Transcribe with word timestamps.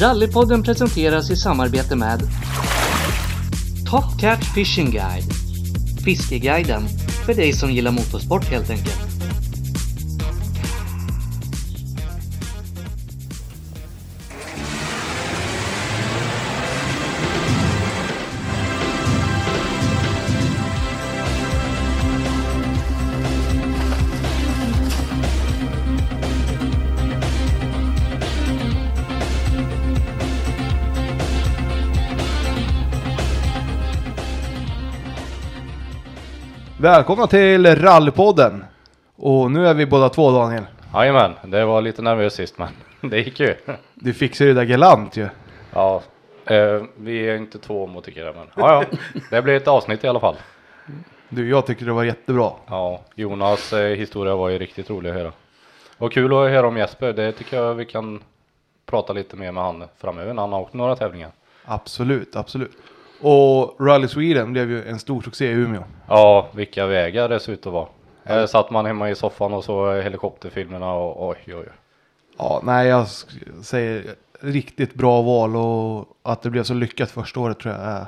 Rallypodden 0.00 0.62
presenteras 0.62 1.30
i 1.30 1.36
samarbete 1.36 1.96
med 1.96 2.20
Top 3.90 4.20
Cat 4.20 4.44
Fishing 4.54 4.90
Guide 4.90 5.34
Fiskeguiden 6.04 6.88
för 7.26 7.34
dig 7.34 7.52
som 7.52 7.72
gillar 7.72 7.90
motorsport 7.90 8.44
helt 8.44 8.70
enkelt. 8.70 9.17
Välkomna 36.88 37.26
till 37.26 37.76
Rallypodden! 37.76 38.64
Och 39.16 39.50
nu 39.50 39.66
är 39.66 39.74
vi 39.74 39.86
båda 39.86 40.08
två 40.08 40.30
Daniel. 40.30 40.64
Jajamän, 40.94 41.32
det 41.44 41.64
var 41.64 41.82
lite 41.82 42.02
nervöst 42.02 42.36
sist 42.36 42.58
men 42.58 42.68
det 43.10 43.18
gick 43.18 43.40
ju. 43.40 43.54
Du 43.94 44.14
fixade 44.14 44.50
det 44.50 44.54
där 44.54 44.64
galant 44.64 45.16
ju. 45.16 45.28
Ja, 45.72 46.02
eh, 46.44 46.82
vi 46.96 47.28
är 47.28 47.36
inte 47.36 47.58
två 47.58 47.86
motorkillar 47.86 48.32
men 48.32 48.46
ja, 48.56 48.84
ja, 48.90 48.98
det 49.30 49.42
blir 49.42 49.54
ett 49.54 49.68
avsnitt 49.68 50.04
i 50.04 50.08
alla 50.08 50.20
fall. 50.20 50.36
Du, 51.28 51.48
jag 51.48 51.66
tycker 51.66 51.86
det 51.86 51.92
var 51.92 52.04
jättebra. 52.04 52.52
Ja, 52.66 53.00
Jonas 53.14 53.72
eh, 53.72 53.96
historia 53.96 54.36
var 54.36 54.48
ju 54.48 54.58
riktigt 54.58 54.90
rolig 54.90 55.10
att 55.10 55.16
höra. 55.16 55.32
Och 55.98 56.12
kul 56.12 56.32
att 56.32 56.50
höra 56.50 56.68
om 56.68 56.76
Jesper, 56.76 57.12
det 57.12 57.32
tycker 57.32 57.56
jag 57.56 57.74
vi 57.74 57.84
kan 57.84 58.22
prata 58.86 59.12
lite 59.12 59.36
mer 59.36 59.52
med 59.52 59.62
han 59.62 59.84
framöver 59.98 60.34
när 60.34 60.42
han 60.42 60.52
har 60.52 60.60
åkt 60.60 60.74
några 60.74 60.96
tävlingar. 60.96 61.30
Absolut, 61.64 62.36
absolut. 62.36 62.76
Och 63.20 63.86
Rally 63.86 64.08
Sweden 64.08 64.52
blev 64.52 64.70
ju 64.70 64.84
en 64.84 64.98
stor 64.98 65.22
succé 65.22 65.46
i 65.46 65.52
Umeå. 65.52 65.84
Ja, 66.08 66.48
vilka 66.52 66.86
vägar 66.86 67.28
det 67.28 67.40
ser 67.40 67.52
ut 67.52 67.66
att 67.66 67.72
vara. 67.72 67.88
Här 68.24 68.46
satt 68.46 68.70
man 68.70 68.86
hemma 68.86 69.10
i 69.10 69.14
soffan 69.14 69.54
och 69.54 69.64
så 69.64 69.92
helikopterfilmerna 69.92 70.94
och 70.94 71.28
oj, 71.28 71.38
oj, 71.46 71.54
oj. 71.54 71.68
Ja, 72.38 72.60
nej 72.64 72.88
jag 72.88 73.06
säger 73.62 74.14
riktigt 74.40 74.94
bra 74.94 75.22
val 75.22 75.56
och 75.56 76.18
att 76.22 76.42
det 76.42 76.50
blev 76.50 76.62
så 76.62 76.74
lyckat 76.74 77.10
första 77.10 77.40
året 77.40 77.58
tror 77.58 77.74
jag 77.74 77.82
är, 77.84 78.06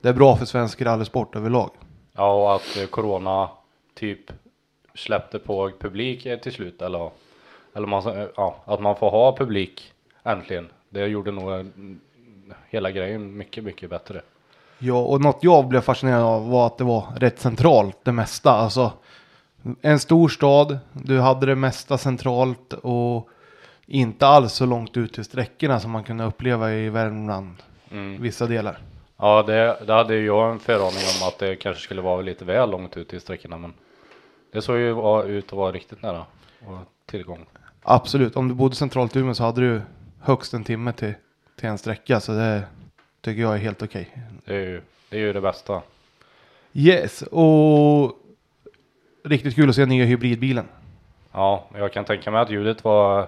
det 0.00 0.08
är 0.08 0.12
bra 0.12 0.36
för 0.36 0.44
svensk 0.44 0.82
rallysport 0.82 1.36
överlag. 1.36 1.70
Ja, 2.12 2.32
och 2.34 2.54
att 2.54 2.76
eh, 2.76 2.86
corona 2.86 3.48
typ 3.94 4.32
släppte 4.94 5.38
på 5.38 5.70
publik 5.78 6.26
eh, 6.26 6.38
till 6.38 6.52
slut 6.52 6.82
eller, 6.82 7.10
eller 7.74 7.86
man, 7.86 8.06
eh, 8.06 8.26
ja, 8.36 8.62
att 8.64 8.80
man 8.80 8.96
får 8.96 9.10
ha 9.10 9.36
publik 9.36 9.92
äntligen. 10.22 10.68
Det 10.88 11.06
gjorde 11.06 11.30
nog 11.30 11.52
eh, 11.52 11.64
hela 12.68 12.90
grejen 12.90 13.36
mycket, 13.36 13.64
mycket 13.64 13.90
bättre. 13.90 14.22
Ja, 14.84 14.98
och 14.98 15.20
något 15.20 15.38
jag 15.40 15.68
blev 15.68 15.80
fascinerad 15.80 16.22
av 16.22 16.50
var 16.50 16.66
att 16.66 16.78
det 16.78 16.84
var 16.84 17.04
rätt 17.16 17.40
centralt 17.40 17.98
det 18.02 18.12
mesta. 18.12 18.50
Alltså 18.52 18.92
en 19.82 19.98
stor 19.98 20.28
stad, 20.28 20.78
du 20.92 21.20
hade 21.20 21.46
det 21.46 21.54
mesta 21.54 21.98
centralt 21.98 22.72
och 22.72 23.28
inte 23.86 24.26
alls 24.26 24.52
så 24.52 24.66
långt 24.66 24.96
ut 24.96 25.14
till 25.14 25.24
sträckorna 25.24 25.80
som 25.80 25.90
man 25.90 26.04
kunde 26.04 26.24
uppleva 26.24 26.72
i 26.72 26.88
Värmland. 26.88 27.56
Vissa 28.18 28.46
delar. 28.46 28.78
Ja, 29.16 29.42
det, 29.42 29.78
det 29.86 29.92
hade 29.92 30.14
ju 30.14 30.26
jag 30.26 30.50
en 30.52 30.58
föraning 30.58 31.02
om 31.20 31.28
att 31.28 31.38
det 31.38 31.56
kanske 31.56 31.82
skulle 31.82 32.02
vara 32.02 32.20
lite 32.20 32.44
väl 32.44 32.70
långt 32.70 32.96
ut 32.96 33.14
i 33.14 33.20
sträckorna, 33.20 33.58
men 33.58 33.74
det 34.52 34.62
såg 34.62 34.78
ju 34.78 35.22
ut 35.22 35.46
att 35.46 35.52
vara 35.52 35.72
riktigt 35.72 36.02
nära 36.02 36.24
och 36.66 36.78
tillgång. 37.06 37.46
Absolut, 37.82 38.36
om 38.36 38.48
du 38.48 38.54
bodde 38.54 38.74
centralt 38.74 39.16
i 39.16 39.18
Umeå 39.18 39.34
så 39.34 39.44
hade 39.44 39.60
du 39.60 39.82
högst 40.20 40.54
en 40.54 40.64
timme 40.64 40.92
till, 40.92 41.14
till 41.60 41.68
en 41.68 41.78
sträcka. 41.78 42.20
Så 42.20 42.32
det 42.32 42.62
tycker 43.22 43.42
jag 43.42 43.54
är 43.54 43.58
helt 43.58 43.82
okej. 43.82 44.08
Det 44.44 44.54
är 44.54 44.60
ju 44.60 44.80
det, 45.08 45.16
är 45.16 45.20
ju 45.20 45.32
det 45.32 45.40
bästa. 45.40 45.82
Yes, 46.72 47.22
och 47.22 48.18
riktigt 49.24 49.54
kul 49.54 49.68
att 49.68 49.76
se 49.76 49.86
nya 49.86 50.04
hybridbilen. 50.04 50.68
Ja, 51.32 51.64
jag 51.74 51.92
kan 51.92 52.04
tänka 52.04 52.30
mig 52.30 52.40
att 52.40 52.50
ljudet 52.50 52.84
var 52.84 53.26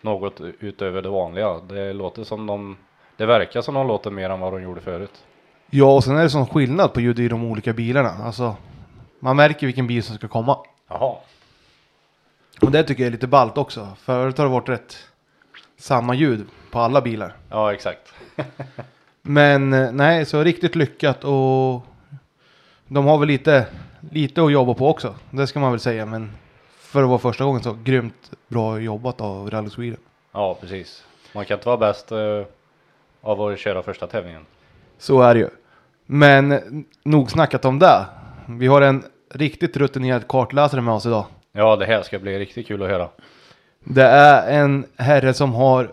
något 0.00 0.40
utöver 0.40 1.02
det 1.02 1.08
vanliga. 1.08 1.58
Det 1.58 1.92
låter 1.92 2.24
som 2.24 2.46
de, 2.46 2.76
det 3.16 3.26
verkar 3.26 3.60
som 3.60 3.74
de 3.74 3.86
låter 3.86 4.10
mer 4.10 4.30
än 4.30 4.40
vad 4.40 4.52
de 4.52 4.62
gjorde 4.62 4.80
förut. 4.80 5.24
Ja, 5.70 5.94
och 5.94 6.04
sen 6.04 6.16
är 6.16 6.22
det 6.22 6.30
sån 6.30 6.46
skillnad 6.46 6.92
på 6.92 7.00
ljud 7.00 7.18
i 7.18 7.28
de 7.28 7.44
olika 7.44 7.72
bilarna. 7.72 8.10
Alltså, 8.10 8.56
man 9.18 9.36
märker 9.36 9.66
vilken 9.66 9.86
bil 9.86 10.02
som 10.02 10.16
ska 10.16 10.28
komma. 10.28 10.58
Jaha. 10.88 11.16
Och 12.60 12.70
det 12.70 12.82
tycker 12.82 13.02
jag 13.02 13.06
är 13.06 13.12
lite 13.12 13.26
ballt 13.26 13.58
också. 13.58 13.88
Förut 13.98 14.38
har 14.38 14.44
det 14.44 14.50
varit 14.50 14.68
rätt 14.68 14.96
samma 15.76 16.14
ljud 16.14 16.46
på 16.70 16.78
alla 16.78 17.00
bilar. 17.00 17.36
Ja, 17.50 17.72
exakt. 17.72 18.14
Men 19.22 19.72
eh, 19.72 19.92
nej, 19.92 20.24
så 20.24 20.44
riktigt 20.44 20.76
lyckat 20.76 21.24
och 21.24 21.82
de 22.88 23.06
har 23.06 23.18
väl 23.18 23.28
lite, 23.28 23.66
lite 24.10 24.42
att 24.42 24.52
jobba 24.52 24.74
på 24.74 24.88
också. 24.88 25.14
Det 25.30 25.46
ska 25.46 25.60
man 25.60 25.70
väl 25.70 25.80
säga. 25.80 26.06
Men 26.06 26.30
för 26.78 27.02
att 27.02 27.08
vara 27.08 27.18
första 27.18 27.44
gången 27.44 27.62
så 27.62 27.76
grymt 27.84 28.30
bra 28.48 28.80
jobbat 28.80 29.20
av 29.20 29.50
Rally 29.50 29.70
Sweden. 29.70 30.00
Ja, 30.32 30.58
precis. 30.60 31.04
Man 31.32 31.44
kan 31.44 31.56
inte 31.56 31.68
vara 31.68 31.76
bäst 31.76 32.12
eh, 32.12 32.42
av 33.20 33.42
att 33.42 33.58
köra 33.58 33.82
första 33.82 34.06
tävlingen. 34.06 34.46
Så 34.98 35.22
är 35.22 35.34
det 35.34 35.40
ju. 35.40 35.48
Men 36.06 36.52
eh, 36.52 36.60
nog 37.02 37.30
snackat 37.30 37.64
om 37.64 37.78
det. 37.78 38.06
Vi 38.46 38.66
har 38.66 38.80
en 38.80 39.04
riktigt 39.34 39.76
rutinerad 39.76 40.28
kartläsare 40.28 40.80
med 40.80 40.94
oss 40.94 41.06
idag. 41.06 41.24
Ja, 41.52 41.76
det 41.76 41.86
här 41.86 42.02
ska 42.02 42.18
bli 42.18 42.38
riktigt 42.38 42.66
kul 42.66 42.82
att 42.82 42.88
höra. 42.88 43.08
Det 43.84 44.06
är 44.06 44.60
en 44.60 44.86
herre 44.96 45.34
som 45.34 45.54
har 45.54 45.92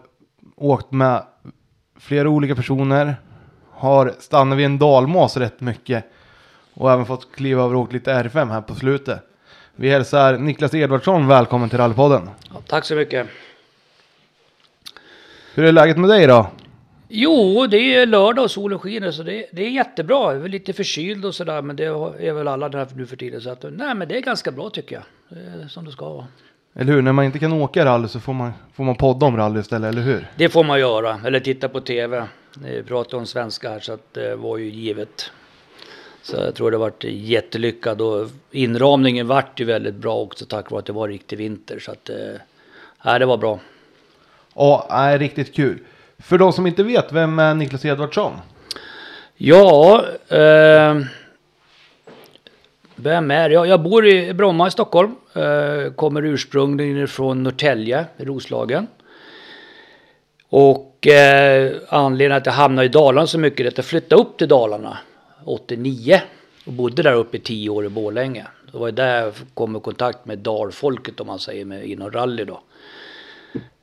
åkt 0.56 0.92
med 0.92 1.24
flera 2.00 2.30
olika 2.30 2.56
personer. 2.56 3.16
Har 3.72 4.14
stannat 4.20 4.58
vid 4.58 4.66
en 4.66 4.78
dalmas 4.78 5.38
rätt 5.38 5.62
mycket. 5.62 6.06
Och 6.74 6.92
även 6.92 7.06
fått 7.06 7.32
kliva 7.32 7.64
över 7.64 7.76
och 7.76 7.82
åkt 7.82 7.94
lite 7.94 8.14
R5 8.14 8.52
här 8.52 8.62
på 8.62 8.76
slutet. 8.76 9.20
Vi 9.76 9.90
hälsar 9.90 10.38
Niklas 10.38 10.74
Edvardsson 10.74 11.28
välkommen 11.28 11.70
till 11.70 11.78
Rallypodden. 11.78 12.30
Ja, 12.54 12.62
tack 12.68 12.86
så 12.86 12.96
mycket. 12.96 13.28
Hur 15.54 15.66
är 15.66 15.72
läget 15.72 15.98
med 15.98 16.10
dig 16.10 16.28
då? 16.28 16.48
Jo, 17.08 17.68
det 17.68 17.78
är 17.78 18.06
lördag 18.06 18.44
och 18.44 18.52
solen 18.52 18.80
skiner 18.80 19.12
så 19.12 19.24
det, 19.24 19.46
det 19.52 19.66
är 19.66 19.70
jättebra. 19.70 20.34
Jag 20.34 20.44
är 20.44 20.50
lite 20.50 20.74
förkyld 20.74 21.26
och 21.26 21.36
sådär 21.36 21.62
men 21.62 21.76
det 21.76 21.86
är 21.86 22.34
väl 22.34 22.48
alla 22.48 22.70
där 22.70 22.88
nu 22.96 23.06
för 23.06 23.16
tiden. 23.16 23.42
Så 23.42 23.50
att, 23.50 23.64
nej 23.64 23.96
men 23.96 24.08
det 24.08 24.18
är 24.18 24.22
ganska 24.22 24.52
bra 24.52 24.70
tycker 24.70 24.96
jag. 24.96 25.04
Det 25.30 25.64
är 25.64 25.68
som 25.68 25.86
det 25.86 25.92
ska 25.92 26.10
vara. 26.10 26.28
Eller 26.80 26.94
hur? 26.94 27.02
När 27.02 27.12
man 27.12 27.26
inte 27.26 27.40
kan 27.40 27.54
åka 27.54 27.86
rally 27.86 28.08
så 28.08 28.20
får 28.20 28.34
man, 28.34 28.52
får 28.74 28.84
man 28.84 28.96
podda 28.96 29.26
om 29.26 29.38
rally 29.38 29.60
istället, 29.60 29.90
eller 29.90 30.02
hur? 30.02 30.28
Det 30.36 30.50
får 30.50 30.64
man 30.64 30.80
göra, 30.80 31.20
eller 31.26 31.40
titta 31.40 31.70
på 31.70 31.82
TV. 31.82 32.28
Vi 32.60 32.84
pratar 32.84 33.18
om 33.18 33.26
svenska 33.26 33.70
här 33.70 33.80
så 33.80 33.94
att 33.94 34.14
det 34.14 34.36
var 34.36 34.58
ju 34.58 34.70
givet. 34.70 35.32
Så 36.22 36.36
jag 36.36 36.56
tror 36.56 36.72
det 36.72 36.78
varit 36.78 37.04
jättelyckat 37.04 38.02
och 38.02 38.28
inramningen 38.52 39.28
vart 39.28 39.60
ju 39.60 39.66
väldigt 39.66 39.96
bra 39.96 40.16
också 40.16 40.46
tack 40.46 40.72
vare 40.72 40.80
att 40.80 40.86
det 40.86 40.94
var 40.94 41.08
riktig 41.08 41.38
vinter. 41.38 41.80
Så 41.80 41.92
att, 41.92 42.10
eh, 42.10 42.16
nej, 43.06 43.20
det 43.20 43.26
var 43.26 43.38
bra. 43.38 43.60
Ja, 44.56 44.88
är 44.90 45.20
riktigt 45.20 45.56
kul. 45.56 45.80
För 46.20 46.38
de 46.38 46.54
som 46.54 46.68
inte 46.68 46.84
vet, 46.84 47.12
vem 47.12 47.40
är 47.40 47.54
Niklas 47.54 47.86
Edvardsson? 47.86 48.34
Ja, 49.36 50.06
eh, 50.28 51.00
vem 52.96 53.32
är 53.32 53.50
jag? 53.50 53.68
Jag 53.68 53.82
bor 53.82 54.08
i 54.08 54.34
Bromma 54.34 54.68
i 54.68 54.72
Stockholm. 54.72 55.16
Eh, 55.36 55.94
kommer 55.94 56.26
ursprungligen 56.26 57.08
från 57.08 57.44
Norrtälje, 57.44 58.06
i 58.18 58.26
Roslagen. 58.26 58.88
Och 60.50 61.08
eh, 61.08 61.74
anledningen 61.90 62.38
att 62.38 62.46
jag 62.46 62.54
hamnade 62.54 62.86
i 62.86 62.90
Dalarna 62.90 63.28
så 63.28 63.40
mycket 63.40 63.60
är 63.60 63.68
att 63.68 63.78
jag 63.78 63.86
flyttade 63.86 64.22
upp 64.22 64.38
till 64.38 64.48
Dalarna 64.48 64.98
89 65.46 66.22
och 66.66 66.74
bodde 66.74 67.04
där 67.04 67.14
uppe 67.14 67.38
i 67.38 67.40
tio 67.40 67.70
år 67.70 67.86
i 67.86 67.90
Borlänge. 67.90 68.48
Det 68.72 68.78
var 68.78 68.88
ju 68.88 68.92
där 68.92 69.22
jag 69.22 69.34
kom 69.54 69.76
i 69.76 69.80
kontakt 69.80 70.26
med 70.26 70.40
dalfolket 70.40 71.20
om 71.20 71.28
man 71.28 71.40
säger 71.40 71.66
med, 71.66 71.86
inom 71.86 72.12
rally 72.12 72.44
då. 72.44 72.62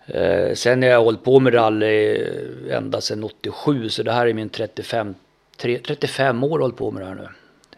Eh, 0.06 0.54
sen 0.54 0.82
har 0.82 0.88
jag 0.88 1.04
hållit 1.04 1.24
på 1.24 1.40
med 1.40 1.54
rally 1.54 2.16
eh, 2.16 2.76
ända 2.76 3.00
sedan 3.00 3.24
87 3.24 3.88
så 3.88 4.02
det 4.02 4.12
här 4.12 4.26
är 4.26 4.34
min 4.34 4.48
35, 4.48 5.14
3, 5.56 5.78
35 5.78 6.44
år 6.44 6.50
jag 6.50 6.62
hållit 6.62 6.76
på 6.76 6.90
med 6.90 7.02
det 7.02 7.06
här 7.06 7.14
nu. 7.14 7.28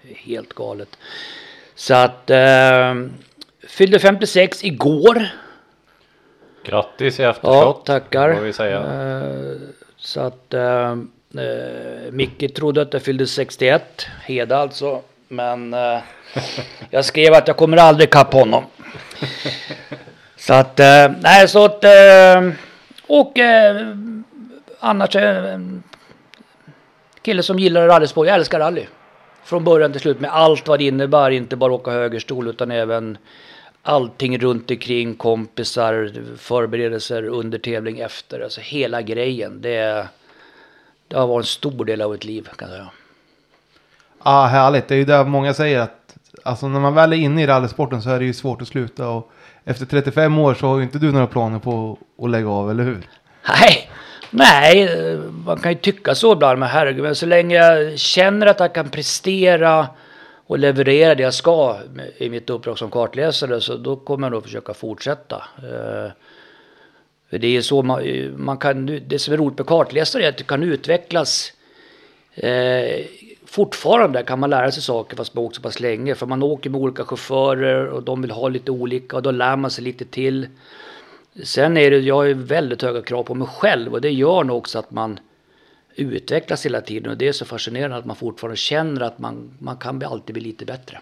Det 0.03 0.11
är 0.11 0.17
helt 0.17 0.55
galet. 0.55 0.99
Så 1.75 1.94
att 1.94 2.31
eh, 2.31 2.94
fyllde 3.69 3.99
56 3.99 4.64
igår. 4.64 5.26
Grattis 6.64 7.20
i 7.20 7.22
Ja, 7.22 7.31
efterskott. 7.31 7.87
tackar. 7.87 8.40
Vi 8.40 8.52
säga. 8.52 8.78
Eh, 8.78 9.56
så 9.96 10.20
att 10.20 10.55
eh, 10.55 10.90
eh, 10.90 12.11
Micke 12.11 12.55
trodde 12.55 12.82
att 12.82 12.93
jag 12.93 13.02
fyllde 13.02 13.26
61, 13.26 14.06
Heda 14.25 14.56
alltså. 14.58 15.00
Men 15.28 15.75
eh, 15.75 15.99
jag 16.90 17.05
skrev 17.05 17.34
att 17.34 17.49
jag 17.49 17.56
kommer 17.56 17.76
aldrig 17.76 18.11
kapp 18.11 18.32
honom. 18.32 18.64
så 20.37 20.55
att, 20.55 20.81
eh, 20.81 21.12
nej 21.20 21.49
så 21.49 21.64
att, 21.64 21.84
eh, 21.84 22.50
och 23.06 23.38
eh, 23.38 23.76
annars 24.81 25.16
är 25.16 25.61
kille 27.22 27.43
som 27.43 27.58
gillar 27.58 27.87
rallysport. 27.88 28.26
Jag 28.26 28.34
älskar 28.37 28.58
rally. 28.58 28.87
Från 29.44 29.64
början 29.64 29.93
till 29.93 30.00
slut 30.00 30.20
med 30.20 30.31
allt 30.31 30.69
vad 30.69 30.78
det 30.78 30.84
innebär. 30.84 31.31
Inte 31.31 31.56
bara 31.56 31.72
åka 31.72 31.90
högerstol 31.90 32.49
utan 32.49 32.70
även 32.70 33.19
allting 33.84 34.38
runt 34.38 34.70
omkring, 34.70 35.14
kompisar, 35.14 36.12
förberedelser 36.38 37.25
under 37.25 37.58
tävling 37.58 37.98
efter. 37.98 38.40
Alltså 38.40 38.60
hela 38.60 39.02
grejen. 39.02 39.60
Det, 39.60 40.08
det 41.08 41.16
har 41.16 41.26
varit 41.26 41.42
en 41.42 41.46
stor 41.46 41.84
del 41.84 42.02
av 42.02 42.14
ett 42.14 42.25
liv 42.25 42.48
kan 42.56 42.69
jag 42.69 42.76
säga. 42.76 42.90
Ja, 44.25 44.46
härligt. 44.46 44.88
Det 44.88 44.94
är 44.94 44.98
ju 44.98 45.04
där 45.04 45.25
många 45.25 45.54
säger 45.54 45.81
att 45.81 46.16
alltså, 46.42 46.69
när 46.69 46.81
man 46.81 46.94
väl 46.94 47.12
är 47.12 47.16
inne 47.16 47.42
i 47.42 47.46
rallysporten 47.46 48.02
så 48.02 48.10
är 48.10 48.19
det 48.19 48.25
ju 48.25 48.32
svårt 48.32 48.62
att 48.62 48.69
sluta. 48.69 49.08
Och 49.08 49.32
efter 49.64 49.87
35 49.87 50.38
år 50.38 50.54
så 50.54 50.66
har 50.66 50.76
ju 50.76 50.82
inte 50.82 50.98
du 50.98 51.12
några 51.12 51.26
planer 51.26 51.58
på 51.58 51.98
att 52.22 52.30
lägga 52.30 52.48
av, 52.48 52.70
eller 52.70 52.84
hur? 52.84 53.08
Nej, 53.48 53.90
nej, 54.30 54.88
man 55.46 55.58
kan 55.58 55.72
ju 55.72 55.78
tycka 55.78 56.14
så 56.14 56.32
ibland, 56.32 56.58
men 56.58 56.69
herregud, 56.69 57.02
men 57.02 57.14
så 57.14 57.26
länge 57.26 57.56
jag 57.56 57.98
känner 57.98 58.46
att 58.46 58.60
jag 58.60 58.75
kan 58.75 58.88
prestera 58.88 59.87
och 60.46 60.58
leverera 60.58 61.14
det 61.14 61.23
jag 61.23 61.35
ska 61.35 61.79
i 62.17 62.31
mitt 62.31 62.50
uppdrag 62.50 62.79
som 62.79 62.91
kartläsare, 62.91 63.61
så 63.61 63.76
då 63.76 63.96
kommer 63.96 64.26
jag 64.26 64.32
nog 64.32 64.43
försöka 64.43 64.75
fortsätta. 64.75 65.37
Eh, 65.56 66.11
för 67.31 67.38
det 67.38 67.56
är 67.56 67.62
så 67.62 67.82
man, 67.82 68.02
man 68.37 68.58
kan, 68.58 69.00
det 69.06 69.19
som 69.19 69.35
är 69.35 69.38
roligt 69.38 69.58
med 69.58 69.67
kartläsare 69.67 70.25
är 70.25 70.29
att 70.29 70.38
det 70.38 70.44
kan 70.44 70.62
utvecklas 70.62 71.52
eh, 72.35 73.06
fortfarande 73.55 74.23
kan 74.23 74.38
man 74.41 74.50
lära 74.50 74.70
sig 74.70 74.82
saker 74.82 75.17
fast 75.17 75.35
man 75.35 75.44
åkt 75.44 75.56
så 75.56 75.62
pass 75.62 75.81
länge. 75.81 76.14
För 76.14 76.26
man 76.26 76.43
åker 76.43 76.70
med 76.70 76.81
olika 76.81 77.05
chaufförer 77.05 77.87
och 77.87 78.02
de 78.02 78.23
vill 78.23 78.31
ha 78.31 78.49
lite 78.49 78.70
olika 78.70 79.17
och 79.17 79.23
då 79.23 79.31
lär 79.31 79.56
man 79.56 79.70
sig 79.70 79.85
lite 79.85 80.05
till. 80.05 80.49
Sen 81.44 81.76
är 81.76 81.90
det, 81.90 81.99
jag 81.99 82.14
har 82.14 82.25
ju 82.25 82.35
väldigt 82.35 82.82
höga 82.82 83.02
krav 83.02 83.23
på 83.23 83.35
mig 83.35 83.49
själv 83.49 83.93
och 83.93 84.00
det 84.00 84.11
gör 84.11 84.44
nog 84.44 84.56
också 84.56 84.79
att 84.79 84.90
man 84.90 85.19
utvecklas 85.96 86.67
hela 86.67 86.81
tiden 86.81 87.11
och 87.11 87.19
det 87.19 87.29
är 87.29 87.32
så 87.32 87.44
fascinerande 87.44 87.96
att 87.96 88.05
man 88.05 88.17
fortfarande 88.17 88.56
känner 88.56 89.00
att 89.00 89.19
man, 89.19 89.50
man 89.58 89.76
kan 89.76 90.05
alltid 90.05 90.35
bli 90.35 90.43
lite 90.43 90.64
bättre. 90.64 91.00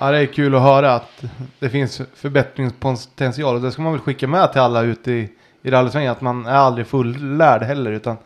Ja, 0.00 0.10
det 0.10 0.18
är 0.18 0.26
kul 0.26 0.54
att 0.54 0.62
höra 0.62 0.94
att 0.94 1.22
det 1.58 1.68
finns 1.70 2.00
förbättringspotential. 2.14 3.54
Och 3.54 3.60
det 3.62 3.72
ska 3.72 3.82
man 3.82 3.92
väl 3.92 4.00
skicka 4.00 4.26
med 4.26 4.52
till 4.52 4.60
alla 4.60 4.82
ute 4.82 5.12
i, 5.12 5.32
i 5.62 5.70
rallysvängen. 5.70 6.12
Att 6.12 6.20
man 6.20 6.46
är 6.46 6.50
aldrig 6.54 6.86
fullärd 6.86 7.62
heller. 7.62 7.92
Utan 7.92 8.16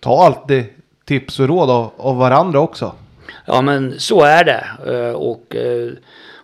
ta 0.00 0.24
alltid 0.24 0.64
tips 1.04 1.40
och 1.40 1.48
råd 1.48 1.70
av, 1.70 1.92
av 1.96 2.16
varandra 2.16 2.60
också. 2.60 2.92
Ja 3.46 3.62
men 3.62 4.00
så 4.00 4.22
är 4.22 4.44
det. 4.44 4.64
Eh, 4.86 5.12
Och, 5.14 5.56
eh, 5.56 5.90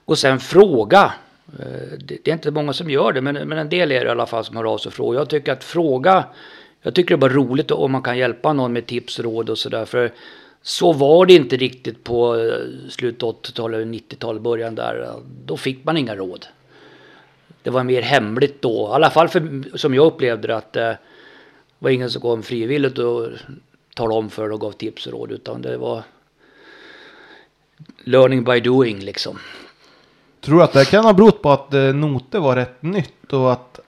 och 0.04 0.18
sen 0.18 0.40
fråga. 0.40 1.12
Eh, 1.58 1.98
Det 1.98 2.18
det 2.24 2.30
är 2.30 2.32
inte 2.32 2.50
många 2.50 2.72
som 2.72 2.90
gör 2.90 3.12
det 3.12 3.20
men, 3.20 3.34
men 3.48 3.58
en 3.58 3.68
del 3.68 3.92
är 3.92 4.00
det 4.00 4.06
i 4.06 4.10
alla 4.10 4.26
fall 4.26 4.44
som 4.44 4.56
hör 4.56 4.64
av 4.72 4.78
sig 4.78 4.90
och 4.90 4.94
frågar. 4.94 5.20
Jag 5.20 5.28
tycker 5.28 5.52
att 5.52 5.64
fråga. 5.64 6.24
Jag 6.82 6.94
tycker 6.94 7.08
det 7.08 7.14
är 7.14 7.28
bara 7.28 7.32
roligt 7.32 7.70
om 7.70 7.92
man 7.92 8.02
kan 8.02 8.18
hjälpa 8.18 8.52
någon 8.52 8.72
med 8.72 8.86
tips 8.86 9.18
och 9.18 9.24
råd 9.24 9.50
och 9.50 9.58
sådär. 9.58 9.84
För 9.84 10.12
så 10.62 10.92
var 10.92 11.26
det 11.26 11.34
inte 11.34 11.56
riktigt 11.56 12.04
på 12.04 12.36
eh, 12.36 12.90
slutet 12.90 13.22
av 13.22 13.42
80-talet, 13.42 13.86
90-talet, 13.86 14.42
början 14.42 14.74
där. 14.74 15.14
Då 15.44 15.56
fick 15.56 15.84
man 15.84 15.96
inga 15.96 16.16
råd. 16.16 16.46
Det 17.62 17.70
var 17.70 17.84
mer 17.84 18.02
hemligt 18.02 18.62
då. 18.62 18.88
I 18.90 18.94
alla 18.94 19.10
fall 19.10 19.28
för, 19.28 19.76
som 19.78 19.94
jag 19.94 20.06
upplevde 20.06 20.48
det 20.48 20.56
att 20.56 20.76
eh, 20.76 20.82
det 20.82 20.98
var 21.78 21.90
ingen 21.90 22.10
som 22.10 22.22
kom 22.22 22.42
frivilligt 22.42 22.98
och 22.98 23.28
talade 23.94 24.18
om 24.18 24.30
för 24.30 24.52
och 24.52 24.60
gav 24.60 24.72
tips 24.72 25.06
och 25.06 25.12
råd. 25.12 25.32
Utan 25.32 25.62
det 25.62 25.76
var 25.76 26.02
learning 28.04 28.44
by 28.44 28.60
doing 28.60 28.98
liksom. 28.98 29.38
Tror 30.40 30.58
du 30.58 30.64
att 30.64 30.72
det 30.72 30.84
kan 30.84 31.04
ha 31.04 31.12
berott 31.12 31.42
på 31.42 31.50
att 31.50 31.74
eh, 31.74 31.82
noter 31.82 32.38
var 32.38 32.56
rätt 32.56 32.82
nytt 32.82 33.32
och 33.32 33.52
att 33.52 33.80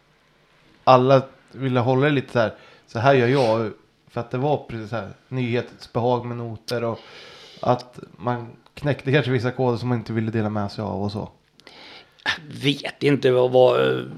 alla 0.85 1.23
ville 1.53 1.81
hålla 1.81 2.07
det 2.07 2.13
lite 2.13 2.33
så 2.33 2.39
här. 2.39 2.55
Så 2.93 2.99
här 2.99 3.15
gör 3.15 3.29
jag. 3.29 3.73
För 4.09 4.21
att 4.21 4.31
det 4.31 4.39
var 4.39 4.65
precis 4.69 4.91
så 4.91 4.97
här 4.97 5.13
nyhetens 5.29 5.93
behag 5.93 6.27
med 6.27 6.37
noter 6.37 6.85
och 6.85 6.99
att 7.61 7.99
man 8.17 8.47
knäckte 8.75 9.13
kanske 9.13 9.31
vissa 9.31 9.51
koder 9.51 9.79
som 9.79 9.89
man 9.89 9.99
inte 9.99 10.13
ville 10.13 10.31
dela 10.31 10.51
med 10.51 10.73
sig 10.73 10.83
av 10.83 11.03
och 11.03 11.13
så. 11.13 11.29
Vet 12.63 13.03
inte 13.03 13.31
vad, 13.31 13.53
vad, 13.53 14.11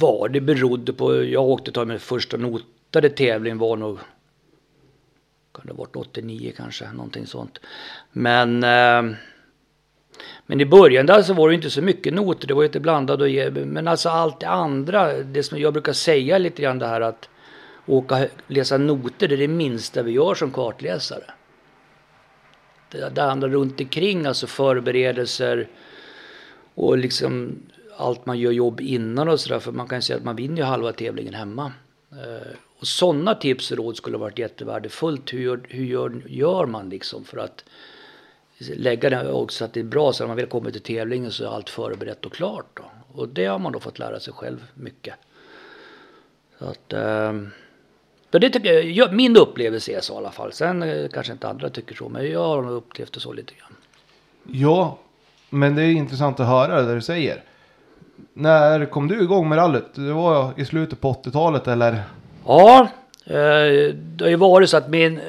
vad 0.00 0.32
det 0.32 0.40
berodde 0.40 0.92
på. 0.92 1.24
Jag 1.24 1.44
åkte 1.44 1.72
ta 1.72 1.84
min 1.84 1.98
första 1.98 2.36
notade 2.36 3.08
tävling 3.10 3.58
var 3.58 3.76
nog 3.76 3.98
kan 5.54 5.66
det 5.66 5.72
ha 5.72 5.78
varit 5.78 5.96
89 5.96 6.52
kanske, 6.56 6.92
någonting 6.92 7.26
sånt. 7.26 7.58
Men 8.12 8.64
eh, 8.64 9.16
men 10.46 10.60
i 10.60 10.66
början 10.66 11.06
där 11.06 11.22
så 11.22 11.34
var 11.34 11.48
det 11.48 11.54
inte 11.54 11.70
så 11.70 11.82
mycket 11.82 12.14
noter, 12.14 12.48
det 12.48 12.54
var 12.54 12.62
lite 12.62 12.80
blandat 12.80 13.20
och 13.20 13.28
ge, 13.28 13.50
men 13.50 13.88
alltså 13.88 14.08
allt 14.08 14.40
det 14.40 14.48
andra, 14.48 15.12
det 15.12 15.42
som 15.42 15.58
jag 15.58 15.72
brukar 15.72 15.92
säga 15.92 16.38
lite 16.38 16.62
grann 16.62 16.78
det 16.78 16.86
här 16.86 17.00
att 17.00 17.28
åka 17.90 18.26
läsa 18.46 18.78
noter, 18.78 19.28
det 19.28 19.34
är 19.34 19.38
det 19.38 19.48
minsta 19.48 20.02
vi 20.02 20.12
gör 20.12 20.34
som 20.34 20.50
kartläsare. 20.50 21.24
Det, 22.90 23.08
det 23.14 23.22
andra 23.22 23.48
runt 23.48 23.80
omkring, 23.80 24.26
alltså 24.26 24.46
förberedelser 24.46 25.68
och 26.74 26.98
liksom 26.98 27.62
allt 27.96 28.26
man 28.26 28.38
gör 28.38 28.52
jobb 28.52 28.80
innan 28.80 29.28
och 29.28 29.40
sådär, 29.40 29.58
för 29.58 29.72
man 29.72 29.88
kan 29.88 30.02
säga 30.02 30.16
att 30.16 30.24
man 30.24 30.36
vinner 30.36 30.56
ju 30.56 30.62
halva 30.62 30.92
tävlingen 30.92 31.34
hemma. 31.34 31.72
Eh, 32.12 32.56
och 32.78 32.86
sådana 32.86 33.34
tips 33.34 33.70
och 33.70 33.76
råd 33.76 33.96
skulle 33.96 34.16
ha 34.16 34.24
varit 34.24 34.38
jättevärdefullt. 34.38 35.32
Hur, 35.32 35.40
gör, 35.40 35.60
hur 35.68 35.84
gör, 35.84 36.22
gör 36.26 36.66
man 36.66 36.88
liksom 36.88 37.24
för 37.24 37.38
att 37.38 37.64
lägga 38.58 39.10
det 39.10 39.32
också 39.32 39.58
så 39.58 39.64
att 39.64 39.72
det 39.72 39.80
är 39.80 39.84
bra 39.84 40.12
så 40.12 40.22
när 40.22 40.28
man 40.28 40.36
väl 40.36 40.46
kommer 40.46 40.70
till 40.70 40.80
tävlingen 40.80 41.32
så 41.32 41.44
är 41.44 41.48
allt 41.48 41.70
förberett 41.70 42.26
och 42.26 42.32
klart. 42.32 42.66
Då. 42.74 42.84
Och 43.12 43.28
det 43.28 43.46
har 43.46 43.58
man 43.58 43.72
då 43.72 43.80
fått 43.80 43.98
lära 43.98 44.20
sig 44.20 44.32
själv 44.32 44.66
mycket. 44.74 45.14
Så 46.58 46.64
att, 46.64 46.92
eh, 46.92 47.32
så 48.32 48.38
det 48.38 48.50
tycker 48.50 48.72
jag, 48.72 48.84
jag, 48.84 49.12
min 49.12 49.36
upplevelse 49.36 49.92
är 49.92 50.00
så 50.00 50.14
i 50.14 50.16
alla 50.16 50.30
fall. 50.30 50.52
Sen 50.52 50.82
eh, 50.82 51.08
kanske 51.08 51.32
inte 51.32 51.48
andra 51.48 51.70
tycker 51.70 51.94
så, 51.94 52.08
men 52.08 52.30
jag 52.30 52.44
har 52.44 52.62
nog 52.62 52.72
upplevt 52.72 53.12
det 53.12 53.20
så 53.20 53.32
lite 53.32 53.52
grann. 53.54 53.76
Ja, 54.52 54.98
men 55.50 55.74
det 55.74 55.82
är 55.82 55.90
intressant 55.90 56.40
att 56.40 56.46
höra 56.46 56.82
det 56.82 56.94
du 56.94 57.00
säger. 57.00 57.42
När 58.32 58.86
kom 58.86 59.08
du 59.08 59.22
igång 59.22 59.48
med 59.48 59.58
rallyt? 59.58 59.94
Det 59.94 60.12
var 60.12 60.52
i 60.56 60.64
slutet 60.64 61.00
på 61.00 61.12
80-talet 61.12 61.68
eller? 61.68 62.02
Ja, 62.46 62.88
eh, 63.24 63.94
det 63.94 64.24
har 64.24 64.28
ju 64.28 64.36
varit 64.36 64.70
så 64.70 64.76
att 64.76 64.90
min, 64.90 65.18
eh, 65.18 65.24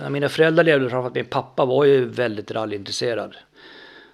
när 0.00 0.10
mina 0.10 0.28
föräldrar 0.28 0.64
levde, 0.64 0.90
framförallt 0.90 1.14
min 1.14 1.24
pappa 1.24 1.64
var 1.64 1.84
ju 1.84 2.04
väldigt 2.04 2.50
rallyintresserad. 2.50 3.36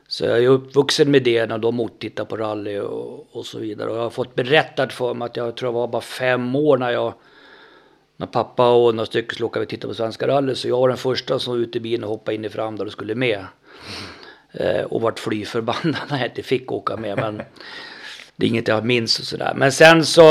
Så 0.08 0.24
jag 0.24 0.44
är 0.44 0.48
uppvuxen 0.48 1.10
med 1.10 1.22
det 1.22 1.46
när 1.46 1.58
de 1.58 1.80
åkte 1.80 1.98
titta 1.98 2.24
på 2.24 2.36
rally 2.36 2.78
och, 2.78 3.28
och 3.32 3.46
så 3.46 3.58
vidare. 3.58 3.90
Och 3.90 3.96
jag 3.96 4.02
har 4.02 4.10
fått 4.10 4.34
berättat 4.34 4.92
för 4.92 5.14
mig 5.14 5.26
att 5.26 5.36
jag 5.36 5.56
tror 5.56 5.68
jag 5.68 5.72
var 5.72 5.88
bara 5.88 6.02
fem 6.02 6.56
år 6.56 6.78
när 6.78 6.90
jag 6.90 7.14
när 8.20 8.26
pappa 8.26 8.70
och 8.70 8.94
några 8.94 9.06
stycken 9.06 9.34
skulle 9.34 9.46
åka 9.46 9.60
och 9.60 9.68
titta 9.68 9.88
på 9.88 9.94
svenska 9.94 10.28
rally. 10.28 10.54
Så 10.54 10.68
jag 10.68 10.80
var 10.80 10.88
den 10.88 10.96
första 10.96 11.38
som 11.38 11.52
var 11.52 11.60
ute 11.60 11.78
i 11.78 11.80
bilen 11.80 12.04
och 12.04 12.10
hoppade 12.10 12.34
in 12.34 12.44
i 12.44 12.48
fram 12.48 12.76
där 12.76 12.86
och 12.86 12.92
skulle 12.92 13.14
med. 13.14 13.46
Eh, 14.52 14.82
och 14.82 15.00
vart 15.00 15.18
fly 15.18 15.44
förbannad 15.44 15.96
när 16.10 16.18
jag 16.18 16.28
inte 16.28 16.42
fick 16.42 16.72
åka 16.72 16.96
med. 16.96 17.16
Men 17.16 17.42
det 18.36 18.46
är 18.46 18.50
inget 18.50 18.68
jag 18.68 18.84
minns 18.84 19.18
och 19.18 19.24
sådär. 19.24 19.52
Men 19.56 19.72
sen 19.72 20.04
så, 20.04 20.22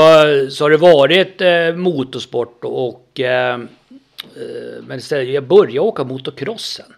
så 0.50 0.64
har 0.64 0.70
det 0.70 0.76
varit 0.76 1.40
eh, 1.40 1.74
motorsport 1.76 2.64
och 2.64 3.20
eh, 3.20 3.54
eh, 3.54 4.82
men 4.82 4.98
istället, 4.98 5.28
jag 5.28 5.44
började 5.44 5.80
åka 5.80 6.04
motocrossen. 6.04 6.94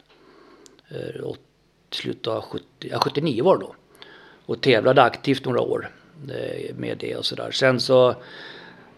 Eh, 0.89 1.21
och 1.21 1.37
slutet 1.91 2.27
av 2.27 2.43
70, 2.43 2.65
ja, 2.79 2.99
79 2.99 3.45
var 3.45 3.59
det 3.59 3.65
då. 3.65 3.75
Och 4.47 4.61
tävlade 4.61 5.03
aktivt 5.03 5.45
några 5.45 5.61
år 5.61 5.91
eh, 6.29 6.75
med 6.77 6.99
det 6.99 7.17
och 7.17 7.25
sådär. 7.25 7.51
Sen 7.51 7.81
så 7.81 8.15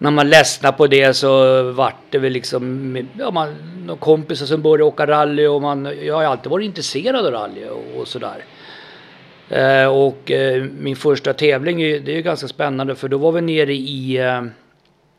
när 0.04 0.10
man 0.10 0.30
ledsnade 0.30 0.76
på 0.76 0.86
det 0.86 1.14
så 1.14 1.62
vart 1.72 2.10
det 2.10 2.18
väl 2.18 2.32
liksom, 2.32 2.96
ja, 3.18 3.30
man, 3.30 3.54
några 3.86 4.00
kompisar 4.00 4.46
som 4.46 4.62
började 4.62 4.84
åka 4.84 5.06
rally 5.06 5.46
och 5.46 5.62
man, 5.62 5.84
jag 5.84 6.14
har 6.14 6.22
ju 6.22 6.28
alltid 6.28 6.50
varit 6.50 6.64
intresserad 6.64 7.26
av 7.26 7.32
rally 7.32 7.64
och, 7.64 8.00
och 8.00 8.08
sådär. 8.08 8.44
Eh, 9.48 9.86
och 9.86 10.30
eh, 10.30 10.64
min 10.64 10.96
första 10.96 11.32
tävling, 11.32 11.78
det 11.78 12.08
är 12.08 12.16
ju 12.16 12.22
ganska 12.22 12.48
spännande 12.48 12.94
för 12.94 13.08
då 13.08 13.18
var 13.18 13.32
vi 13.32 13.40
nere 13.40 13.74
i 13.74 14.16
eh, 14.16 14.42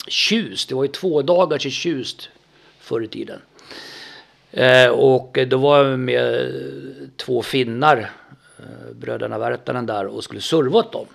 Tjust. 0.07 0.69
Det 0.69 0.75
var 0.75 0.83
ju 0.83 0.91
två 0.91 1.21
dagar 1.21 1.67
i 1.67 1.71
Tjust 1.71 2.29
förr 2.79 3.03
i 3.03 3.07
tiden. 3.07 3.41
Eh, 4.51 4.89
och 4.89 5.37
då 5.47 5.57
var 5.57 5.83
jag 5.83 5.99
med 5.99 6.51
två 7.17 7.41
finnar, 7.41 8.11
eh, 8.59 8.93
bröderna 8.95 9.37
Värtanen 9.37 9.85
där 9.85 10.05
och 10.05 10.23
skulle 10.23 10.41
serva 10.41 10.79
åt 10.79 10.91
dem. 10.91 11.07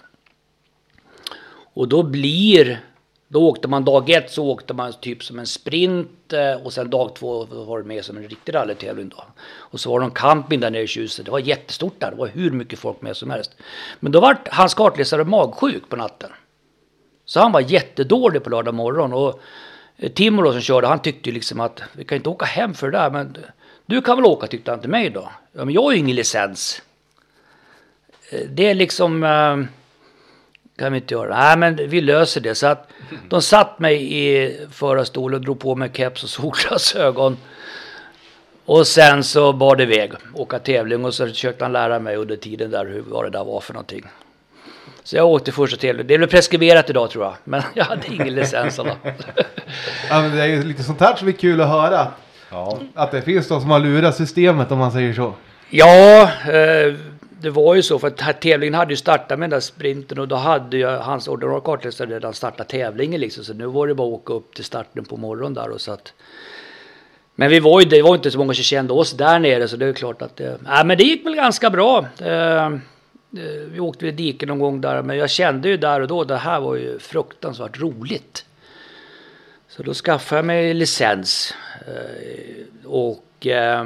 Och 1.75 1.89
då 1.89 2.03
blir, 2.03 2.81
då 3.33 3.49
åkte 3.49 3.69
man 3.69 3.85
dag 3.85 4.11
ett 4.11 4.31
så 4.31 4.47
åkte 4.47 4.75
man 4.75 4.93
typ 4.93 5.25
som 5.25 5.39
en 5.39 5.47
sprint 5.47 6.33
eh, 6.33 6.67
och 6.67 6.73
sen 6.73 6.91
dag 6.91 7.15
två 7.15 7.45
var 7.45 7.79
det 7.79 7.85
med 7.85 8.05
som 8.05 8.17
en 8.17 8.29
riktig 8.29 8.55
rallytävling 8.55 9.09
då. 9.09 9.25
Och 9.49 9.81
så 9.81 9.91
var 9.91 10.01
det 10.01 10.07
en 10.07 10.11
camping 10.11 10.61
där 10.61 10.71
nere 10.71 10.83
i 10.83 10.87
Tjuse. 10.87 11.23
Det 11.23 11.31
var 11.31 11.39
jättestort 11.39 11.95
där. 11.99 12.11
Det 12.11 12.17
var 12.17 12.27
hur 12.27 12.51
mycket 12.51 12.79
folk 12.79 13.03
med 13.03 13.17
som 13.17 13.31
helst. 13.31 13.57
Men 14.01 14.13
då 14.13 14.21
var 14.21 14.39
hans 14.51 14.75
kartläsare 14.75 15.25
magsjuk 15.25 15.89
på 15.89 15.97
natten. 15.97 16.31
Så 17.25 17.41
han 17.41 17.53
var 17.53 17.61
jättedålig 17.61 18.45
på 18.45 18.51
lördag 18.51 18.75
morgon. 18.75 19.13
Och 19.13 19.41
eh, 19.97 20.13
Timo 20.13 20.43
då 20.43 20.53
som 20.53 20.61
körde, 20.61 20.87
han 20.87 21.03
tyckte 21.03 21.29
ju 21.29 21.35
liksom 21.35 21.61
att 21.61 21.83
vi 21.93 22.05
kan 22.05 22.17
inte 22.17 22.29
åka 22.29 22.47
hem 22.47 22.75
för 22.75 22.91
det 22.91 22.99
där. 22.99 23.11
Men 23.11 23.37
du 23.87 24.03
kan 24.03 24.17
väl 24.17 24.27
åka 24.27 24.47
tyckte 24.47 24.71
han 24.71 24.81
till 24.81 24.91
mig 24.91 25.11
då. 25.11 25.31
Ja 25.53 25.65
men 25.65 25.75
jag 25.75 25.83
har 25.83 25.93
ju 25.93 25.99
ingen 25.99 26.17
licens. 26.17 26.83
Eh, 28.31 28.47
det 28.49 28.67
är 28.67 28.75
liksom 28.75 29.25
kan 30.81 30.93
vi 30.93 30.99
inte 30.99 31.15
göra. 31.15 31.39
Nej 31.39 31.57
men 31.57 31.89
vi 31.89 32.01
löser 32.01 32.41
det. 32.41 32.55
Så 32.55 32.67
att 32.67 32.89
de 33.29 33.43
satt 33.43 33.79
mig 33.79 34.17
i 34.19 34.57
förarstolen 34.73 35.35
och 35.35 35.45
drog 35.45 35.61
på 35.61 35.75
mig 35.75 35.91
keps 35.95 36.23
och 36.23 36.29
solglasögon. 36.31 37.37
Och 38.65 38.87
sen 38.87 39.25
så 39.25 39.53
bar 39.53 39.77
det 39.77 39.83
iväg. 39.83 40.13
Åka 40.35 40.59
tävling 40.59 41.05
och 41.05 41.15
så 41.15 41.27
försökte 41.27 41.65
han 41.65 41.73
lära 41.73 41.99
mig 41.99 42.17
under 42.17 42.37
tiden 42.37 42.71
där 42.71 42.87
hur, 42.87 43.01
vad 43.01 43.25
det 43.25 43.31
där 43.31 43.45
var 43.45 43.61
för 43.61 43.73
någonting. 43.73 44.05
Så 45.03 45.17
jag 45.17 45.27
åkte 45.27 45.53
första 45.53 45.77
tävlingen. 45.77 46.07
Det 46.07 46.15
är 46.15 46.19
väl 46.19 46.29
preskriberat 46.29 46.91
idag 46.91 47.11
tror 47.11 47.25
jag. 47.25 47.35
Men 47.45 47.63
jag 47.75 47.85
hade 47.85 48.07
ingen 48.07 48.35
licens 48.35 48.79
alla. 48.79 48.97
Ja, 50.09 50.21
men 50.21 50.37
det 50.37 50.43
är 50.43 50.47
ju 50.47 50.63
lite 50.63 50.83
sånt 50.83 51.01
här 51.01 51.17
som 51.17 51.29
är 51.29 51.33
kul 51.33 51.61
att 51.61 51.69
höra. 51.69 52.07
Ja. 52.51 52.79
Att 52.95 53.11
det 53.11 53.23
finns 53.23 53.49
de 53.49 53.61
som 53.61 53.71
har 53.71 53.79
lurat 53.79 54.17
systemet 54.17 54.73
om 54.73 54.79
man 54.79 54.93
säger 54.93 55.13
så. 55.15 55.35
Ja, 55.71 56.23
eh, 56.23 56.95
det 57.41 57.51
var 57.51 57.75
ju 57.75 57.83
så 57.83 57.99
för 57.99 58.09
att 58.09 58.21
här 58.21 58.33
tävlingen 58.33 58.75
hade 58.75 58.93
ju 58.93 58.97
startat 58.97 59.39
med 59.39 59.51
den 59.51 59.51
där 59.51 59.61
sprinten 59.61 60.19
och 60.19 60.29
då 60.29 60.37
hade 60.37 60.77
ju 60.77 60.87
hans 60.87 61.29
ordinarie 61.29 61.61
kartläsare 61.65 62.11
redan 62.11 62.35
startat 62.35 62.69
tävlingen 62.69 63.21
liksom. 63.21 63.45
Så 63.45 63.55
nu 63.55 63.67
var 63.67 63.87
det 63.87 63.95
bara 63.95 64.09
att 64.09 64.15
åka 64.15 64.33
upp 64.33 64.55
till 64.55 64.65
starten 64.65 65.05
på 65.05 65.17
morgonen 65.17 65.55
där 65.55 65.71
och 65.71 65.81
så 65.81 65.93
att. 65.93 66.13
Men 67.35 67.51
vi 67.51 67.61
var 67.61 67.81
ju, 67.81 67.89
det 67.89 68.03
var 68.03 68.15
inte 68.15 68.31
så 68.31 68.39
många 68.39 68.55
som 68.55 68.65
kände 68.65 68.93
oss 68.93 69.13
där 69.13 69.39
nere 69.39 69.69
så 69.69 69.77
det 69.77 69.87
är 69.87 69.93
klart 69.93 70.23
att 70.23 70.37
det, 70.37 70.59
nej, 70.63 70.85
men 70.85 70.99
det 70.99 71.05
gick 71.05 71.27
väl 71.27 71.35
ganska 71.37 71.71
bra. 71.71 72.07
Ehm, 72.19 72.81
eh, 73.37 73.41
vi 73.73 73.81
åkte 73.81 74.05
vid 74.05 74.15
diken 74.15 74.49
någon 74.49 74.59
gång 74.59 74.81
där 74.81 75.03
men 75.03 75.17
jag 75.17 75.31
kände 75.31 75.69
ju 75.69 75.77
där 75.77 76.01
och 76.01 76.09
då 76.09 76.25
det 76.25 76.37
här 76.37 76.61
var 76.61 76.77
ju 76.77 76.99
fruktansvärt 76.99 77.81
roligt. 77.81 78.45
Så 79.69 79.83
då 79.83 79.95
skaffade 79.95 80.39
jag 80.39 80.45
mig 80.45 80.75
licens 80.75 81.55
eh, 81.87 82.87
och 82.87 83.47
eh, 83.47 83.85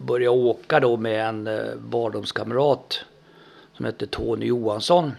började 0.00 0.36
åka 0.36 0.80
då 0.80 0.96
med 0.96 1.26
en 1.28 1.46
eh, 1.46 1.74
barndomskamrat 1.78 3.00
som 3.76 3.84
hette 3.84 4.06
Tony 4.06 4.46
Johansson. 4.46 5.12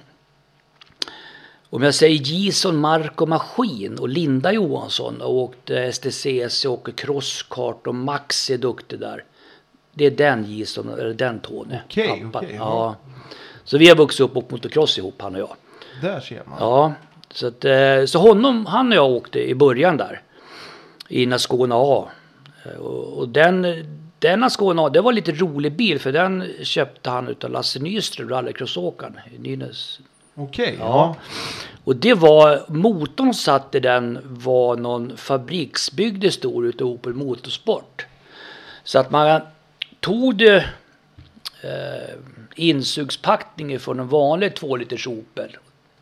Om 1.69 1.83
jag 1.83 1.95
säger 1.95 2.17
Gison 2.17 2.77
Mark 2.77 3.21
och 3.21 3.29
Maskin 3.29 3.99
och 3.99 4.09
Linda 4.09 4.51
Johansson 4.51 5.21
och 5.21 5.33
åkte 5.35 5.91
STCC 5.93 6.65
och 6.65 6.73
åker 6.73 6.91
crosskart 6.91 7.87
och 7.87 7.95
Max 7.95 8.49
är 8.49 8.57
duktig 8.57 8.99
där. 8.99 9.23
Det 9.93 10.05
är 10.05 10.11
den 10.11 10.45
Gison, 10.45 10.89
eller 10.89 11.13
den 11.13 11.39
Tony. 11.39 11.75
Okej, 11.85 12.07
pappan. 12.07 12.45
okej, 12.45 12.55
ja. 12.55 12.95
Så 13.63 13.77
vi 13.77 13.89
har 13.89 13.95
vuxit 13.95 14.19
upp 14.21 14.37
och 14.37 14.51
motocross 14.51 14.97
ihop 14.97 15.21
han 15.21 15.35
och 15.35 15.41
jag. 15.41 15.55
Där 16.01 16.19
ser 16.19 16.43
man. 16.45 16.57
Ja, 16.59 16.93
så, 17.33 17.47
att, 17.47 17.65
eh, 17.65 18.05
så 18.05 18.19
honom, 18.19 18.65
han 18.65 18.87
och 18.91 18.95
jag 18.95 19.11
åkte 19.11 19.49
i 19.49 19.55
början 19.55 19.97
där. 19.97 20.21
I 21.07 21.25
Naskåne 21.25 21.75
A. 21.77 22.09
Eh, 22.65 22.71
Och, 22.81 23.17
och 23.19 23.29
den, 23.29 23.65
den 24.21 24.39
Naskåne 24.39 24.81
A, 24.81 24.89
det 24.89 25.01
var 25.01 25.13
lite 25.13 25.31
rolig 25.31 25.75
bil 25.75 25.99
för 25.99 26.11
den 26.11 26.47
köpte 26.63 27.09
han 27.09 27.27
utav 27.27 27.51
Lasse 27.51 27.79
Nyström, 27.79 28.29
rallycrossåkaren 28.29 29.19
i 29.35 29.39
Nynäs. 29.39 29.99
Okej, 30.35 30.75
Ja. 30.79 30.85
ja. 30.85 31.15
Och 31.83 31.95
det 31.95 32.13
var, 32.13 32.65
motorn 32.67 33.33
satt 33.33 33.75
i 33.75 33.79
den 33.79 34.19
var 34.23 34.75
någon 34.75 35.17
fabriksbyggd 35.17 36.33
stor 36.33 36.65
utav 36.65 36.87
Opel 36.87 37.13
Motorsport. 37.13 38.05
Så 38.83 38.99
att 38.99 39.11
man 39.11 39.41
tog 39.99 40.35
det 40.35 40.57
eh, 41.61 42.15
insugspackningen 42.55 43.79
från 43.79 43.99
en 43.99 44.07
vanlig 44.07 44.55
2 44.55 44.75
liters 44.75 45.07
Opel. 45.07 45.57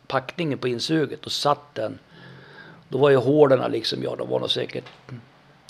Packningen 0.06 0.58
på 0.58 0.68
insuget 0.68 1.26
och 1.26 1.32
satt 1.32 1.74
den. 1.74 1.98
Då 2.88 2.98
var 2.98 3.10
ju 3.10 3.16
hårdarna 3.16 3.68
liksom, 3.68 4.02
ja 4.02 4.16
de 4.16 4.28
var 4.28 4.40
nog 4.40 4.50
säkert 4.50 4.84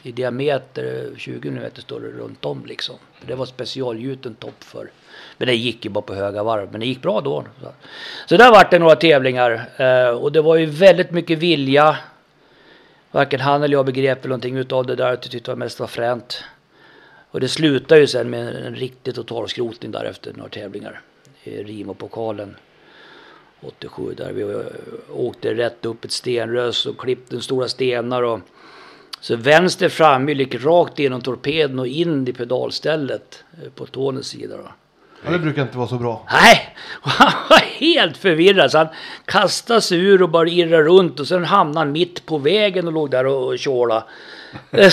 i 0.02 0.12
diameter 0.12 1.10
20 1.16 1.48
mm 1.48 1.70
större 1.74 2.10
runt 2.10 2.44
om 2.44 2.66
liksom. 2.66 2.96
Det 3.26 3.34
var 3.34 3.46
specialgjuten 3.46 4.34
topp 4.34 4.64
för. 4.64 4.90
Men 5.38 5.48
det 5.48 5.54
gick 5.54 5.84
ju 5.84 5.90
bara 5.90 6.02
på 6.02 6.14
höga 6.14 6.42
varv. 6.42 6.68
Men 6.70 6.80
det 6.80 6.86
gick 6.86 7.02
bra 7.02 7.20
då. 7.20 7.44
Så, 7.62 7.72
så 8.26 8.36
där 8.36 8.50
vart 8.50 8.70
det 8.70 8.78
några 8.78 8.96
tävlingar. 8.96 9.68
Eh, 9.76 10.08
och 10.08 10.32
det 10.32 10.40
var 10.40 10.56
ju 10.56 10.66
väldigt 10.66 11.10
mycket 11.10 11.38
vilja. 11.38 11.96
Varken 13.10 13.40
han 13.40 13.62
eller 13.62 13.76
jag 13.76 13.86
begrep 13.86 14.24
väl 14.24 14.28
någonting 14.28 14.56
utav 14.56 14.86
det 14.86 14.94
där. 14.94 15.08
Jag 15.08 15.22
tyckte 15.22 15.50
det 15.50 15.56
mest 15.56 15.80
var 15.80 15.86
fränt. 15.86 16.44
Och 17.30 17.40
det 17.40 17.48
slutade 17.48 18.00
ju 18.00 18.06
sen 18.06 18.30
med 18.30 18.56
en 18.56 18.74
riktig 18.74 19.14
totalskrotning 19.14 19.90
där 19.90 20.04
efter 20.04 20.32
några 20.32 20.50
tävlingar. 20.50 21.00
I 21.42 21.62
Rimo-pokalen 21.62 22.56
87 23.60 24.14
där 24.14 24.32
vi 24.32 24.42
eh, 24.42 24.60
åkte 25.10 25.54
rätt 25.54 25.86
upp 25.86 26.04
ett 26.04 26.12
stenrös 26.12 26.86
och 26.86 26.98
klippte 26.98 27.40
stora 27.40 27.68
stenar. 27.68 28.22
Och 28.22 28.40
så 29.20 29.36
vänster 29.36 30.28
gick 30.28 30.64
rakt 30.64 30.98
genom 30.98 31.20
torpeden 31.20 31.78
och 31.78 31.86
in 31.86 32.28
i 32.28 32.32
pedalstället 32.32 33.44
eh, 33.62 33.70
på 33.70 33.86
Tonys 33.86 34.26
sida. 34.26 34.56
Då. 34.56 34.62
ja. 35.24 35.30
Det 35.30 35.38
brukar 35.38 35.62
inte 35.62 35.78
vara 35.78 35.88
så 35.88 35.94
bra. 35.94 36.26
Nej, 36.32 36.76
han 37.02 37.32
var 37.50 37.58
helt 37.58 38.16
förvirrad 38.16 38.70
så 38.70 38.78
han 38.78 38.88
kastade 39.24 39.80
sig 39.80 39.98
ur 39.98 40.22
och 40.22 40.28
började 40.28 40.50
irra 40.50 40.82
runt 40.82 41.20
och 41.20 41.28
sen 41.28 41.44
hamnade 41.44 41.78
han 41.78 41.92
mitt 41.92 42.26
på 42.26 42.38
vägen 42.38 42.86
och 42.86 42.92
låg 42.92 43.10
där 43.10 43.26
och, 43.26 43.58
tjåla. 43.58 44.04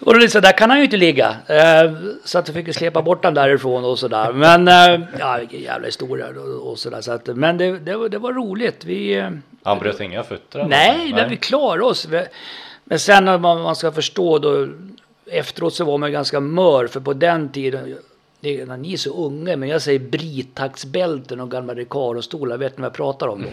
och 0.00 0.14
då 0.14 0.18
liksom, 0.20 0.40
där 0.40 0.58
kan 0.58 0.70
han 0.70 0.78
ju 0.78 0.84
inte 0.84 0.96
ligga. 0.96 1.36
Eh, 1.46 1.92
Så 2.24 2.38
att 2.38 2.48
jag 2.48 2.54
fick 2.54 2.74
släpa 2.74 3.02
bort 3.02 3.24
honom 3.24 3.34
därifrån 3.34 3.84
och 3.84 3.98
sådär. 3.98 4.32
Men 4.32 4.68
eh, 4.68 5.08
ja, 5.18 5.36
vilken 5.38 5.60
jävla 5.60 5.86
historia 5.86 6.26
och, 6.62 6.78
sådär. 6.78 7.00
Så 7.00 7.12
att, 7.12 7.26
men 7.26 7.58
det, 7.58 7.78
det, 7.78 7.96
var, 7.96 8.08
det 8.08 8.18
var 8.18 8.32
roligt. 8.32 8.84
Vi, 8.84 9.30
Han 9.62 9.78
bröt 9.78 10.00
inga 10.00 10.22
fötter? 10.22 10.64
Nej, 10.68 11.12
men 11.12 11.30
vi 11.30 11.36
klarade 11.36 11.84
oss. 11.84 12.08
Men 12.88 12.98
sen 12.98 13.24
när 13.24 13.38
man, 13.38 13.62
man 13.62 13.76
ska 13.76 13.92
förstå 13.92 14.38
då. 14.38 14.68
Efteråt 15.30 15.74
så 15.74 15.84
var 15.84 15.98
man 15.98 16.12
ganska 16.12 16.40
mör. 16.40 16.86
För 16.86 17.00
på 17.00 17.12
den 17.12 17.48
tiden. 17.48 17.98
Det, 18.40 18.64
när 18.64 18.76
ni 18.76 18.92
är 18.92 18.96
så 18.96 19.26
unga. 19.26 19.56
Men 19.56 19.68
jag 19.68 19.82
säger 19.82 19.98
britaxbälten 19.98 21.40
och 21.40 21.50
gamla 21.50 21.74
Recaro-stolar. 21.74 22.56
Vet 22.56 22.78
ni 22.78 22.82
vad 22.82 22.86
jag 22.86 22.96
pratar 22.96 23.28
om 23.28 23.42
då? 23.42 23.48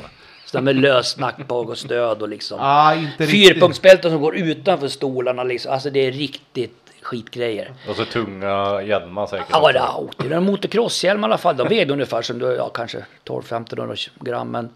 Sådär 0.45 0.63
med 0.63 0.75
lös 0.75 1.17
nackbag 1.17 1.69
och 1.69 1.77
stöd 1.77 2.21
och 2.21 2.29
liksom. 2.29 2.57
Ah. 2.61 2.95
Fyrpunktsbälten 3.17 4.11
som 4.11 4.21
går 4.21 4.35
utanför 4.35 4.87
stolarna 4.87 5.43
liksom. 5.43 5.73
Alltså 5.73 5.89
det 5.89 6.07
är 6.07 6.11
riktigt 6.11 6.84
skitgrejer. 7.05 7.73
Och 7.89 7.95
så 7.95 8.05
tunga 8.05 8.81
hjälmar 8.81 9.27
säkert. 9.27 9.47
Ja, 9.51 9.71
det. 9.71 10.23
Det 10.23 10.33
är 10.33 10.37
en 10.37 10.43
motocrosshjälm 10.43 11.21
i 11.21 11.23
alla 11.23 11.37
fall. 11.37 11.57
De 11.57 11.67
vägde 11.67 11.93
ungefär 11.93 12.21
som 12.21 12.39
du, 12.39 12.45
ja, 12.45 12.69
kanske 12.69 13.05
12-1500 13.25 14.09
gram. 14.19 14.51
Men, 14.51 14.69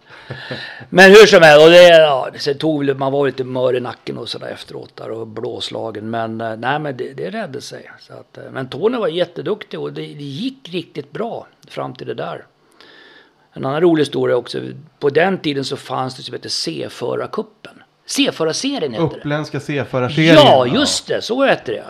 men 0.90 1.12
hur 1.12 1.26
som 1.26 1.42
helst, 1.44 1.66
och 1.66 1.72
det, 1.72 1.88
ja, 1.88 2.30
det 2.46 2.54
tog, 2.54 2.96
man 2.98 3.12
var 3.12 3.26
lite 3.26 3.44
mör 3.44 3.76
i 3.76 3.80
nacken 3.80 4.18
och 4.18 4.30
sådär 4.30 4.48
efteråt 4.48 4.96
där 4.96 5.12
och 5.12 5.28
blåslagen. 5.28 6.10
Men 6.10 6.42
eh, 6.42 6.56
nej, 6.58 6.80
men 6.80 6.98
det, 6.98 7.14
det 7.14 7.30
räddade 7.30 7.62
sig. 7.62 7.92
Så 8.00 8.14
att, 8.14 8.38
eh, 8.38 8.44
men 8.52 8.70
Tony 8.70 8.98
var 8.98 9.08
jätteduktig 9.08 9.80
och 9.80 9.94
det, 9.94 10.02
det 10.02 10.24
gick 10.24 10.70
riktigt 10.70 11.12
bra 11.12 11.48
fram 11.68 11.94
till 11.94 12.08
det 12.08 12.14
där. 12.14 12.46
En 13.54 13.66
annan 13.66 13.82
rolig 13.82 14.02
historia 14.02 14.36
också. 14.36 14.60
På 15.00 15.10
den 15.10 15.38
tiden 15.38 15.66
så 15.66 15.78
fanns 15.78 16.16
det 16.16 16.24
som 16.24 16.34
heter 16.34 16.50
C-förarkuppen. 16.50 17.84
C-förarserien 18.06 18.94
hette 18.94 19.16
det. 19.16 19.20
Uppländska 19.20 19.60
C-förarserien. 19.60 20.36
Ja, 20.36 20.68
just 20.68 21.08
det. 21.08 21.22
Så 21.22 21.46
hette 21.46 21.72
det. 21.72 21.84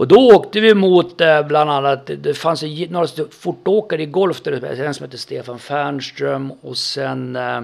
Och 0.00 0.08
då 0.08 0.16
åkte 0.34 0.60
vi 0.60 0.74
mot 0.74 1.20
eh, 1.20 1.42
bland 1.42 1.70
annat, 1.70 2.10
det 2.18 2.34
fanns 2.34 2.62
några 2.88 3.06
fortåkare 3.30 4.02
i 4.02 4.06
golf 4.06 4.40
där, 4.40 4.80
en 4.80 4.94
som 4.94 5.04
hette 5.04 5.18
Stefan 5.18 5.58
Fernström 5.58 6.52
och 6.62 6.76
sen 6.76 7.36
eh, 7.36 7.60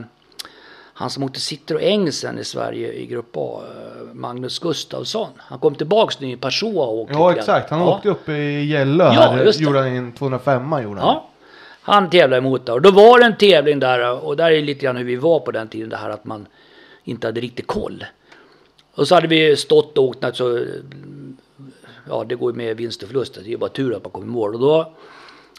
han 0.95 1.11
som 1.11 1.23
åkte 1.23 1.41
Citter 1.41 1.75
och 1.75 1.83
Engsen 1.83 2.39
i 2.39 2.45
Sverige 2.45 2.93
i 2.93 3.07
Grupp 3.07 3.37
A, 3.37 3.61
eh, 3.65 4.15
Magnus 4.15 4.59
Gustafsson. 4.59 5.29
Han 5.39 5.59
kom 5.59 5.75
tillbaks 5.75 6.21
nu 6.21 6.31
i 6.31 6.37
Peugeot 6.37 6.77
och 6.77 6.99
åkte 6.99 7.15
Ja, 7.15 7.33
exakt. 7.35 7.71
Han 7.71 7.81
Ja. 7.81 7.97
åkte 7.97 8.09
upp 8.09 8.29
i 8.29 8.65
Gällö 8.65 9.05
Ja, 9.05 9.11
här. 9.11 9.63
Gjorde 9.63 9.79
han 9.79 9.89
en 9.89 10.13
205 10.13 10.83
gjorde 10.83 11.01
han. 11.01 11.09
Ja, 11.09 11.29
han 11.83 12.11
tävlade 12.11 12.39
emot 12.39 12.67
där. 12.67 12.73
Och 12.73 12.83
då 12.83 12.91
var 12.91 13.19
det 13.19 13.25
en 13.25 13.37
tävling 13.37 13.81
där 13.81 14.25
och 14.25 14.37
där 14.37 14.51
är 14.51 14.63
lite 14.63 14.85
grann 14.85 14.97
hur 14.97 15.05
vi 15.05 15.17
var 15.17 15.41
på 15.41 15.51
den 15.51 15.69
tiden. 15.69 15.89
Det 15.89 15.97
här 15.97 16.11
att 16.11 16.25
man 16.25 16.47
inte 17.05 17.27
hade 17.27 17.41
riktigt 17.41 17.67
koll. 17.67 18.05
Och 18.95 19.09
så 19.09 19.15
hade 19.15 19.29
vi 19.29 19.57
stått 19.57 19.99
och 19.99 20.05
åkt 20.05 20.25
alltså, 20.25 20.59
ja 22.09 22.25
det 22.25 22.35
går 22.35 22.53
ju 22.53 22.57
med 22.57 22.77
vinst 22.77 23.03
och 23.03 23.09
förlust. 23.09 23.35
Det 23.35 23.41
är 23.41 23.45
ju 23.45 23.57
bara 23.57 23.71
tur 23.71 23.97
att 23.97 24.05
man 24.05 24.13
kommer 24.13 24.27
i 24.27 24.31
mål. 24.31 24.55
Och 24.55 24.61
då 24.61 24.93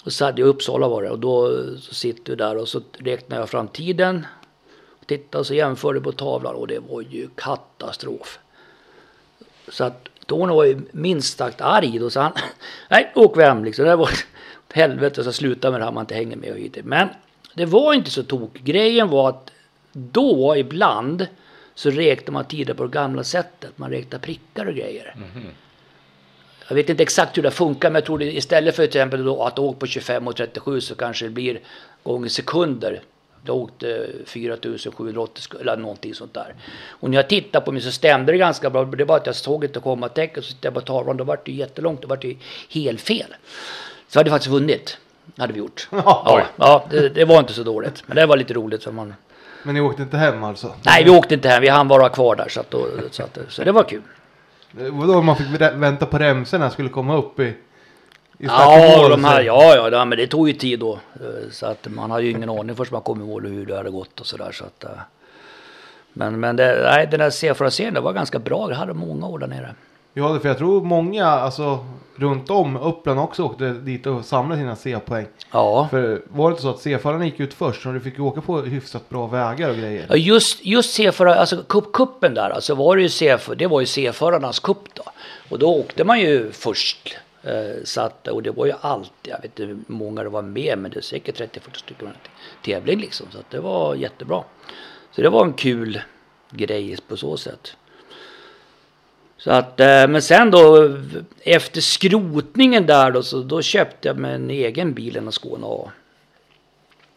och 0.03 0.13
så 0.13 0.25
hade 0.25 0.41
jag 0.41 0.47
Uppsala 0.47 0.87
var 0.87 1.03
det 1.03 1.09
och 1.09 1.19
då 1.19 1.51
så 1.79 1.93
sitter 1.93 2.31
vi 2.31 2.35
där 2.35 2.57
och 2.57 2.67
så 2.67 2.81
räknar 2.97 3.39
jag 3.39 3.49
fram 3.49 3.67
tiden. 3.67 4.25
Och 4.99 5.07
tittar 5.07 5.39
och 5.39 5.47
så 5.47 5.53
jämförde 5.53 6.01
på 6.01 6.11
tavlan 6.11 6.55
och 6.55 6.67
det 6.67 6.79
var 6.79 7.01
ju 7.01 7.27
katastrof. 7.35 8.39
Så 9.67 9.83
att 9.83 10.09
Tony 10.25 10.53
var 10.53 10.63
ju 10.65 10.81
minst 10.91 11.37
sagt 11.37 11.61
arg 11.61 11.99
då, 11.99 12.09
så 12.09 12.19
han, 12.19 12.31
nej, 12.89 13.11
åk 13.15 13.37
vi 13.37 13.43
hem 13.43 13.63
liksom. 13.63 13.85
Det 13.85 13.95
var 13.95 14.09
ett 14.09 14.73
helvete, 14.73 15.23
så 15.23 15.31
sluta 15.31 15.71
med 15.71 15.79
det 15.79 15.85
här 15.85 15.91
man 15.91 16.01
inte 16.03 16.15
hänger 16.15 16.37
med 16.37 16.51
och 16.51 16.57
hit. 16.57 16.77
Men 16.83 17.07
det 17.53 17.65
var 17.65 17.93
inte 17.93 18.11
så 18.11 18.23
tok. 18.23 18.53
Grejen 18.53 19.09
var 19.09 19.29
att 19.29 19.51
då 19.91 20.55
ibland 20.57 21.27
så 21.75 21.89
räknade 21.89 22.31
man 22.31 22.45
tider 22.45 22.73
på 22.73 22.83
det 22.83 22.89
gamla 22.89 23.23
sättet. 23.23 23.77
Man 23.77 23.89
räknade 23.89 24.23
prickar 24.23 24.65
och 24.65 24.75
grejer. 24.75 25.15
Mhm. 25.17 25.47
Jag 26.67 26.75
vet 26.75 26.89
inte 26.89 27.03
exakt 27.03 27.37
hur 27.37 27.43
det 27.43 27.51
funkar, 27.51 27.89
men 27.89 27.95
jag 27.95 28.05
tror 28.05 28.19
det 28.19 28.25
istället 28.37 28.75
för 28.75 28.87
till 28.87 28.99
exempel 29.01 29.23
då 29.25 29.43
att 29.43 29.59
åka 29.59 29.79
på 29.79 29.87
25 29.87 30.27
och 30.27 30.35
37 30.35 30.81
så 30.81 30.95
kanske 30.95 31.25
det 31.25 31.29
blir 31.31 31.59
gånger 32.03 32.29
sekunder. 32.29 33.01
Jag 33.45 33.55
åkte 33.55 34.07
4780 34.25 35.41
sk- 35.41 35.61
eller 35.61 35.77
någonting 35.77 36.13
sånt 36.13 36.33
där. 36.33 36.55
Och 36.89 37.09
när 37.09 37.17
jag 37.17 37.29
tittade 37.29 37.65
på 37.65 37.71
mig 37.71 37.81
så 37.81 37.91
stämde 37.91 38.31
det 38.31 38.37
ganska 38.37 38.69
bra. 38.69 38.85
Det 38.85 39.05
var 39.05 39.17
att 39.17 39.25
jag 39.25 39.35
såg 39.35 39.63
inte 39.63 39.79
komma 39.79 40.09
tecken 40.09 40.43
så 40.43 40.49
tittade 40.53 40.67
jag 40.67 40.73
på 40.73 40.81
tavlan. 40.81 41.17
Då 41.17 41.23
var 41.23 41.39
det 41.45 41.51
jättelångt. 41.51 42.01
Då 42.01 42.07
var 42.07 42.17
det 42.17 42.27
ju 42.27 42.35
helt 42.69 43.01
fel. 43.01 43.35
Så 44.07 44.19
hade 44.19 44.29
jag 44.29 44.35
faktiskt 44.35 44.51
vunnit. 44.51 44.97
Hade 45.37 45.53
vi 45.53 45.59
gjort. 45.59 45.87
Ja, 45.91 46.41
ja 46.55 46.85
det, 46.89 47.09
det 47.09 47.25
var 47.25 47.39
inte 47.39 47.53
så 47.53 47.63
dåligt. 47.63 48.03
Men 48.05 48.15
det 48.15 48.25
var 48.25 48.37
lite 48.37 48.53
roligt. 48.53 48.83
För 48.83 48.91
man... 48.91 49.13
Men 49.63 49.75
ni 49.75 49.81
åkte 49.81 50.01
inte 50.01 50.17
hem 50.17 50.43
alltså? 50.43 50.73
Nej, 50.85 51.03
vi 51.03 51.09
åkte 51.09 51.33
inte 51.33 51.49
hem. 51.49 51.61
Vi 51.61 51.67
hann 51.67 51.87
vara 51.87 52.09
kvar 52.09 52.35
där. 52.35 52.49
Så, 52.49 52.59
att 52.59 52.71
då, 52.71 52.87
så, 53.11 53.23
att, 53.23 53.37
så 53.49 53.63
det 53.63 53.71
var 53.71 53.83
kul. 53.83 54.01
Det 54.77 54.89
var 54.89 55.07
då 55.07 55.21
man 55.21 55.35
fick 55.35 55.47
vä- 55.47 55.77
vänta 55.79 56.05
på 56.05 56.17
remsorna 56.17 56.69
skulle 56.69 56.89
komma 56.89 57.15
upp 57.17 57.39
i, 57.39 57.43
i 57.43 57.55
Ja, 58.37 59.09
de 59.09 59.23
här, 59.23 59.41
ja, 59.41 59.75
ja, 59.75 59.89
ja, 59.91 60.05
men 60.05 60.17
det 60.17 60.27
tog 60.27 60.47
ju 60.49 60.53
tid 60.53 60.79
då. 60.79 60.93
Eh, 60.93 61.49
Så 61.51 61.65
att 61.65 61.87
man 61.89 62.11
hade 62.11 62.23
ju 62.23 62.31
ingen 62.31 62.49
aning 62.49 62.75
först 62.75 62.91
man 62.91 63.01
kom 63.01 63.21
i 63.21 63.25
mål 63.25 63.45
hur 63.45 63.65
det 63.65 63.77
hade 63.77 63.89
gått 63.89 64.19
och 64.19 64.25
sådär. 64.27 64.51
Så 64.51 64.65
att, 64.65 64.83
eh, 64.83 64.89
men 66.13 66.39
men 66.39 66.55
det, 66.55 66.79
nej, 66.83 67.07
den 67.11 67.19
där 67.19 67.29
C4-serien 67.29 67.93
det 67.93 67.99
var 67.99 68.13
ganska 68.13 68.39
bra. 68.39 68.69
Jag 68.69 68.77
hade 68.77 68.93
många 68.93 69.27
år 69.27 69.39
där 69.39 69.47
nere. 69.47 69.75
Ja, 70.13 70.33
det- 70.33 70.39
för 70.39 70.47
jag 70.47 70.57
tror 70.57 70.81
många 70.83 71.25
alltså, 71.25 71.85
runt 72.17 72.49
om 72.49 72.77
Uppland 72.77 73.19
också 73.19 73.43
åkte 73.43 73.71
dit 73.71 74.05
och 74.05 74.25
samlade 74.25 74.61
sina 74.61 74.75
C-poäng. 74.75 75.27
Ja. 75.51 75.87
För 75.91 76.21
var 76.27 76.49
det 76.49 76.53
inte 76.53 76.61
så 76.61 76.69
att 76.69 76.79
C-förarna 76.79 77.25
gick 77.25 77.39
ut 77.39 77.53
först 77.53 77.85
och 77.85 77.93
du 77.93 77.99
fick 77.99 78.17
ju 78.17 78.23
åka 78.23 78.41
på 78.41 78.61
hyfsat 78.61 79.09
bra 79.09 79.27
vägar 79.27 79.69
och 79.69 79.75
grejer? 79.75 80.05
Ja, 80.09 80.15
just, 80.15 80.65
just 80.65 80.93
C-förare, 80.93 81.35
alltså 81.35 81.63
kuppen 81.93 82.33
där, 82.33 82.49
alltså 82.49 82.75
var 82.75 82.95
det 82.95 83.01
ju 83.01 83.09
C, 83.09 83.37
det 83.57 83.67
var 83.67 83.79
ju 83.79 83.85
C-förarnas 83.85 84.59
cup 84.59 84.93
då. 84.93 85.03
Och 85.49 85.59
då 85.59 85.75
åkte 85.75 86.03
man 86.03 86.19
ju 86.19 86.51
först. 86.51 87.17
Eh, 87.43 87.83
så 87.83 88.01
att, 88.01 88.27
och 88.27 88.43
det 88.43 88.51
var 88.51 88.65
ju 88.65 88.73
alltid, 88.81 89.31
jag 89.33 89.41
vet 89.41 89.45
inte 89.45 89.63
hur 89.63 89.77
många 89.87 90.23
det 90.23 90.29
var 90.29 90.41
med, 90.41 90.77
men 90.77 90.91
det 90.91 90.97
är 90.97 91.01
säkert 91.01 91.39
30-40 91.39 91.59
stycken 91.73 92.09
tävling 92.65 92.99
liksom. 92.99 93.27
Så 93.31 93.39
att 93.39 93.49
det 93.49 93.59
var 93.59 93.95
jättebra. 93.95 94.43
Så 95.11 95.21
det 95.21 95.29
var 95.29 95.45
en 95.45 95.53
kul 95.53 96.01
grej 96.51 96.97
på 97.07 97.17
så 97.17 97.37
sätt. 97.37 97.77
Så 99.37 99.51
att, 99.51 99.79
eh, 99.79 100.07
men 100.07 100.21
sen 100.21 100.51
då 100.51 100.95
efter 101.43 101.81
skrotningen 101.81 102.85
där 102.85 103.11
då, 103.11 103.23
så 103.23 103.41
då 103.43 103.61
köpte 103.61 104.07
jag 104.07 104.17
mig 104.17 104.35
en 104.35 104.49
egen 104.49 104.93
bil, 104.93 105.17
en 105.17 105.31
Skåne 105.31 105.65
A. 105.65 105.91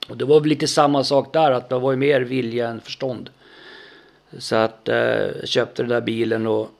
Och 0.08 0.16
det 0.16 0.24
var 0.24 0.40
väl 0.40 0.48
lite 0.48 0.66
samma 0.66 1.04
sak 1.04 1.32
där, 1.32 1.50
att 1.50 1.68
det 1.68 1.78
var 1.78 1.90
ju 1.90 1.96
mer 1.96 2.20
vilja 2.20 2.68
än 2.68 2.80
förstånd. 2.80 3.30
Så 4.38 4.56
att 4.56 4.88
eh, 4.88 4.96
jag 4.96 5.48
köpte 5.48 5.82
den 5.82 5.88
där 5.88 6.00
bilen 6.00 6.46
och 6.46 6.70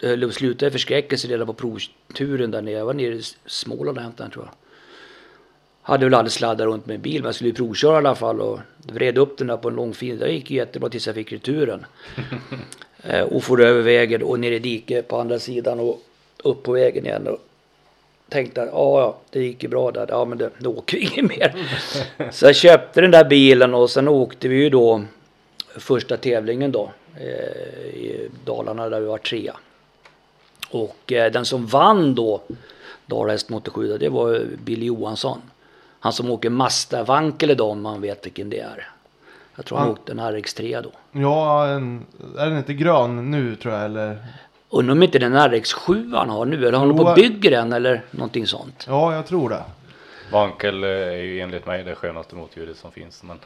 det 0.00 0.08
höll 0.08 0.32
sluta 0.32 0.66
i 0.66 0.70
förskräckelse 0.70 1.28
redan 1.28 1.46
på 1.46 1.52
provturen 1.52 2.50
där 2.50 2.62
nere. 2.62 2.74
Jag 2.74 2.86
var 2.86 2.94
nere 2.94 3.14
i 3.14 3.22
Småland 3.46 3.98
och 3.98 4.04
hämtade 4.04 4.24
den 4.24 4.30
tror 4.30 4.44
jag. 4.44 4.54
Hade 5.82 6.06
väl 6.06 6.14
aldrig 6.14 6.32
sladdat 6.32 6.66
runt 6.66 6.86
med 6.86 6.94
en 6.94 7.02
bil, 7.02 7.20
men 7.20 7.24
jag 7.24 7.34
skulle 7.34 7.50
ju 7.50 7.54
provköra 7.54 7.94
i 7.94 7.98
alla 7.98 8.14
fall 8.14 8.40
och 8.40 8.60
vred 8.78 9.18
upp 9.18 9.38
den 9.38 9.46
där 9.46 9.56
på 9.56 9.68
en 9.68 9.74
lång 9.74 9.94
fin. 9.94 10.18
Det 10.18 10.32
gick 10.32 10.50
ju 10.50 10.56
jättebra 10.56 10.88
tills 10.88 11.06
jag 11.06 11.14
fick 11.14 11.32
returen. 11.32 11.86
eh, 13.02 13.22
och 13.22 13.44
for 13.44 13.60
över 13.60 13.82
vägen 13.82 14.22
och 14.22 14.40
ner 14.40 14.52
i 14.52 14.58
diket 14.58 15.08
på 15.08 15.20
andra 15.20 15.38
sidan 15.38 15.80
och 15.80 16.02
upp 16.44 16.62
på 16.62 16.72
vägen 16.72 17.06
igen. 17.06 17.26
Och 17.26 17.38
tänkte 18.28 18.62
att 18.62 18.68
ja, 18.72 19.00
ja, 19.00 19.16
det 19.30 19.42
gick 19.42 19.62
ju 19.62 19.68
bra 19.68 19.90
där. 19.90 20.06
Ja, 20.08 20.24
men 20.24 20.38
det, 20.38 20.50
det 20.58 20.68
åker 20.68 20.96
inget 20.96 21.38
mer. 21.38 21.66
Så 22.30 22.46
jag 22.46 22.56
köpte 22.56 23.00
den 23.00 23.10
där 23.10 23.24
bilen 23.24 23.74
och 23.74 23.90
sen 23.90 24.08
åkte 24.08 24.48
vi 24.48 24.56
ju 24.56 24.70
då 24.70 25.04
första 25.76 26.16
tävlingen 26.16 26.72
då 26.72 26.90
eh, 27.20 27.86
i 27.86 28.28
Dalarna 28.44 28.88
där 28.88 29.00
vi 29.00 29.06
var 29.06 29.18
trea. 29.18 29.56
Och 30.70 31.12
eh, 31.12 31.32
den 31.32 31.44
som 31.44 31.66
vann 31.66 32.14
då 32.14 32.42
Dala 33.06 33.32
Häst 33.32 33.48
Motor 33.48 33.72
7 33.72 33.98
det 33.98 34.08
var 34.08 34.42
Billy 34.64 34.86
Johansson. 34.86 35.42
Han 36.00 36.12
som 36.12 36.30
åker 36.30 36.50
Mazda 36.50 37.04
Vankele 37.04 37.54
då 37.54 37.64
om 37.64 37.82
man 37.82 38.00
vet 38.00 38.26
vilken 38.26 38.50
det 38.50 38.60
är. 38.60 38.88
Jag 39.58 39.64
tror 39.66 39.78
han 39.78 39.86
Han- 39.86 39.92
åkte 39.98 40.12
en 40.12 40.20
RX3 40.20 40.82
då. 40.82 40.90
Ja, 41.20 41.66
en, 41.66 42.06
är 42.38 42.46
den 42.46 42.58
inte 42.58 42.74
grön 42.74 43.30
nu 43.30 43.56
tror 43.56 43.74
jag 43.74 43.84
eller? 43.84 44.26
Undrar 44.70 44.92
om 44.92 45.02
inte 45.02 45.18
den 45.18 45.36
RX7 45.36 46.16
han 46.16 46.30
har 46.30 46.44
nu 46.44 46.66
eller 46.68 46.78
håller 46.78 46.94
på 46.94 47.02
och 47.02 47.14
bygger 47.14 47.50
den 47.50 47.72
eller 47.72 48.02
någonting 48.10 48.46
sånt. 48.46 48.84
Ja, 48.88 49.14
jag 49.14 49.26
tror 49.26 49.48
det. 49.50 49.62
Vankel 50.32 50.84
eh, 50.84 50.90
är 50.90 51.12
ju 51.12 51.40
enligt 51.40 51.66
mig 51.66 51.84
det 51.84 51.94
skönaste 51.94 52.34
motljudet 52.34 52.76
som 52.76 52.92
finns. 52.92 53.22
Men 53.22 53.38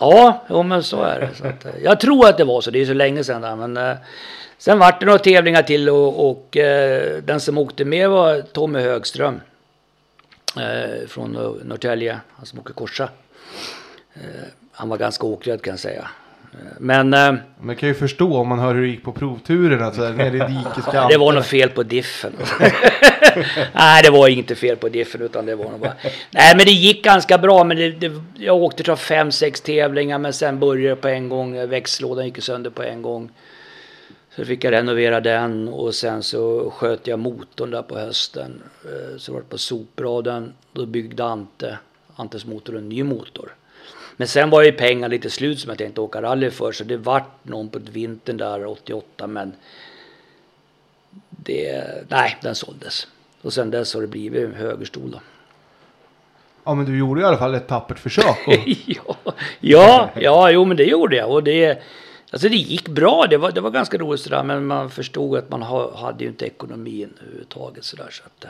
Ja, 0.00 0.44
jo, 0.50 0.62
men 0.62 0.82
så 0.82 1.02
är 1.02 1.20
det. 1.20 1.30
Så 1.34 1.46
att, 1.46 1.64
eh, 1.64 1.72
jag 1.82 2.00
tror 2.00 2.28
att 2.28 2.38
det 2.38 2.44
var 2.44 2.60
så, 2.60 2.70
det 2.70 2.80
är 2.80 2.86
så 2.86 2.94
länge 2.94 3.24
sedan 3.24 3.42
där. 3.42 3.56
Men 3.56 3.76
eh, 3.76 3.96
sen 4.58 4.78
vart 4.78 5.00
det 5.00 5.06
några 5.06 5.18
tävlingar 5.18 5.62
till 5.62 5.88
och, 5.88 6.30
och 6.30 6.56
eh, 6.56 7.22
den 7.22 7.40
som 7.40 7.58
åkte 7.58 7.84
med 7.84 8.10
var 8.10 8.40
Tommy 8.40 8.80
Högström. 8.80 9.40
Eh, 10.56 11.06
från 11.08 11.36
eh, 11.36 11.50
Norrtälje, 11.64 12.20
han 12.36 12.46
som 12.46 12.58
åker 12.58 12.74
korsa. 12.74 13.08
Han 14.74 14.88
var 14.88 14.96
ganska 14.98 15.26
åkrädd 15.26 15.62
kan 15.62 15.70
jag 15.72 15.80
säga. 15.80 16.08
Men 16.78 17.14
eh, 17.14 17.34
jag 17.66 17.78
kan 17.78 17.88
ju 17.88 17.94
förstå 17.94 18.36
om 18.36 18.48
man 18.48 18.58
hör 18.58 18.74
hur 18.74 18.82
det 18.82 18.88
gick 18.88 19.04
på 19.04 19.12
provturerna 19.12 19.92
så 19.92 20.04
här, 20.04 20.12
nere 20.12 20.36
i 20.36 20.54
dikeskanten. 20.54 21.08
det 21.10 21.16
var 21.18 21.32
nog 21.32 21.44
fel 21.44 21.68
på 21.68 21.82
diffen. 21.82 22.32
Nej, 23.72 24.02
det 24.02 24.10
var 24.10 24.28
inte 24.28 24.54
fel 24.54 24.76
på 24.76 24.88
diffen 24.88 25.22
utan 25.22 25.46
det 25.46 25.54
var 25.54 25.70
nog 25.70 25.80
bara... 25.80 25.94
Nej, 26.30 26.56
men 26.56 26.64
det 26.66 26.72
gick 26.72 27.04
ganska 27.04 27.38
bra. 27.38 27.64
Men 27.64 27.76
det, 27.76 27.90
det, 27.90 28.12
jag 28.34 28.56
åkte 28.56 28.82
tror 28.82 28.96
fem, 28.96 29.32
sex 29.32 29.60
tävlingar 29.60 30.18
men 30.18 30.32
sen 30.32 30.60
började 30.60 30.88
det 30.88 30.96
på 30.96 31.08
en 31.08 31.28
gång. 31.28 31.68
Växellådan 31.68 32.24
gick 32.24 32.42
sönder 32.42 32.70
på 32.70 32.82
en 32.82 33.02
gång. 33.02 33.30
Så 34.36 34.44
fick 34.44 34.64
jag 34.64 34.72
renovera 34.72 35.20
den 35.20 35.68
och 35.68 35.94
sen 35.94 36.22
så 36.22 36.70
sköt 36.76 37.06
jag 37.06 37.18
motorn 37.18 37.70
där 37.70 37.82
på 37.82 37.98
hösten. 37.98 38.62
Eh, 38.84 39.18
Så 39.18 39.32
var 39.32 39.40
det 39.40 39.46
på 39.48 39.58
sopraden. 39.58 40.52
Då 40.72 40.86
byggde 40.86 41.24
Ante, 41.24 41.78
Antes 42.16 42.46
motor, 42.46 42.76
en 42.78 42.88
ny 42.88 43.02
motor. 43.02 43.54
Men 44.16 44.28
sen 44.28 44.50
var 44.50 44.62
ju 44.62 44.72
pengar 44.72 45.08
lite 45.08 45.30
slut 45.30 45.60
som 45.60 45.68
jag 45.68 45.78
tänkte 45.78 46.00
åka 46.00 46.22
rally 46.22 46.50
för. 46.50 46.72
Så 46.72 46.84
det 46.84 46.96
vart 46.96 47.44
någon 47.44 47.68
på 47.68 47.78
vintern 47.78 48.36
där 48.36 48.66
88 48.66 49.26
men 49.26 49.52
det, 51.30 51.84
nej, 52.08 52.36
den 52.42 52.54
såldes. 52.54 53.06
Och 53.42 53.52
sen 53.52 53.70
dess 53.70 53.94
har 53.94 54.00
det 54.00 54.06
blivit 54.06 54.54
högerstol 54.54 55.10
då. 55.10 55.20
Ja, 56.64 56.74
men 56.74 56.86
du 56.86 56.98
gjorde 56.98 57.20
i 57.20 57.24
alla 57.24 57.36
fall 57.36 57.54
ett 57.54 57.68
tappert 57.68 57.98
försök. 57.98 58.46
Och, 58.46 58.54
ja, 58.86 59.16
ja, 59.60 60.10
ja, 60.14 60.50
jo 60.50 60.64
men 60.64 60.76
det 60.76 60.84
gjorde 60.84 61.16
jag. 61.16 61.30
Och 61.30 61.42
det, 61.42 61.82
alltså 62.30 62.48
det 62.48 62.56
gick 62.56 62.88
bra, 62.88 63.26
det 63.30 63.36
var, 63.36 63.52
det 63.52 63.60
var 63.60 63.70
ganska 63.70 63.98
roligt 63.98 64.20
sådär. 64.20 64.42
Men 64.42 64.66
man 64.66 64.90
förstod 64.90 65.38
att 65.38 65.50
man 65.50 65.62
ha, 65.62 65.96
hade 65.96 66.24
ju 66.24 66.30
inte 66.30 66.46
ekonomin 66.46 67.12
överhuvudtaget 67.22 67.84
sådär. 67.84 68.08
Så 68.10 68.22
att, 68.26 68.46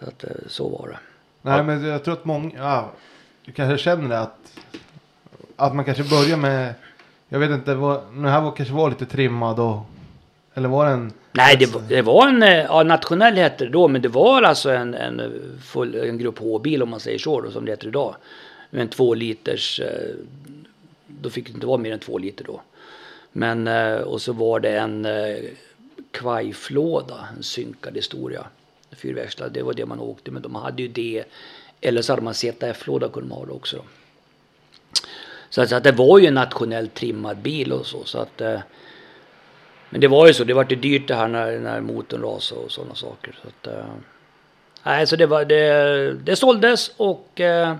så, 0.00 0.06
att, 0.06 0.24
så 0.46 0.68
var 0.68 0.88
det. 0.88 0.98
nej, 1.42 1.62
men 1.62 1.84
jag 1.84 2.04
tror 2.04 2.14
att 2.14 2.24
många, 2.24 2.50
ja, 2.56 2.92
du 3.44 3.52
kanske 3.52 3.78
känner 3.84 4.08
det 4.08 4.18
att, 4.20 4.58
att 5.56 5.74
man 5.74 5.84
kanske 5.84 6.04
börjar 6.04 6.36
med, 6.36 6.74
jag 7.28 7.38
vet 7.38 7.50
inte, 7.50 7.74
vad, 7.74 8.00
den 8.14 8.24
här 8.24 8.40
var, 8.40 8.52
kanske 8.52 8.74
var 8.74 8.90
lite 8.90 9.06
trimmad 9.06 9.60
och, 9.60 9.80
eller 10.54 10.68
var 10.68 10.86
den? 10.90 11.12
Nej, 11.32 11.56
det, 11.56 11.74
var- 11.74 11.82
det 11.88 12.02
var 12.02 12.28
en, 12.28 12.42
eh, 12.42 12.48
ja, 12.58 12.82
nationell 12.82 13.34
hette 13.34 13.64
det 13.64 13.70
då, 13.70 13.88
men 13.88 14.02
det 14.02 14.08
var 14.08 14.42
alltså 14.42 14.70
en, 14.70 14.94
en, 14.94 15.32
full, 15.64 15.94
en 15.94 16.18
grupp 16.18 16.38
H-bil 16.38 16.82
om 16.82 16.88
man 16.90 17.00
säger 17.00 17.18
så 17.18 17.40
då, 17.40 17.50
som 17.50 17.64
det 17.64 17.72
heter 17.72 17.88
idag. 17.88 18.14
Med 18.70 18.80
en 18.82 18.88
två 18.88 19.14
liters, 19.14 19.80
eh, 19.80 20.14
då 21.06 21.30
fick 21.30 21.46
det 21.46 21.54
inte 21.54 21.66
vara 21.66 21.78
mer 21.78 21.92
än 21.92 21.98
två 21.98 22.18
liter 22.18 22.44
då. 22.44 22.60
Men, 23.32 23.68
eh, 23.68 23.94
och 23.94 24.22
så 24.22 24.32
var 24.32 24.60
det 24.60 24.78
en 24.78 25.06
kvajflåda, 26.10 27.28
en 27.36 27.42
synkad 27.42 27.96
historia. 27.96 28.44
Fyrväxlad, 28.92 29.52
det 29.52 29.62
var 29.62 29.72
det 29.74 29.86
man 29.86 30.00
åkte 30.00 30.30
med. 30.30 30.42
De 30.42 30.54
hade 30.54 30.82
ju 30.82 30.88
det, 30.88 31.24
eller 31.84 32.02
så 32.02 32.12
hade 32.12 32.22
man 32.22 32.34
ZF-låda 32.34 33.08
kunde 33.08 33.28
man 33.28 33.38
ha 33.38 33.46
det 33.46 33.52
också. 33.52 33.76
Då. 33.76 33.82
Så, 35.50 35.62
att, 35.62 35.68
så 35.68 35.76
att 35.76 35.84
det 35.84 35.92
var 35.92 36.18
ju 36.18 36.26
en 36.26 36.34
nationellt 36.34 36.94
trimmad 36.94 37.36
bil 37.36 37.72
och 37.72 37.86
så. 37.86 38.04
så 38.04 38.18
att, 38.18 38.40
eh, 38.40 38.60
men 39.90 40.00
det 40.00 40.08
var 40.08 40.26
ju 40.26 40.34
så, 40.34 40.44
det 40.44 40.54
var 40.54 40.66
ju 40.68 40.76
dyrt 40.76 41.08
det 41.08 41.14
här 41.14 41.28
när, 41.28 41.58
när 41.58 41.80
motorn 41.80 42.22
rasade 42.22 42.60
och 42.60 42.72
sådana 42.72 42.94
saker. 42.94 43.38
Så 43.42 43.48
att, 43.48 43.76
eh, 43.76 43.84
nej, 44.82 45.06
så 45.06 45.16
det, 45.16 45.26
var, 45.26 45.44
det, 45.44 46.12
det 46.12 46.36
såldes 46.36 46.90
och 46.96 47.40
eh, 47.40 47.74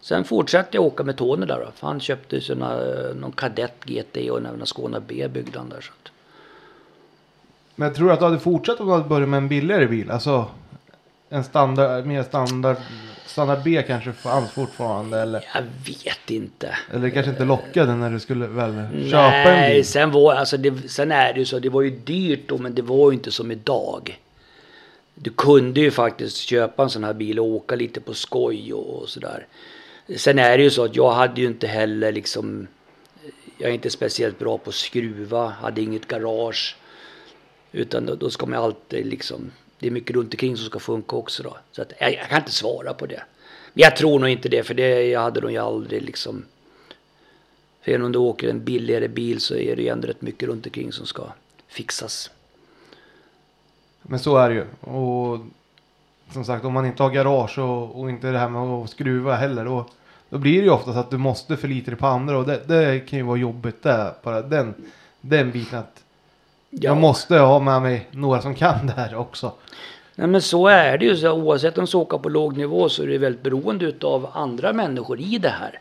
sen 0.00 0.24
fortsatte 0.24 0.76
jag 0.76 0.84
åka 0.84 1.02
med 1.02 1.16
Tony 1.16 1.46
där. 1.46 1.58
Då, 1.58 1.86
han 1.86 2.00
köpte 2.00 2.40
sina, 2.40 2.72
eh, 2.72 3.14
någon 3.14 3.32
kadett 3.32 3.84
GT 3.84 4.30
och 4.30 4.38
även 4.38 4.60
en 4.60 4.66
Skåne 4.66 5.00
B 5.06 5.28
byggde 5.28 5.58
han 5.58 5.68
där. 5.68 5.80
Så 5.80 5.92
att, 6.02 6.12
Men 7.74 7.88
jag 7.88 7.96
tror 7.96 8.12
att 8.12 8.18
du 8.18 8.24
hade 8.24 8.38
fortsatt 8.38 8.80
om 8.80 8.86
du 8.86 8.92
hade 8.92 9.08
börjat 9.08 9.28
med 9.28 9.38
en 9.38 9.48
billigare 9.48 9.86
bil. 9.86 10.10
Alltså 10.10 10.46
en 11.28 11.44
standard, 11.44 12.06
mer 12.06 12.22
standard, 12.22 12.76
standard 13.30 13.62
B 13.64 13.82
kanske 13.86 14.12
fanns 14.12 14.50
fortfarande. 14.50 15.20
Eller, 15.20 15.44
jag 15.54 15.62
vet 15.86 16.30
inte. 16.30 16.76
eller 16.90 17.02
det 17.02 17.10
kanske 17.10 17.30
inte 17.30 17.44
lockade 17.44 17.94
när 17.94 18.10
du 18.10 18.20
skulle 18.20 18.46
väl 18.46 18.72
köpa 19.10 19.26
en 19.26 19.44
Nej, 19.44 19.74
bil. 19.74 19.86
sen, 19.86 20.10
var, 20.10 20.34
alltså 20.34 20.56
det, 20.56 20.90
sen 20.90 21.12
är 21.12 21.32
det 21.32 21.38
ju 21.38 21.44
så, 21.44 21.58
det 21.58 21.68
var 21.68 21.82
ju 21.82 21.90
dyrt 21.90 22.48
då 22.48 22.58
men 22.58 22.74
det 22.74 22.82
var 22.82 23.10
ju 23.10 23.16
inte 23.16 23.30
som 23.30 23.50
idag. 23.50 24.20
Du 25.14 25.30
kunde 25.30 25.80
ju 25.80 25.90
faktiskt 25.90 26.36
köpa 26.36 26.82
en 26.82 26.90
sån 26.90 27.04
här 27.04 27.12
bil 27.14 27.38
och 27.38 27.46
åka 27.46 27.74
lite 27.76 28.00
på 28.00 28.14
skoj 28.14 28.72
och, 28.72 29.02
och 29.02 29.08
sådär. 29.08 29.46
Sen 30.16 30.38
är 30.38 30.58
det 30.58 30.64
ju 30.64 30.70
så 30.70 30.84
att 30.84 30.96
jag 30.96 31.10
hade 31.10 31.40
ju 31.40 31.46
inte 31.46 31.66
heller 31.66 32.12
liksom, 32.12 32.66
jag 33.58 33.70
är 33.70 33.74
inte 33.74 33.90
speciellt 33.90 34.38
bra 34.38 34.58
på 34.58 34.70
att 34.70 34.74
skruva, 34.76 35.48
hade 35.48 35.80
inget 35.82 36.08
garage. 36.08 36.76
Utan 37.72 38.06
då, 38.06 38.14
då 38.14 38.30
ska 38.30 38.46
man 38.46 38.62
alltid 38.62 39.06
liksom, 39.06 39.50
det 39.80 39.86
är 39.86 39.90
mycket 39.90 40.16
runt 40.16 40.34
omkring 40.34 40.56
som 40.56 40.66
ska 40.66 40.78
funka 40.78 41.16
också 41.16 41.42
då. 41.42 41.56
Så 41.72 41.82
att, 41.82 41.92
jag, 41.98 42.12
jag 42.12 42.28
kan 42.28 42.38
inte 42.38 42.52
svara 42.52 42.94
på 42.94 43.06
det. 43.06 43.22
Jag 43.74 43.96
tror 43.96 44.18
nog 44.18 44.28
inte 44.28 44.48
det, 44.48 44.62
för 44.62 44.74
det 44.74 45.02
jag 45.02 45.20
hade 45.20 45.40
nog 45.40 45.56
aldrig 45.56 46.02
liksom... 46.02 46.44
För 47.82 47.92
även 47.92 48.06
om 48.06 48.12
du 48.12 48.18
åker 48.18 48.48
en 48.48 48.64
billigare 48.64 49.08
bil 49.08 49.40
så 49.40 49.54
är 49.54 49.76
det 49.76 49.82
ju 49.82 49.88
ändå 49.88 50.08
rätt 50.08 50.22
mycket 50.22 50.48
runt 50.48 50.66
omkring 50.66 50.92
som 50.92 51.06
ska 51.06 51.22
fixas. 51.68 52.30
Men 54.02 54.18
så 54.18 54.36
är 54.36 54.48
det 54.48 54.54
ju. 54.54 54.64
Och 54.80 55.38
som 56.32 56.44
sagt 56.44 56.64
om 56.64 56.72
man 56.72 56.86
inte 56.86 57.02
har 57.02 57.10
garage 57.10 57.58
och, 57.58 58.00
och 58.00 58.10
inte 58.10 58.30
det 58.30 58.38
här 58.38 58.48
med 58.48 58.62
att 58.62 58.90
skruva 58.90 59.34
heller. 59.34 59.64
Då, 59.64 59.86
då 60.28 60.38
blir 60.38 60.58
det 60.58 60.64
ju 60.64 60.70
oftast 60.70 60.98
att 60.98 61.10
du 61.10 61.16
måste 61.16 61.56
förlita 61.56 61.90
dig 61.90 62.00
på 62.00 62.06
andra. 62.06 62.38
Och 62.38 62.46
det, 62.46 62.62
det 62.66 63.00
kan 63.00 63.18
ju 63.18 63.24
vara 63.24 63.38
jobbigt 63.38 63.82
där. 63.82 64.12
Bara 64.22 64.42
den, 64.42 64.74
den 65.20 65.50
biten 65.50 65.78
att 65.78 66.02
jag 66.70 66.96
måste 66.96 67.38
ha 67.38 67.60
med 67.60 67.82
mig 67.82 68.08
några 68.10 68.42
som 68.42 68.54
kan 68.54 68.86
det 68.86 68.92
här 68.92 69.14
också. 69.14 69.52
Nej 70.20 70.28
men 70.28 70.42
så 70.42 70.66
är 70.66 70.98
det 70.98 71.04
ju. 71.04 71.16
Så 71.16 71.32
oavsett 71.32 71.78
om 71.78 71.84
du 71.84 71.96
åker 71.96 72.18
på 72.18 72.28
låg 72.28 72.56
nivå 72.56 72.88
så 72.88 73.02
är 73.02 73.06
du 73.06 73.18
väldigt 73.18 73.42
beroende 73.42 73.94
av 74.00 74.30
andra 74.32 74.72
människor 74.72 75.20
i 75.20 75.38
det 75.38 75.48
här. 75.48 75.80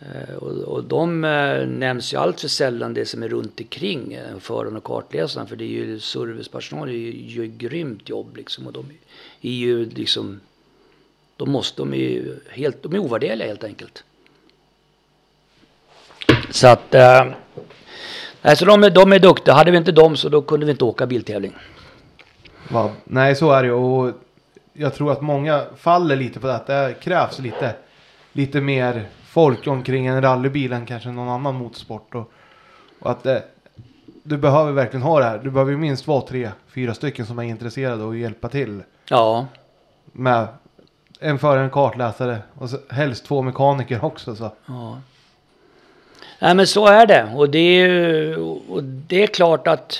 Eh, 0.00 0.34
och, 0.34 0.50
och 0.50 0.84
de 0.84 1.24
eh, 1.24 1.66
nämns 1.66 2.12
ju 2.12 2.16
allt 2.16 2.40
för 2.40 2.48
sällan 2.48 2.94
det 2.94 3.06
som 3.06 3.22
är 3.22 3.28
runt 3.28 3.60
omkring 3.60 4.12
eh, 4.12 4.38
föraren 4.40 4.76
och 4.76 4.84
kartläsaren. 4.84 5.46
För 5.46 5.56
det 5.56 5.64
är 5.64 5.68
ju 5.68 6.00
servicepersonal, 6.00 6.88
det 6.88 6.92
gör 6.92 7.44
ju, 7.44 7.46
grymt 7.46 8.08
jobb 8.08 8.36
liksom. 8.36 8.66
Och 8.66 8.72
de 8.72 8.86
är 9.42 9.52
ju 9.52 9.90
liksom, 9.90 10.40
de 11.36 11.50
måste, 11.50 11.82
de 11.82 11.94
är 11.94 11.96
ju 11.96 12.34
helt, 12.50 12.82
de 12.82 12.94
är 12.94 12.98
ovärderliga 12.98 13.48
helt 13.48 13.64
enkelt. 13.64 14.04
Så 16.50 16.66
att, 16.66 16.94
eh, 16.94 17.26
alltså 18.42 18.64
de, 18.64 18.84
är, 18.84 18.90
de 18.90 19.12
är 19.12 19.18
duktiga. 19.18 19.54
Hade 19.54 19.70
vi 19.70 19.76
inte 19.76 19.92
dem 19.92 20.16
så 20.16 20.28
då 20.28 20.42
kunde 20.42 20.66
vi 20.66 20.72
inte 20.72 20.84
åka 20.84 21.06
biltävling. 21.06 21.54
Va? 22.68 22.90
Nej, 23.04 23.34
så 23.34 23.52
är 23.52 23.62
det. 23.62 23.72
Och 23.72 24.12
jag 24.72 24.94
tror 24.94 25.12
att 25.12 25.20
många 25.20 25.64
faller 25.76 26.16
lite 26.16 26.40
på. 26.40 26.48
Att 26.48 26.66
det 26.66 26.94
krävs 27.00 27.38
lite, 27.38 27.74
lite 28.32 28.60
mer 28.60 29.06
folk 29.24 29.66
omkring 29.66 30.06
en 30.06 30.22
rallybil 30.22 30.72
än 30.72 30.86
kanske 30.86 31.08
någon 31.08 31.28
annan 31.28 31.54
motorsport. 31.54 32.14
Och, 32.14 32.32
och 33.00 33.10
att 33.10 33.22
det, 33.22 33.42
du 34.22 34.36
behöver 34.36 34.72
verkligen 34.72 35.02
ha 35.02 35.18
det 35.18 35.24
här. 35.24 35.38
Du 35.38 35.50
behöver 35.50 35.76
minst 35.76 36.06
vara 36.06 36.20
tre, 36.20 36.50
fyra 36.74 36.94
stycken 36.94 37.26
som 37.26 37.38
är 37.38 37.42
intresserade 37.42 38.04
och 38.04 38.16
hjälpa 38.16 38.48
till. 38.48 38.82
Ja, 39.08 39.46
Med 40.12 40.46
en 41.20 41.38
förare, 41.38 41.64
en 41.64 41.70
kartläsare 41.70 42.38
och 42.54 42.70
så, 42.70 42.78
helst 42.90 43.24
två 43.24 43.42
mekaniker 43.42 44.04
också. 44.04 44.36
Så. 44.36 44.50
Ja. 44.66 44.98
Nej 46.40 46.54
men 46.54 46.66
så 46.66 46.86
är 46.86 47.06
det. 47.06 47.32
Och 47.36 47.50
det 47.50 47.58
är, 47.58 48.38
och 48.70 48.84
det 48.84 49.22
är 49.22 49.26
klart 49.26 49.66
att... 49.66 49.98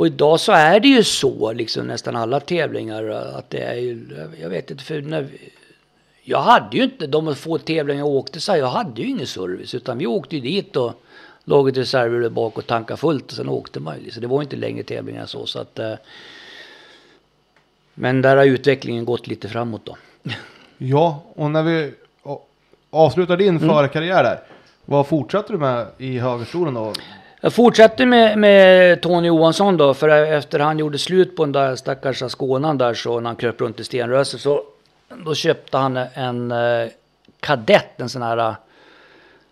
Och 0.00 0.06
idag 0.06 0.40
så 0.40 0.52
är 0.52 0.80
det 0.80 0.88
ju 0.88 1.04
så, 1.04 1.52
liksom 1.52 1.86
nästan 1.86 2.16
alla 2.16 2.40
tävlingar, 2.40 3.04
att 3.10 3.50
det 3.50 3.58
är 3.58 3.74
ju... 3.74 4.06
Jag 4.40 4.50
vet 4.50 4.70
inte, 4.70 4.84
för 4.84 5.00
när 5.00 5.28
Jag 6.22 6.40
hade 6.40 6.76
ju 6.76 6.82
inte, 6.82 7.06
de 7.06 7.34
få 7.34 7.58
tävlingar 7.58 8.00
jag 8.00 8.08
åkte 8.08 8.40
så 8.40 8.52
här, 8.52 8.58
jag 8.58 8.66
hade 8.66 9.02
ju 9.02 9.08
ingen 9.08 9.26
service. 9.26 9.74
Utan 9.74 9.98
vi 9.98 10.06
åkte 10.06 10.36
ju 10.36 10.42
dit 10.42 10.76
och 10.76 10.94
reservhjul 11.76 12.22
där 12.22 12.30
bak 12.30 12.58
och 12.58 12.66
tankade 12.66 12.96
fullt 12.96 13.24
och 13.30 13.32
sen 13.32 13.48
åkte 13.48 13.80
man 13.80 14.04
ju. 14.04 14.10
Så 14.10 14.20
det 14.20 14.26
var 14.26 14.42
inte 14.42 14.56
längre 14.56 14.82
tävlingar 14.82 15.26
så. 15.26 15.46
så 15.46 15.58
att, 15.58 15.78
eh, 15.78 15.94
men 17.94 18.22
där 18.22 18.36
har 18.36 18.44
utvecklingen 18.44 19.04
gått 19.04 19.26
lite 19.26 19.48
framåt 19.48 19.84
då. 19.84 19.96
Ja, 20.78 21.22
och 21.34 21.50
när 21.50 21.62
vi 21.62 21.92
avslutar 22.90 23.36
din 23.36 23.60
förarkarriär 23.60 24.22
där. 24.22 24.40
Vad 24.84 25.06
fortsatte 25.06 25.52
du 25.52 25.58
med 25.58 25.86
i 25.98 26.18
högerstolen 26.18 26.74
då? 26.74 26.92
Jag 27.40 27.52
fortsatte 27.52 28.06
med, 28.06 28.38
med 28.38 29.00
Tony 29.02 29.28
Johansson 29.28 29.76
då, 29.76 29.94
för 29.94 30.08
efter 30.08 30.58
han 30.58 30.78
gjorde 30.78 30.98
slut 30.98 31.36
på 31.36 31.44
den 31.44 31.52
där 31.52 31.76
stackars 31.76 32.22
Skånan 32.22 32.78
där 32.78 32.94
så 32.94 33.20
när 33.20 33.28
han 33.30 33.36
kröp 33.36 33.60
runt 33.60 33.80
i 33.80 33.84
stenröset 33.84 34.40
så 34.40 34.62
då 35.24 35.34
köpte 35.34 35.76
han 35.78 35.96
en 36.14 36.50
eh, 36.52 36.88
kadett, 37.40 38.00
en 38.00 38.08
sån 38.08 38.22
här, 38.22 38.38
eh, 38.38 38.54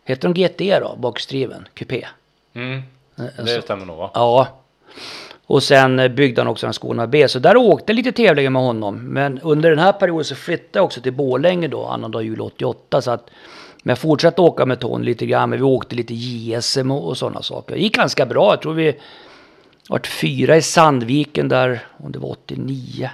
heter 0.04 0.28
de 0.28 0.34
GT 0.34 0.80
då, 0.80 0.96
bakstriven, 0.98 1.68
kupé? 1.74 2.06
Mm. 2.54 2.82
Eh, 3.18 3.44
Det 3.44 3.62
stämmer 3.62 3.86
nog 3.86 3.96
va? 3.96 4.10
Ja. 4.14 4.48
Och 5.46 5.62
sen 5.62 5.98
eh, 5.98 6.08
byggde 6.08 6.40
han 6.40 6.48
också 6.48 6.66
en 6.66 6.72
Skåne 6.72 7.06
B. 7.06 7.28
Så 7.28 7.38
där 7.38 7.56
åkte 7.56 7.92
lite 7.92 8.12
tävlingar 8.12 8.50
med 8.50 8.62
honom. 8.62 8.96
Men 8.96 9.40
under 9.40 9.70
den 9.70 9.78
här 9.78 9.92
perioden 9.92 10.24
så 10.24 10.34
flyttade 10.34 10.78
jag 10.78 10.84
också 10.84 11.00
till 11.00 11.12
Borlänge 11.12 11.68
då, 11.68 11.86
annandag 11.86 12.22
jul 12.22 12.40
88. 12.40 13.02
Så 13.02 13.10
att, 13.10 13.30
men 13.82 13.90
jag 13.90 13.98
fortsatte 13.98 14.40
åka 14.40 14.66
med 14.66 14.80
Tony 14.80 15.04
lite 15.04 15.26
grann. 15.26 15.50
Men 15.50 15.58
vi 15.58 15.64
åkte 15.64 15.96
lite 15.96 16.14
JSM 16.14 16.90
och, 16.90 17.08
och 17.08 17.18
sådana 17.18 17.42
saker. 17.42 17.74
Det 17.74 17.80
gick 17.80 17.96
ganska 17.96 18.26
bra. 18.26 18.52
Jag 18.52 18.62
tror 18.62 18.74
vi 18.74 18.96
vart 19.88 20.06
fyra 20.06 20.56
i 20.56 20.62
Sandviken 20.62 21.48
där, 21.48 21.86
om 21.96 22.12
det 22.12 22.18
var 22.18 22.30
89. 22.30 23.10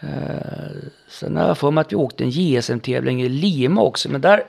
Eh, 0.00 0.08
sen 1.08 1.36
har 1.36 1.46
jag 1.46 1.58
för 1.58 1.70
mig 1.70 1.82
att 1.82 1.92
vi 1.92 1.96
åkte 1.96 2.24
en 2.24 2.30
JSM-tävling 2.30 3.22
i 3.22 3.28
Lima 3.28 3.82
också. 3.82 4.08
Men 4.10 4.20
där 4.20 4.42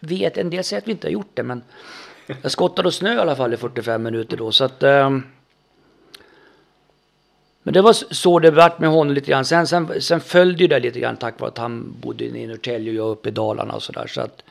vet 0.00 0.38
en 0.38 0.50
del 0.50 0.64
säger 0.64 0.82
att 0.82 0.88
vi 0.88 0.92
inte 0.92 1.06
har 1.06 1.12
gjort 1.12 1.30
det. 1.34 1.42
Men 1.42 1.62
jag 2.42 2.52
skottade 2.52 2.88
och 2.88 2.94
snö 2.94 3.14
i 3.14 3.18
alla 3.18 3.36
fall 3.36 3.54
i 3.54 3.56
45 3.56 4.02
minuter 4.02 4.36
då. 4.36 4.52
Så 4.52 4.64
att, 4.64 4.82
Eh, 4.82 5.10
men 7.66 7.74
det 7.74 7.82
var 7.82 7.92
så 7.92 8.38
det 8.38 8.50
vart 8.50 8.78
med 8.78 8.88
honom 8.90 9.14
lite 9.14 9.30
grann. 9.30 9.44
Sen, 9.44 9.66
sen, 9.66 10.00
sen 10.00 10.20
följde 10.20 10.62
ju 10.62 10.68
det 10.68 10.80
lite 10.80 11.00
grann 11.00 11.16
tack 11.16 11.40
vare 11.40 11.48
att 11.50 11.58
han 11.58 11.94
bodde 12.00 12.24
i 12.24 12.46
Norrtälje 12.46 12.90
och 12.90 12.96
jag 12.96 13.10
uppe 13.10 13.28
i 13.28 13.32
Dalarna 13.32 13.74
och 13.74 13.82
sådär. 13.82 14.06
Så, 14.06 14.20
att- 14.20 14.42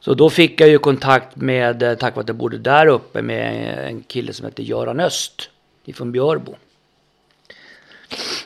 så 0.00 0.14
då 0.14 0.30
fick 0.30 0.60
jag 0.60 0.68
ju 0.68 0.78
kontakt 0.78 1.36
med, 1.36 1.82
eh, 1.82 1.94
tack 1.94 2.14
vare 2.16 2.22
att 2.22 2.28
jag 2.28 2.36
bodde 2.36 2.58
där 2.58 2.86
uppe, 2.86 3.22
med 3.22 3.78
en 3.88 4.02
kille 4.02 4.32
som 4.32 4.46
heter 4.46 4.62
Göran 4.62 5.00
Öst 5.00 5.50
ifrån 5.84 6.12
Björbo. 6.12 6.54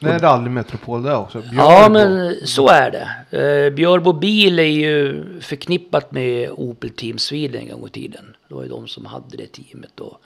Det 0.00 0.08
är 0.10 0.18
rallymetropol 0.18 1.02
där 1.02 1.16
också. 1.16 1.42
Ja, 1.52 1.88
Björbo. 1.88 1.92
men 1.92 2.34
så 2.46 2.68
är 2.68 2.90
det. 2.90 3.38
Eh, 3.66 3.70
Björbo 3.74 4.12
bil 4.12 4.58
är 4.58 4.62
ju 4.62 5.24
förknippat 5.40 6.12
med 6.12 6.50
Opel 6.50 6.90
Team 6.90 7.18
Sweden 7.18 7.62
en 7.62 7.68
gång 7.68 7.86
i 7.86 7.90
tiden. 7.90 8.36
Det 8.48 8.54
var 8.54 8.62
ju 8.62 8.68
de 8.68 8.88
som 8.88 9.06
hade 9.06 9.36
det 9.36 9.46
teamet 9.52 10.00
och, 10.00 10.20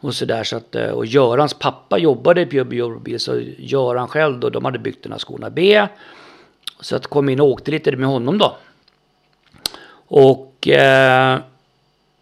och 0.00 0.14
sådär. 0.14 0.44
Så 0.44 0.56
att, 0.56 0.74
eh, 0.74 0.90
och 0.90 1.06
Görans 1.06 1.54
pappa 1.54 1.98
jobbade 1.98 2.46
på 2.46 2.64
Björbo 2.64 3.18
så 3.18 3.40
Göran 3.58 4.08
själv 4.08 4.40
då, 4.40 4.50
de 4.50 4.64
hade 4.64 4.78
byggt 4.78 5.02
den 5.02 5.12
här 5.12 5.18
Skåne 5.18 5.50
B. 5.50 5.86
Så 6.80 6.96
att 6.96 7.06
kom 7.06 7.28
in 7.28 7.40
och 7.40 7.46
åkte 7.46 7.70
lite 7.70 7.96
med 7.96 8.08
honom 8.08 8.38
då. 8.38 8.56
Och... 10.06 10.68
Eh, 10.68 11.40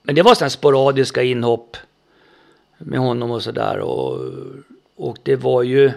men 0.09 0.15
det 0.15 0.23
var 0.23 0.35
sådana 0.35 0.51
sporadiska 0.51 1.23
inhopp 1.23 1.77
med 2.79 3.01
honom 3.01 3.31
och 3.31 3.43
sådär. 3.43 3.79
Och, 3.79 4.21
och 4.97 5.19
det 5.23 5.37
var 5.37 5.63
ju 5.63 5.93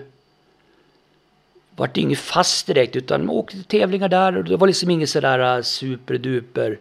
vart 1.76 1.98
inget 1.98 2.20
fast 2.20 2.68
direkt 2.68 2.96
utan 2.96 3.26
man 3.26 3.36
åkte 3.36 3.56
till 3.56 3.64
tävlingar 3.64 4.10
där 4.10 4.38
och 4.38 4.44
det 4.44 4.58
var 4.58 4.68
liksom 4.68 4.90
inget 4.90 5.10
sådär 5.10 5.58
eh, 5.58 5.62
superduper 5.62 6.80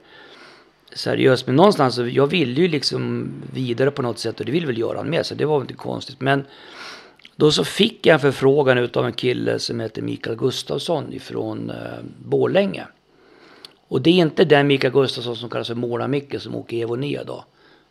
seriöst. 0.93 1.47
Men 1.47 1.57
någonstans 1.57 1.95
så 1.95 2.07
jag 2.09 2.27
ville 2.27 2.61
ju 2.61 2.69
liksom 2.69 3.33
vidare 3.53 3.91
på 3.91 4.03
något 4.03 4.19
sätt 4.19 4.41
och 4.41 4.47
det 4.47 4.53
vill 4.53 4.67
väl 4.67 4.79
göra 4.79 5.03
med 5.03 5.27
så 5.27 5.35
det 5.35 5.45
var 5.45 5.61
inte 5.61 5.75
konstigt. 5.75 6.21
Men 6.21 6.45
då 7.37 7.53
så 7.53 7.65
fick 7.65 8.07
jag 8.07 8.15
en 8.15 8.21
förfrågan 8.21 8.79
utav 8.79 9.07
en 9.07 9.13
kille 9.13 9.59
som 9.59 9.81
heter 9.81 10.03
Mikael 10.03 10.37
Gustafsson 10.37 11.13
ifrån 11.13 11.71
eh, 11.71 11.77
Borlänge. 12.25 12.85
Och 13.89 14.03
det 14.03 14.11
är 14.11 14.15
inte 14.15 14.45
den 14.45 14.67
Mikael 14.67 14.93
Gustafsson 14.93 15.37
som 15.37 15.51
kallas 15.51 15.67
för 15.69 15.75
Måla-Micke 15.75 16.39
som 16.41 16.55
åker 16.55 16.77
Evo 16.77 16.97
9 16.97 17.23
då. 17.27 17.45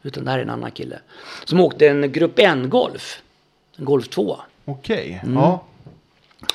Utan 0.03 0.25
det 0.25 0.31
här 0.31 0.37
är 0.37 0.43
en 0.43 0.49
annan 0.49 0.71
kille. 0.71 0.99
Som 1.45 1.59
åkte 1.59 1.87
en 1.87 2.11
Grupp 2.11 2.39
N-golf. 2.39 3.21
En 3.77 3.85
Golf 3.85 4.07
2. 4.09 4.37
Okej, 4.65 5.19
Mm. 5.23 5.35
ja. 5.35 5.63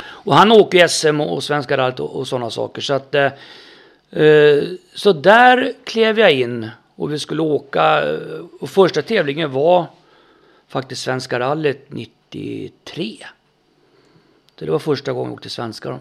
Och 0.03 0.35
han 0.35 0.53
åker 0.53 0.89
SM 0.89 1.21
och 1.21 1.43
Svenska 1.45 1.77
rallyt 1.77 2.01
och, 2.01 2.17
och 2.17 2.29
sådana 2.29 2.51
saker. 2.51 2.83
Så 2.83 2.95
att 2.95 3.15
eh, 3.15 3.29
så 4.95 5.13
där 5.13 5.73
klev 5.85 6.19
jag 6.19 6.33
in 6.33 6.71
och 6.97 7.13
vi 7.13 7.19
skulle 7.19 7.43
åka. 7.43 8.03
eh, 8.13 8.19
Och 8.61 8.71
första 8.71 9.03
tävlingen 9.03 9.53
var 9.53 9.87
faktiskt 10.69 11.03
Svenska 11.03 11.39
rallyt 11.41 11.87
93. 11.89 13.17
Så 14.59 14.65
det 14.65 14.71
var 14.71 14.79
första 14.79 15.13
gången 15.13 15.27
jag 15.31 15.35
åkte 15.35 15.51
svenska 15.51 15.89
då. 15.91 15.99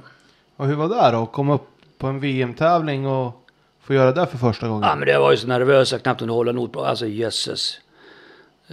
Och 0.56 0.68
hur 0.68 0.76
var 0.76 0.90
det 0.90 1.12
då? 1.18 1.24
Att 1.24 1.32
komma 1.32 1.54
upp 1.56 1.70
på 1.98 2.08
en 2.08 2.20
VM-tävling 2.20 3.08
och 3.08 3.50
få 3.82 3.94
göra 3.94 4.12
det 4.12 4.28
för 4.28 4.38
första 4.38 4.68
gången? 4.68 4.84
Ja 4.90 4.96
men 4.96 5.08
det 5.08 5.20
var 5.20 5.32
ju 5.32 5.38
så 5.38 5.48
nervös 5.48 5.92
jag 5.92 6.02
knappt 6.04 6.20
kunde 6.20 6.34
hålla 6.34 6.60
ord 6.60 6.72
på. 6.72 6.86
Alltså 6.86 7.06
jösses. 7.08 7.80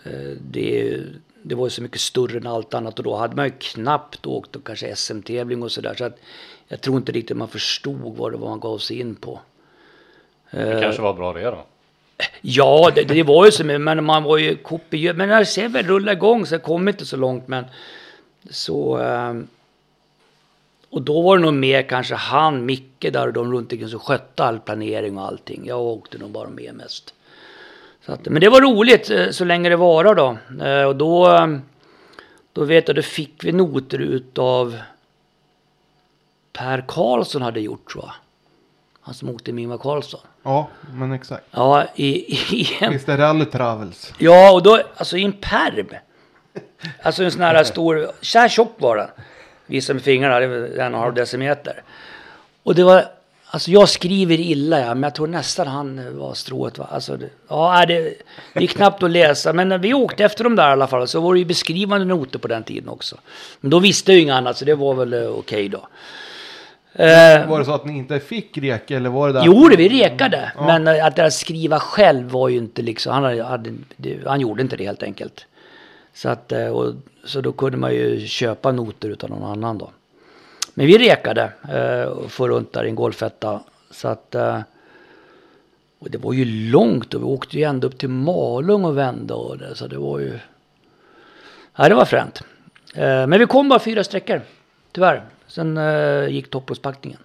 Eh, 0.04 0.12
Det, 0.40 1.00
det 1.42 1.54
var 1.54 1.66
ju 1.66 1.70
så 1.70 1.82
mycket 1.82 2.00
större 2.00 2.38
än 2.38 2.46
allt 2.46 2.74
annat 2.74 2.98
och 2.98 3.04
då 3.04 3.16
hade 3.16 3.36
man 3.36 3.44
ju 3.46 3.52
knappt 3.58 4.26
åkt 4.26 4.56
och 4.56 4.66
kanske 4.66 4.96
SM-tävling 4.96 5.62
och 5.62 5.72
sådär. 5.72 5.94
Så 5.98 6.04
att 6.04 6.18
jag 6.70 6.80
tror 6.80 6.96
inte 6.96 7.12
riktigt 7.12 7.36
man 7.36 7.48
förstod 7.48 8.16
vad 8.16 8.32
det 8.32 8.38
var 8.38 8.48
man 8.48 8.60
gav 8.60 8.78
sig 8.78 9.00
in 9.00 9.14
på. 9.14 9.40
Det 10.50 10.80
kanske 10.82 11.02
var 11.02 11.14
bra 11.14 11.32
det 11.32 11.42
då. 11.42 11.64
Ja, 12.40 12.90
det, 12.94 13.04
det 13.04 13.22
var 13.22 13.44
ju 13.46 13.52
så, 13.52 13.64
men 13.64 14.04
man 14.04 14.22
var 14.22 14.38
ju 14.38 14.56
kopiös. 14.56 15.16
Men 15.16 15.28
när 15.28 15.36
jag 15.36 15.48
ser 15.48 15.68
väl 15.68 15.86
rulla 15.86 16.12
igång 16.12 16.46
så 16.46 16.54
jag 16.54 16.62
kom 16.62 16.88
inte 16.88 17.06
så 17.06 17.16
långt. 17.16 17.48
Men 17.48 17.64
så... 18.50 18.96
ehm, 18.98 19.48
och 20.90 21.02
då 21.02 21.22
var 21.22 21.36
det 21.38 21.42
nog 21.42 21.54
mer 21.54 21.82
kanske 21.82 22.14
han, 22.14 22.66
Micke 22.66 23.06
där 23.12 23.26
och 23.26 23.32
de 23.32 23.52
runt 23.52 23.72
omkring 23.72 23.88
som 23.88 24.00
skötte 24.00 24.44
all 24.44 24.60
planering 24.60 25.18
och 25.18 25.24
allting. 25.26 25.66
Jag 25.66 25.80
åkte 25.80 26.18
nog 26.18 26.30
bara 26.30 26.48
med 26.48 26.74
mest. 26.74 27.14
Så 28.06 28.12
att, 28.12 28.24
men 28.28 28.40
det 28.40 28.48
var 28.48 28.60
roligt 28.60 29.10
eh, 29.10 29.30
så 29.30 29.44
länge 29.44 29.68
det 29.68 29.76
varar 29.76 30.14
då. 30.14 30.36
Eh, 30.64 30.84
Och 30.84 30.96
då, 30.96 31.48
då 32.52 32.64
vet 32.64 32.88
jag, 32.88 32.96
då 32.96 33.02
fick 33.02 33.44
vi 33.44 33.52
noter 33.52 33.98
utav 33.98 34.78
Per 36.52 36.84
Karlsson 36.88 37.42
hade 37.42 37.60
gjort 37.60 37.92
tror 37.92 38.04
jag. 38.04 38.12
Han 39.00 39.14
som 39.14 39.28
åkte 39.28 39.52
med 39.52 39.62
Ingvar 39.62 39.78
Karlsson. 39.78 40.20
Ja, 40.42 40.68
men 40.94 41.12
exakt. 41.12 41.44
Ja, 41.50 41.84
i, 41.94 42.34
i 42.34 42.68
en 42.80 42.92
Visst 42.92 43.08
är 43.08 43.18
Rally 43.18 43.44
Travels? 43.44 44.12
Ja, 44.18 44.52
och 44.52 44.62
då, 44.62 44.80
alltså 44.96 45.16
i 45.16 45.24
en 45.24 45.32
perm. 45.32 45.88
Alltså 47.02 47.24
en 47.24 47.32
sån 47.32 47.42
här 47.42 47.64
stor, 47.64 48.10
så 48.20 48.38
här 48.38 48.48
tjock 48.48 48.74
var 48.78 48.96
den. 48.96 49.08
Visa 49.66 49.94
med 49.94 50.02
fingrarna, 50.02 50.40
det 50.40 50.46
var 50.46 50.56
en 50.56 50.70
och 50.72 50.80
en 50.80 50.94
halv 50.94 51.14
decimeter. 51.14 51.82
Och 52.62 52.74
det 52.74 52.84
var, 52.84 53.04
alltså 53.46 53.70
jag 53.70 53.88
skriver 53.88 54.40
illa 54.40 54.80
ja, 54.80 54.94
men 54.94 55.02
jag 55.02 55.14
tror 55.14 55.26
nästan 55.26 55.66
han 55.66 56.18
var 56.18 56.34
strået 56.34 56.78
va. 56.78 56.88
Alltså, 56.90 57.16
det, 57.16 57.28
ja, 57.48 57.84
det, 57.88 58.14
det 58.54 58.62
är 58.62 58.66
knappt 58.66 59.02
att 59.02 59.10
läsa. 59.10 59.52
Men 59.52 59.80
vi 59.80 59.94
åkte 59.94 60.24
efter 60.24 60.44
dem 60.44 60.56
där 60.56 60.68
i 60.68 60.72
alla 60.72 60.86
fall 60.86 61.08
så 61.08 61.20
var 61.20 61.34
det 61.34 61.38
ju 61.38 61.44
beskrivande 61.44 62.04
noter 62.06 62.38
på 62.38 62.48
den 62.48 62.62
tiden 62.62 62.88
också. 62.88 63.16
Men 63.60 63.70
då 63.70 63.78
visste 63.78 64.12
jag 64.12 64.16
ju 64.16 64.22
inget 64.22 64.34
annat 64.34 64.56
så 64.56 64.64
det 64.64 64.74
var 64.74 64.94
väl 64.94 65.12
eh, 65.12 65.28
okej 65.28 65.68
då. 65.68 65.88
Eh, 66.92 67.48
Var 67.48 67.58
det 67.58 67.64
så 67.64 67.72
att 67.72 67.84
ni 67.84 67.98
inte 67.98 68.20
fick 68.20 68.58
reka 68.58 68.96
eller 68.96 69.10
var 69.10 69.26
det 69.26 69.32
där? 69.32 69.42
Jo, 69.46 69.68
det 69.68 69.76
vi 69.76 69.88
rekade. 69.88 70.52
Ja. 70.56 70.66
Men 70.66 70.88
eh, 70.88 71.06
att 71.06 71.16
där 71.16 71.30
skriva 71.30 71.80
själv 71.80 72.30
var 72.30 72.48
ju 72.48 72.58
inte 72.58 72.82
liksom, 72.82 73.12
han, 73.12 73.40
hade, 73.40 73.74
han 74.26 74.40
gjorde 74.40 74.62
inte 74.62 74.76
det 74.76 74.84
helt 74.84 75.02
enkelt. 75.02 75.46
Så, 76.14 76.28
att, 76.28 76.52
eh, 76.52 76.66
och, 76.66 76.94
så 77.24 77.40
då 77.40 77.52
kunde 77.52 77.78
man 77.78 77.94
ju 77.94 78.26
köpa 78.26 78.72
noter 78.72 79.08
utan 79.08 79.30
någon 79.30 79.50
annan 79.50 79.78
då. 79.78 79.90
Men 80.74 80.86
vi 80.86 80.98
rekade 80.98 81.52
eh, 81.72 82.02
och 82.08 82.30
for 82.30 82.48
runt 82.48 82.72
där 82.72 82.84
i 82.84 82.88
en 82.88 82.94
golfetta. 82.94 83.60
Så 83.90 84.08
att, 84.08 84.34
och 85.98 86.10
det 86.10 86.18
var 86.18 86.32
ju 86.32 86.44
långt 86.44 87.14
och 87.14 87.20
vi 87.20 87.24
åkte 87.24 87.56
ju 87.58 87.64
ända 87.64 87.86
upp 87.86 87.98
till 87.98 88.08
Malung 88.08 88.84
och 88.84 88.98
vände 88.98 89.34
och 89.34 89.58
det, 89.58 89.74
så 89.74 89.86
det 89.86 89.98
var 89.98 90.18
ju... 90.18 90.38
Ja, 91.76 91.88
det 91.88 91.94
var 91.94 92.04
fränt. 92.04 92.42
Men 92.94 93.38
vi 93.38 93.46
kom 93.46 93.68
bara 93.68 93.78
fyra 93.78 94.04
sträckor, 94.04 94.40
tyvärr. 94.92 95.22
Sen 95.50 95.76
eh, 95.76 96.28
gick 96.28 96.50
topploppspackningen. 96.50 97.18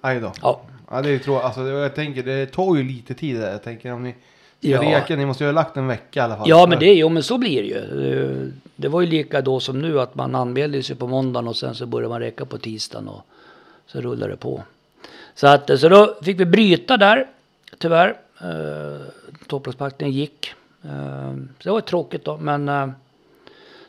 Aj 0.00 0.20
då. 0.20 0.32
Ja, 0.42 0.60
Ja, 0.90 1.02
det 1.02 1.08
är 1.08 1.12
ju 1.12 1.18
tråkigt. 1.18 1.44
Alltså, 1.44 1.64
det- 1.64 1.70
jag 1.70 1.94
tänker, 1.94 2.22
det 2.22 2.46
tar 2.46 2.76
ju 2.76 2.82
lite 2.82 3.14
tid 3.14 3.36
där. 3.40 3.50
Jag 3.52 3.62
tänker 3.62 3.92
om 3.92 4.02
ni 4.02 4.10
ska 4.58 4.68
Ja. 4.68 4.82
reka, 4.82 5.16
ni 5.16 5.26
måste 5.26 5.44
ju 5.44 5.48
ha 5.48 5.52
lagt 5.54 5.76
en 5.76 5.86
vecka 5.86 6.20
i 6.20 6.22
alla 6.22 6.36
fall. 6.36 6.48
Ja, 6.48 6.66
men 6.66 6.78
det, 6.78 6.94
jo, 6.94 7.08
men 7.08 7.22
så 7.22 7.38
blir 7.38 7.62
det 7.62 7.68
ju. 7.68 8.22
Eh, 8.22 8.48
Det 8.76 8.88
var 8.88 9.00
ju 9.00 9.06
lika 9.06 9.40
då 9.40 9.60
som 9.60 9.78
nu 9.82 10.00
att 10.00 10.14
man 10.14 10.34
anmälde 10.34 10.82
sig 10.82 10.96
på 10.96 11.06
måndagen 11.06 11.48
och 11.48 11.56
sen 11.56 11.74
så 11.74 11.86
började 11.86 12.08
man 12.08 12.20
räcka 12.20 12.44
på 12.44 12.58
tisdagen 12.58 13.08
och 13.08 13.22
så 13.86 14.00
rullade 14.00 14.32
det 14.32 14.36
på. 14.36 14.62
Så, 15.34 15.46
att, 15.46 15.70
eh, 15.70 15.76
så 15.76 15.88
då 15.88 16.14
fick 16.22 16.40
vi 16.40 16.44
bryta 16.44 16.96
där, 16.96 17.26
tyvärr. 17.78 18.16
Uh, 18.44 19.00
Topploppspackningen 19.46 20.14
gick. 20.14 20.54
Eh, 20.84 21.32
så 21.34 21.64
det 21.64 21.70
var 21.70 21.80
tråkigt 21.80 22.24
då, 22.24 22.36
men 22.36 22.68
eh, 22.68 22.88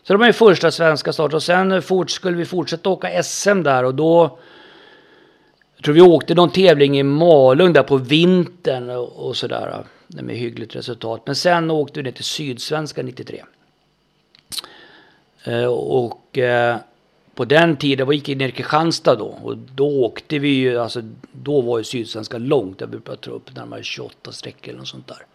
så 0.09 0.13
det 0.13 0.19
var 0.19 0.27
ju 0.27 0.33
första 0.33 0.71
svenska 0.71 1.13
start 1.13 1.33
och 1.33 1.43
sen 1.43 1.71
eh, 1.71 1.81
fort, 1.81 2.09
skulle 2.09 2.37
vi 2.37 2.45
fortsätta 2.45 2.89
åka 2.89 3.23
SM 3.23 3.63
där 3.63 3.83
och 3.83 3.95
då 3.95 4.39
jag 5.75 5.83
tror 5.83 5.95
vi 5.95 6.01
åkte 6.01 6.35
någon 6.35 6.51
tävling 6.51 6.99
i 6.99 7.03
Malung 7.03 7.73
där 7.73 7.83
på 7.83 7.97
vintern 7.97 8.89
och, 8.89 9.27
och 9.27 9.37
sådär. 9.37 9.85
Eh, 10.17 10.23
med 10.23 10.35
hyggligt 10.35 10.75
resultat. 10.75 11.21
Men 11.25 11.35
sen 11.35 11.71
åkte 11.71 11.99
vi 11.99 12.03
ner 12.03 12.11
till 12.11 12.23
Sydsvenska 12.23 13.03
93. 13.03 13.43
Eh, 15.43 15.65
och 15.73 16.37
eh, 16.37 16.77
på 17.35 17.45
den 17.45 17.77
tiden, 17.77 18.07
vi 18.07 18.15
gick 18.15 18.27
ner 18.27 18.35
till 18.35 18.53
Kristianstad 18.53 19.15
då. 19.15 19.37
Och 19.43 19.57
då 19.57 20.05
åkte 20.05 20.39
vi 20.39 20.49
ju, 20.49 20.77
alltså 20.77 21.01
då 21.31 21.61
var 21.61 21.77
ju 21.77 21.83
Sydsvenska 21.83 22.37
långt. 22.37 22.81
Jag 22.81 22.89
brukar 22.89 23.15
ta 23.15 23.31
upp 23.31 23.55
närmare 23.55 23.83
28 23.83 24.31
sträckor 24.31 24.69
eller 24.69 24.79
något 24.79 24.87
sånt 24.87 25.07
där. 25.07 25.25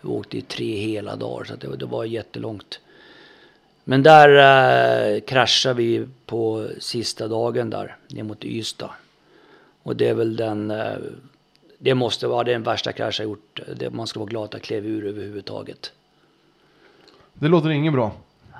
Vi 0.00 0.08
åkte 0.08 0.38
i 0.38 0.42
tre 0.42 0.76
hela 0.76 1.16
dagar 1.16 1.44
så 1.44 1.56
det, 1.56 1.76
det 1.76 1.86
var 1.86 2.04
jättelångt. 2.04 2.80
Men 3.84 4.02
där 4.02 4.28
eh, 5.14 5.20
kraschade 5.20 5.74
vi 5.74 6.06
på 6.26 6.68
sista 6.78 7.28
dagen 7.28 7.70
där, 7.70 7.96
ner 8.08 8.22
mot 8.22 8.44
Ystad. 8.44 8.90
Och 9.82 9.96
det 9.96 10.08
är 10.08 10.14
väl 10.14 10.36
den, 10.36 10.70
eh, 10.70 10.92
det 11.78 11.94
måste 11.94 12.26
vara 12.26 12.44
den 12.44 12.62
värsta 12.62 12.92
krasch 12.92 13.20
jag 13.20 13.24
gjort. 13.28 13.60
Det, 13.76 13.90
man 13.90 14.06
ska 14.06 14.20
vara 14.20 14.28
glad 14.28 14.44
att 14.44 14.52
jag 14.52 14.62
klev 14.62 14.86
ur 14.86 15.06
överhuvudtaget. 15.06 15.92
Det 17.34 17.48
låter 17.48 17.70
inget 17.70 17.92
bra. 17.92 18.12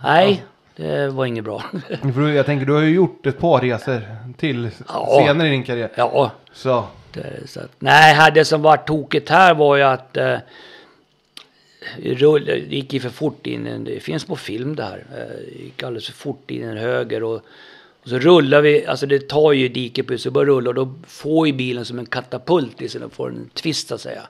Nej, 0.03 0.45
det 0.77 1.09
var 1.09 1.27
inget 1.27 1.45
bra. 1.45 1.63
För 2.15 2.29
jag 2.29 2.47
tänker, 2.47 2.67
du 2.67 2.73
har 2.73 2.81
ju 2.83 2.95
gjort 2.95 3.27
ett 3.27 3.39
par 3.39 3.61
resor 3.61 4.03
till 4.37 4.71
Ja. 4.89 5.23
senare 5.27 5.49
i 5.49 5.51
din 5.51 5.63
karriär. 5.65 5.91
ja, 5.97 6.31
Så, 6.53 6.85
det, 7.13 7.49
så 7.51 7.61
att, 7.61 7.71
nej, 7.79 8.31
det 8.35 8.45
som 8.45 8.63
var 8.63 8.77
tokigt 8.77 9.29
här 9.31 9.55
var 9.55 9.77
ju 9.77 9.83
att 9.83 10.17
eh, 10.17 10.39
rull, 12.03 12.45
det 12.45 12.57
gick 12.59 12.93
ju 12.93 13.01
för 13.01 13.09
fort 13.11 13.47
in, 13.47 13.67
en, 13.67 13.85
det 13.85 14.01
finns 14.01 14.25
på 14.25 14.37
film 14.37 14.77
det 14.77 14.83
här. 14.83 15.05
Eh, 15.13 15.37
Det 15.57 15.63
gick 15.65 15.83
alldeles 15.83 16.07
för 16.07 16.13
fort 16.13 16.51
in 16.51 16.63
en 16.65 16.77
höger 16.77 17.23
och, 17.23 17.35
och 18.03 18.09
så 18.09 18.19
rullar 18.19 18.61
vi, 18.61 18.87
alltså 18.87 19.07
det 19.07 19.29
tar 19.29 19.53
ju 19.53 19.69
diket 19.69 20.07
på 20.07 20.19
så 20.19 20.31
börjar 20.31 20.47
rulla 20.47 20.69
och 20.71 20.75
då 20.75 20.95
får 21.07 21.47
ju 21.47 21.53
bilen 21.53 21.85
som 21.85 21.99
en 21.99 22.07
katapult 22.07 22.83
i 22.83 22.89
sig, 22.89 23.01
den 23.01 23.11
får 23.11 23.29
en 23.29 23.49
twist 23.55 23.89
så 23.89 23.95
att 23.95 24.01
säga. 24.01 24.23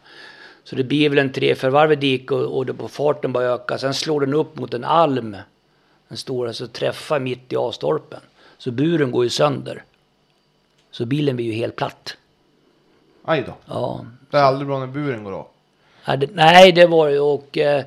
Så 0.64 0.76
det 0.76 0.84
blir 0.84 1.08
väl 1.08 1.18
en 1.18 1.32
tre 1.32 1.54
för 1.54 1.70
varv 1.70 1.92
i 1.92 1.96
dik 1.96 2.30
och, 2.30 2.58
och 2.58 2.78
på 2.78 2.88
farten 2.88 3.32
bara 3.32 3.44
öka. 3.44 3.78
Sen 3.78 3.94
slår 3.94 4.20
den 4.20 4.34
upp 4.34 4.56
mot 4.56 4.74
en 4.74 4.84
alm, 4.84 5.36
en 6.08 6.16
stor, 6.16 6.46
alltså 6.48 6.66
träffar 6.66 7.20
mitt 7.20 7.52
i 7.52 7.56
A-stolpen. 7.56 8.20
Så 8.58 8.70
buren 8.70 9.10
går 9.10 9.24
ju 9.24 9.30
sönder. 9.30 9.84
Så 10.90 11.06
bilen 11.06 11.36
blir 11.36 11.46
ju 11.46 11.52
helt 11.52 11.76
platt. 11.76 12.16
aj 13.24 13.44
då. 13.46 13.54
Ja, 13.66 14.06
Det 14.30 14.36
är 14.38 14.42
aldrig 14.42 14.66
bra 14.66 14.78
när 14.78 14.86
buren 14.86 15.24
går 15.24 15.32
av. 15.32 15.46
Nej, 16.06 16.18
det- 16.18 16.30
var 16.86 17.10
det 17.10 17.20
och 17.20 17.58
eh, 17.58 17.84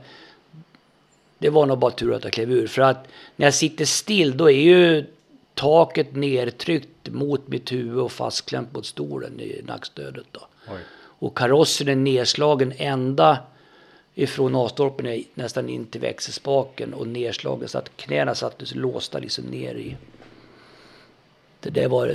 det 1.38 1.50
var 1.50 1.66
nog 1.66 1.78
bara 1.78 1.92
tur 1.92 2.14
att 2.14 2.24
jag 2.24 2.34
klev 2.34 2.52
ur. 2.52 2.68
För 2.68 2.82
att 2.82 3.08
när 3.36 3.46
jag 3.48 3.54
sitter 3.54 3.86
still 3.86 4.38
då 4.38 4.52
är 4.52 4.62
ju 4.62 5.06
taket 5.54 6.16
nertryckt 6.16 7.10
mot 7.10 7.48
mitt 7.48 7.72
huvud 7.72 7.98
och 8.00 8.12
fastklämt 8.12 8.74
mot 8.74 8.86
stolen 8.86 9.40
i 9.40 9.62
nackstödet. 9.68 10.26
Då. 10.32 10.40
Oj. 10.68 10.80
Och 11.20 11.38
karossen 11.38 11.88
är 11.88 11.96
nedslagen 11.96 12.74
ända 12.78 13.38
ifrån 14.16 14.56
A-stolpen 14.56 15.06
ner- 15.06 15.24
nästan 15.34 15.70
in 15.70 15.86
till 15.86 16.02
växelspaken 16.02 16.94
och 16.94 17.08
nedslagen 17.08 17.68
så 17.70 17.78
att 17.78 17.98
knäna 17.98 18.36
satt 18.36 18.76
låsta 18.76 19.20
liksom 19.20 19.44
ner 19.46 19.76
i. 19.76 19.96
Det 21.60 21.70
där 21.70 21.88
var 21.88 22.12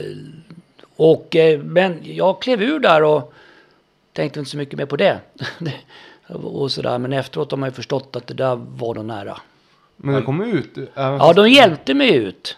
och 0.97 1.37
eh, 1.37 1.61
men 1.61 1.99
jag 2.03 2.43
klev 2.43 2.63
ur 2.63 2.79
där 2.79 3.03
och 3.03 3.33
tänkte 4.13 4.39
inte 4.39 4.51
så 4.51 4.57
mycket 4.57 4.79
mer 4.79 4.87
på 4.87 4.97
det. 4.97 5.21
och 6.29 6.73
sådär. 6.73 6.99
Men 6.99 7.13
efteråt 7.13 7.51
har 7.51 7.59
man 7.59 7.69
ju 7.69 7.73
förstått 7.73 8.17
att 8.17 8.27
det 8.27 8.35
där 8.35 8.57
var 8.57 8.95
nog 8.95 9.05
nära. 9.05 9.41
Men 9.97 10.15
det 10.15 10.23
kom 10.23 10.43
ut. 10.43 10.91
Ja, 10.95 11.33
de 11.33 11.49
hjälpte 11.49 11.95
mig 11.95 12.15
ut. 12.15 12.57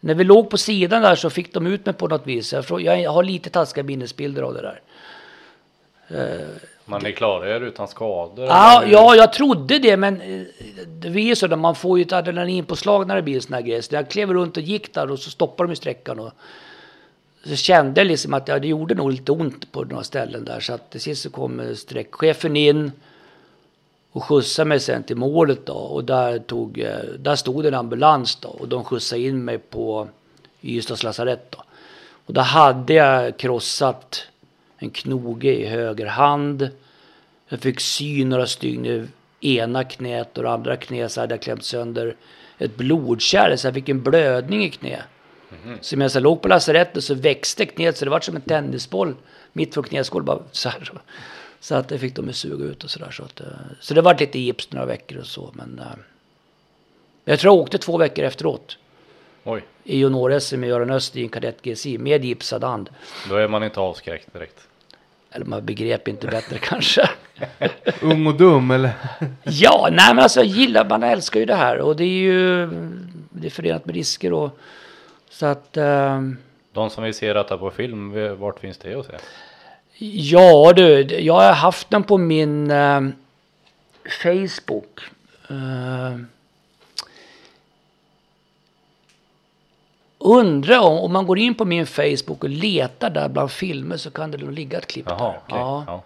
När 0.00 0.14
vi 0.14 0.24
låg 0.24 0.50
på 0.50 0.58
sidan 0.58 1.02
där 1.02 1.14
så 1.14 1.30
fick 1.30 1.54
de 1.54 1.66
ut 1.66 1.86
mig 1.86 1.94
på 1.94 2.08
något 2.08 2.26
vis. 2.26 2.52
Jag, 2.52 3.12
har 3.12 3.22
lite 3.22 3.50
taskiga 3.50 3.84
minnesbilder 3.84 4.42
av 4.42 4.54
det 4.54 4.62
där. 4.62 4.80
Men 6.84 7.02
ni 7.02 7.12
klarar 7.12 7.46
er 7.46 7.60
utan 7.60 7.88
skador? 7.88 8.46
Ja, 8.46 8.82
eller? 8.82 8.92
ja, 8.92 9.14
jag 9.14 9.32
trodde 9.32 9.78
det, 9.78 9.96
men 9.96 10.20
eh, 10.20 10.42
det 10.86 11.08
är 11.08 11.18
ju 11.18 11.36
så 11.36 11.46
när 11.46 11.56
man 11.56 11.74
får 11.74 11.98
ju 11.98 12.04
ett 12.04 12.12
adrenalinpåslag 12.12 13.06
när 13.06 13.16
det 13.16 13.22
blir 13.22 13.34
en 13.34 13.42
sån 13.42 13.54
här 13.54 13.62
grej. 13.62 13.82
Så 13.82 13.94
jag 13.94 14.10
klev 14.10 14.32
runt 14.32 14.56
och 14.56 14.62
gick 14.62 14.94
där 14.94 15.10
och 15.10 15.18
så 15.18 15.30
stoppade 15.30 15.68
de 15.68 15.72
i 15.72 15.76
sträckan. 15.76 16.20
Och 16.20 16.32
så 17.44 17.56
kände 17.56 18.00
jag 18.00 18.06
liksom 18.06 18.34
att 18.34 18.48
ja, 18.48 18.58
det 18.58 18.68
gjorde 18.68 18.94
nog 18.94 19.10
lite 19.10 19.32
ont 19.32 19.72
på 19.72 19.84
några 19.84 20.04
ställen 20.04 20.44
där. 20.44 20.60
Så 20.60 20.72
att 20.72 20.90
till 20.90 21.00
sist 21.00 21.22
så 21.22 21.30
kom 21.30 21.60
eh, 21.60 21.74
sträckchefen 21.74 22.56
in 22.56 22.92
och 24.12 24.24
skjutsade 24.24 24.68
mig 24.68 24.80
sen 24.80 25.02
till 25.02 25.16
målet 25.16 25.66
då. 25.66 25.72
Och 25.74 26.04
där, 26.04 26.38
tog, 26.38 26.78
eh, 26.78 26.98
där 27.18 27.36
stod 27.36 27.62
det 27.62 27.68
en 27.68 27.74
ambulans 27.74 28.36
då. 28.36 28.48
Och 28.48 28.68
de 28.68 28.84
skjutsade 28.84 29.22
in 29.22 29.44
mig 29.44 29.58
på 29.58 30.08
Ystads 30.62 31.02
lasarett 31.02 31.50
då. 31.50 31.64
Och 32.26 32.34
där 32.34 32.42
hade 32.42 32.92
jag 32.92 33.36
krossat 33.36 34.26
en 34.78 34.90
knoge 34.90 35.54
i 35.54 35.66
höger 35.66 36.06
hand. 36.06 36.68
Jag 37.48 37.60
fick 37.60 37.80
sy 37.80 38.24
några 38.24 38.46
stygn 38.46 38.86
i 39.40 39.56
ena 39.56 39.84
knät 39.84 40.38
och 40.38 40.44
det 40.44 40.50
andra 40.50 40.76
knät 40.76 41.12
så 41.12 41.20
hade 41.20 41.34
jag 41.34 41.42
klämt 41.42 41.64
sönder 41.64 42.16
ett 42.58 42.76
blodkärl 42.76 43.56
så 43.56 43.66
jag 43.66 43.74
fick 43.74 43.88
en 43.88 44.02
blödning 44.02 44.64
i 44.64 44.70
knät 44.70 45.04
knä. 45.62 45.78
Så 45.80 45.96
medan 45.96 46.10
jag 46.14 46.22
låg 46.22 46.42
på 46.42 46.48
lasarettet 46.48 47.04
så 47.04 47.14
växte 47.14 47.66
knät 47.66 47.96
så 47.96 48.04
det 48.04 48.10
var 48.10 48.20
som 48.20 48.36
en 48.36 48.42
tennisboll 48.42 49.14
mitt 49.52 49.74
från 49.74 49.84
knäskålen. 49.84 50.26
Bara 50.26 50.38
så, 50.52 50.68
här. 50.68 50.92
så 51.60 51.74
att 51.74 51.88
det 51.88 51.98
fick 51.98 52.16
de 52.16 52.32
suga 52.32 52.64
ut 52.64 52.84
och 52.84 52.90
sådär. 52.90 53.10
Så, 53.10 53.22
att, 53.22 53.40
eh, 53.40 53.46
så 53.80 53.94
det 53.94 54.02
var 54.02 54.18
lite 54.18 54.38
gips 54.38 54.72
några 54.72 54.86
veckor 54.86 55.18
och 55.18 55.26
så. 55.26 55.50
Men 55.52 55.78
eh, 55.78 55.98
jag 57.24 57.38
tror 57.38 57.54
jag 57.54 57.62
åkte 57.62 57.78
två 57.78 57.96
veckor 57.98 58.24
efteråt. 58.24 58.78
Oj, 59.44 59.62
I 59.84 59.98
junior-SM 59.98 60.56
med 60.56 60.68
Göran 60.68 60.90
Öst 60.90 61.16
i 61.16 61.22
en 61.22 61.28
kadett 61.28 61.62
GSI 61.62 61.98
med 61.98 62.24
gipsad 62.24 62.64
hand. 62.64 62.90
då 63.28 63.36
är 63.36 63.48
man 63.48 63.64
inte 63.64 63.80
avskräckt 63.80 64.32
direkt. 64.32 64.68
Eller 65.30 65.46
man 65.46 65.64
begrep 65.66 66.08
inte 66.08 66.26
bättre 66.26 66.58
kanske. 66.62 67.10
Ung 68.00 68.26
och 68.26 68.34
dum 68.34 68.70
eller? 68.70 68.90
Ja, 69.44 69.88
nej 69.92 70.14
men 70.14 70.18
alltså 70.18 70.40
jag 70.40 70.46
gillar, 70.46 70.88
man 70.88 71.02
älskar 71.02 71.40
ju 71.40 71.46
det 71.46 71.54
här 71.54 71.78
och 71.78 71.96
det 71.96 72.04
är 72.04 72.08
ju 72.08 72.66
det 73.30 73.46
är 73.46 73.50
förenat 73.50 73.86
med 73.86 73.94
risker 73.94 74.32
och 74.32 74.58
så 75.34 75.46
att 75.46 75.76
ehm, 75.76 76.36
De 76.72 76.90
som 76.90 77.04
vill 77.04 77.14
se 77.14 77.32
detta 77.32 77.58
på 77.58 77.70
film, 77.70 78.12
vart 78.38 78.60
finns 78.60 78.78
det 78.78 78.94
att 78.94 79.06
se? 79.06 79.12
ja 80.30 80.72
du, 80.76 81.00
jag 81.02 81.34
har 81.34 81.52
haft 81.52 81.90
den 81.90 82.02
på 82.02 82.18
min 82.18 82.70
ehm, 82.70 83.12
Facebook. 84.22 85.00
Ehm, 85.50 86.26
Undrar 90.18 90.78
om, 90.80 90.98
om 90.98 91.12
man 91.12 91.26
går 91.26 91.38
in 91.38 91.54
på 91.54 91.64
min 91.64 91.86
Facebook 91.86 92.44
och 92.44 92.50
letar 92.50 93.10
där 93.10 93.28
bland 93.28 93.50
filmer 93.50 93.96
så 93.96 94.10
kan 94.10 94.30
det 94.30 94.38
nog 94.38 94.52
ligga 94.52 94.78
ett 94.78 94.86
klipp 94.86 95.06
Jaha, 95.08 95.18
där. 95.32 95.38
okej. 95.46 95.58
Ja. 95.58 95.84
Ja. 95.86 96.02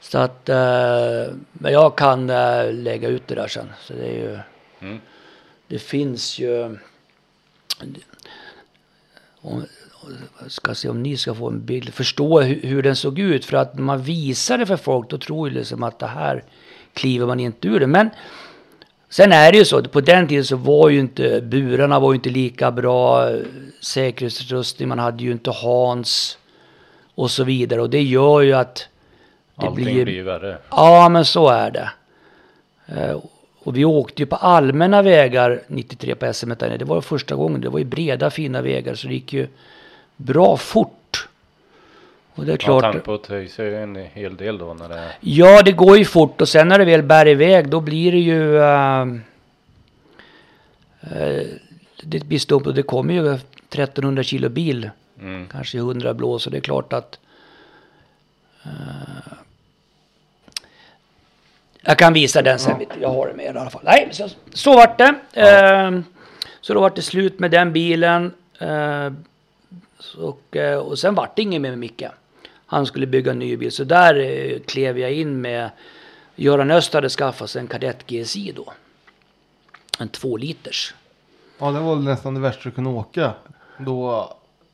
Så 0.00 0.18
att, 0.18 0.48
eh, 0.48 1.34
men 1.52 1.72
jag 1.72 1.96
kan 1.96 2.30
eh, 2.30 2.72
lägga 2.72 3.08
ut 3.08 3.26
det 3.28 3.34
där 3.34 3.48
sen. 3.48 3.72
Så 3.80 3.92
det 3.92 4.06
är 4.06 4.12
ju, 4.18 4.38
Mm. 4.80 5.00
det 5.66 5.78
finns 5.78 6.38
ju, 6.38 6.78
om, 9.44 9.64
ska 10.48 10.74
se 10.74 10.88
om 10.88 11.02
ni 11.02 11.16
ska 11.16 11.34
få 11.34 11.48
en 11.48 11.64
bild, 11.64 11.94
förstå 11.94 12.40
hur, 12.40 12.62
hur 12.62 12.82
den 12.82 12.96
såg 12.96 13.18
ut. 13.18 13.44
För 13.44 13.56
att 13.56 13.74
när 13.74 13.82
man 13.82 14.02
visar 14.02 14.58
det 14.58 14.66
för 14.66 14.76
folk 14.76 15.10
då 15.10 15.18
tror 15.18 15.48
ju 15.48 15.54
liksom 15.54 15.82
att 15.82 15.98
det 15.98 16.06
här 16.06 16.44
kliver 16.92 17.26
man 17.26 17.40
inte 17.40 17.68
ur 17.68 17.80
det. 17.80 17.86
Men 17.86 18.10
sen 19.08 19.32
är 19.32 19.52
det 19.52 19.58
ju 19.58 19.64
så, 19.64 19.82
på 19.82 20.00
den 20.00 20.28
tiden 20.28 20.44
så 20.44 20.56
var 20.56 20.88
ju 20.88 21.00
inte 21.00 21.40
burarna 21.40 22.00
var 22.00 22.12
ju 22.12 22.16
inte 22.16 22.30
lika 22.30 22.70
bra. 22.70 23.30
eh, 23.30 23.38
Säkerhetsutrustning, 23.80 24.88
man 24.88 24.98
hade 24.98 25.22
ju 25.24 25.32
inte 25.32 25.50
Hans 25.50 26.38
och 27.14 27.30
så 27.30 27.44
vidare. 27.44 27.82
Och 27.82 27.90
det 27.90 28.02
gör 28.02 28.40
ju 28.40 28.52
att 28.52 28.88
det 29.56 29.66
Allting 29.66 29.84
blir, 29.84 30.04
blir 30.04 30.22
värre. 30.22 30.58
Ja, 30.70 31.08
men 31.08 31.24
så 31.24 31.48
är 31.48 31.70
det. 31.70 31.90
Och 33.64 33.76
vi 33.76 33.84
åkte 33.84 34.22
ju 34.22 34.26
på 34.26 34.36
allmänna 34.36 35.02
vägar 35.02 35.60
93 35.66 36.14
på 36.14 36.32
SM 36.32 36.52
där. 36.58 36.78
Det 36.78 36.84
var 36.84 37.00
första 37.00 37.34
gången. 37.34 37.60
Det 37.60 37.68
var 37.68 37.78
ju 37.78 37.84
breda 37.84 38.30
fina 38.30 38.62
vägar 38.62 38.94
så 38.94 39.08
det 39.08 39.14
gick 39.14 39.32
ju 39.32 39.46
bra 40.16 40.56
fort. 40.56 41.28
Och 42.34 42.44
det 42.44 42.50
är 42.52 42.54
Ja, 42.54 42.56
klart. 42.58 42.92
tempot 42.92 43.26
höjs 43.26 43.58
ju 43.58 43.76
en 43.82 43.96
hel 43.96 44.36
del 44.36 44.58
då 44.58 44.74
när 44.74 44.88
det 44.88 44.94
är... 44.94 45.12
Ja, 45.20 45.62
det 45.62 45.72
går 45.72 45.98
ju 45.98 46.04
fort 46.04 46.40
och 46.40 46.48
sen 46.48 46.68
när 46.68 46.78
det 46.78 46.84
väl 46.84 47.02
bär 47.02 47.28
iväg 47.28 47.68
då 47.68 47.80
blir 47.80 48.12
det 48.12 48.18
ju... 48.18 48.58
eh, 48.58 49.06
det 52.02 52.24
blir 52.24 52.38
stumt 52.38 52.62
och 52.66 52.74
det 52.74 52.82
kommer 52.82 53.14
ju 53.14 53.34
1300 53.34 54.22
kilo 54.22 54.48
bil. 54.48 54.90
Mm. 55.20 55.48
Kanske 55.48 55.78
100 55.78 56.14
blås 56.14 56.46
och 56.46 56.52
det 56.52 56.58
är 56.58 56.60
klart 56.62 56.92
att... 56.92 57.18
eh, 58.64 58.70
jag 61.84 61.98
kan 61.98 62.12
visa 62.12 62.42
den 62.42 62.58
sen. 62.58 62.76
Jag 63.00 63.08
har 63.08 63.26
det 63.26 63.34
med 63.34 63.44
i 63.44 63.58
alla 63.58 63.70
fall. 63.70 63.82
Nej, 63.84 64.08
så, 64.12 64.28
så 64.52 64.74
vart 64.76 64.98
det. 64.98 65.14
Ehm, 65.32 66.04
så 66.60 66.74
då 66.74 66.80
vart 66.80 66.96
det 66.96 67.02
slut 67.02 67.38
med 67.38 67.50
den 67.50 67.72
bilen. 67.72 68.32
Eh, 68.58 69.12
så- 69.98 70.20
och, 70.28 70.56
eh, 70.56 70.78
och 70.78 70.98
sen 70.98 71.14
vart 71.14 71.36
det 71.36 71.42
inget 71.42 71.60
mer 71.60 71.70
med 71.70 71.78
Micke. 71.78 72.02
Han 72.66 72.86
skulle 72.86 73.06
bygga 73.06 73.30
en 73.30 73.38
ny 73.38 73.56
bil. 73.56 73.72
Så 73.72 73.84
där 73.84 74.14
eh, 74.20 74.58
klev 74.60 74.98
jag 74.98 75.12
in 75.12 75.40
med... 75.40 75.70
Göran 76.36 76.70
Öst 76.70 76.94
hade 76.94 77.08
skaffat 77.08 77.50
sig 77.50 77.60
en 77.60 77.66
Kadett 77.66 78.06
GSI 78.06 78.52
då. 78.56 78.72
En 79.98 80.08
två 80.08 80.36
liters. 80.36 80.94
Ja, 81.58 81.70
det 81.70 81.80
var 81.80 81.96
nästan 81.96 82.34
det 82.34 82.40
värsta 82.40 82.60
du 82.64 82.70
kunde 82.70 82.90
åka. 82.90 83.32
Då... 83.78 84.28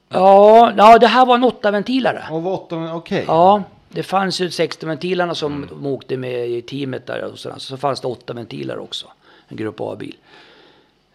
Ja, 0.08 0.72
ja, 0.76 0.98
det 0.98 1.06
här 1.06 1.26
var 1.26 1.34
en 1.34 1.44
åttaventilare. 1.44 2.22
Och 2.30 2.42
var 2.42 2.52
åtta, 2.52 2.94
okej. 2.94 3.24
Ja, 3.28 3.62
det 3.92 4.02
fanns 4.02 4.40
ju 4.40 4.48
60-ventilarna 4.48 5.34
som 5.34 5.66
de 5.70 5.86
åkte 5.86 6.16
med 6.16 6.48
i 6.48 6.62
teamet 6.62 7.06
där 7.06 7.22
och 7.24 7.38
sådär. 7.38 7.58
Så 7.58 7.76
fanns 7.76 8.00
det 8.00 8.08
åtta 8.08 8.32
ventiler 8.32 8.78
också. 8.78 9.06
En 9.48 9.56
Grupp 9.56 9.80
A-bil. 9.80 10.16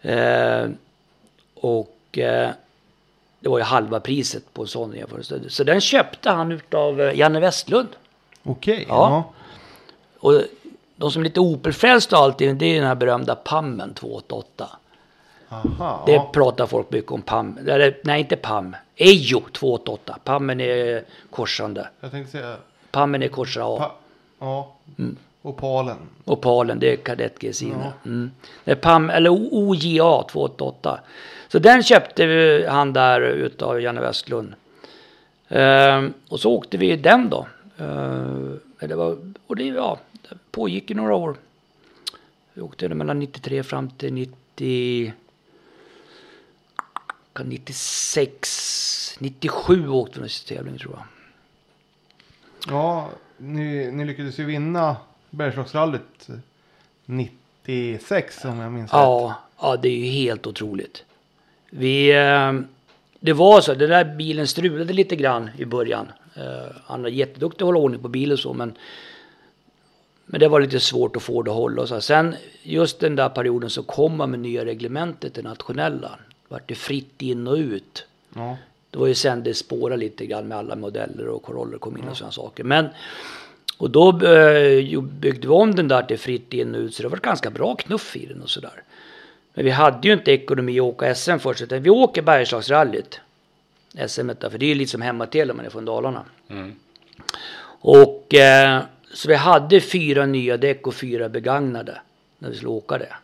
Eh, 0.02 0.66
och 1.54 2.18
eh, 2.18 2.50
det 3.40 3.48
var 3.48 3.58
ju 3.58 3.64
halva 3.64 4.00
priset 4.00 4.52
på 4.54 4.62
en 4.62 4.68
sån 4.68 4.92
jämförelse. 4.94 5.40
Så 5.48 5.64
den 5.64 5.80
köpte 5.80 6.30
han 6.30 6.52
utav 6.52 7.00
eh, 7.00 7.18
Janne 7.18 7.40
Westlund. 7.40 7.88
Okej, 8.42 8.84
Ja. 8.88 8.94
ja. 9.10 9.32
Och 10.20 10.42
de 10.96 11.10
som 11.10 11.22
är 11.22 11.24
lite 11.24 11.40
Opel-frälsta 11.40 12.16
och 12.18 12.22
allting, 12.24 12.58
det 12.58 12.66
är 12.66 12.74
den 12.78 12.86
här 12.88 12.94
berömda 12.94 13.34
Pammen 13.34 13.94
288. 13.94 14.68
Aha, 15.48 16.02
Det 16.06 16.12
ja. 16.12 16.30
pratar 16.32 16.66
folk 16.66 16.90
mycket 16.90 17.12
om 17.12 17.22
Pam. 17.22 17.58
Eller, 17.68 17.98
nej, 18.04 18.20
inte 18.20 18.36
Pam. 18.36 18.76
Ejo 18.96 19.40
288. 19.52 20.18
Pammen 20.24 20.60
är 20.60 21.04
korsande. 21.30 21.88
Jag 22.00 22.10
tänkte 22.10 22.32
säga... 22.32 22.56
Pammen 22.90 23.22
är 23.22 23.28
korsande 23.28 23.66
A. 23.68 23.76
Pa, 23.78 23.94
ja. 24.46 24.74
Mm. 24.98 25.16
Opalen. 25.46 25.96
Opalen, 26.24 26.78
det 26.78 26.92
är 26.92 26.96
kadett 26.96 27.38
GSI. 27.38 27.68
Ja. 27.68 27.92
Mm. 28.04 28.30
Det 28.64 28.70
är 28.70 28.74
PAM, 28.74 29.10
eller 29.10 29.30
OJA 29.30 30.22
288. 30.22 31.00
Så 31.48 31.58
den 31.58 31.82
köpte 31.82 32.26
vi 32.26 32.66
han 32.66 32.92
där 32.92 33.20
utav 33.20 33.80
Janne 33.80 34.00
Westlund. 34.00 34.54
Ehm, 35.48 36.12
och 36.28 36.40
så 36.40 36.52
åkte 36.52 36.76
vi 36.76 36.96
den 36.96 37.30
då. 37.30 37.46
Ehm, 37.78 38.60
det 38.80 38.94
var, 38.94 39.18
och 39.46 39.56
det 39.56 39.64
ja, 39.64 39.98
det 40.28 40.36
pågick 40.50 40.90
i 40.90 40.94
några 40.94 41.14
år. 41.14 41.36
Vi 42.54 42.62
åkte 42.62 42.88
den 42.88 42.98
mellan 42.98 43.18
93 43.18 43.62
fram 43.62 43.90
till 43.90 44.12
90... 44.12 45.12
kan 47.36 47.48
96, 47.48 49.16
97 49.18 49.88
åkte 49.88 50.14
vi 50.14 50.20
någon 50.20 50.28
tävling 50.48 50.78
tror 50.78 50.94
jag. 50.94 51.04
Ja, 52.74 53.10
ni, 53.36 53.90
ni 53.92 54.04
lyckades 54.04 54.38
ju 54.38 54.44
vinna 54.44 54.96
Bergslagsrallyt 55.30 56.28
96 57.06 58.44
om 58.44 58.58
jag 58.58 58.72
minns 58.72 58.92
rätt. 58.92 59.00
Ja, 59.00 59.34
ja, 59.60 59.76
det 59.76 59.88
är 59.88 59.96
ju 59.96 60.06
helt 60.06 60.46
otroligt. 60.46 61.04
Vi, 61.70 62.10
eh, 62.10 62.52
det 63.20 63.32
var 63.32 63.60
så, 63.60 63.74
den 63.74 63.90
där 63.90 64.04
bilen 64.04 64.46
strulade 64.46 64.92
lite 64.92 65.16
grann 65.16 65.50
i 65.58 65.64
början. 65.64 66.12
Eh, 66.34 66.76
han 66.84 67.02
var 67.02 67.08
jätteduktig 67.08 67.62
att 67.62 67.66
hålla 67.66 67.78
ordning 67.78 68.02
på 68.02 68.08
bilen 68.08 68.32
och 68.32 68.38
så, 68.38 68.52
men, 68.52 68.74
men 70.26 70.40
det 70.40 70.48
var 70.48 70.60
lite 70.60 70.80
svårt 70.80 71.16
att 71.16 71.22
få 71.22 71.42
det 71.42 71.50
att 71.50 71.56
hålla. 71.56 71.82
Och 71.82 71.88
så. 71.88 72.00
Sen 72.00 72.34
just 72.62 73.00
den 73.00 73.16
där 73.16 73.28
perioden 73.28 73.70
så 73.70 73.82
kom 73.82 74.16
man 74.16 74.30
med 74.30 74.40
nya 74.40 74.64
reglementet, 74.64 75.34
det 75.34 75.42
nationella. 75.42 76.18
Vart 76.48 76.68
det 76.68 76.74
fritt 76.74 77.22
in 77.22 77.46
och 77.46 77.56
ut. 77.56 78.06
Ja. 78.34 78.56
Det 78.90 78.98
var 78.98 79.06
ju 79.06 79.14
sen 79.14 79.42
det 79.42 79.54
spårade 79.54 79.96
lite 79.96 80.26
grann 80.26 80.48
med 80.48 80.58
alla 80.58 80.76
modeller 80.76 81.28
och 81.28 81.42
Coroller 81.42 81.78
kom 81.78 81.96
in 81.96 82.08
och 82.08 82.16
sådana 82.16 82.32
saker. 82.32 82.64
Men, 82.64 82.88
och 83.78 83.90
då 83.90 84.08
eh, 84.08 85.00
byggde 85.02 85.48
vi 85.48 85.54
om 85.54 85.74
den 85.74 85.88
där 85.88 86.02
till 86.02 86.18
fritt 86.18 86.52
in 86.52 86.74
och 86.74 86.80
ut 86.80 86.94
så 86.94 87.02
det 87.02 87.08
var 87.08 87.18
ganska 87.18 87.50
bra 87.50 87.74
knuff 87.74 88.16
i 88.16 88.26
den 88.26 88.42
och 88.42 88.50
sådär. 88.50 88.82
Men 89.54 89.64
vi 89.64 89.70
hade 89.70 90.08
ju 90.08 90.14
inte 90.14 90.32
ekonomi 90.32 90.80
att 90.80 90.84
åka 90.84 91.14
SM 91.14 91.38
först 91.38 91.62
utan 91.62 91.82
vi 91.82 91.90
åker 91.90 92.22
Bergslagsrallyt. 92.22 93.20
SM 94.06 94.30
där, 94.40 94.50
för 94.50 94.58
det 94.58 94.66
är 94.66 94.68
ju 94.68 94.74
lite 94.74 94.90
som 94.90 95.02
hemmatel 95.02 95.50
om 95.50 95.56
man 95.56 95.66
är 95.66 95.70
från 95.70 95.84
Dalarna. 95.84 96.24
Mm. 96.48 96.74
Och 97.80 98.34
eh, 98.34 98.82
så 99.12 99.28
vi 99.28 99.34
hade 99.34 99.80
fyra 99.80 100.26
nya 100.26 100.56
däck 100.56 100.86
och 100.86 100.94
fyra 100.94 101.28
begagnade 101.28 102.00
när 102.38 102.50
vi 102.50 102.56
skulle 102.56 102.70
åka 102.70 102.98
det. 102.98 103.14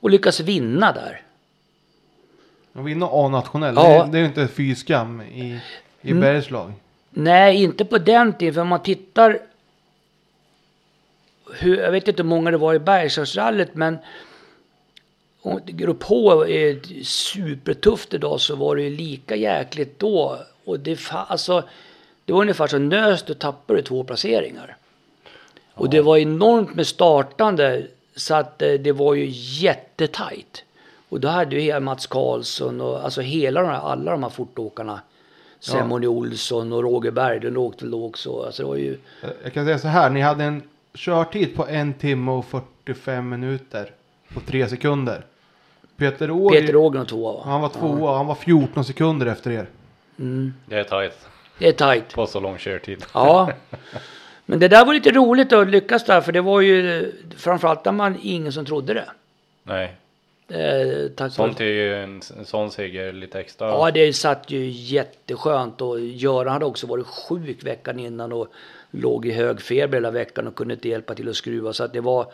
Och 0.00 0.10
lyckas 0.10 0.40
vinna 0.40 0.92
där. 0.92 1.22
Och 2.72 2.88
vinna 2.88 3.08
A-nationell, 3.10 3.74
Ja. 3.76 4.04
det, 4.04 4.12
det 4.12 4.18
är 4.18 4.20
ju 4.20 4.26
inte 4.26 4.48
fy 4.48 4.74
skam 4.74 5.20
i, 5.22 5.60
i 6.02 6.10
Mm. 6.10 6.20
Bergslag. 6.20 6.72
Nej, 7.10 7.62
inte 7.62 7.84
på 7.84 7.98
den 7.98 8.32
tiden. 8.32 8.54
För 8.54 8.60
om 8.60 8.68
man 8.68 8.82
tittar. 8.82 9.38
Hur, 11.58 11.78
jag 11.78 11.92
vet 11.92 12.08
inte 12.08 12.22
hur 12.22 12.28
många 12.28 12.50
det 12.50 12.56
var 12.56 12.74
i 12.74 12.78
Bergslagsrallyt, 12.78 13.74
men 13.74 13.98
om 15.42 15.60
det 15.66 15.72
går 15.72 15.94
på 15.94 16.48
är 16.48 17.02
supertufft 17.04 18.14
idag 18.14 18.40
så 18.40 18.56
var 18.56 18.76
det 18.76 18.82
ju 18.82 18.90
lika 18.96 19.36
jäkligt 19.36 19.98
då. 19.98 20.38
Och 20.64 20.80
det, 20.80 20.98
alltså, 21.12 21.64
det 22.24 22.32
var 22.32 22.40
ungefär 22.40 22.66
så 22.66 22.78
nöst 22.78 23.26
du 23.26 23.34
tappade 23.34 23.82
två 23.82 24.04
placeringar. 24.04 24.76
Och 25.74 25.90
det 25.90 26.00
var 26.00 26.16
enormt 26.18 26.74
med 26.74 26.86
startande 26.86 27.86
så 28.16 28.34
att 28.34 28.62
eh, 28.62 28.72
det 28.72 28.92
var 28.92 29.14
ju 29.14 29.26
jättetajt. 29.64 30.64
Och 31.12 31.20
då 31.20 31.28
hade 31.28 31.56
ju 31.56 31.62
hela 31.62 31.80
Mats 31.80 32.06
Karlsson 32.06 32.80
och 32.80 33.04
alltså 33.04 33.20
hela 33.20 33.60
de 33.62 33.66
här, 33.68 33.80
alla 33.80 34.10
de 34.10 34.22
här 34.22 34.30
fortåkarna. 34.30 35.00
Semoni 35.60 36.06
Olsson 36.06 36.72
och 36.72 36.82
Roger 36.82 37.10
Berglund 37.10 37.56
åkte 37.58 37.84
väl 37.84 37.94
också. 37.94 38.42
Alltså 38.42 38.62
det 38.62 38.68
var 38.68 38.76
ju, 38.76 38.98
Jag 39.42 39.52
kan 39.52 39.64
säga 39.64 39.78
så 39.78 39.88
här, 39.88 40.10
ni 40.10 40.20
hade 40.20 40.44
en 40.44 40.62
körtid 40.94 41.56
på 41.56 41.66
en 41.66 41.94
timme 41.94 42.30
och 42.30 42.44
45 42.44 43.28
minuter 43.28 43.90
på 44.34 44.40
tre 44.40 44.68
sekunder. 44.68 45.24
Peter 45.96 46.30
Åger, 46.30 46.60
Peter 46.60 46.76
Ågren 46.76 47.06
tvåa 47.06 47.32
va? 47.32 47.42
han 47.44 47.60
var 47.60 47.68
tvåa, 47.68 48.16
han 48.16 48.26
var 48.26 48.34
14 48.34 48.84
sekunder 48.84 49.26
efter 49.26 49.50
er. 49.50 49.66
Mm, 50.18 50.54
Det 50.66 50.78
är 50.78 50.84
tajt 50.84 51.28
det 51.58 51.68
är 51.68 51.72
tajt. 51.72 52.14
på 52.14 52.26
så 52.26 52.40
lång 52.40 52.58
körtid. 52.58 53.04
Ja. 53.14 53.50
Men 54.46 54.58
det 54.58 54.68
där 54.68 54.84
var 54.84 54.94
lite 54.94 55.10
roligt 55.10 55.52
att 55.52 55.68
lyckas 55.68 56.04
där 56.04 56.20
för 56.20 56.32
det 56.32 56.40
var 56.40 56.60
ju 56.60 57.12
framförallt 57.36 57.84
när 57.84 57.92
man 57.92 58.16
ingen 58.22 58.52
som 58.52 58.64
trodde 58.64 58.94
det. 58.94 59.08
Nej, 59.62 59.96
Eh, 60.52 61.08
tack 61.16 61.32
sånt 61.32 61.60
är 61.60 61.64
ju 61.64 61.94
en, 62.02 62.20
en 62.38 62.44
sån 62.44 62.70
seger 62.70 63.12
lite 63.12 63.40
extra. 63.40 63.68
Ja, 63.68 63.90
det 63.90 64.12
satt 64.12 64.50
ju 64.50 64.68
jätteskönt 64.70 65.80
och 65.80 66.00
Göran 66.00 66.52
hade 66.52 66.64
också 66.64 66.86
varit 66.86 67.06
sjuk 67.06 67.64
veckan 67.64 67.98
innan 67.98 68.32
och 68.32 68.46
låg 68.90 69.26
i 69.26 69.32
hög 69.32 69.60
feber 69.60 69.94
hela 69.96 70.10
veckan 70.10 70.46
och 70.48 70.54
kunde 70.54 70.74
inte 70.74 70.88
hjälpa 70.88 71.14
till 71.14 71.28
att 71.28 71.36
skruva. 71.36 71.72
Så 71.72 71.84
att 71.84 71.92
det 71.92 72.00
var, 72.00 72.26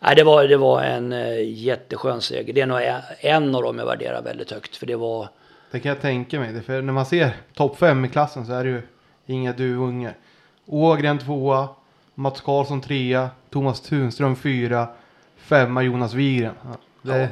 nej, 0.00 0.14
det 0.16 0.24
var, 0.24 0.44
det 0.44 0.56
var 0.56 0.82
en 0.82 1.12
eh, 1.12 1.48
jätteskön 1.52 2.20
seger. 2.20 2.52
Det 2.52 2.60
är 2.60 2.66
nog 2.66 2.82
en- 2.82 3.00
en 3.20 3.54
av 3.54 3.62
dem 3.62 3.78
jag 3.78 3.86
värderar 3.86 4.22
väldigt 4.22 4.50
högt 4.50 4.76
för 4.76 4.86
det 4.86 4.96
var, 4.96 5.28
Det 5.70 5.80
kan 5.80 5.88
jag 5.88 6.00
tänka 6.00 6.40
mig. 6.40 6.52
Det- 6.52 6.62
För 6.62 6.82
när 6.82 6.92
man 6.92 7.06
ser 7.06 7.30
topp 7.54 7.78
5 7.78 8.04
i 8.04 8.08
klassen 8.08 8.46
så 8.46 8.52
är 8.52 8.64
det 8.64 8.70
ju 8.70 8.82
inga 9.26 9.52
duvungar. 9.52 10.14
Ågren 10.66 11.18
tvåa, 11.18 11.68
Mats 12.14 12.40
Karlsson 12.40 12.80
trea, 12.80 13.30
Thomas 13.50 13.80
Tunström 13.80 14.36
fyra, 14.36 14.86
femma 15.36 15.82
Jonas 15.82 16.14
Wigren. 16.14 16.54
Ja, 16.62 16.76
det, 17.02 17.18
Ja, 17.20 17.28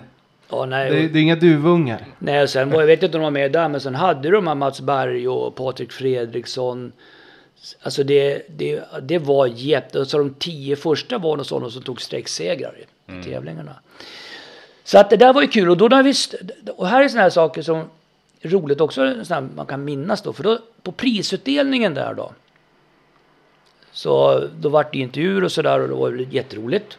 nej, 0.66 0.90
Det, 0.90 1.08
det 1.08 1.18
är 1.18 1.22
inga 1.22 1.36
duvungar. 1.36 2.04
nej, 2.18 2.48
sen 2.48 2.70
var 2.70 2.80
jag 2.80 2.86
vet 2.86 3.02
inte 3.02 3.16
om 3.16 3.20
de 3.22 3.24
var 3.24 3.30
med 3.30 3.52
där, 3.52 3.68
men 3.68 3.80
sen 3.80 3.94
hade 3.94 4.30
de 4.30 4.46
här 4.46 4.54
Mats 4.54 4.80
Berg 4.80 5.28
och 5.28 5.54
Patrik 5.56 5.92
Fredriksson. 5.92 6.92
Alltså 7.82 8.04
det, 8.04 8.42
det, 8.48 8.82
det 9.02 9.18
var 9.18 9.46
jätte... 9.46 10.06
Så 10.06 10.18
de 10.18 10.34
tio 10.34 10.76
första 10.76 11.18
var 11.18 11.36
någon 11.36 11.44
sådana 11.44 11.70
som 11.70 11.82
tog 11.82 12.02
sträcksegrar 12.02 12.74
i 12.78 12.84
Mm. 13.12 13.22
tävlingarna. 13.22 13.74
Så 14.84 14.98
att 14.98 15.10
det 15.10 15.16
där 15.16 15.32
var 15.32 15.42
ju 15.42 15.48
kul. 15.48 15.70
Och, 15.70 15.76
då 15.76 15.88
när 15.88 16.02
vi, 16.02 16.12
och 16.76 16.86
här 16.88 17.02
är 17.04 17.08
sådana 17.08 17.22
här 17.22 17.30
saker 17.30 17.62
som 17.62 17.76
är 18.40 18.48
roligt 18.48 18.80
också, 18.80 19.24
såna 19.24 19.40
här 19.40 19.48
man 19.56 19.66
kan 19.66 19.84
minnas 19.84 20.22
då. 20.22 20.32
För 20.32 20.42
då 20.42 20.58
på 20.82 20.92
prisutdelningen 20.92 21.94
där 21.94 22.14
då. 22.14 22.32
Så 23.92 24.44
då 24.60 24.68
vart 24.68 24.92
det 24.92 24.98
intervjuer 24.98 25.44
och 25.44 25.52
sådär 25.52 25.80
och 25.80 25.88
det 25.88 25.94
var 25.94 26.26
jätteroligt. 26.34 26.98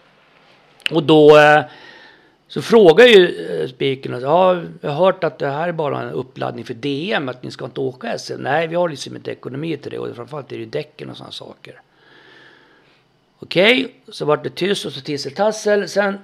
Och 0.91 1.03
då 1.03 1.37
eh, 1.37 1.63
så 2.51 2.61
frågar 2.61 3.05
ju 3.05 3.47
eh, 3.47 3.67
spiken, 3.67 4.21
ja, 4.21 4.61
jag 4.81 4.89
har 4.89 5.05
hört 5.05 5.23
att 5.23 5.39
det 5.39 5.47
här 5.47 5.67
är 5.67 5.71
bara 5.71 6.01
en 6.01 6.09
uppladdning 6.09 6.65
för 6.65 6.73
DM, 6.73 7.29
att 7.29 7.43
ni 7.43 7.51
ska 7.51 7.65
inte 7.65 7.79
åka 7.79 8.17
SM. 8.17 8.33
Nej, 8.37 8.67
vi 8.67 8.75
har 8.75 8.89
liksom 8.89 9.15
inte 9.15 9.31
ekonomi 9.31 9.77
till 9.77 9.91
det 9.91 9.99
och 9.99 10.15
framförallt 10.15 10.51
är 10.51 10.55
det 10.55 10.63
ju 10.63 10.69
däcken 10.69 11.09
och 11.09 11.17
sådana 11.17 11.31
saker. 11.31 11.81
Okej, 13.39 13.95
så 14.07 14.25
vart 14.25 14.43
det 14.43 14.49
tyst 14.49 14.85
och 14.85 14.91
så 14.91 15.01
tissel-tassel. 15.01 15.89
Sen 15.89 16.17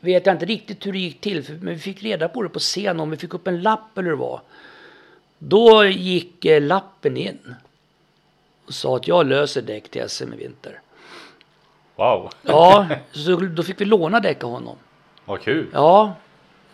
vet 0.00 0.26
jag 0.26 0.34
inte 0.34 0.46
riktigt 0.46 0.86
hur 0.86 0.92
det 0.92 0.98
gick 0.98 1.20
till, 1.20 1.42
för, 1.42 1.52
men 1.52 1.74
vi 1.74 1.80
fick 1.80 2.02
reda 2.02 2.28
på 2.28 2.42
det 2.42 2.48
på 2.48 2.58
scen 2.58 3.00
om 3.00 3.10
vi 3.10 3.16
fick 3.16 3.34
upp 3.34 3.46
en 3.46 3.62
lapp 3.62 3.98
eller 3.98 4.04
hur 4.04 4.16
det 4.16 4.22
var. 4.22 4.40
Då 5.38 5.84
gick 5.84 6.44
eh, 6.44 6.62
lappen 6.62 7.16
in 7.16 7.54
och 8.66 8.74
sa 8.74 8.96
att 8.96 9.08
jag 9.08 9.26
löser 9.26 9.62
däck 9.62 9.88
till 9.88 10.08
SM 10.08 10.32
i 10.32 10.36
vinter. 10.36 10.80
Wow, 11.96 12.30
Ja, 12.42 12.88
så 13.12 13.36
då 13.36 13.62
fick 13.62 13.80
vi 13.80 13.84
låna 13.84 14.20
däck 14.20 14.44
av 14.44 14.50
honom 14.50 14.76
vad 15.24 15.40
kul. 15.40 15.66
Ja, 15.72 16.14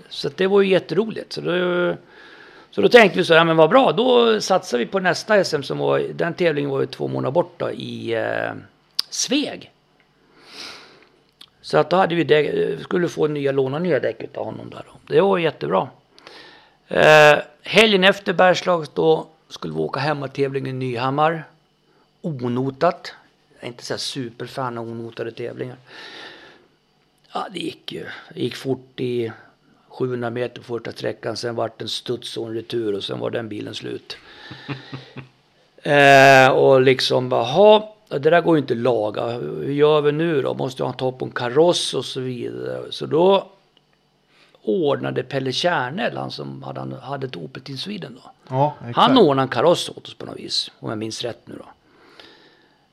så 0.09 0.29
det 0.29 0.47
var 0.47 0.61
ju 0.61 0.71
jätteroligt. 0.71 1.33
Så 1.33 1.41
då, 1.41 1.97
så 2.71 2.81
då 2.81 2.89
tänkte 2.89 3.19
vi 3.19 3.25
så, 3.25 3.35
ja 3.35 3.45
men 3.45 3.57
vad 3.57 3.71
bra, 3.71 3.93
då 3.93 4.41
satsar 4.41 4.79
vi 4.79 4.87
på 4.87 5.01
nästa 5.01 5.45
SM 5.45 5.63
som 5.63 5.79
var, 5.79 5.99
den 5.99 6.35
tävlingen 6.35 6.71
var 6.71 6.81
ju 6.81 6.87
två 6.87 7.09
månader 7.09 7.33
borta 7.33 7.73
i 7.73 8.15
eh, 8.15 8.53
Sveg. 9.11 9.71
Så 11.63 11.79
att 11.79 11.91
då 11.91 11.97
hade 11.97 12.15
vi 12.15 12.25
däck, 12.25 12.81
skulle 12.83 13.09
få 13.09 13.27
nya, 13.27 13.53
låna 13.53 13.79
nya 13.79 14.01
däck 14.01 14.37
av 14.37 14.45
honom 14.45 14.71
där. 14.71 14.83
Då. 14.87 15.15
Det 15.15 15.21
var 15.21 15.39
jättebra. 15.39 15.89
Eh, 16.89 17.39
helgen 17.63 18.05
efter 18.05 18.33
Bergslags 18.33 18.89
då 18.89 19.27
skulle 19.49 19.75
vi 19.75 19.81
åka 19.81 20.01
hemmatävlingen 20.01 20.83
i 20.83 20.87
Nyhammar. 20.87 21.45
Onotat. 22.23 23.15
Jag 23.59 23.65
är 23.65 23.69
inte 23.69 23.85
så 23.85 23.93
här 23.93 23.99
superfan 23.99 24.79
av 24.79 24.89
onotade 24.89 25.33
tävlingar. 25.33 25.77
Ja, 27.33 27.47
det 27.53 27.59
gick 27.59 27.93
ju. 27.93 28.07
Det 28.35 28.41
gick 28.41 28.57
fort 28.57 29.01
i 29.01 29.33
700 29.89 30.31
meter 30.31 30.59
på 30.63 30.65
första 30.65 30.93
sträckan. 30.93 31.37
Sen 31.37 31.55
vart 31.55 31.79
det 31.79 31.85
en 31.85 31.89
studs 31.89 32.37
och 32.37 32.47
en 32.47 32.55
retur 32.55 32.95
och 32.95 33.05
sen 33.05 33.19
var 33.19 33.31
den 33.31 33.49
bilen 33.49 33.75
slut. 33.75 34.17
eh, 35.83 36.49
och 36.49 36.81
liksom 36.81 37.29
bara, 37.29 37.45
"Ha, 37.45 37.97
det 38.09 38.19
där 38.19 38.41
går 38.41 38.57
ju 38.57 38.61
inte 38.61 38.75
att 38.75 38.79
laga. 38.79 39.27
Hur 39.27 39.73
gör 39.73 40.01
vi 40.01 40.13
nu 40.13 40.43
då? 40.43 40.55
Måste 40.55 40.83
jag 40.83 40.99
topp 40.99 41.19
på 41.19 41.25
en 41.25 41.31
kaross 41.31 41.95
och 41.95 42.05
så 42.05 42.21
vidare. 42.21 42.93
Så 42.93 43.07
då 43.07 43.47
ordnade 44.63 45.23
Pelle 45.23 45.53
Kärnell, 45.53 46.17
han 46.17 46.31
som 46.31 46.63
hade, 46.63 46.97
hade 46.97 47.27
ett 47.27 47.37
Opel 47.37 47.63
till 47.63 47.79
Sweden 47.79 48.19
då. 48.25 48.31
Ja. 48.49 48.75
Han 48.95 49.19
ordnade 49.19 49.43
en 49.43 49.49
kaross 49.49 49.89
åt 49.89 50.07
oss 50.07 50.15
på 50.15 50.27
något 50.27 50.37
vis, 50.39 50.71
om 50.79 50.89
jag 50.89 50.99
minns 50.99 51.23
rätt 51.23 51.41
nu 51.45 51.55
då. 51.59 51.65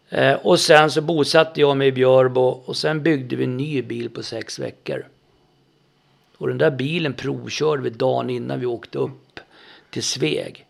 Eh, 0.09 0.33
och 0.33 0.59
sen 0.59 0.91
så 0.91 1.01
bosatte 1.01 1.61
jag 1.61 1.77
mig 1.77 1.87
i 1.87 1.91
Björbo 1.91 2.41
och 2.41 2.77
sen 2.77 3.03
byggde 3.03 3.35
vi 3.35 3.43
en 3.43 3.57
ny 3.57 3.81
bil 3.81 4.09
på 4.09 4.23
sex 4.23 4.59
veckor. 4.59 5.05
Och 6.37 6.47
den 6.47 6.57
där 6.57 6.71
bilen 6.71 7.13
provkörde 7.13 7.83
vi 7.83 7.89
dagen 7.89 8.29
innan 8.29 8.59
vi 8.59 8.65
åkte 8.65 8.97
upp 8.97 9.39
till 9.89 10.03
Sveg. 10.03 10.65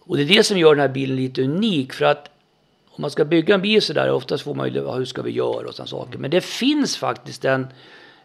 Och 0.00 0.16
det 0.16 0.22
är 0.22 0.36
det 0.36 0.42
som 0.42 0.58
gör 0.58 0.74
den 0.74 0.80
här 0.80 0.94
bilen 0.94 1.16
lite 1.16 1.42
unik 1.42 1.92
för 1.92 2.04
att 2.04 2.30
om 2.86 3.02
man 3.02 3.10
ska 3.10 3.24
bygga 3.24 3.54
en 3.54 3.62
bil 3.62 3.82
sådär, 3.82 4.10
oftast 4.10 4.44
får 4.44 4.54
man 4.54 4.72
ju, 4.72 4.90
hur 4.90 5.04
ska 5.04 5.22
vi 5.22 5.30
göra 5.30 5.68
och 5.68 5.74
sådana 5.74 5.88
saker. 5.88 6.18
Men 6.18 6.30
det 6.30 6.40
finns 6.40 6.96
faktiskt 6.96 7.44
en, 7.44 7.66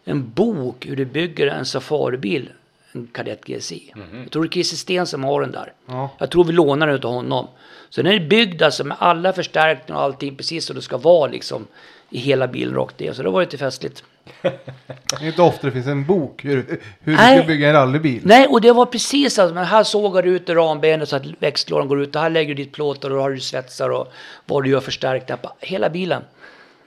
en 0.03 0.29
bok 0.29 0.85
hur 0.85 0.95
du 0.95 1.05
bygger 1.05 1.47
en 1.47 1.65
safaribil, 1.65 2.49
en 2.91 3.07
Kadett 3.07 3.45
GSI. 3.45 3.93
Jag 4.23 4.31
tror 4.31 4.43
det 4.43 4.47
är 4.47 4.51
Christer 4.51 4.77
Sten 4.77 5.07
som 5.07 5.23
har 5.23 5.41
den 5.41 5.51
där. 5.51 5.73
Ja. 5.85 6.09
Jag 6.17 6.31
tror 6.31 6.43
vi 6.43 6.53
lånar 6.53 6.87
den 6.87 6.95
av 7.03 7.13
honom. 7.13 7.47
Så 7.89 8.01
den 8.01 8.13
är 8.13 8.27
byggd 8.27 8.61
alltså 8.61 8.83
med 8.83 8.97
alla 8.99 9.33
förstärkningar 9.33 9.99
och 9.99 10.05
allting 10.05 10.35
precis 10.35 10.65
som 10.65 10.75
det 10.75 10.81
ska 10.81 10.97
vara 10.97 11.31
liksom 11.31 11.67
i 12.09 12.17
hela 12.19 12.47
bilen 12.47 12.75
rakt 12.75 12.99
ner. 12.99 13.13
Så 13.13 13.23
det 13.23 13.29
var 13.29 13.41
lite 13.41 13.57
festligt. 13.57 14.03
Det 14.41 15.25
är 15.25 15.27
inte 15.27 15.41
ofta 15.41 15.67
det 15.67 15.73
finns 15.73 15.87
en 15.87 16.05
bok 16.05 16.45
hur, 16.45 16.79
hur 16.99 17.11
du 17.11 17.17
ska 17.17 17.43
bygga 17.47 17.67
en 17.67 17.73
rallybil. 17.73 18.21
Nej, 18.25 18.47
och 18.47 18.61
det 18.61 18.71
var 18.71 18.85
precis 18.85 19.39
alltså, 19.39 19.55
men 19.55 19.65
här 19.65 19.83
sågar 19.83 20.23
du 20.23 20.29
ut 20.29 20.49
rambenet 20.49 21.09
så 21.09 21.15
att 21.15 21.23
växellådan 21.39 21.87
går 21.87 22.01
ut 22.01 22.15
och 22.15 22.21
här 22.21 22.29
lägger 22.29 22.55
du 22.55 22.63
ditt 22.63 22.73
plåtar 22.73 23.09
och 23.09 23.15
då 23.15 23.21
har 23.21 23.31
du 23.31 23.39
svetsar 23.39 23.89
och 23.89 24.13
vad 24.45 24.63
du 24.63 24.69
gör 24.69 24.79
förstärkningar 24.79 25.37
på 25.37 25.51
hela 25.59 25.89
bilen. 25.89 26.21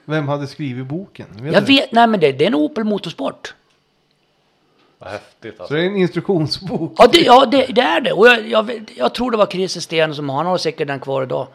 Vem 0.04 0.28
hade 0.28 0.46
skrivit 0.46 0.86
boken? 0.86 1.26
Vet 1.40 1.54
Jag 1.54 1.62
du? 1.62 1.66
vet, 1.66 1.92
nej 1.92 2.06
men 2.06 2.20
det, 2.20 2.32
det 2.32 2.44
är 2.44 2.48
en 2.48 2.54
Opel 2.54 2.84
Motorsport. 2.84 3.54
Vad 5.02 5.10
häftigt 5.12 5.56
Så 5.56 5.62
alltså. 5.62 5.74
det 5.74 5.80
är 5.82 5.86
en 5.86 5.96
instruktionsbok. 5.96 6.92
Ja, 6.98 7.06
det, 7.12 7.18
ja, 7.20 7.46
det, 7.46 7.66
det 7.66 7.80
är 7.80 8.00
det. 8.00 8.12
Och 8.12 8.26
jag, 8.26 8.48
jag, 8.48 8.92
jag 8.96 9.14
tror 9.14 9.30
det 9.30 9.36
var 9.36 9.46
Christer 9.46 9.80
Sten 9.80 10.14
som 10.14 10.28
han 10.28 10.46
har 10.46 10.58
säkert 10.58 10.88
den 10.88 11.00
kvar 11.00 11.22
idag. 11.22 11.46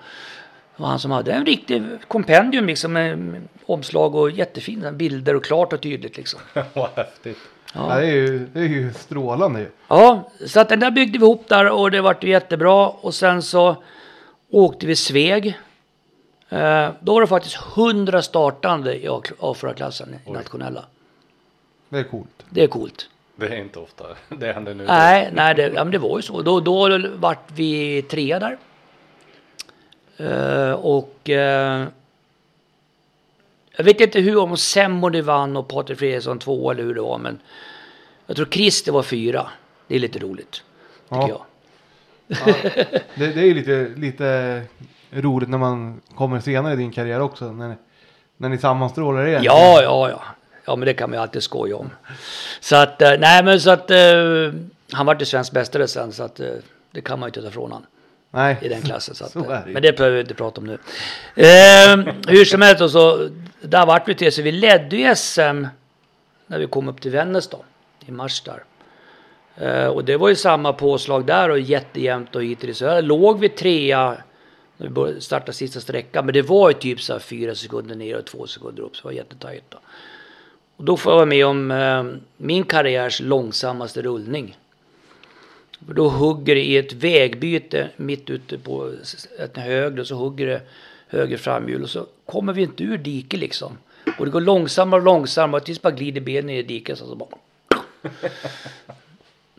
Det 0.76 0.82
var 0.84 0.90
han 0.90 1.00
som 1.00 1.12
hade 1.12 1.32
en 1.34 1.46
riktig 1.46 1.84
kompendium 2.08 2.66
liksom 2.68 2.94
med, 2.94 3.42
omslag 3.66 4.16
och 4.16 4.32
jättefina 4.32 4.92
bilder 4.92 5.36
och 5.36 5.44
klart 5.44 5.74
och 5.74 5.82
tydligt 5.82 6.18
liksom. 6.18 6.40
Vad 6.74 6.90
häftigt. 6.96 7.38
Ja. 7.74 7.82
det, 7.96 8.06
är 8.08 8.12
ju, 8.12 8.40
det 8.54 8.60
är 8.60 8.64
ju 8.68 8.94
strålande 8.94 9.60
ju. 9.60 9.70
Ja, 9.88 10.32
så 10.46 10.60
att 10.60 10.70
den 10.70 10.80
där 10.80 10.92
byggde 10.92 11.20
vi 11.20 11.26
ihop 11.26 11.48
där 11.48 11.70
och 11.70 11.92
det 11.92 12.02
vart 12.02 12.24
ju 12.24 12.30
jättebra. 12.30 12.88
Och 12.90 13.14
sen 13.14 13.42
så 13.42 13.76
åkte 14.50 14.88
vi 14.88 14.96
Sveg. 14.96 15.48
Eh, 16.50 16.90
då 17.00 17.14
var 17.14 17.22
det 17.22 17.28
faktiskt 17.28 17.58
100 17.78 18.22
startande 18.22 19.04
i 19.04 19.08
A- 19.08 19.22
A4-klassen 19.40 20.16
i 20.28 20.32
nationella. 20.32 20.86
Det 21.90 21.98
är 22.00 22.04
coolt. 22.04 22.44
Det 22.50 22.64
är 22.64 22.68
coolt. 22.68 23.10
Det 23.40 23.48
är 23.48 23.56
inte 23.56 23.80
ofta 23.80 24.04
det 24.30 24.54
händer 24.54 24.74
nu. 24.74 24.86
Nej, 24.86 25.30
nej 25.34 25.56
det, 25.56 25.68
ja, 25.68 25.84
men 25.84 25.92
det 25.92 25.98
var 25.98 26.18
ju 26.18 26.22
så. 26.22 26.42
Då, 26.42 26.60
då 26.60 27.00
vart 27.16 27.52
vi 27.52 28.02
trea 28.02 28.40
där. 28.40 28.58
Eh, 30.18 30.72
och 30.74 31.30
eh, 31.30 31.86
jag 33.78 33.84
vet 33.84 34.02
inte 34.02 34.20
hur, 34.20 34.38
om 34.38 34.58
Semmoni 34.58 35.22
vann 35.22 35.58
och 35.58 35.68
Patrik 35.68 36.00
Fredriksson 36.00 36.40
två 36.40 36.72
eller 36.72 36.84
hur 36.84 36.96
det 36.96 37.02
var. 37.02 37.18
Men 37.18 37.40
jag 38.26 38.36
tror 38.36 38.46
Christer 38.46 38.92
var 38.92 39.04
fyra. 39.04 39.48
Det 39.88 39.96
är 39.96 40.00
lite 40.00 40.20
roligt. 40.20 40.64
Tycker 41.10 41.22
Ja. 41.22 41.30
jag. 41.30 41.42
Det, 43.16 43.28
det 43.28 43.42
är 43.42 43.46
ju 43.46 43.54
lite, 43.54 43.92
lite 43.98 44.62
roligt 45.12 45.50
när 45.50 45.58
man 45.58 46.02
kommer 46.16 46.40
senare 46.40 46.74
i 46.74 46.76
din 46.76 46.92
karriär 46.92 47.20
också. 47.22 47.52
När, 47.52 47.78
när 48.38 48.50
ni 48.50 48.58
sammanstrålar 48.58 49.28
igen. 49.28 49.42
Ja, 49.44 49.82
ja, 49.82 50.10
ja. 50.10 50.22
Ja, 50.68 50.76
men 50.76 50.86
det 50.86 50.94
kan 50.94 51.10
man 51.10 51.18
ju 51.18 51.22
alltid 51.22 51.44
skoja 51.44 51.76
om. 51.76 51.90
Så 52.60 52.76
att, 52.76 53.02
eh, 53.02 53.14
nej 53.20 53.44
men 53.44 53.62
så 53.62 53.70
att 53.70 53.92
eh, 53.92 54.52
han 54.92 55.06
vart 55.06 55.22
ju 55.22 55.26
svensk 55.26 55.52
mästare 55.52 55.88
sen 55.88 56.12
så 56.12 56.24
att 56.24 56.40
eh, 56.40 56.50
det 56.92 57.02
kan 57.02 57.20
man 57.20 57.28
ju 57.28 57.30
inte 57.30 57.42
ta 57.42 57.48
ifrån 57.48 57.72
han 57.72 57.86
Nej. 58.32 58.58
i 58.62 58.68
den 58.68 58.82
klassen. 58.82 59.16
Så 59.16 59.26
att, 59.26 59.32
Så 59.32 59.40
det 59.40 59.64
men 59.66 59.82
det 59.82 59.98
behöver 59.98 60.16
vi 60.16 60.22
inte 60.22 60.34
prata 60.34 60.62
om 60.62 60.68
nu. 60.68 60.78
Eh, 61.36 61.98
hur 62.28 62.46
som 62.46 62.62
helst 62.62 62.92
så, 62.92 63.30
där 63.62 63.86
vart 63.86 64.08
vi 64.08 64.16
till 64.16 64.32
så 64.32 64.42
vi 64.42 64.52
ledde 64.52 64.98
ju 64.98 65.16
SM 65.16 65.66
när 66.48 66.60
vi 66.60 66.68
kom 66.68 66.90
upp 66.90 67.02
till 67.02 67.12
Vännäs 67.12 67.48
då, 67.48 67.64
i 68.06 68.12
mars 68.12 68.42
där. 68.42 68.64
Eh, 69.58 69.88
och 69.88 70.06
det 70.06 70.18
var 70.18 70.30
ju 70.30 70.36
samma 70.36 70.74
påslag 70.74 71.26
där 71.26 71.50
och 71.50 71.60
jättejämnt 71.60 72.36
och 72.36 72.44
hit 72.44 72.62
och 72.62 72.68
dit. 72.68 72.78
Så 72.78 72.86
där 72.86 73.02
låg 73.02 73.40
vi 73.40 73.50
trea 73.50 74.18
när 74.78 74.88
vi 74.88 74.94
började 74.94 75.22
starta 75.22 75.52
sista 75.52 75.80
sträckan. 75.80 76.26
Men 76.26 76.34
det 76.34 76.42
var 76.42 76.70
ju 76.70 76.74
typ 76.74 77.02
så 77.02 77.14
här 77.14 77.20
fyra 77.20 77.56
sekunder 77.56 77.96
ner 77.96 78.18
och 78.18 78.26
två 78.26 78.48
sekunder 78.48 78.84
upp. 78.84 78.96
Så 78.96 79.02
det 79.02 79.06
var 79.08 79.12
jättetajt 79.12 79.64
då. 79.70 79.78
Och 80.78 80.84
då 80.84 80.98
får 80.98 81.12
jag 81.12 81.18
vara 81.18 81.26
med 81.26 81.46
om 81.46 81.72
eh, 81.72 82.06
min 82.38 82.64
karriärs 82.64 83.20
långsammaste 83.20 84.02
rullning. 84.02 84.58
För 85.86 85.94
då 85.94 86.10
hugger 86.10 86.56
det 86.56 86.62
i 86.62 86.78
ett 86.78 86.94
vägbyte 86.94 87.90
mitt 87.96 88.30
ute 88.30 88.58
på 88.58 88.92
ett 89.40 89.58
höger 89.58 90.00
och 90.00 90.08
så 90.08 90.16
hugger 90.16 90.48
det 90.48 90.62
höger 91.08 91.38
framhjul 91.38 91.84
och 91.84 91.90
så 91.90 92.06
kommer 92.26 92.54
vi 92.54 92.62
inte 92.62 92.84
ur 92.84 92.98
diket 92.98 93.40
liksom. 93.40 93.78
Och 94.18 94.26
det 94.26 94.32
går 94.32 94.42
långsammare 94.42 95.00
och 95.00 95.06
långsammare 95.06 95.62
tills 95.62 95.82
bara 95.82 95.92
glider 95.94 96.22
benen 96.22 96.50
i 96.50 96.64
diket. 96.64 96.98
Så, 96.98 97.06
så 97.06 97.16
bara... 97.16 97.30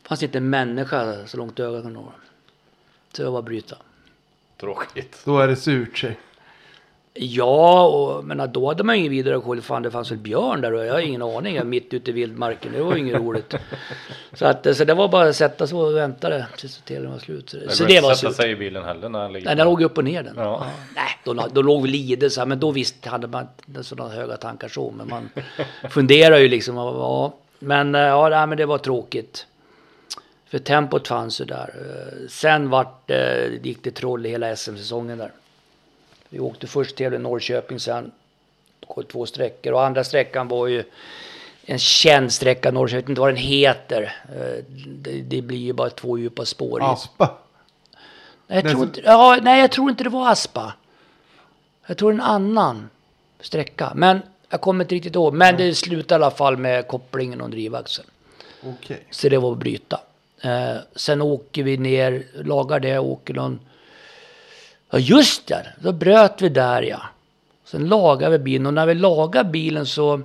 fanns 0.02 0.22
inte 0.22 0.38
en 0.38 0.50
människa 0.50 1.26
så 1.26 1.36
långt 1.36 1.60
ögat 1.60 1.82
kan 1.82 1.92
nå. 1.92 2.12
Så 3.12 3.22
jag 3.22 3.30
var 3.30 3.42
bryta. 3.42 3.76
Tråkigt. 4.56 5.22
Då 5.24 5.38
är 5.38 5.48
det 5.48 5.56
surt 5.56 5.98
sig. 5.98 6.18
Ja, 7.20 7.86
och, 7.86 8.24
men 8.24 8.52
då 8.52 8.68
hade 8.68 8.84
man 8.84 8.94
ju 8.94 9.00
ingen 9.00 9.10
vidare 9.12 9.40
koll. 9.40 9.60
Fan, 9.62 9.82
det 9.82 9.90
fanns 9.90 10.10
väl 10.10 10.18
björn 10.18 10.60
där 10.60 10.72
och 10.72 10.86
jag 10.86 10.92
har 10.92 11.00
ingen 11.00 11.22
aning. 11.22 11.56
Jag 11.56 11.66
mitt 11.66 11.94
ute 11.94 12.10
i 12.10 12.14
vildmarken. 12.14 12.72
Det 12.72 12.82
var 12.82 12.92
ju 12.94 12.98
inget 12.98 13.16
roligt. 13.20 13.54
Så, 14.32 14.46
att, 14.46 14.76
så 14.76 14.84
det 14.84 14.94
var 14.94 15.08
bara 15.08 15.28
att 15.28 15.36
sätta 15.36 15.66
sig 15.66 15.78
och 15.78 15.96
vänta 15.96 16.28
det 16.28 16.46
tills 16.56 16.82
tävlingen 16.84 17.12
var 17.12 17.18
slut. 17.18 17.50
Så, 17.50 17.56
Det 17.56 17.70
så 17.70 17.84
det 17.84 18.00
var 18.00 18.14
sätta 18.14 18.32
surt. 18.32 18.42
sig 18.42 18.50
i 18.50 18.56
bilen 18.56 18.84
heller 18.84 19.08
när 19.08 19.28
ligger 19.28 19.46
Nej, 19.46 19.56
den 19.56 19.66
låg 19.66 19.82
upp 19.82 19.98
och 19.98 20.04
ner 20.04 20.22
den. 20.22 20.34
Ja. 20.36 20.42
Ja. 20.42 20.66
Nej, 20.94 21.08
då, 21.24 21.48
då 21.52 21.62
låg 21.62 21.82
vi 21.82 21.88
lide 21.88 22.30
så 22.30 22.40
här, 22.40 22.46
men 22.46 22.60
då 22.60 22.70
visst 22.70 23.06
hade 23.06 23.26
man 23.26 23.46
sådana 23.82 24.10
höga 24.14 24.36
tankar 24.36 24.68
så. 24.68 24.90
Men 24.90 25.08
man 25.08 25.28
funderar 25.90 26.38
ju 26.38 26.48
liksom, 26.48 26.76
ja, 26.76 27.34
Men 27.58 27.94
eh, 27.94 28.00
ja, 28.00 28.28
nej, 28.28 28.46
men 28.46 28.58
det 28.58 28.66
var 28.66 28.78
tråkigt. 28.78 29.46
För 30.50 30.58
tempot 30.58 31.08
fanns 31.08 31.40
ju 31.40 31.44
där. 31.44 31.74
Eh, 31.76 32.28
Sen 32.28 32.70
vart, 32.70 33.10
eh, 33.10 33.54
gick 33.62 33.84
det 33.84 33.90
troll 33.90 34.26
i 34.26 34.28
hela 34.28 34.56
SM-säsongen 34.56 35.18
där. 35.18 35.30
Vi 36.28 36.40
åkte 36.40 36.66
först 36.66 36.96
till 36.96 37.10
Norrköping 37.10 37.80
sen. 37.80 38.12
Gått 38.86 39.08
två 39.08 39.26
sträckor 39.26 39.72
och 39.72 39.84
andra 39.84 40.04
sträckan 40.04 40.48
var 40.48 40.66
ju 40.66 40.84
en 41.64 41.78
känd 41.78 42.32
sträcka 42.32 42.70
Norrköping. 42.70 42.96
Jag 42.96 43.02
vet 43.02 43.08
inte 43.10 43.20
vad 43.20 43.30
den 43.30 43.36
heter. 43.36 44.16
Eh, 44.28 44.64
Det, 44.86 45.20
det 45.20 45.42
blir 45.42 45.58
ju 45.58 45.72
bara 45.72 45.90
två 45.90 46.18
djupa 46.18 46.44
spår. 46.44 46.92
Aspa. 46.92 47.36
Nej, 48.46 48.60
jag 48.64 48.70
tror 48.72 48.84
inte, 48.84 49.00
ja, 49.04 49.38
nej, 49.42 49.60
jag 49.60 49.70
tror 49.70 49.90
inte 49.90 50.04
det 50.04 50.10
var 50.10 50.30
Aspa. 50.30 50.72
Jag 51.86 51.96
tror 51.98 52.12
en 52.12 52.20
annan 52.20 52.90
sträcka. 53.40 53.92
Men 53.94 54.22
jag 54.48 54.60
kommer 54.60 54.84
inte 54.84 54.94
riktigt 54.94 55.14
ihåg. 55.14 55.34
Men 55.34 55.56
det 55.56 55.74
slutade 55.74 56.22
i 56.22 56.24
alla 56.24 56.34
fall 56.36 56.56
med 56.56 56.86
kopplingen 56.88 57.40
och 57.40 57.50
drivaxeln. 57.50 58.08
Okej. 58.64 59.00
Så 59.10 59.28
det 59.28 59.38
var 59.38 59.52
att 59.52 59.58
bryta. 59.58 60.00
Eh, 60.42 60.76
sen 60.96 61.22
åker 61.22 61.62
vi 61.62 61.76
ner, 61.76 62.22
lagar 62.34 62.80
det, 62.80 62.98
åker 62.98 63.34
någon... 63.34 63.60
Ja 64.90 64.98
just 64.98 65.46
det, 65.46 65.66
då 65.80 65.92
bröt 65.92 66.42
vi 66.42 66.48
där 66.48 66.82
ja. 66.82 67.02
Sen 67.64 67.88
lagade 67.88 68.38
vi 68.38 68.44
bilen 68.44 68.66
och 68.66 68.74
när 68.74 68.86
vi 68.86 68.94
lagade 68.94 69.50
bilen 69.50 69.86
så 69.86 70.22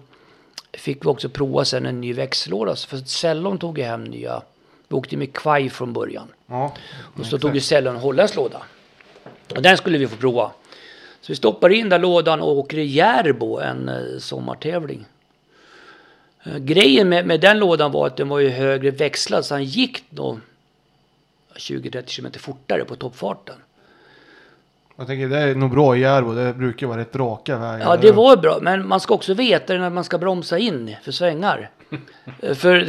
fick 0.74 1.06
vi 1.06 1.10
också 1.10 1.30
prova 1.30 1.66
sen 1.66 1.86
en 1.86 2.02
ny 2.02 2.14
växellåda. 2.14 2.76
För 2.76 2.98
Cellon 2.98 3.58
tog 3.58 3.78
ju 3.78 3.84
hem 3.84 4.04
nya. 4.04 4.42
Vi 4.88 4.96
åkte 4.96 5.18
med 5.18 5.34
Quai 5.34 5.70
från 5.70 5.94
början. 5.94 6.28
Ja. 6.48 6.74
Och 7.20 7.26
så 7.26 7.38
tog 7.38 7.56
ju 7.56 7.62
Cellon 7.62 7.96
holländsk 7.96 8.36
låda. 8.36 8.62
Och 9.56 9.62
den 9.62 9.78
skulle 9.78 9.98
vi 9.98 10.08
få 10.08 10.16
prova. 10.16 10.52
Så 11.22 11.32
vi 11.32 11.36
stoppar 11.36 11.70
in 11.70 11.90
den 11.90 12.02
lådan 12.02 12.42
och 12.42 12.58
åker 12.58 12.78
i 12.78 12.86
Järbo 12.86 13.60
en 13.60 13.90
eh, 13.90 14.20
sommartävling. 14.20 15.06
Eh, 16.44 16.58
grejen 16.58 17.10
med, 17.10 17.26
med 17.26 17.42
den 17.42 17.60
lådan 17.60 17.92
var 17.92 18.08
att 18.08 18.18
den 18.18 18.30
var 18.30 18.40
ju 18.40 18.50
högre 18.50 18.92
växlad 18.92 19.46
så 19.46 19.54
han 19.54 19.64
gick 19.64 20.04
då 20.10 20.40
20-30 21.56 22.16
km 22.16 22.32
fortare 22.40 22.86
på 22.86 22.96
toppfarten. 22.96 23.56
Jag 24.96 25.08
tänker 25.08 25.30
det 25.30 25.38
är 25.38 25.56
nog 25.56 25.72
bra 25.72 25.98
i 25.98 26.00
Järbo. 26.00 26.34
Det 26.34 26.54
brukar 26.54 26.88
vara 26.88 26.98
rätt 26.98 27.16
raka 27.16 27.58
vägar. 27.58 27.80
Ja, 27.80 27.98
det 27.98 28.12
var 28.12 28.38
bra. 28.38 28.60
Men 28.62 28.88
man 28.88 29.00
ska 29.00 29.14
också 29.14 29.34
veta 29.34 29.74
när 29.74 29.90
man 29.90 30.04
ska 30.04 30.18
bromsa 30.18 30.58
in 30.58 30.96
för 31.04 31.12
svängar. 31.12 31.70
För 32.56 32.88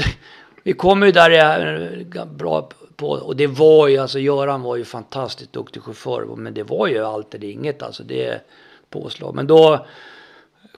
vi 0.63 0.73
kom 0.73 1.03
ju 1.03 1.13
där 1.13 2.01
eh, 2.17 2.25
bra 2.25 2.69
på, 2.97 3.09
och 3.09 3.37
det 3.37 3.47
var 3.47 3.89
ju, 3.89 3.99
alltså 3.99 4.19
Göran 4.19 4.63
var 4.63 4.77
ju 4.77 4.85
fantastiskt 4.85 5.53
duktig 5.53 5.83
chaufför. 5.83 6.37
Men 6.37 6.55
det 6.55 6.63
var 6.63 6.87
ju 6.87 7.05
allt 7.05 7.35
eller 7.35 7.49
inget, 7.49 7.83
alltså 7.83 8.03
det 8.03 8.25
är 8.25 8.43
påslag. 8.91 9.35
Men 9.35 9.47
då 9.47 9.87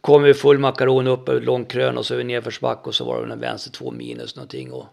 kom 0.01 0.23
vi 0.23 0.35
full 0.35 0.59
makaron 0.59 1.07
upp 1.07 1.29
över 1.29 1.41
långkrön 1.41 1.99
och 1.99 2.07
så 2.07 2.15
över 2.15 2.25
nedförsback 2.25 2.87
och 2.87 2.95
så 2.95 3.05
var 3.05 3.27
det 3.27 3.33
en 3.33 3.41
vänster 3.41 3.71
två 3.71 3.91
minus 3.91 4.37
någonting. 4.37 4.73
Och, 4.73 4.87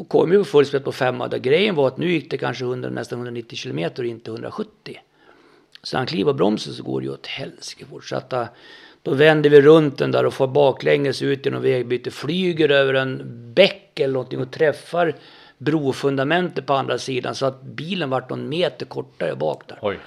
och 0.00 0.08
kom 0.08 0.32
ju 0.32 0.38
på 0.38 0.44
full 0.44 0.66
spett 0.66 0.84
på 0.84 0.92
femma. 0.92 1.28
Där 1.28 1.38
grejen 1.38 1.74
var 1.74 1.86
att 1.86 1.98
nu 1.98 2.12
gick 2.12 2.30
det 2.30 2.38
kanske 2.38 2.64
100, 2.64 2.90
nästan 2.90 3.18
190 3.18 3.56
kilometer 3.56 4.02
och 4.02 4.08
inte 4.08 4.30
170. 4.30 5.00
Så 5.82 5.96
han 5.96 6.06
kliver 6.06 6.32
bromsen 6.32 6.72
så 6.72 6.82
går 6.82 7.00
det 7.00 7.06
ju 7.06 7.12
åt 7.12 7.26
helsike 7.26 7.84
fort. 7.86 8.04
Så 8.04 8.16
att, 8.16 8.32
äh, 8.32 8.44
då 9.02 9.14
vänder 9.14 9.50
vi 9.50 9.60
runt 9.60 9.98
den 9.98 10.10
där 10.10 10.26
och 10.26 10.34
får 10.34 10.46
baklänges 10.46 11.22
ut 11.22 11.44
genom 11.44 11.62
vägbyte. 11.62 12.10
Flyger 12.10 12.68
över 12.68 12.94
en 12.94 13.22
bäck 13.54 14.00
eller 14.00 14.12
någonting 14.12 14.40
och 14.40 14.50
träffar 14.50 15.16
brofundamentet 15.58 16.66
på 16.66 16.74
andra 16.74 16.98
sidan. 16.98 17.34
Så 17.34 17.46
att 17.46 17.62
bilen 17.62 18.10
vart 18.10 18.30
någon 18.30 18.48
meter 18.48 18.86
kortare 18.86 19.36
bak 19.36 19.62
där. 19.66 19.78
Oj. 19.82 19.98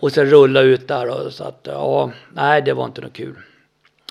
Och 0.00 0.12
sen 0.12 0.26
rulla 0.26 0.60
ut 0.60 0.88
där. 0.88 1.26
Och, 1.26 1.32
så 1.32 1.44
att 1.44 1.60
ja, 1.62 2.10
nej 2.32 2.62
det 2.62 2.72
var 2.72 2.84
inte 2.84 3.00
något 3.00 3.12
kul. 3.12 3.34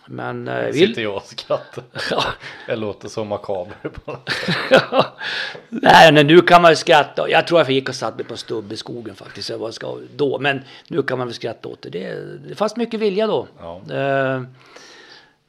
Men 0.10 0.48
eh, 0.48 0.66
vi... 0.66 0.74
Sitter 0.88 1.02
jag 1.02 1.16
och 1.16 1.24
skrattar. 1.24 1.84
Ja. 2.12 2.24
Det 2.68 2.76
låter 2.76 3.08
så 3.10 3.24
makaber. 3.24 3.76
Nej, 5.70 6.14
men 6.14 6.28
nu 6.28 6.42
kan 6.42 6.62
man 6.62 6.72
ju 6.72 6.76
skratta. 6.76 7.30
Jag 7.30 7.48
tror 7.48 7.60
jag 7.60 7.72
gick 7.72 7.90
och 7.90 7.96
satt 7.96 8.16
mig 8.16 8.26
på 8.26 8.34
en 8.34 8.38
stubb 8.38 8.72
i 8.72 8.78
skogen 8.78 9.16
faktiskt. 9.16 9.50
Jag 9.50 9.58
var 9.58 9.72
ska, 9.72 9.98
då. 10.16 10.40
Men 10.40 10.62
nu 10.88 11.04
kan 11.04 11.18
man 11.18 11.28
väl 11.28 11.34
skratta 11.34 11.70
åt 11.70 11.82
det. 11.82 11.90
Det, 11.90 12.38
det 12.48 12.56
fanns 12.56 12.76
mycket 12.76 13.00
vilja 13.00 13.28
då. 13.28 13.48
Ja. 13.60 13.82
Eh, 13.90 14.42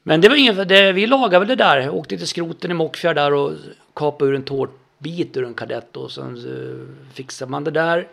Men 0.03 0.21
det 0.21 0.29
var 0.29 0.37
ingen, 0.37 0.69
det, 0.69 0.93
vi 0.93 1.07
lagade 1.07 1.39
väl 1.39 1.49
det 1.49 1.65
där. 1.65 1.91
Åkte 1.91 2.17
till 2.17 2.29
skroten 2.29 2.71
i 2.71 2.75
Mockfjärd 2.75 3.17
där 3.17 3.35
och 3.35 3.53
kapade 3.95 4.31
ur 4.31 4.35
en 4.35 4.43
tårtbit 4.43 5.37
ur 5.37 5.45
en 5.45 5.55
kadett. 5.55 5.97
Och 5.97 6.11
sen 6.11 6.37
uh, 6.37 6.87
fixade 7.15 7.51
man 7.51 7.65
det 7.65 7.71
där. 7.71 8.09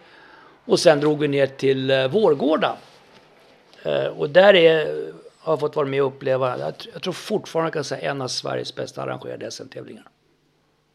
Och 0.65 0.79
sen 0.79 0.99
drog 0.99 1.19
vi 1.19 1.27
ner 1.27 1.47
till 1.47 2.07
Vårgårda. 2.11 2.75
Eh, 3.85 4.05
och 4.05 4.29
där 4.29 4.53
är, 4.53 4.87
har 5.45 5.53
jag 5.53 5.59
fått 5.59 5.75
vara 5.75 5.87
med 5.87 6.01
och 6.01 6.07
uppleva, 6.07 6.59
jag, 6.59 6.73
tr- 6.73 6.87
jag 6.93 7.01
tror 7.01 7.13
fortfarande 7.13 7.71
kan 7.71 7.83
säga 7.83 8.11
en 8.11 8.21
av 8.21 8.27
Sveriges 8.27 8.75
bästa 8.75 9.01
arrangerade 9.03 9.51
SM-tävlingar. 9.51 10.07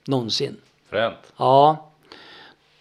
Någonsin. 0.07 0.57
Fränt. 0.89 1.33
Ja, 1.37 1.91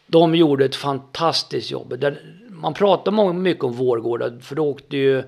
de 0.07 0.36
gjorde 0.36 0.65
ett 0.65 0.76
fantastiskt 0.76 1.72
jobb. 1.72 2.05
Man 2.49 2.74
pratar 2.74 3.34
mycket 3.34 3.63
om 3.63 3.74
Vårgårda, 3.74 4.39
för 4.39 4.55
då 4.55 4.70
åkte 4.70 4.97
ju 4.97 5.24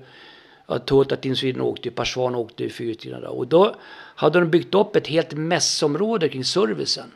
ja, 0.66 0.78
Toyota 0.78 1.16
Team 1.16 1.36
Sweden 1.36 1.62
åkte 1.62 1.88
ju, 1.88 1.94
Persvan 1.94 2.34
åkte 2.34 2.62
ju 2.62 2.70
fyrhjulsdrivna. 2.70 3.28
Och 3.28 3.46
då 3.46 3.74
hade 4.14 4.40
de 4.40 4.50
byggt 4.50 4.74
upp 4.74 4.96
ett 4.96 5.06
helt 5.06 5.32
mässområde 5.32 6.28
kring 6.28 6.44
servicen. 6.44 7.12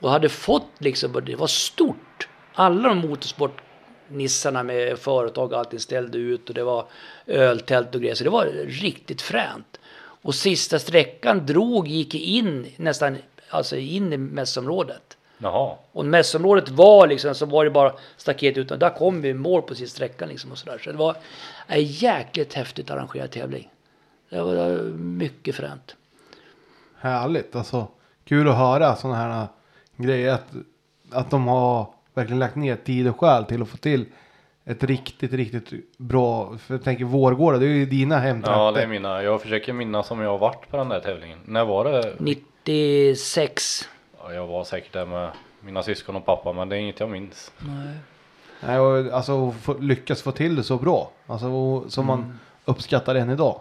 Och 0.00 0.10
hade 0.10 0.28
fått 0.28 0.68
liksom, 0.78 1.22
det 1.26 1.36
var 1.36 1.46
stort. 1.46 2.28
Alla 2.54 2.88
de 2.88 3.04
motorsportnissarna 4.10 4.62
med 4.62 4.98
företag 4.98 5.52
och 5.52 5.58
allting 5.58 5.80
ställde 5.80 6.18
ut 6.18 6.48
och 6.48 6.54
det 6.54 6.64
var 6.64 6.86
öltält 7.26 7.94
och 7.94 8.00
grejer. 8.00 8.14
Så 8.14 8.24
det 8.24 8.30
var 8.30 8.46
riktigt 8.66 9.22
fränt. 9.22 9.80
Och 10.22 10.34
sista 10.34 10.78
sträckan 10.78 11.46
drog, 11.46 11.88
gick 11.88 12.14
in 12.14 12.66
nästan 12.76 13.16
alltså 13.50 13.76
in 13.76 14.12
i 14.12 14.16
mässområdet. 14.16 15.16
Jaha. 15.38 15.76
Och 15.92 16.04
mässområdet 16.04 16.68
var 16.68 17.06
liksom, 17.06 17.34
så 17.34 17.46
var 17.46 17.64
det 17.64 17.70
bara 17.70 17.92
staket 18.16 18.58
utan 18.58 18.78
där 18.78 18.90
kom 18.90 19.22
vi 19.22 19.34
mål 19.34 19.62
på 19.62 19.74
sista 19.74 19.96
sträckan 19.96 20.28
liksom 20.28 20.52
och 20.52 20.58
sådär. 20.58 20.78
Så 20.78 20.92
det 20.92 20.98
var 20.98 21.16
en 21.66 21.84
jäkligt 21.84 22.54
häftigt 22.54 22.90
arrangerad 22.90 23.30
tävling. 23.30 23.70
Det 24.30 24.42
var 24.42 24.82
mycket 24.96 25.54
fränt. 25.54 25.96
Härligt. 26.98 27.56
Alltså, 27.56 27.88
kul 28.24 28.48
att 28.48 28.56
höra 28.56 28.96
sådana 28.96 29.16
här 29.16 29.48
grejer. 29.96 30.32
Att, 30.34 30.52
att 31.10 31.30
de 31.30 31.48
har 31.48 31.86
verkligen 32.14 32.38
lagt 32.38 32.56
ner 32.56 32.76
tid 32.76 33.08
och 33.08 33.20
själ 33.20 33.44
till 33.44 33.62
att 33.62 33.68
få 33.68 33.76
till 33.76 34.06
ett 34.64 34.84
riktigt, 34.84 35.32
riktigt 35.32 35.98
bra. 35.98 36.58
För 36.58 36.74
jag 36.74 36.84
tänker 36.84 37.04
Vårgårda, 37.04 37.58
det 37.58 37.66
är 37.66 37.68
ju 37.68 37.86
dina 37.86 38.18
hemtrakter. 38.18 38.60
Ja, 38.62 38.72
det 38.72 38.82
är 38.82 38.86
mina. 38.86 39.22
Jag 39.22 39.42
försöker 39.42 39.72
minnas 39.72 40.10
om 40.10 40.20
jag 40.20 40.30
har 40.30 40.38
varit 40.38 40.70
på 40.70 40.76
den 40.76 40.88
där 40.88 41.00
tävlingen. 41.00 41.38
När 41.44 41.64
var 41.64 41.84
det? 41.84 42.14
96. 42.18 43.88
Ja, 44.22 44.32
jag 44.32 44.46
var 44.46 44.64
säkert 44.64 44.92
där 44.92 45.06
med 45.06 45.30
mina 45.60 45.82
syskon 45.82 46.16
och 46.16 46.26
pappa, 46.26 46.52
men 46.52 46.68
det 46.68 46.76
är 46.76 46.80
inget 46.80 47.00
jag 47.00 47.10
minns. 47.10 47.52
Nej, 48.60 48.78
och, 48.78 49.12
alltså 49.12 49.54
lyckas 49.80 50.22
få 50.22 50.32
till 50.32 50.56
det 50.56 50.62
så 50.62 50.76
bra. 50.76 51.10
Alltså 51.26 51.46
och, 51.46 51.92
som 51.92 52.06
man 52.06 52.38
uppskattar 52.64 53.14
än 53.14 53.30
idag. 53.30 53.60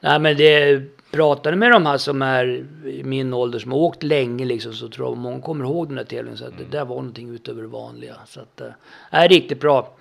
Nej 0.00 0.18
men 0.18 0.36
det 0.36 0.82
pratade 1.10 1.56
med 1.56 1.72
de 1.72 1.86
här 1.86 1.98
som 1.98 2.22
är 2.22 2.64
i 2.84 3.02
min 3.04 3.34
ålder 3.34 3.58
som 3.58 3.72
har 3.72 3.78
åkt 3.78 4.02
länge 4.02 4.44
liksom 4.44 4.72
så 4.72 4.88
tror 4.88 5.08
jag 5.08 5.16
många 5.16 5.40
kommer 5.40 5.64
ihåg 5.64 5.88
den 5.88 5.96
där 5.96 6.04
tävlingen. 6.04 6.38
Så 6.38 6.44
att 6.44 6.58
det 6.58 6.78
där 6.78 6.84
var 6.84 6.96
någonting 6.96 7.34
utöver 7.34 7.62
det 7.62 7.68
vanliga. 7.68 8.14
Så 8.26 8.40
att, 8.40 8.60
äh, 8.60 8.66
är 9.10 9.28
riktigt 9.28 9.60
bra. 9.60 9.92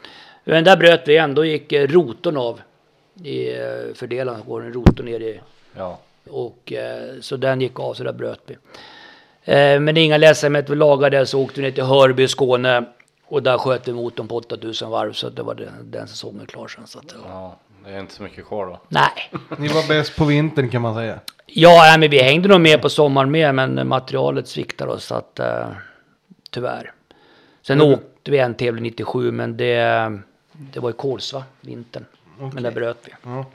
Men 0.44 0.64
där 0.64 0.78
bröt 0.78 1.08
vi 1.08 1.12
igen. 1.12 1.36
Då 1.36 1.46
gick 1.46 1.72
eh, 1.72 1.88
rotorn 1.88 2.38
av. 2.38 2.62
I 3.24 3.54
eh, 3.54 3.94
fördelaren 3.94 4.42
går 4.48 4.66
en 4.66 4.74
rotor 4.74 5.04
ner 5.04 5.20
i 5.20 5.40
Ja. 5.76 6.00
Och 6.30 6.74
så 7.22 7.38
den 7.38 7.62
gick 7.62 7.80
av 7.80 7.94
så 7.94 8.04
där 8.04 8.14
bröt 8.14 8.42
vi. 8.46 8.58
Men 9.80 9.98
inga 9.98 10.18
ledsamhet, 10.18 10.70
vi 10.70 10.76
lagade 10.76 11.18
det 11.18 11.26
så 11.26 11.42
åkte 11.42 11.62
vi 11.62 11.68
ner 11.68 11.72
till 11.72 11.84
Hörby 11.84 12.24
i 12.24 12.28
Skåne. 12.28 12.86
Och 13.26 13.44
där 13.44 13.58
sköt 13.58 13.88
vi 13.88 13.94
motorn 13.94 14.28
på 14.28 14.36
8000 14.36 14.90
varv 14.90 15.14
så 15.14 15.30
det 15.30 15.44
var 15.44 15.56
den, 15.56 15.92
den 15.92 16.08
säsongen 16.08 16.46
klar 16.46 16.68
sen. 16.68 16.88
Så 16.88 17.00
att, 17.00 17.16
ja, 17.24 17.56
det 17.88 17.94
är 17.96 18.00
inte 18.00 18.14
så 18.14 18.24
mycket 18.24 18.46
kvar 18.48 18.66
då. 18.66 18.80
nej. 18.88 19.32
Ni 19.58 19.68
var 19.68 19.88
bäst 19.88 20.16
på 20.16 20.26
vintern 20.26 20.70
kan 20.70 20.82
man 20.82 20.96
säga. 20.96 21.20
Ja, 21.46 21.70
nej, 21.84 22.00
men 22.00 22.10
vi 22.10 22.22
hängde 22.24 22.50
nog 22.50 22.62
med 22.62 22.82
på 22.82 22.90
sommaren 22.90 23.32
med 23.32 23.56
men 23.56 23.88
materialet 23.88 24.48
sviktade 24.48 24.92
oss 24.92 25.06
så 25.06 25.16
att 25.16 25.40
eh, 25.40 25.68
tyvärr. 26.52 26.92
Sen 27.62 27.82
Mm. 27.82 27.94
åkte 27.94 28.32
vi 28.32 28.38
en 28.40 28.56
tävling 28.56 28.84
97 28.84 29.32
men 29.32 29.58
det, 29.58 30.12
det 30.52 30.80
var 30.80 30.90
i 30.90 30.94
Kolsva, 30.94 31.44
vintern. 31.62 32.06
Men 32.54 32.64
där 32.64 32.72
bröt 32.72 32.98
vi. 33.06 33.12
Ja. 33.24 33.46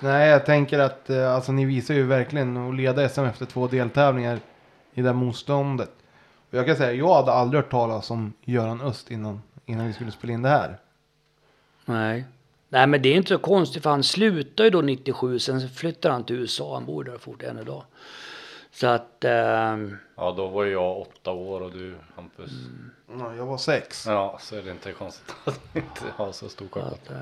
Nej, 0.00 0.28
jag 0.28 0.46
tänker 0.46 0.78
att 0.78 1.10
eh, 1.10 1.34
alltså, 1.34 1.52
ni 1.52 1.64
visar 1.64 1.94
ju 1.94 2.02
verkligen 2.06 2.56
att 2.68 2.74
leda 2.74 3.08
SM 3.08 3.24
efter 3.24 3.46
två 3.46 3.66
deltävlingar 3.66 4.38
i 4.94 5.02
det 5.02 5.08
här 5.08 5.14
motståndet. 5.14 5.90
Och 6.50 6.58
jag 6.58 6.66
kan 6.66 6.76
säga, 6.76 6.92
jag 6.92 7.14
hade 7.14 7.32
aldrig 7.32 7.62
hört 7.62 7.70
talas 7.70 8.10
om 8.10 8.32
Göran 8.44 8.80
Öst 8.80 9.10
innan, 9.10 9.42
innan 9.66 9.86
vi 9.86 9.92
skulle 9.92 10.10
spela 10.10 10.32
in 10.32 10.42
det 10.42 10.48
här. 10.48 10.78
Nej. 11.84 12.24
Nej 12.68 12.86
men 12.86 13.02
det 13.02 13.08
är 13.08 13.14
inte 13.16 13.28
så 13.28 13.38
konstigt 13.38 13.82
för 13.82 13.90
han 13.90 14.02
slutade 14.02 14.64
ju 14.66 14.70
då 14.70 14.80
97 14.80 15.38
sen 15.38 15.68
flyttade 15.68 16.14
han 16.14 16.24
till 16.24 16.36
USA. 16.36 16.74
Han 16.74 16.86
bor 16.86 17.04
där 17.04 17.18
fort 17.18 17.42
än 17.42 17.58
idag. 17.58 17.82
Så 18.72 18.86
att 18.86 19.24
ehm, 19.24 19.96
Ja, 20.16 20.34
då 20.36 20.46
var 20.46 20.64
jag 20.64 20.98
åtta 21.00 21.30
år 21.32 21.60
och 21.60 21.70
du 21.72 21.94
Hampus. 22.16 22.50
Mm. 22.50 23.20
Ja, 23.20 23.34
jag 23.34 23.46
var 23.46 23.58
sex. 23.58 24.04
Ja, 24.06 24.38
så 24.40 24.56
är 24.56 24.62
det 24.62 24.70
inte 24.70 24.92
konstigt 24.92 25.34
att 25.44 25.76
inte 25.76 26.00
har 26.16 26.32
så 26.32 26.48
stor 26.48 26.66
koll. 26.68 26.82
eh, 26.82 27.16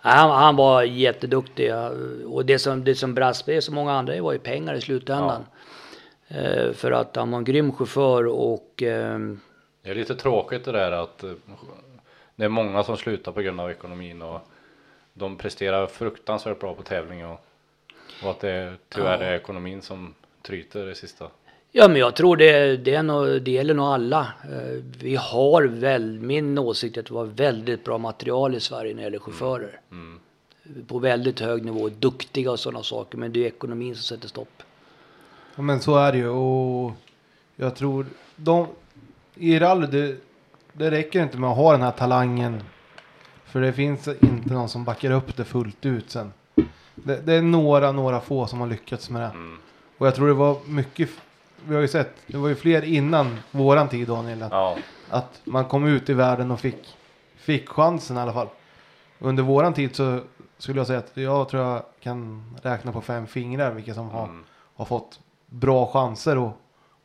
Han, 0.00 0.30
han 0.30 0.56
var 0.56 0.82
jätteduktig. 0.82 1.68
ja. 1.68 1.90
Och 2.26 2.46
det 2.46 2.58
som, 2.58 2.84
det 2.84 2.94
som 2.94 3.14
brast 3.14 3.46
med 3.46 3.64
så 3.64 3.72
många 3.72 3.92
andra 3.92 4.22
var 4.22 4.32
ju 4.32 4.38
pengar 4.38 4.74
i 4.74 4.80
slutändan. 4.80 5.42
Eh, 6.28 6.72
för 6.72 6.92
att 6.92 7.16
han 7.16 7.30
var 7.30 7.38
en 7.38 7.44
grym 7.44 7.72
chaufför 7.72 8.26
och 8.26 8.82
ehm, 8.82 9.40
Det 9.82 9.90
är 9.90 9.94
lite 9.94 10.14
tråkigt 10.14 10.64
det 10.64 10.72
där 10.72 10.92
att 10.92 11.22
eh, 11.24 11.30
det 12.36 12.44
är 12.44 12.48
många 12.48 12.82
som 12.84 12.96
slutar 12.96 13.32
på 13.32 13.40
grund 13.42 13.60
av 13.60 13.70
ekonomin 13.70 14.22
och 14.22 14.40
de 15.14 15.36
presterar 15.36 15.86
fruktansvärt 15.86 16.60
bra 16.60 16.74
på 16.74 16.82
tävling 16.82 17.26
och, 17.26 17.44
och 18.22 18.30
att 18.30 18.40
det 18.40 18.72
tyvärr 18.88 19.18
är 19.18 19.34
ekonomin 19.36 19.82
som 19.82 20.14
tryter 20.42 20.86
det 20.86 20.94
sista. 20.94 21.26
Ja, 21.74 21.88
men 21.88 21.96
jag 21.96 22.16
tror 22.16 22.36
det, 22.36 22.76
det, 22.76 22.94
är 22.94 23.02
nog, 23.02 23.42
det 23.42 23.50
gäller 23.50 23.74
nog 23.74 23.86
alla. 23.86 24.20
Eh, 24.44 24.82
Vi 24.98 25.16
har 25.16 25.62
väl, 25.62 26.20
min 26.20 26.58
åsikt 26.58 26.96
är 26.96 27.00
att 27.00 27.10
vi 27.10 27.14
har 27.14 27.24
väldigt 27.24 27.84
bra 27.84 27.98
material 27.98 28.54
i 28.54 28.60
Sverige 28.60 28.94
när 28.94 29.02
det 29.02 29.04
gäller 29.04 29.18
chaufförer. 29.18 29.80
På 30.86 30.98
väldigt 30.98 31.40
hög 31.40 31.64
nivå, 31.64 31.88
duktiga 31.88 32.50
och 32.50 32.60
sådana 32.60 32.82
saker. 32.82 33.18
Men 33.18 33.32
det 33.32 33.42
är 33.42 33.46
ekonomin 33.46 33.94
som 33.94 34.02
sätter 34.02 34.28
stopp. 34.28 34.62
Ja, 35.56 35.62
men 35.62 35.80
så 35.80 35.96
är 35.96 36.12
det 36.12 36.18
ju 36.18 36.28
och 36.28 36.92
jag 37.56 37.76
tror 37.76 38.06
de 38.36 38.66
i 39.34 39.58
rally 39.58 39.86
det, 39.86 40.16
det 40.72 40.90
räcker 40.90 41.22
inte 41.22 41.38
med 41.38 41.50
att 41.50 41.56
ha 41.56 41.72
den 41.72 41.82
här 41.82 41.90
talangen. 41.90 42.62
För 43.52 43.60
det 43.60 43.72
finns 43.72 44.08
inte 44.08 44.54
någon 44.54 44.68
som 44.68 44.84
backar 44.84 45.10
upp 45.10 45.36
det 45.36 45.44
fullt 45.44 45.86
ut 45.86 46.10
sen. 46.10 46.32
Det, 46.94 47.26
det 47.26 47.34
är 47.34 47.42
några, 47.42 47.92
några 47.92 48.20
få 48.20 48.46
som 48.46 48.60
har 48.60 48.66
lyckats 48.66 49.10
med 49.10 49.22
det. 49.22 49.30
Och 49.98 50.06
jag 50.06 50.14
tror 50.14 50.26
det 50.28 50.34
var 50.34 50.56
mycket, 50.66 51.08
vi 51.64 51.74
har 51.74 51.82
ju 51.82 51.88
sett, 51.88 52.14
det 52.26 52.36
var 52.36 52.48
ju 52.48 52.54
fler 52.54 52.82
innan 52.82 53.38
våran 53.50 53.88
tid 53.88 54.08
Daniel. 54.08 54.42
Att, 54.42 54.52
Ja, 54.52 54.76
att 55.10 55.40
man 55.44 55.64
kom 55.64 55.86
ut 55.86 56.10
i 56.10 56.14
världen 56.14 56.50
och 56.50 56.60
fick, 56.60 56.96
fick 57.36 57.68
chansen 57.68 58.16
i 58.16 58.20
alla 58.20 58.32
fall. 58.32 58.48
Under 59.18 59.42
våran 59.42 59.74
tid 59.74 59.96
så 59.96 60.20
skulle 60.58 60.80
jag 60.80 60.86
säga 60.86 60.98
att 60.98 61.10
jag 61.14 61.48
tror 61.48 61.62
jag 61.62 61.82
kan 62.00 62.44
räkna 62.62 62.92
på 62.92 63.00
fem 63.00 63.26
fingrar 63.26 63.70
vilka 63.70 63.94
som 63.94 64.10
har, 64.10 64.28
har 64.74 64.84
fått 64.84 65.20
bra 65.46 65.86
chanser 65.86 66.38
och, 66.38 66.52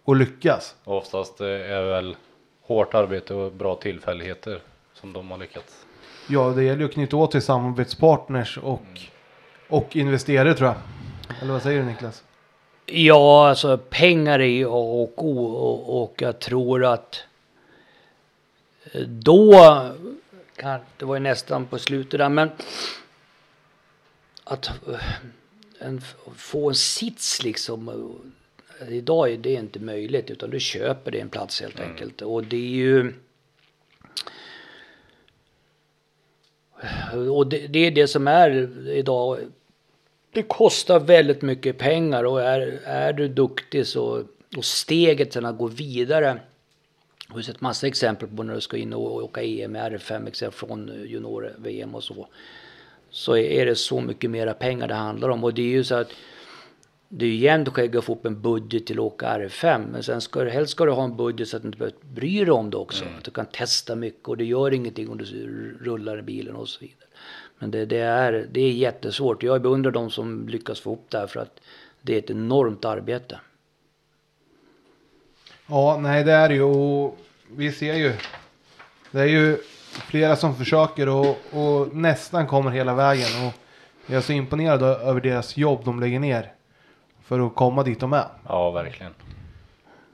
och 0.04 0.16
lyckas. 0.16 0.76
oftast 0.84 1.42
eh, 1.42 1.48
är 1.48 1.82
det 1.82 1.90
väl 1.90 2.16
hårt 2.62 2.94
arbete 2.94 3.34
och 3.34 3.52
bra 3.52 3.76
tillfälligheter 3.76 4.62
som 4.94 5.14
de 5.14 5.32
har 5.32 5.38
lyckats. 5.38 5.87
Ja, 6.30 6.50
det 6.50 6.64
gäller 6.64 6.80
ju 6.80 6.86
att 6.86 6.94
knyta 6.94 7.18
åt 7.18 7.32
sig 7.32 7.42
samarbetspartners 7.42 8.58
och, 8.58 8.86
och 9.68 9.96
investerare 9.96 10.54
tror 10.54 10.68
jag. 10.68 10.78
Eller 11.42 11.54
vad 11.54 11.62
säger 11.62 11.80
du 11.80 11.86
Niklas? 11.86 12.24
Ja, 12.86 13.50
alltså 13.50 13.78
pengar 13.78 14.40
är 14.40 14.66
A 14.66 15.02
och 15.02 15.26
O 15.26 15.46
och, 15.46 16.04
och 16.04 16.22
jag 16.22 16.40
tror 16.40 16.86
att 16.86 17.24
eh, 18.92 19.02
då, 19.02 19.52
det 20.98 21.06
var 21.06 21.16
ju 21.16 21.20
nästan 21.20 21.66
på 21.66 21.80
slutet 21.80 22.18
där, 22.20 22.30
men 22.30 22.50
att 24.44 24.68
eh, 24.68 25.00
en, 25.80 26.02
få 26.36 26.70
en 26.70 26.76
sits 26.76 27.44
liksom. 27.44 27.90
eh, 27.90 28.94
Idag 28.94 29.32
är 29.32 29.38
det 29.38 29.54
inte 29.54 29.80
möjligt 29.80 30.30
utan 30.32 30.50
du 30.50 30.60
köper 30.60 31.12
dig 31.12 31.22
en 31.22 31.30
plats 31.30 31.62
helt 31.62 31.80
enkelt. 31.80 32.22
Och 32.22 32.44
det 32.44 32.58
är 32.58 32.70
ju 32.70 33.14
och 37.32 37.48
det, 37.48 37.68
det 37.68 37.80
är 37.80 37.92
det 37.92 38.08
som 38.08 38.28
är 38.28 38.70
idag. 38.90 39.40
Det 40.34 40.44
kostar 40.44 41.00
väldigt 41.00 41.42
mycket 41.42 41.78
pengar 41.78 42.24
och 42.24 42.42
är, 42.42 42.82
är 42.86 43.14
du 43.14 43.28
duktig 43.28 43.88
så 43.88 44.24
och 44.58 44.66
steget 44.66 45.34
sen 45.34 45.46
att 45.46 45.58
gå 45.58 45.68
vidare. 45.68 46.40
Jag 47.28 47.36
har 47.36 47.42
sett 47.42 47.62
massa 47.62 47.88
exempel 47.88 48.30
på 48.30 48.44
när 48.44 48.56
du 48.56 48.62
ska 48.62 48.78
in 48.78 48.94
och 48.94 49.16
åka 49.16 49.44
EM 49.44 49.72
med 49.72 49.94
R5 49.94 50.28
exempel 50.28 50.58
från 50.60 50.92
junior-VM 51.08 51.96
och 51.96 52.04
så. 52.04 52.28
Så 53.10 53.38
är 53.38 53.66
det 53.66 53.76
så 53.76 54.02
mycket 54.02 54.30
mera 54.30 54.54
pengar 54.54 54.88
det 54.88 54.94
handlar 54.94 55.30
om 55.30 55.44
och 55.44 55.54
det 55.54 55.62
är 55.62 55.66
ju 55.66 55.84
så 55.84 55.96
att 55.96 56.12
det 57.10 57.26
är 57.26 57.30
ju 57.30 57.36
jämnt 57.36 57.70
skägg 57.70 57.98
att 57.98 58.04
få 58.04 58.14
upp 58.14 58.26
en 58.26 58.42
budget 58.42 58.86
till 58.86 59.00
att 59.00 59.06
åka 59.06 59.40
R5 59.40 59.88
men 59.92 60.04
sen 60.04 60.22
ska 60.22 60.44
du, 60.44 60.50
helst 60.50 60.72
ska 60.72 60.86
du 60.86 60.92
ha 60.92 61.04
en 61.04 61.18
budget 61.18 61.48
så 61.48 61.58
att 61.58 61.64
du 61.64 61.68
inte 61.68 61.78
behöver 61.78 61.98
bry 62.02 62.40
dig 62.40 62.52
om 62.52 62.70
det 62.70 62.78
också. 62.78 63.06
Att 63.18 63.24
du 63.24 63.32
kan 63.32 63.46
testa 63.46 63.96
mycket 63.96 64.28
och 64.28 64.38
det 64.38 64.46
gör 64.46 64.74
ingenting 64.74 65.10
om 65.10 65.18
du 65.18 65.26
rullar 65.82 66.20
i 66.20 66.22
bilen 66.22 66.56
och 66.56 66.70
så 66.70 66.80
vidare. 66.80 67.08
Men 67.60 67.72
det, 67.72 67.86
det, 67.86 67.98
är, 67.98 68.48
det 68.52 68.62
är 68.62 68.72
jättesvårt. 68.72 69.44
Jag 69.44 69.62
beundrar 69.62 69.92
de 69.92 70.10
som 70.10 70.48
lyckas 70.48 70.80
få 70.80 70.90
ihop 70.90 71.06
det 71.10 71.18
här 71.18 71.28
för 71.28 71.40
att 71.40 71.60
det 72.02 72.14
är 72.14 72.20
ett 72.20 72.30
enormt 72.30 72.86
arbete. 72.86 73.40
Ja, 75.68 76.00
nej 76.02 76.24
det 76.24 76.32
är 76.32 76.50
ju 76.50 76.62
och 76.62 77.20
vi 77.56 77.72
ser 77.72 77.94
ju. 77.94 78.14
Det 79.12 79.20
är 79.20 79.26
ju 79.26 79.58
flera 79.92 80.36
som 80.36 80.56
försöker 80.56 81.10
och, 81.10 81.38
och 81.52 81.96
nästan 81.96 82.48
kommer 82.48 82.72
hela 82.72 82.96
vägen. 82.96 83.48
Och 83.48 83.54
jag 84.06 84.18
är 84.18 84.22
så 84.22 84.34
imponerad 84.34 84.84
över 84.84 85.22
deras 85.22 85.58
jobb 85.58 85.86
de 85.86 86.00
lägger 86.00 86.20
ner. 86.20 86.57
För 87.28 87.48
att 87.48 87.56
komma 87.56 87.84
dit 87.84 88.00
de 88.00 88.14
är. 88.14 88.28
Ja, 88.48 88.72
verkligen. 88.72 89.14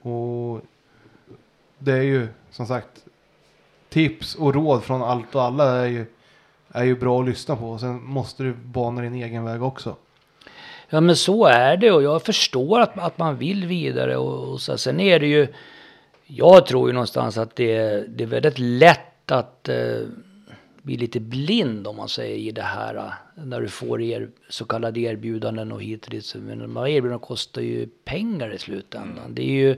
Och 0.01 0.61
det 1.79 1.91
är 1.91 2.01
ju 2.01 2.27
som 2.51 2.65
sagt 2.65 3.05
tips 3.89 4.35
och 4.35 4.53
råd 4.53 4.83
från 4.83 5.03
allt 5.03 5.35
och 5.35 5.43
alla 5.43 5.75
är 5.75 5.85
ju, 5.85 6.05
är 6.71 6.83
ju 6.83 6.95
bra 6.95 7.19
att 7.19 7.25
lyssna 7.25 7.55
på. 7.55 7.77
Sen 7.77 8.03
måste 8.03 8.43
du 8.43 8.53
bana 8.53 9.01
din 9.01 9.13
egen 9.13 9.45
väg 9.45 9.63
också. 9.63 9.95
Ja 10.89 11.01
men 11.01 11.15
så 11.15 11.45
är 11.45 11.77
det 11.77 11.91
och 11.91 12.03
jag 12.03 12.23
förstår 12.23 12.79
att, 12.79 12.99
att 12.99 13.17
man 13.17 13.37
vill 13.37 13.65
vidare 13.65 14.17
och, 14.17 14.53
och 14.53 14.61
så. 14.61 14.77
Sen 14.77 14.99
är 14.99 15.19
det 15.19 15.27
ju, 15.27 15.47
jag 16.25 16.65
tror 16.65 16.89
ju 16.89 16.93
någonstans 16.93 17.37
att 17.37 17.55
det, 17.55 18.03
det 18.17 18.23
är 18.23 18.27
väldigt 18.27 18.59
lätt 18.59 19.31
att 19.31 19.69
eh, 19.69 20.01
bli 20.83 20.97
lite 20.97 21.19
blind 21.19 21.87
om 21.87 21.95
man 21.95 22.09
säger 22.09 22.35
i 22.35 22.51
det 22.51 22.61
här. 22.61 22.95
eh, 22.95 23.43
När 23.43 23.61
du 23.61 23.67
får 23.67 24.01
er, 24.01 24.29
så 24.49 24.65
kallade 24.65 24.99
erbjudanden 24.99 25.71
och 25.71 25.81
hit 25.83 26.05
och 26.05 26.11
dit. 26.11 26.35
Men 26.35 26.59
de 26.59 26.77
här 26.77 26.87
erbjudandena 26.87 27.19
kostar 27.19 27.61
ju 27.61 27.87
pengar 28.05 28.53
i 28.53 28.57
slutändan. 28.59 29.35
Det 29.35 29.41
är 29.41 29.53
ju, 29.53 29.75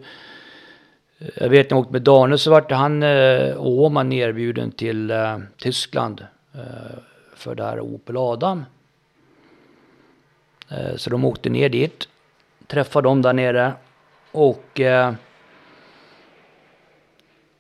jag 1.36 1.50
vet 1.50 1.70
när 1.70 1.78
jag 1.78 1.82
åkte 1.82 1.94
med 1.94 2.02
Daniel 2.02 2.40
så 2.40 2.52
vart 2.52 2.72
han 2.72 3.04
eh, 3.04 3.56
Åman 3.58 4.14
erbjuden 4.14 4.72
till 4.72 5.12
eh, 5.12 5.40
Tyskland 5.58 6.26
eh, 6.54 6.98
för 7.36 7.56
det 7.56 7.64
här 7.64 7.80
Opel 7.80 8.18
Adam. 8.18 8.66
Eh, 10.70 10.96
Så 10.96 11.10
de 11.10 11.26
åkte 11.26 11.50
ner 11.50 11.70
dit, 11.70 12.08
träffade 12.68 13.08
dem 13.08 13.22
där 13.22 13.34
nere 13.34 13.74
och 14.32 14.80
eh, 14.80 15.14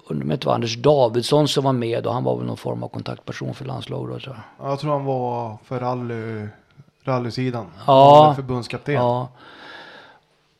om 0.07 0.29
det 0.29 0.45
var 0.45 0.53
Anders 0.53 0.75
Davidsson 0.75 1.47
som 1.47 1.63
var 1.63 1.73
med 1.73 2.07
och 2.07 2.13
han 2.13 2.23
var 2.23 2.37
väl 2.37 2.45
någon 2.45 2.57
form 2.57 2.83
av 2.83 2.87
kontaktperson 2.87 3.53
för 3.53 3.65
landslaget 3.65 4.13
då 4.13 4.19
tror 4.19 4.35
jag. 4.59 4.71
Jag 4.71 4.79
tror 4.79 4.91
han 4.91 5.05
var 5.05 5.57
för 5.63 5.79
rally, 5.79 6.47
rallysidan. 7.03 7.65
Ja. 7.87 8.33
Förbundskapten. 8.35 8.93
Ja. 8.93 9.29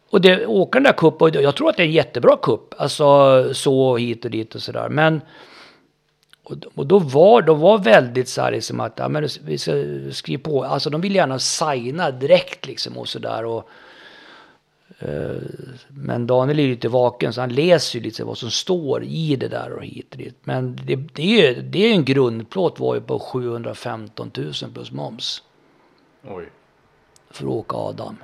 Och 0.10 0.22
det, 0.22 0.46
åka 0.46 0.80
den 0.80 0.84
där 0.84 0.94
cupen, 0.94 1.28
och 1.28 1.36
jag 1.36 1.56
tror 1.56 1.70
att 1.70 1.78
det 1.78 1.84
är 1.84 1.88
en 1.88 1.92
jättebra 1.92 2.38
cup. 2.42 2.74
Alltså 2.78 3.54
så 3.54 3.98
hit 3.98 4.26
och 4.26 4.32
dit 4.32 4.56
och 4.56 4.62
sådär. 4.62 4.90
Men 4.90 5.22
och, 6.44 6.56
och 6.76 6.88
då 6.88 7.00
var 7.00 7.42
de 7.42 7.60
var 7.60 7.78
väldigt 7.78 8.30
så 8.30 8.42
här 8.42 8.52
liksom 8.52 8.80
att 8.80 8.94
ja, 8.96 9.10
men 9.10 9.28
vi 9.46 9.58
ska 9.58 9.72
skriva 10.12 10.44
på. 10.44 10.64
Alltså 10.64 10.90
de 10.90 11.02
vill 11.02 11.16
gärna 11.16 11.40
signa 11.40 12.12
direkt 12.12 12.66
liksom 12.68 12.98
och 12.98 13.08
sådär. 13.08 13.46
Och, 13.46 13.70
men 15.90 16.28
Daniel 16.28 16.60
är 16.60 16.64
ju 16.64 16.70
lite 16.70 16.90
vaken 16.90 17.34
så 17.34 17.42
han 17.42 17.54
läser 17.54 18.00
ju 18.00 18.04
lite 18.04 18.24
vad 18.24 18.38
som 18.38 18.52
står 18.52 19.04
i 19.04 19.36
det 19.36 19.48
där 19.48 19.72
och 19.74 19.86
hit 19.86 20.12
och 20.12 20.18
dit. 20.18 20.36
Men 20.44 20.76
det, 20.86 20.96
det 20.96 21.48
är 21.48 21.62
det 21.62 21.80
är 21.80 21.92
en 21.92 22.06
grundplåt 22.06 22.80
var 22.80 22.96
ju 22.96 23.02
på 23.02 23.20
715 23.20 24.32
000 24.38 24.54
plus 24.74 24.92
moms 24.92 25.44
Oj. 26.28 26.50
för 27.30 27.44
att 27.44 27.50
åka 27.52 27.78
Adam. 27.78 28.18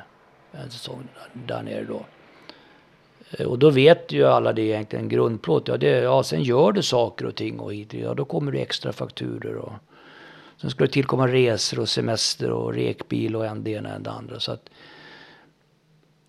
En 0.51 0.71
säsong 0.71 1.07
där, 1.13 1.55
där 1.55 1.63
nere 1.63 1.83
då. 1.83 2.05
Eh, 3.31 3.47
Och 3.47 3.59
då 3.59 3.69
vet 3.69 4.11
ju 4.11 4.25
alla 4.27 4.53
det 4.53 4.61
egentligen, 4.61 5.09
grundplåt. 5.09 5.67
Ja, 5.67 5.77
det, 5.77 5.87
ja, 5.89 6.23
sen 6.23 6.43
gör 6.43 6.71
du 6.71 6.81
saker 6.81 7.25
och 7.25 7.35
ting 7.35 7.59
och 7.59 7.73
hit. 7.73 7.93
Ja, 7.93 8.13
då 8.13 8.25
kommer 8.25 8.51
det 8.51 8.59
extra 8.61 8.93
fakturer 8.93 9.55
och 9.55 9.73
sen 10.57 10.69
ska 10.69 10.83
det 10.83 10.91
tillkomma 10.91 11.27
resor 11.27 11.79
och 11.79 11.89
semester 11.89 12.51
och 12.51 12.73
rekbil 12.73 13.35
och 13.35 13.45
en 13.45 13.63
det 13.63 13.71
ena 13.71 13.89
än 13.89 14.03
det 14.03 14.11
andra. 14.11 14.39
Så 14.39 14.51
att 14.51 14.69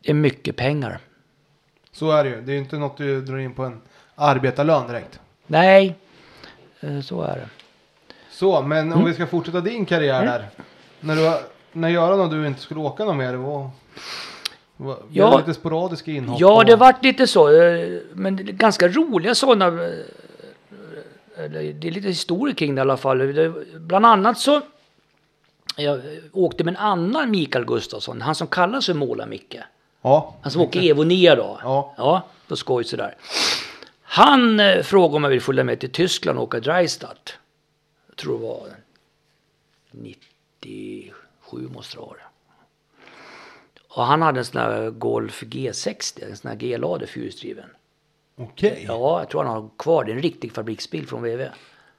det 0.02 0.10
är 0.10 0.14
mycket 0.14 0.56
pengar. 0.56 0.98
Så 1.92 2.10
är 2.10 2.24
det 2.24 2.30
ju. 2.30 2.40
Det 2.40 2.52
är 2.52 2.54
ju 2.54 2.58
inte 2.60 2.76
något 2.76 2.96
du 2.96 3.20
drar 3.20 3.38
in 3.38 3.54
på 3.54 3.62
en 3.64 3.80
arbetarlön 4.14 4.86
direkt. 4.86 5.20
Nej, 5.46 5.94
eh, 6.80 7.00
så 7.00 7.22
är 7.22 7.34
det. 7.36 7.48
Så, 8.30 8.62
men 8.62 8.78
Mm. 8.86 8.98
om 8.98 9.04
vi 9.04 9.14
ska 9.14 9.26
fortsätta 9.26 9.60
din 9.60 9.86
karriär 9.86 10.24
där. 10.26 10.48
När, 11.00 11.16
du, 11.16 11.38
när 11.72 11.88
Göran 11.88 12.20
och 12.20 12.30
du 12.30 12.46
inte 12.46 12.60
skulle 12.60 12.80
åka 12.80 13.04
någon 13.04 13.16
mer. 13.16 13.34
Vad, 13.34 13.70
vad, 14.76 14.96
vi 15.08 15.18
Ja. 15.18 15.38
lite 15.38 15.54
sporadiska 15.54 16.10
inhopp. 16.10 16.40
Ja, 16.40 16.64
det 16.64 16.76
vart 16.76 17.04
lite 17.04 17.26
så. 17.26 17.48
eh, 17.62 17.98
Men 18.12 18.36
det 18.36 18.42
är 18.42 18.52
ganska 18.52 18.88
roliga 18.88 19.34
sådana. 19.34 19.66
eh, 19.84 19.90
Det 21.50 21.88
är 21.88 21.90
lite 21.90 22.08
historia 22.08 22.54
kring 22.54 22.74
det 22.74 22.78
i 22.78 22.82
alla 22.82 22.96
fall. 22.96 23.52
Bland 23.76 24.06
annat 24.06 24.38
så. 24.38 24.60
Jag 25.76 26.00
åkte 26.32 26.64
med 26.64 26.72
en 26.74 26.80
annan 26.80 27.30
Mikael 27.30 27.64
Gustafsson. 27.64 28.20
Han 28.22 28.34
som 28.34 28.46
kallas 28.46 28.86
för 28.86 28.94
Måla-Micke. 28.94 29.58
Ja. 30.02 30.34
Han 30.42 30.52
som 30.52 30.62
åker 30.62 30.82
Evo 30.90 31.02
9 31.04 31.34
då. 31.34 31.58
Ja. 31.62 31.94
Ja, 31.96 32.22
på 32.48 32.56
skoj 32.56 32.84
sådär. 32.84 33.14
Han 34.02 34.60
eh, 34.60 34.82
frågade 34.82 35.16
om 35.16 35.22
jag 35.24 35.30
ville 35.30 35.40
följa 35.42 35.64
med 35.64 35.80
till 35.80 35.92
Tyskland 35.92 36.38
och 36.38 36.44
åka 36.44 36.60
Dreistadt. 36.60 37.34
Jag 38.08 38.16
tror 38.16 38.38
det 38.38 38.44
var 38.44 38.66
97 39.90 41.68
måste 41.74 41.96
det 41.96 42.00
vara. 42.00 42.16
Och 43.88 44.04
han 44.04 44.22
hade 44.22 44.38
en 44.40 44.44
sån 44.44 44.60
här 44.60 44.90
Golf 44.90 45.42
G60, 45.42 46.30
en 46.30 46.36
sån 46.36 46.48
här 46.50 46.56
G-lade 46.58 47.06
fyrhjulsdriven. 47.06 47.64
Okej. 48.38 48.84
Ja, 48.88 49.18
jag 49.20 49.28
tror 49.28 49.44
han 49.44 49.52
har 49.62 49.68
kvar 49.78 50.04
det. 50.04 50.12
En 50.12 50.22
riktig 50.22 50.52
fabriksbil 50.52 51.06
från 51.06 51.22
VW. 51.22 51.48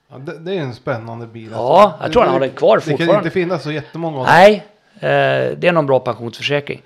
Ja, 0.08 0.18
det, 0.18 0.39
det 0.39 0.51
är 0.54 0.60
en 0.62 0.76
spännande 0.76 1.28
bil. 1.28 1.49
Ja, 1.51 1.97
jag 2.01 2.12
tror 2.14 2.24
han 2.24 2.34
har 2.34 2.39
den 2.39 2.49
kvar 2.51 2.78
Det 2.78 2.84
kan 2.84 2.91
fortfarande. 2.97 3.18
inte 3.28 3.30
finnas 3.34 3.64
så 3.64 3.72
jättemånga 3.72 4.18
av 4.20 4.26
dem. 4.26 4.34
Nej, 4.36 4.66
Eh, 5.00 5.58
det 5.58 5.68
är 5.68 5.72
någon 5.72 5.86
bra 5.86 6.00
pensionsförsäkring. 6.00 6.82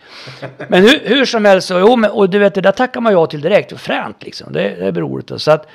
Men 0.67 0.83
hur, 0.83 0.99
hur 1.03 1.25
som 1.25 1.45
helst, 1.45 1.67
så, 1.67 1.79
jo, 1.79 1.95
men, 1.95 2.11
och 2.11 2.29
du 2.29 2.39
vet 2.39 2.55
det 2.55 2.61
där 2.61 2.71
tackar 2.71 3.01
man 3.01 3.13
ja 3.13 3.25
till 3.27 3.41
direkt. 3.41 3.79
Fränt 3.79 4.23
liksom. 4.23 4.53
Det, 4.53 4.61
det 4.61 4.85
är 4.85 4.91
roligt. 4.91 5.31
Så 5.37 5.51
att, 5.51 5.67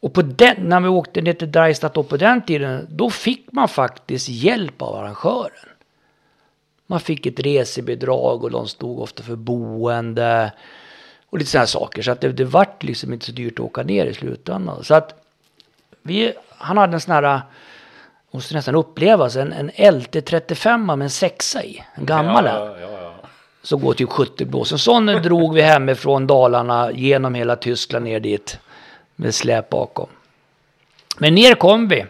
och 0.00 0.12
på 0.12 0.22
den, 0.22 0.56
när 0.58 0.80
vi 0.80 0.88
åkte 0.88 1.20
ner 1.20 1.32
till 1.32 1.52
Dreistad 1.52 1.88
då 1.88 2.02
på 2.02 2.16
den 2.16 2.42
tiden, 2.42 2.86
då 2.90 3.10
fick 3.10 3.52
man 3.52 3.68
faktiskt 3.68 4.28
hjälp 4.28 4.82
av 4.82 4.94
arrangören. 4.94 5.68
Man 6.86 7.00
fick 7.00 7.26
ett 7.26 7.40
resebidrag 7.40 8.44
och 8.44 8.50
de 8.50 8.68
stod 8.68 9.00
ofta 9.00 9.22
för 9.22 9.36
boende 9.36 10.52
och 11.30 11.38
lite 11.38 11.50
sådana 11.50 11.66
saker. 11.66 12.02
Så 12.02 12.10
att 12.10 12.20
det, 12.20 12.32
det 12.32 12.44
vart 12.44 12.82
liksom 12.82 13.12
inte 13.12 13.26
så 13.26 13.32
dyrt 13.32 13.52
att 13.52 13.64
åka 13.64 13.82
ner 13.82 14.06
i 14.06 14.14
slutändan. 14.14 14.84
Så 14.84 14.94
att 14.94 15.14
vi, 16.02 16.32
han 16.48 16.78
hade 16.78 16.94
en 16.94 17.00
sån 17.00 17.14
här, 17.14 17.40
måste 18.30 18.54
nästan 18.54 18.74
upplevas, 18.74 19.36
en, 19.36 19.52
en 19.52 19.70
LT35 19.70 20.96
med 20.96 21.04
en 21.04 21.10
sexa 21.10 21.64
i. 21.64 21.82
En 21.94 22.06
gammal 22.06 22.44
ja, 22.44 22.76
ja, 22.80 22.88
ja. 22.90 23.12
Som 23.62 23.80
går 23.80 23.94
typ 23.94 24.10
70 24.10 24.44
blås. 24.44 24.72
En 24.72 24.78
sån 24.78 25.06
drog 25.06 25.54
vi 25.54 25.62
hemifrån 25.62 26.26
Dalarna 26.26 26.92
genom 26.92 27.34
hela 27.34 27.56
Tyskland 27.56 28.04
ner 28.04 28.20
dit. 28.20 28.58
Med 29.16 29.34
släp 29.34 29.70
bakom. 29.70 30.08
Men 31.18 31.34
ner 31.34 31.54
kom 31.54 31.88
vi. 31.88 32.04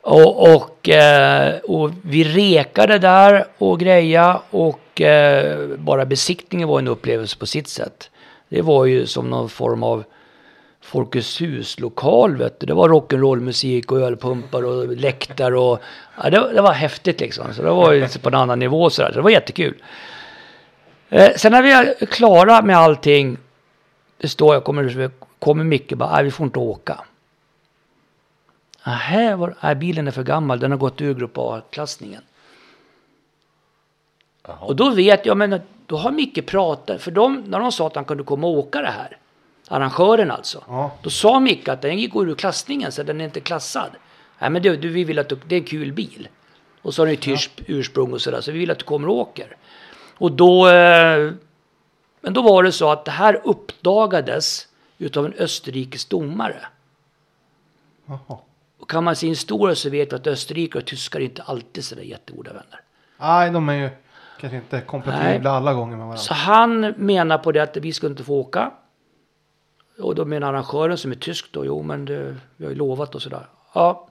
Och, 0.00 0.54
och, 0.54 0.88
eh, 0.88 1.58
och 1.58 1.90
vi 2.02 2.24
rekade 2.24 2.98
där 2.98 3.46
och 3.58 3.80
greja 3.80 4.40
och 4.50 5.00
eh, 5.00 5.68
bara 5.76 6.06
besiktningen 6.06 6.68
var 6.68 6.78
en 6.78 6.88
upplevelse 6.88 7.38
på 7.38 7.46
sitt 7.46 7.68
sätt. 7.68 8.10
Det 8.48 8.62
var 8.62 8.84
ju 8.84 9.06
som 9.06 9.30
någon 9.30 9.48
form 9.48 9.82
av 9.82 10.04
Folkets 10.82 11.40
hus-lokal 11.40 12.36
vet 12.36 12.60
du. 12.60 12.66
Det 12.66 12.74
var 12.74 12.88
rock'n'roll-musik 12.88 13.92
och 13.92 14.00
ölpumpar 14.00 14.62
och 14.62 14.96
läktare 14.96 15.58
och 15.58 15.82
ja, 16.22 16.30
det, 16.30 16.52
det 16.52 16.60
var 16.60 16.72
häftigt 16.72 17.20
liksom. 17.20 17.54
Så 17.54 17.62
det 17.62 17.70
var 17.70 17.92
ju 17.92 18.08
på 18.08 18.28
en 18.28 18.34
annan 18.34 18.58
nivå 18.58 18.90
sådär. 18.90 19.08
Så 19.08 19.16
det 19.16 19.22
var 19.22 19.30
jättekul. 19.30 19.74
Eh, 21.08 21.32
sen 21.36 21.52
när 21.52 21.62
vi 21.62 21.72
är 21.72 22.06
klara 22.06 22.62
med 22.62 22.76
allting. 22.76 23.38
Det 24.16 24.28
står 24.28 24.54
jag 24.54 24.64
kommer, 24.64 25.10
kommer 25.38 25.64
Micke 25.64 25.92
bara, 25.92 26.12
nej 26.12 26.24
vi 26.24 26.30
får 26.30 26.44
inte 26.44 26.58
åka. 26.58 27.04
Nähä, 28.86 29.36
var, 29.36 29.54
nej 29.60 29.74
bilen 29.74 30.06
är 30.06 30.10
för 30.10 30.22
gammal, 30.22 30.60
den 30.60 30.70
har 30.70 30.78
gått 30.78 31.00
ur 31.00 31.14
grupp 31.14 31.38
A-klassningen. 31.38 32.22
Och 34.42 34.76
då 34.76 34.90
vet 34.90 35.26
jag, 35.26 35.36
men 35.36 35.60
då 35.86 35.96
har 35.96 36.10
Micke 36.10 36.46
pratat, 36.46 37.02
för 37.02 37.10
de, 37.10 37.44
när 37.46 37.60
de 37.60 37.72
sa 37.72 37.86
att 37.86 37.94
han 37.94 38.04
kunde 38.04 38.24
komma 38.24 38.46
och 38.46 38.58
åka 38.58 38.80
det 38.80 38.90
här, 38.90 39.16
arrangören 39.72 40.30
alltså. 40.30 40.64
Ja. 40.68 40.90
Då 41.02 41.10
sa 41.10 41.40
Micke 41.40 41.68
att 41.68 41.82
den 41.82 42.08
går 42.08 42.30
ur 42.30 42.34
klassningen 42.34 42.92
så 42.92 43.02
den 43.02 43.20
är 43.20 43.24
inte 43.24 43.40
klassad. 43.40 43.90
Nej 44.38 44.50
men 44.50 44.62
du, 44.62 44.76
du 44.76 44.88
vi 44.88 45.04
vill 45.04 45.18
att 45.18 45.28
du, 45.28 45.38
det 45.46 45.54
är 45.54 45.60
en 45.60 45.66
kul 45.66 45.92
bil. 45.92 46.28
Och 46.82 46.94
så 46.94 47.02
har 47.02 47.06
den 47.06 47.14
ju 47.14 47.20
tyskt 47.20 47.60
ursprung 47.66 48.12
och 48.12 48.20
sådär, 48.20 48.40
så 48.40 48.52
vi 48.52 48.58
vill 48.58 48.70
att 48.70 48.78
du 48.78 48.84
kommer 48.84 49.08
och 49.08 49.14
åker. 49.14 49.56
Och 50.18 50.32
då, 50.32 50.68
eh, 50.68 51.32
men 52.20 52.32
då 52.32 52.42
var 52.42 52.62
det 52.62 52.72
så 52.72 52.90
att 52.90 53.04
det 53.04 53.10
här 53.10 53.40
uppdagades 53.44 54.68
utav 54.98 55.26
en 55.26 55.34
österrikisk 55.38 56.10
domare. 56.10 56.66
Jaha. 58.06 58.38
Och 58.80 58.90
kan 58.90 59.04
man 59.04 59.16
se 59.16 59.26
en 59.26 59.30
historia 59.30 59.74
så 59.74 59.90
vet 59.90 60.12
vi 60.12 60.16
att 60.16 60.26
österrikare 60.26 60.80
och 60.82 60.86
tyskar 60.86 61.20
är 61.20 61.24
inte 61.24 61.42
alltid 61.42 61.84
sådär 61.84 62.02
jättegoda 62.02 62.50
vänner. 62.50 62.80
Nej, 63.18 63.50
de 63.50 63.68
är 63.68 63.74
ju 63.74 63.90
kanske 64.40 64.56
inte 64.56 64.80
kompatibla 64.80 65.50
alla 65.50 65.74
gånger 65.74 65.96
med 65.96 66.06
varandra. 66.06 66.18
Så 66.18 66.34
han 66.34 66.80
menar 66.80 67.38
på 67.38 67.52
det 67.52 67.62
att 67.62 67.76
vi 67.76 67.92
ska 67.92 68.06
inte 68.06 68.24
få 68.24 68.34
åka. 68.34 68.70
Och 70.02 70.14
då 70.14 70.24
menar 70.24 70.48
arrangören 70.48 70.98
som 70.98 71.10
är 71.10 71.16
tysk 71.16 71.52
då, 71.52 71.64
jo 71.64 71.82
men 71.82 72.04
det, 72.04 72.36
vi 72.56 72.64
har 72.64 72.72
ju 72.72 72.78
lovat 72.78 73.14
och 73.14 73.22
sådär. 73.22 73.46
Ja, 73.74 74.08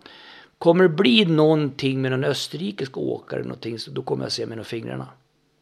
kommer 0.57 0.83
det 0.83 0.89
bli 0.89 1.25
någonting 1.25 2.01
med 2.01 2.11
någon 2.11 2.23
österrikisk 2.23 2.97
åkare 2.97 3.41
någonting 3.41 3.79
så 3.79 3.91
då 3.91 4.01
kommer 4.01 4.25
jag 4.25 4.31
se 4.31 4.45
mellan 4.45 4.65
fingrarna. 4.65 5.07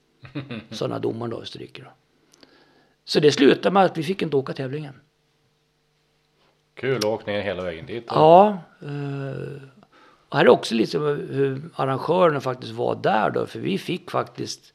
Sådana 0.71 0.99
domaren 0.99 1.31
då, 1.31 1.41
Österrike 1.41 1.81
då. 1.81 1.89
Så 3.05 3.19
det 3.19 3.31
slutade 3.31 3.73
med 3.73 3.83
att 3.83 3.97
vi 3.97 4.03
fick 4.03 4.21
inte 4.21 4.37
åka 4.37 4.53
tävlingen. 4.53 4.93
Kul 6.73 7.05
åkningen 7.05 7.41
hela 7.41 7.63
vägen 7.63 7.85
dit. 7.85 8.07
då. 8.07 8.15
Ja. 8.15 8.57
Eh, 8.81 9.61
och 10.29 10.37
här 10.37 10.45
är 10.45 10.49
också 10.49 10.75
liksom 10.75 11.01
hur 11.29 11.61
arrangörerna 11.75 12.41
faktiskt 12.41 12.73
var 12.73 12.95
där 12.95 13.29
då. 13.29 13.45
För 13.45 13.59
vi 13.59 13.77
fick 13.77 14.11
faktiskt 14.11 14.73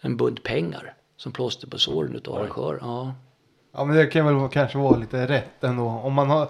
en 0.00 0.16
bunt 0.16 0.42
pengar 0.42 0.94
som 1.16 1.32
plåster 1.32 1.66
på 1.66 1.78
såren 1.78 2.16
utav 2.16 2.36
arrangören. 2.36 2.78
Ja. 2.82 3.14
Ja, 3.74 3.84
men 3.84 3.96
det 3.96 4.06
kan 4.06 4.26
väl 4.40 4.48
kanske 4.48 4.78
vara 4.78 4.96
lite 4.96 5.26
rätt 5.26 5.64
ändå. 5.64 5.86
Om 5.86 6.12
man 6.12 6.30
har... 6.30 6.48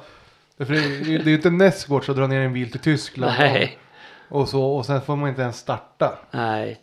För 0.58 0.64
det 0.64 0.78
är 0.78 1.04
ju 1.10 1.18
det 1.18 1.32
inte 1.32 1.50
nästgårds 1.50 2.08
att 2.08 2.16
dra 2.16 2.26
ner 2.26 2.40
en 2.40 2.52
bil 2.52 2.70
till 2.70 2.80
Tyskland. 2.80 3.32
Nej. 3.38 3.78
Och, 4.28 4.48
så, 4.48 4.62
och 4.64 4.86
sen 4.86 5.00
får 5.00 5.16
man 5.16 5.28
inte 5.28 5.42
ens 5.42 5.56
starta. 5.58 6.18
Nej. 6.30 6.80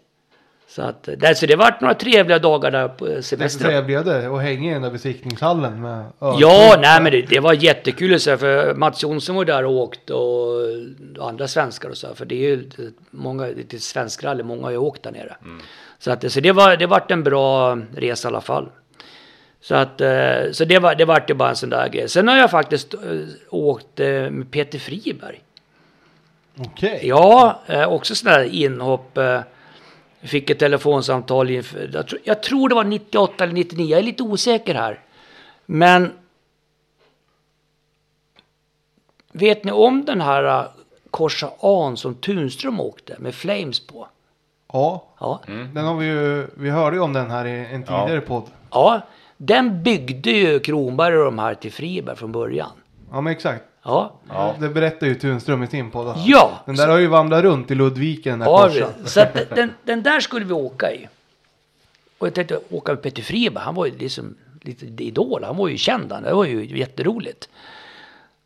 Så 0.67 0.81
att, 0.81 1.03
det, 1.17 1.35
så 1.37 1.45
det 1.45 1.55
vart 1.55 1.81
några 1.81 1.93
trevliga 1.93 2.39
dagar 2.39 2.71
där 2.71 2.87
på 2.87 3.05
Det 3.05 3.11
är 3.13 3.21
så 3.21 3.27
semestern. 3.27 3.67
trevligt 3.67 4.05
det 4.05 4.27
att 4.35 4.41
hänga 4.41 4.69
i 4.69 4.73
den 4.73 4.81
där 4.81 4.91
besiktningshallen 4.91 5.81
med 5.81 5.99
öl. 6.21 6.35
Ja, 6.39 6.75
nej 6.81 7.01
men 7.01 7.11
det, 7.11 7.21
det 7.21 7.39
var 7.39 7.53
jättekul 7.53 8.15
att 8.15 8.21
säga 8.21 8.37
för 8.37 8.75
Mats 8.75 9.03
Jonsson 9.03 9.35
var 9.35 9.45
där 9.45 9.65
och 9.65 9.73
åkte 9.73 10.13
och, 10.13 10.55
och 11.19 11.29
andra 11.29 11.47
svenskar 11.47 11.89
och 11.89 11.97
så 11.97 12.07
här, 12.07 12.13
För 12.13 12.25
det 12.25 12.35
är 12.35 12.49
ju 12.49 12.55
det- 12.55 12.93
många, 13.11 13.43
det 13.43 13.73
är 13.73 13.77
svenskrally, 13.77 14.43
många 14.43 14.63
har 14.63 14.71
ju 14.71 14.77
åkt 14.77 15.03
där 15.03 15.11
nere. 15.11 15.35
Så, 15.99 16.11
att, 16.11 16.31
så 16.31 16.39
det 16.39 16.51
var, 16.51 16.77
det 16.77 16.85
vart 16.87 17.11
en 17.11 17.23
bra 17.23 17.77
resa 17.95 18.27
i 18.27 18.29
alla 18.31 18.41
fall. 18.41 18.69
Så 19.61 19.75
att, 19.75 20.01
eh, 20.01 20.51
så 20.51 20.65
det 20.65 20.79
var, 20.79 20.95
det 20.95 21.05
vart 21.05 21.29
ju 21.29 21.33
bara 21.33 21.49
en 21.49 21.55
sån 21.55 21.69
där 21.69 21.89
grej. 21.89 22.09
Sen 22.09 22.27
har 22.27 22.37
jag 22.37 22.51
faktiskt 22.51 22.93
eh, 22.93 22.99
åkt 23.49 23.99
eh, 23.99 24.07
med 24.29 24.51
Peter 24.51 24.79
Friberg. 24.79 25.41
Okej. 26.57 26.99
Ja, 27.03 27.59
eh, 27.67 27.87
också 27.89 28.15
sådana 28.15 28.37
där 28.37 28.45
inhopp. 28.45 29.17
Fick 30.21 30.49
ett 30.49 30.59
telefonsamtal 30.59 31.49
inför, 31.49 31.89
jag, 31.93 32.07
tror, 32.07 32.21
jag 32.23 32.43
tror 32.43 32.69
det 32.69 32.75
var 32.75 32.83
98 32.83 33.43
eller 33.43 33.53
99, 33.53 33.85
jag 33.89 33.99
är 33.99 34.03
lite 34.03 34.23
osäker 34.23 34.75
här. 34.75 34.99
Men 35.65 36.11
vet 39.31 39.63
ni 39.63 39.71
om 39.71 40.05
den 40.05 40.21
här 40.21 40.67
Corsa 41.11 41.49
An 41.59 41.97
som 41.97 42.15
Tunström 42.15 42.79
åkte 42.79 43.15
med 43.19 43.35
Flames 43.35 43.87
på? 43.87 44.07
Ja, 44.73 45.03
Ja. 45.19 45.41
den 45.47 45.85
har 45.85 45.95
vi 45.97 46.05
ju... 46.05 46.47
Vi 46.57 46.69
hörde 46.69 46.95
ju 46.95 47.01
om 47.01 47.13
den 47.13 47.31
här 47.31 47.45
i 47.45 47.65
en 47.73 47.83
tidigare 47.83 48.21
podd. 48.21 48.43
ja, 48.71 49.01
den 49.41 49.83
byggde 49.83 50.31
ju 50.31 50.59
Kronberg 50.59 51.17
och 51.17 51.25
de 51.25 51.39
här 51.39 51.53
till 51.53 51.71
Friberg 51.71 52.15
från 52.15 52.31
början. 52.31 52.69
Ja, 53.11 53.21
men 53.21 53.33
exakt. 53.33 53.63
Ja, 53.83 54.13
Ja. 54.29 54.55
Det 54.59 54.69
berättar 54.69 55.07
ju 55.07 55.15
Tunström 55.15 55.63
i 55.63 55.67
sin 55.67 55.91
podd. 55.91 56.17
ja. 56.25 56.59
Den 56.65 56.75
där 56.75 56.87
har 56.87 56.97
ju 56.97 57.07
vandrat 57.07 57.43
runt 57.43 57.71
i 57.71 57.75
Ludviken, 57.75 58.39
den 58.39 58.47
här 58.47 58.77
Ja, 58.79 58.89
så 59.05 59.21
att 59.21 59.49
den, 59.55 59.73
den 59.83 60.03
där 60.03 60.19
skulle 60.19 60.45
vi 60.45 60.53
åka 60.53 60.91
i. 60.91 61.07
Och 62.17 62.27
jag 62.27 62.33
tänkte 62.33 62.59
åka 62.69 62.91
med 62.91 63.01
Peter 63.01 63.21
Friberg, 63.21 63.63
han 63.63 63.75
var 63.75 63.85
ju 63.85 63.97
liksom 63.97 64.35
lite 64.61 64.85
idol, 65.03 65.43
han 65.43 65.57
var 65.57 65.67
ju 65.67 65.77
känd 65.77 66.11
han, 66.11 66.23
det 66.23 66.33
var 66.33 66.45
ju 66.45 66.77
jätteroligt. 66.77 67.49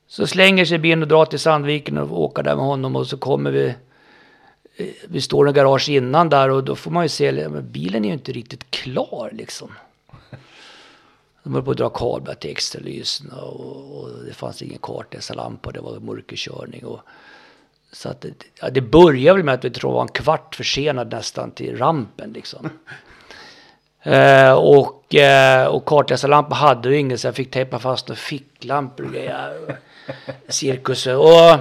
Så 0.08 0.28
slänger 0.28 0.66
sig 0.66 0.78
bilen 0.78 1.02
och 1.02 1.08
drar 1.08 1.26
till 1.26 1.40
Sandviken 1.40 1.98
och 1.98 2.22
åker 2.22 2.44
där 2.44 2.56
med 2.56 2.66
honom 2.66 2.96
och 2.96 3.08
så 3.08 3.18
kommer 3.18 3.52
vi 3.52 3.66
eh, 4.78 4.88
vi 5.08 5.22
står 5.22 5.48
i 5.48 5.50
en 5.50 5.54
garage 5.54 5.90
innan 5.90 6.30
där 6.30 6.50
och 6.50 6.64
då 6.64 6.76
får 6.76 6.92
man 6.92 7.04
ju 7.06 7.10
se, 7.10 7.50
men 7.50 7.72
bilen 7.72 8.04
är 8.06 8.08
ju 8.08 8.14
inte 8.14 8.32
riktigt 8.32 8.72
klar 8.72 9.30
liksom. 9.34 9.72
De 11.44 11.54
höll 11.54 11.64
på 11.64 11.72
att 11.72 11.78
dra 11.78 11.90
kablar 11.90 12.34
till 12.34 12.52
extralysen 12.52 13.32
och, 13.32 14.04
och 14.04 14.10
det 14.26 14.34
fanns 14.34 14.62
ingen 14.62 14.80
kartläsarlampa, 14.82 15.72
det 15.72 15.82
var 15.82 16.00
mörkerkörning 16.00 16.86
och 16.86 17.00
så 17.92 18.10
att 18.10 18.22
det, 18.22 18.34
ja, 18.62 18.70
det 18.70 18.82
började 18.82 19.38
väl 19.38 19.46
med 19.46 19.54
att 19.54 19.66
vi 19.66 19.70
tror 19.70 19.92
var 19.92 20.02
en 20.02 20.08
kvart 20.08 20.56
försenad 20.56 21.12
nästan 21.12 21.52
till 21.52 21.78
rampen 21.78 22.34
liksom. 22.34 22.70
eh, 24.04 24.54
och, 24.54 25.16
eh, 25.16 25.66
och 25.68 25.86
kartläsarlampa 25.86 26.56
hade 26.56 26.90
ju 26.90 26.98
ingen 26.98 27.18
så 27.18 27.28
jag 27.28 27.36
fick 27.36 27.52
tejpa 27.52 27.80
fast 27.80 28.08
några 28.08 28.18
ficklampor 28.18 29.06
och 29.06 29.14
grejer. 29.14 29.78
Cirkus. 30.48 31.08
Och, 31.08 31.60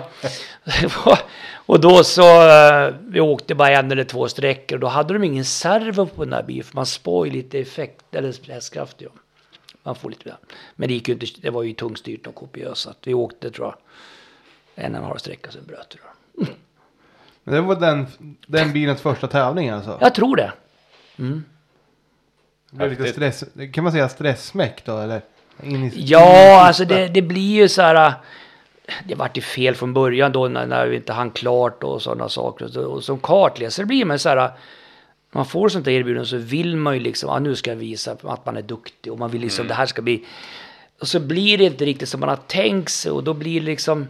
och 1.55 1.80
då 1.80 2.05
så, 2.05 2.49
eh, 2.49 2.95
vi 3.09 3.20
åkte 3.20 3.55
bara 3.55 3.70
en 3.70 3.93
eller 3.93 4.05
två 4.05 4.28
sträckor 4.28 4.76
och 4.76 4.80
då 4.80 4.87
hade 4.87 5.14
de 5.14 5.24
ingen 5.24 5.45
servo 5.45 6.07
på 6.07 6.24
den 6.24 6.33
här 6.33 6.43
bilen 6.43 6.64
för 6.64 6.74
man 6.74 6.87
spår 6.87 7.26
ju 7.26 7.33
lite 7.33 7.59
effekt, 7.59 8.14
eller 8.14 8.53
hästkraft 8.53 9.03
ju. 9.03 9.09
Man 9.83 9.95
får 9.95 10.11
lite, 10.11 10.37
men 10.74 10.89
det 10.89 10.95
gick 10.95 11.09
ju 11.09 11.14
inte, 11.14 11.26
det 11.41 11.51
var 11.51 11.62
ju 11.62 11.72
tungstyrt 11.72 12.26
och 12.26 12.35
kopiöst 12.35 12.83
så 12.83 12.91
att 12.91 12.99
vi 13.03 13.14
åkte 13.14 13.51
tror 13.51 13.66
jag 13.66 13.76
en 14.85 14.95
och 14.95 15.01
en 15.01 15.07
halv 15.07 15.18
sträcka 15.18 15.51
sen 15.51 15.66
bröt 15.66 15.91
det 15.91 15.99
då. 16.03 16.47
Men 17.45 17.55
det 17.55 17.61
var 17.61 17.80
den, 17.80 18.07
den 18.47 18.72
bilens 18.72 19.01
första 19.01 19.26
tävling 19.26 19.68
alltså. 19.68 19.99
Jag 20.01 20.14
tror 20.14 20.37
det. 20.37 20.53
Det 21.16 22.76
blev 22.76 22.91
lite 22.91 23.12
stress, 23.12 23.45
kan 23.72 23.85
man 23.85 23.93
säga 23.93 24.09
stressmäck 24.09 24.85
då 24.85 24.99
eller? 24.99 25.22
In 25.62 25.83
i, 25.85 25.87
in 25.87 25.93
Ja, 25.95 26.53
i 26.53 26.55
alltså 26.55 26.85
det, 26.85 27.09
det 27.09 27.22
blir 27.22 27.55
ju 27.55 27.68
så 27.68 27.83
här. 27.83 28.12
det 29.05 29.14
vart 29.14 29.37
ju 29.37 29.41
fel 29.43 29.74
från 29.74 29.95
början 29.95 30.33
då 30.33 30.49
när, 30.49 30.66
när 30.66 30.87
vi 30.87 30.97
inte 30.97 31.12
hann 31.12 31.30
klart 31.30 31.83
och 31.83 32.03
sådana 32.03 32.28
saker. 32.28 32.87
Och, 32.87 33.05
som 33.05 33.18
kartläsare 33.18 33.87
blir 33.87 34.05
man 34.05 34.18
så 34.18 34.28
här, 34.28 34.51
man 35.33 35.47
får 35.47 35.68
sånt 35.68 35.85
där 35.85 35.93
erbjudande 35.93 36.28
så 36.28 36.37
vill 36.37 36.76
man 36.76 36.95
ju 36.95 37.01
liksom, 37.01 37.28
ja, 37.28 37.39
nu 37.39 37.57
ska 37.57 37.70
jag 37.70 37.76
visa 37.76 38.16
att 38.22 38.47
man 38.47 38.57
är 38.57 38.62
duktig 38.62 39.12
och 39.12 39.18
man 39.18 39.30
vill 39.30 39.41
liksom, 39.41 39.68
det 39.68 39.74
här 39.74 39.87
ska 39.87 40.03
bli, 40.03 40.24
och 41.01 41.09
så 41.09 41.20
blir 41.20 41.59
det 41.59 41.64
inte 41.64 41.85
riktigt 41.85 42.09
som 42.09 42.20
man 42.20 42.28
har 42.28 42.37
tänkt 42.37 42.91
sig 42.91 43.12
och 43.12 43.24
då 43.24 43.35
blir 43.35 43.61
det 43.61 43.66
liksom, 43.66 44.07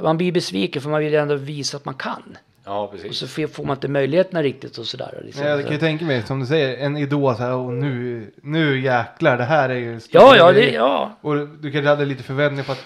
man 0.00 0.16
blir 0.16 0.32
besviken 0.32 0.82
för 0.82 0.90
man 0.90 1.00
vill 1.00 1.12
ju 1.12 1.18
ändå 1.18 1.34
visa 1.34 1.76
att 1.76 1.84
man 1.84 1.94
kan. 1.94 2.38
Ja, 2.64 2.82
Och 2.82 2.92
precis. 2.92 3.16
så 3.16 3.26
får 3.28 3.46
får 3.46 3.64
man 3.64 3.76
inte 3.76 3.88
möjligheterna 3.88 4.42
riktigt 4.42 4.78
och 4.78 4.86
sådär. 4.86 5.22
Liksom. 5.24 5.44
Ja, 5.44 5.50
jag 5.50 5.62
kan 5.62 5.72
ju 5.72 5.78
tänka 5.78 6.04
mig, 6.04 6.22
som 6.22 6.40
du 6.40 6.46
säger, 6.46 6.76
en 6.76 6.96
idol 6.96 7.36
så 7.36 7.42
här, 7.42 7.52
och 7.52 7.72
nu, 7.72 8.30
nu 8.42 8.80
jäklar, 8.80 9.38
det 9.38 9.44
här 9.44 9.68
är 9.68 9.74
ju 9.74 10.00
ja, 10.10 10.36
ja, 10.36 10.52
det, 10.52 10.70
ja. 10.70 11.16
Och 11.20 11.48
du 11.48 11.72
kanske 11.72 11.88
hade 11.88 12.04
lite 12.04 12.22
förväntningar 12.22 12.64
på 12.64 12.72
att 12.72 12.84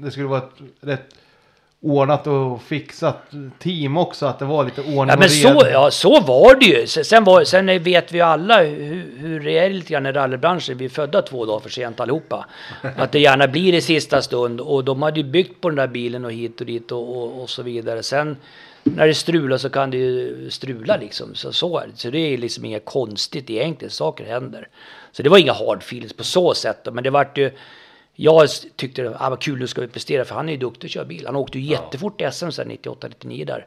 det 0.00 0.10
skulle 0.10 0.26
vara 0.26 0.38
ett 0.38 0.62
rätt 0.80 1.14
ordnat 1.82 2.26
och 2.26 2.62
fixat 2.62 3.30
team 3.58 3.96
också, 3.96 4.26
att 4.26 4.38
det 4.38 4.44
var 4.44 4.64
lite 4.64 4.80
ordning 4.80 4.96
Ja, 4.96 5.16
men 5.16 5.22
och 5.24 5.30
så, 5.30 5.48
reda. 5.48 5.70
ja, 5.70 5.90
så 5.90 6.20
var 6.20 6.54
det 6.60 6.66
ju. 6.66 6.86
Sen, 6.86 7.24
var, 7.24 7.44
sen 7.44 7.82
vet 7.82 8.12
vi 8.12 8.18
ju 8.18 8.24
alla 8.24 8.62
hur, 8.62 9.18
hur 9.18 9.40
det 9.40 9.58
är 9.58 9.70
lite 9.70 9.92
grann 9.92 10.06
i 10.06 10.12
rallybranschen. 10.12 10.78
Vi 10.78 10.84
är 10.84 10.88
födda 10.88 11.22
två 11.22 11.46
dagar 11.46 11.60
för 11.60 11.70
sent 11.70 12.00
allihopa. 12.00 12.46
Att 12.96 13.12
det 13.12 13.18
gärna 13.20 13.48
blir 13.48 13.74
i 13.74 13.80
sista 13.80 14.22
stund. 14.22 14.60
Och 14.60 14.84
de 14.84 15.02
hade 15.02 15.20
ju 15.20 15.24
byggt 15.26 15.60
på 15.60 15.68
den 15.68 15.76
där 15.76 15.86
bilen 15.88 16.24
och 16.24 16.32
hit 16.32 16.60
och 16.60 16.66
dit 16.66 16.92
och, 16.92 17.16
och, 17.16 17.42
och 17.42 17.50
så 17.50 17.62
vidare. 17.62 18.02
Sen 18.02 18.36
när 18.82 19.06
det 19.06 19.14
strular 19.14 19.56
så 19.56 19.70
kan 19.70 19.90
det 19.90 19.96
ju 19.96 20.50
strula 20.50 20.96
liksom. 20.96 21.34
Så, 21.34 21.52
så 21.52 21.78
är 21.78 21.86
det. 21.86 21.92
Så 21.98 22.10
det 22.10 22.18
är 22.18 22.38
liksom 22.38 22.64
inget 22.64 22.84
konstigt 22.84 23.50
egentligen. 23.50 23.90
Saker 23.90 24.24
händer. 24.24 24.68
Så 25.12 25.22
det 25.22 25.28
var 25.28 25.38
inga 25.38 25.52
hard 25.52 25.78
feelings 25.78 26.12
på 26.12 26.24
så 26.24 26.54
sätt. 26.54 26.88
Men 26.92 27.04
det 27.04 27.10
vart 27.10 27.38
ju... 27.38 27.50
Jag 28.22 28.48
tyckte 28.76 29.16
ah, 29.18 29.30
vad 29.30 29.40
kul 29.40 29.58
nu 29.58 29.66
ska 29.66 29.80
vi 29.80 29.88
prestera 29.88 30.24
för 30.24 30.34
han 30.34 30.48
är 30.48 30.52
ju 30.52 30.58
duktig 30.58 30.88
att 30.88 30.92
köra 30.92 31.04
bil. 31.04 31.26
Han 31.26 31.36
åkte 31.36 31.58
ju 31.58 31.64
jättefort 31.64 32.20
i 32.20 32.30
SM 32.32 32.50
sen 32.50 32.70
98-99 32.70 33.46
där. 33.46 33.66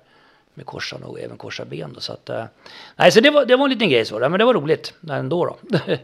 Med 0.54 0.66
korsan 0.66 1.04
och 1.04 1.20
även 1.20 1.38
korsa 1.38 1.66
ben 1.66 1.94
då. 1.94 2.00
Så 2.00 2.14
att, 2.14 2.30
eh, 2.30 2.44
nej, 2.96 3.12
så 3.12 3.20
det 3.20 3.30
var, 3.30 3.46
det 3.46 3.56
var 3.56 3.66
en 3.66 3.72
liten 3.72 3.90
grej 3.90 4.06
så. 4.06 4.20
Men 4.20 4.32
det 4.32 4.46
var 4.46 4.54
roligt 4.54 4.94
ändå 5.10 5.46
då. 5.46 5.78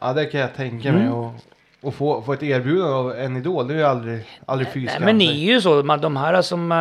Ja, 0.00 0.12
det 0.12 0.26
kan 0.26 0.40
jag 0.40 0.54
tänka 0.54 0.92
mig. 0.92 1.02
Mm. 1.02 1.14
Och, 1.14 1.32
och 1.80 1.94
få, 1.94 2.22
få 2.22 2.32
ett 2.32 2.42
erbjudande 2.42 2.94
av 2.94 3.12
en 3.12 3.36
idol, 3.36 3.68
det 3.68 3.74
är 3.74 3.78
ju 3.78 3.84
aldrig, 3.84 4.24
aldrig 4.46 4.72
fy 4.72 4.88
men 5.00 5.18
ni 5.18 5.48
är 5.48 5.52
ju 5.52 5.60
så. 5.60 5.82
Man, 5.82 6.00
de 6.00 6.16
här 6.16 6.42
som 6.42 6.72
eh, 6.72 6.78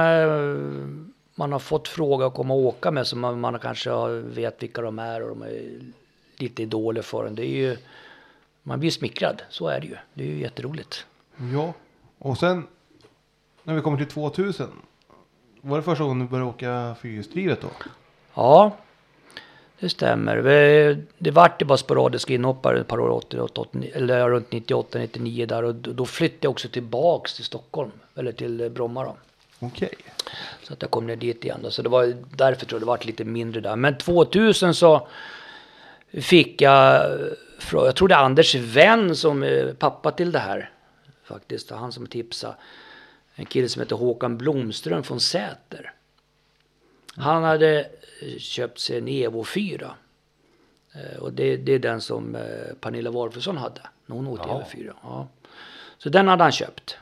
man 1.36 1.51
har 1.51 1.59
fått 1.59 1.88
fråga 1.88 2.26
att 2.26 2.34
komma 2.34 2.53
och 2.53 2.59
åka 2.59 2.91
med. 2.91 3.07
Som 3.07 3.20
man, 3.20 3.39
man 3.39 3.59
kanske 3.59 4.07
vet 4.09 4.63
vilka 4.63 4.82
de 4.82 4.99
är 4.99 5.24
och 5.24 5.30
de 5.30 5.41
är 5.41 5.61
lite 6.38 6.63
idoler 6.63 7.01
för 7.01 7.26
en. 7.26 7.36
Det 7.36 7.45
är 7.45 7.57
ju... 7.57 7.78
Man 8.68 8.80
blir 8.80 8.91
smickrad. 8.91 9.41
Så 9.49 9.68
är 9.68 9.80
det 9.80 9.88
ju. 9.88 9.95
Det 10.13 10.24
är 10.24 10.28
ju 10.28 10.39
jätteroligt. 10.39 11.05
Ja, 11.53 11.74
och 12.18 12.38
sen 12.38 12.68
när 13.63 13.76
vi 13.76 13.82
kommer 13.82 13.97
till 13.97 14.07
2000. 14.07 14.68
Var 15.61 15.78
det 15.78 15.84
första 15.84 16.03
gången 16.03 16.20
du 16.20 16.26
började 16.26 16.49
åka 16.49 16.95
fyrhjulsdrivet 17.01 17.61
då? 17.61 17.68
Ja, 18.34 18.78
det 19.80 19.89
stämmer. 19.89 20.38
Det 21.18 21.32
vart 21.32 21.61
ju 21.61 21.65
bara 21.65 21.78
sporadiska 21.78 22.34
inhoppare 22.34 22.80
ett 22.80 22.88
par 22.88 22.99
år 22.99 23.09
88, 23.09 23.61
89, 23.61 23.91
eller 23.93 24.30
runt 24.30 24.51
98, 24.51 24.99
99 24.99 25.45
där 25.45 25.63
och 25.63 25.76
då 25.76 26.05
flyttade 26.05 26.39
jag 26.41 26.51
också 26.51 26.70
tillbaks 26.70 27.34
till 27.34 27.45
Stockholm. 27.45 27.91
Eller 28.15 28.32
till 28.32 28.70
Bromma 28.70 29.03
då. 29.03 29.18
Okej. 29.59 29.93
Så 30.63 30.74
att 30.74 30.82
jag 30.82 30.91
kom 30.91 31.07
ner 31.07 31.15
dit 31.15 31.43
igen 31.43 31.59
då. 31.63 31.72
Så 31.72 31.82
det 31.82 31.89
var 31.89 32.13
därför 32.36 32.65
tror 32.65 32.80
jag 32.80 32.82
det 32.82 32.88
vart 32.88 33.05
lite 33.05 33.24
mindre 33.24 33.61
där. 33.61 33.76
Men 33.76 33.97
2000 33.97 34.74
så 34.74 35.07
fick 36.11 36.61
jag, 36.61 37.11
jag 37.72 37.95
tror 37.95 38.08
det 38.08 38.16
är 38.16 38.20
Anders 38.20 38.55
vän 38.55 39.16
som 39.16 39.43
är 39.43 39.74
pappa 39.74 40.12
till 40.12 40.32
det 40.32 40.39
här. 40.39 40.70
Faktiskt, 41.24 41.72
han 41.72 41.91
som 41.91 42.08
tipsade. 42.08 42.55
En 43.36 43.45
kille 43.45 43.70
som 43.70 43.82
heter 43.82 43.95
Håkan 43.95 44.38
Blomström 44.38 45.03
från 45.03 45.20
Säter. 45.20 45.93
Han 47.16 47.43
hade 47.43 47.80
eh, 47.80 48.38
köpt 48.39 48.80
sig 48.80 48.97
en 48.97 49.08
Evo 49.08 49.43
4. 49.43 49.95
Eh, 50.93 51.20
Och 51.20 51.34
det, 51.34 51.58
det 51.58 51.72
är 51.74 51.80
den 51.80 52.01
som 52.01 52.36
eh, 52.36 52.41
Pernilla 52.82 53.12
Wolfesson 53.12 53.58
hade 53.58 53.82
när 54.05 54.16
hon 54.16 54.28
åkte 54.28 54.47
Ja. 54.47 54.55
Evo 54.55 54.66
4. 54.70 54.93
Ja. 55.03 55.28
Så 55.97 56.10
den 56.10 56.28
hade 56.28 56.43
han 56.43 56.51
köpt. 56.51 56.97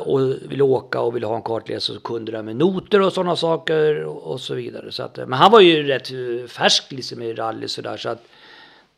Och 0.00 0.20
ville 0.30 0.62
åka 0.62 1.00
och 1.00 1.16
ville 1.16 1.26
ha 1.26 1.36
en 1.36 1.42
kartläsare 1.42 1.96
och 1.96 2.02
kunde 2.02 2.32
det 2.32 2.38
här 2.38 2.42
med 2.42 2.56
noter 2.56 3.00
och 3.02 3.12
sådana 3.12 3.36
saker 3.36 4.04
och, 4.04 4.40
så 4.40 4.54
vidare. 4.54 4.92
Så 4.92 5.02
att, 5.02 5.16
men 5.16 5.32
han 5.32 5.52
var 5.52 5.60
ju 5.60 5.82
rätt 5.82 6.08
färsk 6.50 6.92
liksom 6.92 7.22
i 7.22 7.34
rally 7.34 7.68
sådär 7.68 7.96
så 7.96 8.08
att 8.08 8.26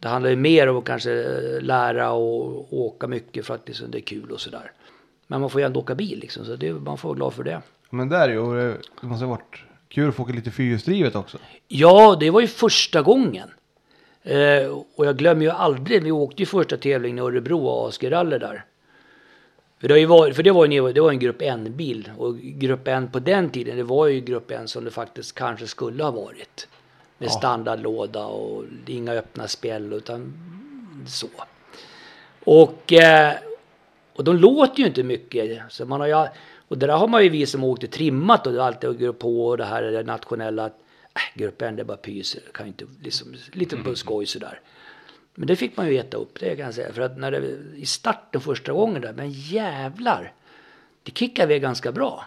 det 0.04 0.10
handlar 0.10 0.30
ju 0.30 0.36
mer 0.36 0.68
om 0.68 0.76
att 0.76 0.84
kanske 0.84 1.10
lära 1.60 2.12
och 2.12 2.74
åka 2.74 3.06
mycket 3.06 3.46
för 3.46 3.54
att 3.54 3.68
liksom, 3.68 3.90
det 3.90 3.98
är 3.98 4.02
kul 4.02 4.30
och 4.30 4.40
sådär. 4.40 4.72
Men 5.26 5.40
man 5.40 5.50
får 5.50 5.60
ju 5.60 5.64
ändå 5.66 5.80
åka 5.80 5.94
bil 5.94 6.18
liksom 6.18 6.44
så 6.44 6.56
det, 6.56 6.72
man 6.72 6.98
får 6.98 7.08
vara 7.08 7.16
glad 7.16 7.34
för 7.34 7.44
det. 7.44 7.62
Men 7.90 8.08
där 8.08 8.28
är 8.28 8.32
ju, 8.32 8.76
det 9.00 9.06
måste 9.06 9.24
ha 9.24 9.30
varit 9.30 9.62
kul 9.88 10.08
att 10.08 10.14
få 10.14 10.22
åka 10.22 10.32
lite 10.32 10.50
fyrhjulsdrivet 10.50 11.16
också. 11.16 11.38
Ja, 11.68 12.16
det 12.20 12.30
var 12.30 12.40
ju 12.40 12.46
första 12.46 13.02
gången. 13.02 13.48
Eh, 14.22 14.66
och 14.94 15.06
jag 15.06 15.16
glömmer 15.16 15.42
ju 15.42 15.50
aldrig, 15.50 16.02
vi 16.02 16.12
åkte 16.12 16.42
ju 16.42 16.46
första 16.46 16.76
tävlingen 16.76 17.18
i 17.18 17.20
Örebro 17.20 17.66
och 17.66 17.88
Askerrally 17.88 18.38
där. 18.38 18.64
För 19.80 19.88
det, 19.88 20.06
varit, 20.06 20.36
för 20.36 20.42
det 20.42 20.50
var 20.50 20.66
ju 20.66 20.78
en, 20.78 20.94
det 20.94 21.00
var 21.00 21.10
en 21.10 21.18
grupp 21.18 21.42
N-bil. 21.42 22.10
Och 22.18 22.38
grupp 22.38 22.88
N 22.88 23.08
på 23.12 23.18
den 23.18 23.50
tiden, 23.50 23.76
det 23.76 23.82
var 23.82 24.06
ju 24.06 24.20
grupp 24.20 24.50
N 24.50 24.68
som 24.68 24.84
det 24.84 24.90
faktiskt 24.90 25.34
kanske 25.34 25.66
skulle 25.66 26.04
ha 26.04 26.10
varit. 26.10 26.68
Med 27.18 27.32
standardlåda 27.32 28.26
och 28.26 28.64
inga 28.86 29.12
öppna 29.12 29.48
spjäll 29.48 29.92
utan 29.92 30.32
så. 31.06 31.28
Och, 32.44 32.92
eh, 32.92 33.34
och 34.14 34.24
de 34.24 34.36
låter 34.36 34.80
ju 34.80 34.86
inte 34.86 35.02
mycket. 35.02 35.62
Så 35.68 35.84
man 35.84 36.00
har 36.00 36.06
ju, 36.06 36.26
och 36.68 36.78
det 36.78 36.86
där 36.86 36.96
har 36.96 37.08
man 37.08 37.22
ju 37.22 37.28
vi 37.28 37.46
som 37.46 37.64
åkte 37.64 37.86
trimmat 37.86 38.46
och 38.46 38.66
alltid 38.66 38.98
går 38.98 39.12
på 39.12 39.46
och 39.46 39.56
det 39.56 39.64
här 39.64 39.82
är 39.82 39.92
det 39.92 40.02
nationella. 40.02 40.64
Att, 40.64 40.78
äh, 41.14 41.38
grupp 41.38 41.62
N 41.62 41.76
det 41.76 41.82
är 41.82 41.84
bara 41.84 41.96
pys, 41.96 42.32
det 42.34 42.52
kan 42.52 42.66
ju 42.66 42.68
inte 42.68 42.86
liksom, 43.02 43.34
lite 43.52 43.76
på 43.76 43.94
skoj 43.94 44.26
sådär. 44.26 44.60
Men 45.34 45.46
det 45.46 45.56
fick 45.56 45.76
man 45.76 45.88
ju 45.88 45.98
äta 45.98 46.16
upp, 46.16 46.40
det 46.40 46.56
kan 46.56 46.64
jag 46.64 46.74
säga. 46.74 46.92
För 46.92 47.02
att 47.02 47.18
när 47.18 47.30
det, 47.30 47.58
i 47.76 47.86
starten 47.86 48.40
första 48.40 48.72
gången 48.72 49.02
där, 49.02 49.12
men 49.12 49.30
jävlar. 49.30 50.32
Det 51.02 51.18
kickade 51.18 51.52
iväg 51.52 51.62
ganska 51.62 51.92
bra. 51.92 52.24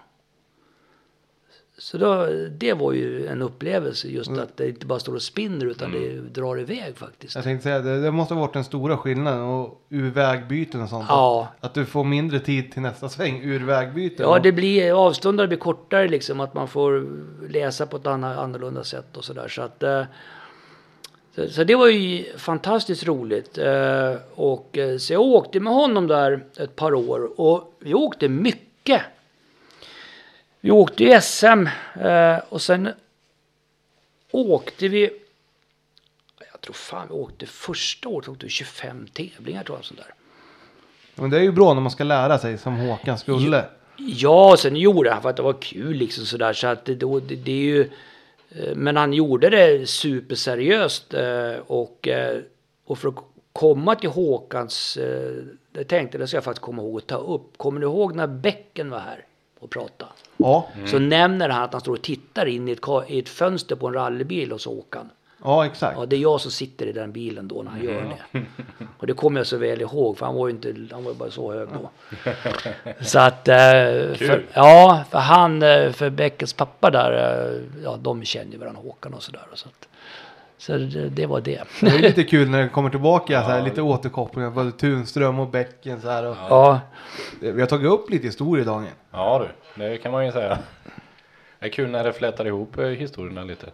Så 1.79 1.97
då, 1.97 2.27
det 2.49 2.73
var 2.73 2.93
ju 2.93 3.27
en 3.27 3.41
upplevelse 3.41 4.07
just 4.07 4.31
att 4.31 4.57
det 4.57 4.69
inte 4.69 4.85
bara 4.85 4.99
står 4.99 5.15
och 5.15 5.21
spinner 5.21 5.65
utan 5.65 5.91
det 5.91 6.21
drar 6.21 6.59
iväg 6.59 6.97
faktiskt. 6.97 7.35
Jag 7.35 7.43
tänkte 7.43 7.63
säga, 7.63 7.79
det, 7.79 8.01
det 8.01 8.11
måste 8.11 8.33
ha 8.33 8.41
varit 8.41 8.53
den 8.53 8.63
stora 8.63 8.97
skillnaden 8.97 9.41
och 9.41 9.81
ur 9.89 10.11
vägbyten 10.11 10.81
och 10.81 10.89
sånt. 10.89 11.05
Ja. 11.09 11.47
Att, 11.59 11.65
att 11.65 11.73
du 11.73 11.85
får 11.85 12.03
mindre 12.03 12.39
tid 12.39 12.71
till 12.71 12.81
nästa 12.81 13.09
sväng 13.09 13.41
ur 13.43 13.65
vägbyten. 13.65 14.25
Ja, 14.25 14.39
det 14.39 14.51
blir, 14.51 15.07
avstånden 15.07 15.47
blir 15.47 15.57
kortare 15.57 16.07
liksom, 16.07 16.39
att 16.39 16.53
man 16.53 16.67
får 16.67 17.07
läsa 17.49 17.85
på 17.85 17.97
ett 17.97 18.07
annan, 18.07 18.37
annorlunda 18.37 18.83
sätt 18.83 19.17
och 19.17 19.25
sådär. 19.25 19.47
Så 19.47 19.61
att, 19.61 19.83
eh, 19.83 20.03
så, 21.35 21.47
så 21.49 21.63
det 21.63 21.75
var 21.75 21.87
ju 21.87 22.37
fantastiskt 22.37 23.07
roligt. 23.07 23.57
Eh, 23.57 24.13
och, 24.35 24.77
eh, 24.77 24.97
så 24.97 25.13
jag 25.13 25.21
åkte 25.21 25.59
med 25.59 25.73
honom 25.73 26.07
där 26.07 26.45
ett 26.57 26.75
par 26.75 26.93
år 26.93 27.41
och 27.41 27.73
vi 27.79 27.93
åkte 27.93 28.29
mycket. 28.29 29.01
Vi 30.61 30.71
åkte 30.71 31.03
ju 31.03 31.21
SM 31.21 31.67
eh, 32.01 32.37
och 32.49 32.61
sen 32.61 32.89
åkte 34.31 34.87
vi, 34.87 35.09
jag 36.51 36.61
tror 36.61 36.73
fan 36.73 37.07
vi 37.07 37.13
åkte 37.13 37.45
första 37.45 38.09
året 38.09 38.27
åkte 38.27 38.45
vi 38.45 38.49
25 38.51 39.07
tävlingar 39.13 39.63
tror 39.63 39.77
jag. 39.77 39.85
Sånt 39.85 39.99
där. 39.99 40.13
Men 41.15 41.29
det 41.29 41.37
är 41.37 41.41
ju 41.41 41.51
bra 41.51 41.73
när 41.73 41.81
man 41.81 41.91
ska 41.91 42.03
lära 42.03 42.39
sig 42.39 42.57
som 42.57 42.77
Håkan 42.77 43.17
skulle. 43.17 43.65
Ja, 43.97 44.55
sen 44.59 44.75
gjorde 44.75 45.11
han 45.11 45.21
för 45.21 45.29
att 45.29 45.35
det 45.35 45.41
var 45.41 45.61
kul 45.61 45.95
liksom 45.97 46.25
sådär. 46.25 46.53
Så 46.53 46.67
att 46.67 46.85
det, 46.85 46.95
då- 46.95 47.19
det, 47.19 47.35
det 47.35 47.51
är 47.51 47.55
ju... 47.55 47.81
eh, 48.49 48.75
Men 48.75 48.97
han 48.97 49.13
gjorde 49.13 49.49
det 49.49 49.89
superseriöst 49.89 51.13
eh, 51.13 51.53
och, 51.67 52.07
och 52.85 52.97
för 52.99 53.09
att 53.09 53.15
komma 53.53 53.95
till 53.95 54.09
Håkans... 54.09 54.97
Jag 55.73 55.87
tänkte 55.87 56.17
det 56.17 56.27
ska 56.27 56.37
jag 56.37 56.43
faktiskt 56.43 56.61
komma 56.61 56.81
ihåg 56.81 56.97
att 56.97 57.07
ta 57.07 57.15
upp. 57.17 57.57
Kommer 57.57 57.79
du 57.79 57.87
ihåg 57.87 58.15
när 58.15 58.27
Bäcken 58.27 58.89
var 58.89 58.99
här 58.99 59.25
och 59.59 59.69
pratade? 59.69 60.11
Ja, 60.37 60.67
Så 60.85 60.99
nämner 60.99 61.49
han 61.49 61.63
att 61.63 61.71
han 61.73 61.81
står 61.81 61.93
och 61.93 62.01
tittar 62.01 62.45
in 62.45 62.67
i 62.67 62.71
ett, 62.71 62.79
i 63.07 63.19
ett 63.19 63.29
fönster 63.29 63.75
på 63.75 63.87
en 63.87 63.93
rallybil 63.93 64.51
hos 64.51 64.65
Håkan. 64.65 65.09
ja 65.43 65.65
exakt. 65.65 65.97
Ja, 65.99 66.05
det 66.05 66.15
är 66.15 66.19
jag 66.19 66.41
som 66.41 66.51
sitter 66.51 66.85
i 66.85 66.91
den 66.91 67.11
bilen 67.11 67.47
då 67.47 67.63
när 67.63 67.71
han 67.71 67.83
gör 67.83 68.17
det. 68.31 68.45
Och 68.97 69.07
det 69.07 69.13
kommer 69.13 69.39
jag 69.39 69.47
så 69.47 69.57
väl 69.57 69.81
ihåg 69.81 70.17
för 70.17 70.25
han 70.25 70.35
var 70.35 70.47
ju 70.47 70.53
inte, 70.53 70.75
han 70.91 71.03
var 71.03 71.11
ju 71.11 71.17
bara 71.17 71.31
så 71.31 71.53
hög 71.53 71.67
då. 71.73 71.89
Så 73.01 73.19
att, 73.19 73.47
eh, 73.47 73.55
för, 74.15 74.45
ja, 74.53 75.03
för 75.11 75.19
han, 75.19 75.63
eh, 75.63 75.91
för 75.91 76.09
Bäckens 76.09 76.53
pappa 76.53 76.89
där, 76.89 77.11
eh, 77.53 77.61
ja 77.83 77.97
de 78.01 78.23
känner 78.23 78.51
ju 78.51 78.57
varandra 78.57 78.81
Håkan 78.81 79.13
och 79.13 79.23
sådär. 79.23 79.41
Så, 79.53 79.67
att, 79.67 79.87
så 80.57 80.77
det, 80.77 81.09
det 81.09 81.25
var 81.25 81.41
det. 81.41 81.63
Det 81.81 81.87
är 81.87 81.99
lite 81.99 82.23
kul 82.33 82.49
när 82.49 82.61
det 82.63 82.69
kommer 82.69 82.89
tillbaka 82.89 83.43
så 83.43 83.49
här, 83.49 83.61
lite 83.61 83.81
återkopplingar. 83.81 84.49
Både 84.49 84.71
Tunström 84.71 85.39
och 85.39 85.47
Bäcken 85.47 86.01
så 86.01 86.09
här. 86.09 86.25
Och, 86.25 86.35
Ja, 86.49 86.79
Vi 87.39 87.59
har 87.59 87.67
tagit 87.67 87.91
upp 87.91 88.09
lite 88.09 88.25
historia 88.27 88.65
Daniel. 88.65 88.93
Ja 89.11 89.47
du, 89.75 89.83
det 89.89 89.97
kan 89.97 90.11
man 90.11 90.25
ju 90.25 90.31
säga. 90.31 90.57
Det 91.59 91.65
är 91.65 91.69
kul 91.69 91.89
när 91.89 92.03
det 92.03 92.13
flätar 92.13 92.45
ihop 92.47 92.77
eh, 92.77 92.85
historierna 92.85 93.43
lite. 93.43 93.65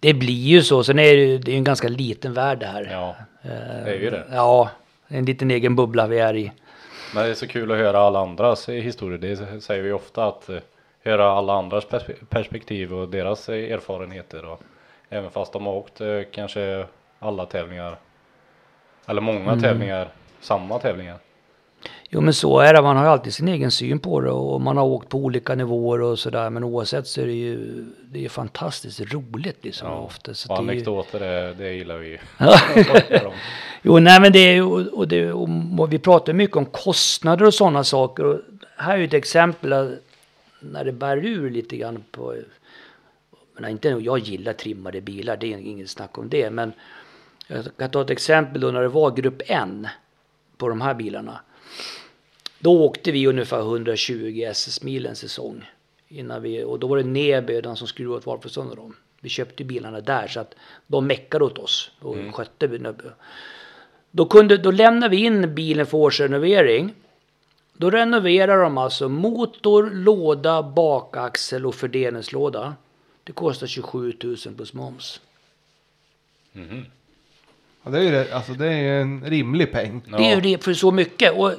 det 0.00 0.14
blir 0.14 0.34
ju 0.46 0.62
så. 0.62 0.84
Sen 0.84 0.98
är 0.98 1.16
det 1.16 1.22
ju 1.24 1.38
det 1.38 1.50
är 1.50 1.52
ju 1.52 1.58
en 1.58 1.64
ganska 1.64 1.88
liten 1.88 2.32
värld 2.34 2.58
det 2.58 2.66
här. 2.66 2.88
Ja, 2.92 3.16
Eh, 3.42 3.50
det 3.84 3.90
är 3.90 4.00
ju 4.00 4.10
det. 4.10 4.24
Ja, 4.32 4.70
en 5.08 5.24
liten 5.24 5.50
egen 5.50 5.76
bubbla 5.76 6.06
vi 6.06 6.18
är 6.18 6.36
i. 6.36 6.52
Men 7.14 7.24
det 7.24 7.30
är 7.30 7.34
så 7.34 7.46
kul 7.46 7.72
att 7.72 7.78
höra 7.78 7.98
alla 7.98 8.20
andras 8.20 8.68
historier. 8.68 9.18
Det 9.18 9.60
säger 9.62 9.82
vi 9.82 9.92
ofta 9.92 10.24
att 10.26 10.48
eh, 10.48 10.56
höra 11.04 11.30
alla 11.32 11.52
andras 11.52 11.86
perspe- 11.86 12.24
perspektiv 12.28 12.94
och 12.94 13.08
deras 13.08 13.48
eh, 13.48 13.72
erfarenheter. 13.72 14.44
Och 14.44 14.62
även 15.10 15.30
fast 15.30 15.52
de 15.52 15.66
har 15.66 15.72
åkt 15.72 16.00
eh, 16.00 16.20
kanske 16.32 16.86
alla 17.18 17.46
tävlingar. 17.46 17.98
Eller 19.06 19.20
många 19.20 19.40
Mm. 19.52 19.60
tävlingar, 19.60 20.08
samma 20.40 20.78
tävlingar. 20.78 21.16
Jo 22.10 22.20
men 22.20 22.34
så 22.34 22.60
är 22.60 22.74
det, 22.74 22.82
man 22.82 22.96
har 22.96 23.04
ju 23.04 23.10
alltid 23.10 23.34
sin 23.34 23.48
egen 23.48 23.70
syn 23.70 23.98
på 23.98 24.20
det 24.20 24.30
och 24.30 24.60
man 24.60 24.76
har 24.76 24.84
åkt 24.84 25.08
på 25.08 25.18
olika 25.18 25.54
nivåer 25.54 26.00
och 26.02 26.18
sådär. 26.18 26.50
Men 26.50 26.64
oavsett 26.64 27.06
så 27.06 27.20
är 27.20 27.26
det 27.26 27.32
ju, 27.32 27.84
det 28.12 28.24
är 28.24 28.28
fantastiskt 28.28 29.00
roligt 29.12 29.64
liksom 29.64 29.92
ofta. 29.92 30.34
Så 30.34 30.48
och 30.52 30.56
det 30.56 30.72
anekdoter, 30.72 31.20
det, 31.20 31.54
det 31.54 31.72
gillar 31.72 31.96
vi 31.96 32.08
ju. 32.08 32.18
Jo, 33.82 33.98
nej 33.98 34.20
men 34.20 34.32
det 34.32 34.38
är 34.38 34.52
ju, 34.52 34.62
och, 34.88 35.08
det, 35.08 35.32
och 35.32 35.92
vi 35.92 35.98
pratar 35.98 36.32
mycket 36.32 36.56
om 36.56 36.66
kostnader 36.66 37.46
och 37.46 37.54
sådana 37.54 37.84
saker. 37.84 38.24
Och 38.24 38.40
här 38.76 38.92
är 38.94 38.98
ju 38.98 39.04
ett 39.04 39.14
exempel 39.14 39.96
när 40.60 40.84
det 40.84 40.92
bär 40.92 41.16
ur 41.16 41.50
lite 41.50 41.76
grann 41.76 42.04
på... 42.10 42.34
Men 43.58 43.70
inte, 43.70 43.88
jag 43.88 44.18
gillar 44.18 44.52
trimmade 44.52 45.00
bilar, 45.00 45.36
det 45.36 45.52
är 45.52 45.58
inget 45.58 45.90
snack 45.90 46.18
om 46.18 46.28
det. 46.28 46.50
Men 46.50 46.72
jag 47.46 47.64
kan 47.76 47.90
ta 47.90 48.02
ett 48.02 48.10
exempel 48.10 48.60
då 48.60 48.70
när 48.70 48.82
det 48.82 48.88
var 48.88 49.10
grupp 49.10 49.42
N 49.46 49.88
på 50.56 50.68
de 50.68 50.80
här 50.80 50.94
bilarna. 50.94 51.40
Då 52.58 52.84
åkte 52.84 53.12
vi 53.12 53.26
ungefär 53.26 53.60
120 53.60 54.42
SS-mil 54.46 55.06
en 55.06 55.16
säsong. 55.16 55.70
Innan 56.08 56.42
vi, 56.42 56.64
och 56.64 56.78
då 56.78 56.86
var 56.86 56.96
det 56.96 57.04
Neby, 57.04 57.60
den 57.60 57.76
som 57.76 57.86
skruvade 57.86 58.18
åt 58.18 58.26
varpåstånd 58.26 58.76
dem. 58.76 58.96
Vi 59.20 59.28
köpte 59.28 59.64
bilarna 59.64 60.00
där 60.00 60.28
så 60.28 60.40
att 60.40 60.54
de 60.86 61.06
meckade 61.06 61.44
åt 61.44 61.58
oss 61.58 61.90
och 62.00 62.16
skötte. 62.32 62.68
bilarna. 62.68 62.96
Då, 64.10 64.26
kunde, 64.26 64.56
då 64.56 64.70
lämnade 64.70 65.16
vi 65.16 65.24
in 65.24 65.54
bilen 65.54 65.86
för 65.86 65.98
årsrenovering. 65.98 66.94
Då 67.72 67.90
renoverar 67.90 68.62
de 68.62 68.78
alltså 68.78 69.08
motor, 69.08 69.90
låda, 69.90 70.62
bakaxel 70.62 71.66
och 71.66 71.74
fördelningslåda. 71.74 72.74
Det 73.28 73.34
kostar 73.34 73.66
27 73.66 74.12
000 74.22 74.36
plus 74.56 74.72
moms. 74.72 75.20
Ja, 77.82 77.90
det 77.90 77.98
är 77.98 78.02
ju 78.02 78.10
det, 78.10 78.32
alltså 78.34 78.52
det 78.52 78.66
är 78.66 78.78
ju 78.78 79.00
en 79.00 79.24
rimlig 79.24 79.72
peng. 79.72 80.02
Det 80.06 80.30
är 80.30 80.34
ju 80.34 80.40
det 80.40 80.64
för 80.64 80.74
så 80.74 80.90
mycket. 80.90 81.32
Och 81.32 81.52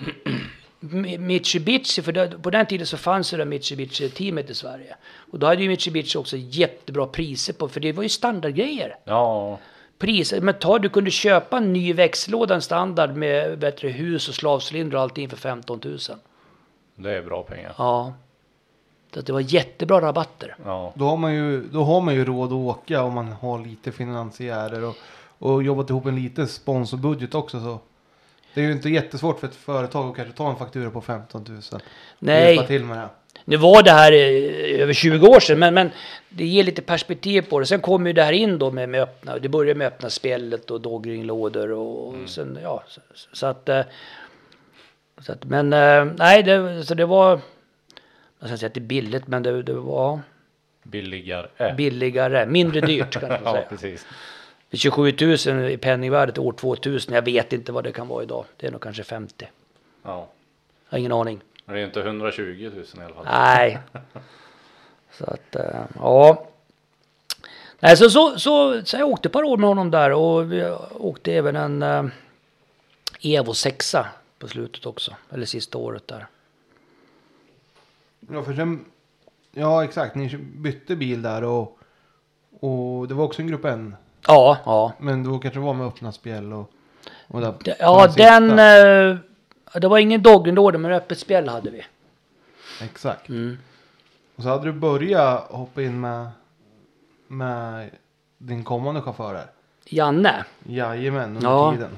Mitsubishi, 1.20 2.02
för 2.02 2.12
det, 2.12 2.28
på 2.42 2.50
den 2.50 2.66
tiden 2.66 2.88
så 2.88 2.98
fanns 2.98 3.32
det 3.32 3.38
där 3.38 3.46
Mitsubishi-teamet 3.46 4.50
i 4.50 4.56
Sverige. 4.56 4.96
Och 5.32 5.40
då 5.40 5.48
hade 5.48 5.62
ju 5.62 5.70
Mitsubishi 5.70 6.18
också 6.18 6.38
jättebra 6.38 7.08
priser 7.08 7.54
på, 7.54 7.68
för 7.68 7.80
det 7.80 7.92
var 7.92 8.04
ju 8.04 8.10
standardgrejer. 8.10 8.96
Ja, 9.04 9.60
Priser, 9.98 10.42
men 10.42 10.60
ta, 10.60 10.80
du 10.80 10.90
kunde 10.90 11.12
köpa 11.12 11.58
en 11.58 11.74
ny 11.74 11.94
växellåda, 11.94 12.56
en 12.56 12.62
standard 12.62 13.16
med 13.16 13.60
bättre 13.60 13.90
hus 13.90 14.30
och 14.30 14.36
slavcylinder 14.36 14.98
och 14.98 15.04
allting 15.04 15.30
för 15.30 15.38
15 15.38 15.80
000. 15.84 15.98
det 16.96 17.12
är 17.12 17.22
bra 17.22 17.44
pengar. 17.44 17.74
Ja. 17.78 18.14
Så 19.14 19.20
att 19.20 19.26
det 19.26 19.34
var 19.34 19.40
jättebra 19.54 20.02
rabatter. 20.02 20.56
Ja, 20.66 20.94
Då 20.96 21.06
har 21.06 21.18
man 21.18 21.34
ju, 21.36 21.62
då 21.62 21.84
har 21.84 22.02
man 22.02 22.16
ju 22.16 22.26
råd 22.26 22.48
att 22.48 22.54
åka 22.54 23.04
om 23.04 23.14
man 23.14 23.28
har 23.32 23.60
lite 23.66 23.92
finansiärer 23.92 24.84
och, 24.84 24.96
och 25.40 25.64
jobbat 25.64 25.90
ihop 25.90 26.06
en 26.06 26.16
liten 26.24 26.48
sponsorbudget 26.48 27.36
också. 27.36 27.60
Så. 27.60 27.80
Det 28.54 28.62
är 28.62 28.66
ju 28.66 28.72
inte 28.72 28.90
jättesvårt 28.90 29.40
för 29.40 29.48
ett 29.48 29.56
företag 29.56 30.10
att 30.10 30.16
kanske 30.16 30.34
ta 30.38 30.50
en 30.50 30.56
faktura 30.56 30.90
på 30.90 31.02
15 31.02 31.46
000. 31.48 31.58
och 31.72 31.82
Nej. 32.20 32.68
Till 32.68 32.84
med 32.84 32.98
det. 32.98 33.10
Nu 33.46 33.58
var 33.58 33.84
det 33.84 33.92
här 33.92 34.12
eh, 34.12 34.82
över 34.82 34.94
20 34.94 35.28
år 35.28 35.40
sedan, 35.40 35.60
men, 35.60 35.74
men 35.74 35.90
det 36.30 36.46
ger 36.46 36.64
lite 36.64 36.82
perspektiv 36.82 37.42
på 37.50 37.60
det. 37.60 37.66
Sen 37.66 37.80
kom 37.82 38.08
ju 38.08 38.14
det 38.14 38.24
här 38.24 38.34
in 38.34 38.60
då 38.60 38.72
med, 38.72 38.90
med 38.90 39.02
öppna, 39.02 39.40
det 39.40 39.50
började 39.50 39.78
med 39.78 39.88
öppna 39.88 40.10
spjället 40.10 40.72
och 40.72 40.82
dogringlådor 40.82 41.72
och 41.72 42.14
Mm. 42.14 42.28
sen, 42.28 42.60
ja, 42.64 42.84
så, 42.88 43.02
så 43.34 43.46
att, 43.48 43.70
eh, 43.70 43.82
så 45.22 45.32
att, 45.32 45.46
men 45.46 45.74
eh, 45.74 46.06
nej, 46.18 46.44
det, 46.44 46.84
så 46.86 46.94
det 46.96 47.06
var, 47.06 47.40
jag 48.40 48.50
ska 48.50 48.58
säga 48.58 48.68
att 48.68 48.74
det 48.74 48.80
är 48.80 48.82
billigt, 48.82 49.28
men 49.28 49.44
det, 49.44 49.64
det 49.64 49.74
var 49.74 50.20
billigare. 50.84 51.74
billigare, 51.78 52.46
mindre 52.46 52.82
dyrt 52.82 53.20
kan 53.20 53.30
man 53.30 53.40
ja, 53.44 53.54
säga. 53.54 53.66
precis. 53.70 54.06
27 54.72 55.14
000 55.48 55.70
i 55.70 55.78
penningvärdet 55.78 56.38
år 56.38 56.52
2000, 56.52 57.14
jag 57.14 57.22
vet 57.22 57.54
inte 57.54 57.72
vad 57.72 57.84
det 57.84 57.92
kan 57.92 58.08
vara 58.08 58.24
idag. 58.24 58.46
Det 58.58 58.68
är 58.68 58.72
nog 58.72 58.82
kanske 58.82 59.04
50. 59.04 59.50
Ja. 60.04 60.28
Jag 60.90 60.92
har 60.92 61.00
ingen 61.00 61.12
aning. 61.12 61.42
Men 61.66 61.76
det 61.76 61.82
är 61.82 61.86
inte 61.86 62.02
120 62.02 62.72
000 62.76 62.84
i 62.84 63.06
alla 63.06 63.16
fall. 63.16 63.26
Nej. 63.26 63.80
Så 65.12 65.26
att, 65.26 65.56
eh, 65.56 65.82
ja. 65.96 66.46
Nej, 67.80 67.98
så, 67.98 68.10
så, 68.10 68.40
så, 68.40 68.82
så 68.86 68.98
jag 68.98 69.10
åkte 69.10 69.28
ett 69.28 69.34
par 69.34 69.44
år 69.44 69.58
med 69.58 69.70
honom 69.70 69.92
där 69.92 70.12
och 70.12 70.52
vi 70.52 70.76
åkte 70.92 71.34
även 71.34 71.56
en 71.56 71.84
eh, 71.84 72.06
Evo 73.22 73.54
6 73.54 73.96
på 74.40 74.48
slutet 74.48 74.86
också. 74.86 75.16
Eller 75.32 75.46
sista 75.46 75.78
året 75.78 76.08
där. 76.08 76.28
Ja, 78.20 78.44
för 78.44 78.54
sen, 78.54 78.86
ja 79.52 79.84
exakt, 79.84 80.16
ni 80.16 80.38
bytte 80.38 80.96
bil 80.96 81.22
där 81.22 81.44
och, 81.44 81.80
och 82.60 83.08
det 83.08 83.14
var 83.14 83.24
också 83.26 83.42
en 83.42 83.48
grupp 83.48 83.66
N. 83.66 83.96
Ja, 84.28 84.58
ja. 84.66 84.94
Men 85.00 85.24
då 85.24 85.40
kanske 85.40 85.60
det 85.60 85.66
var 85.66 85.74
med 85.74 85.88
öppna 85.88 86.12
spjäll 86.12 86.54
och, 86.54 86.72
och 87.28 87.42
där, 87.42 87.54
Ja, 87.80 88.08
den... 88.18 88.50
eh, 88.50 89.18
det 89.82 89.88
var 89.88 89.98
ingen 89.98 90.22
dogginlåda 90.24 90.78
men 90.78 90.92
öppet 90.92 91.20
spjäll 91.20 91.50
hade 91.50 91.70
vi. 91.70 91.86
Exakt. 92.82 93.30
Mm. 93.30 93.58
Och 94.36 94.44
så 94.44 94.50
hade 94.50 94.66
du 94.66 94.72
börjat 94.72 95.52
hoppa 95.52 95.82
in 95.82 96.02
med, 96.02 96.28
med 97.28 97.90
din 98.38 98.64
kommande 98.64 99.02
chaufför 99.02 99.36
här. 99.36 99.48
Janne. 99.86 100.46
Jajamän, 100.64 101.36
under 101.36 101.50
Ja. 101.50 101.72
tiden. 101.72 101.98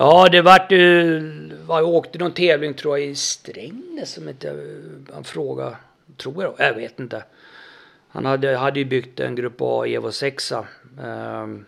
Ja, 0.00 0.28
det 0.32 0.42
vart 0.42 0.72
ju... 0.72 1.22
Jag 1.68 1.88
åkte 1.88 2.18
någon 2.18 2.32
tävling 2.32 2.74
tror 2.74 2.98
jag 2.98 3.08
i 3.08 3.14
Strängnäs 3.14 4.12
som 4.12 4.28
inte... 4.28 4.72
Han 5.12 5.24
frågade, 5.24 5.76
tror 6.16 6.42
jag, 6.42 6.54
jag 6.58 6.74
vet 6.74 7.00
inte. 7.00 7.24
Han 8.08 8.24
hade, 8.24 8.56
hade 8.56 8.78
ju 8.78 8.84
byggt 8.84 9.20
en 9.20 9.34
Grupp 9.34 9.56
A 9.60 9.86
Evo 9.86 10.12
6 10.12 10.52
um, 11.02 11.64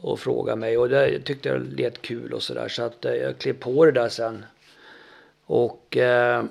och 0.00 0.20
frågade 0.20 0.56
mig 0.56 0.78
och 0.78 0.88
det 0.88 1.20
tyckte 1.20 1.48
jag 1.48 1.60
lät 1.60 2.02
kul 2.02 2.32
och 2.32 2.42
sådär 2.42 2.68
så 2.68 2.82
att 2.82 3.04
eh, 3.04 3.14
jag 3.14 3.38
klev 3.38 3.52
på 3.52 3.84
det 3.84 3.92
där 3.92 4.08
sen. 4.08 4.44
Och... 5.46 5.96
Uh, 5.96 6.44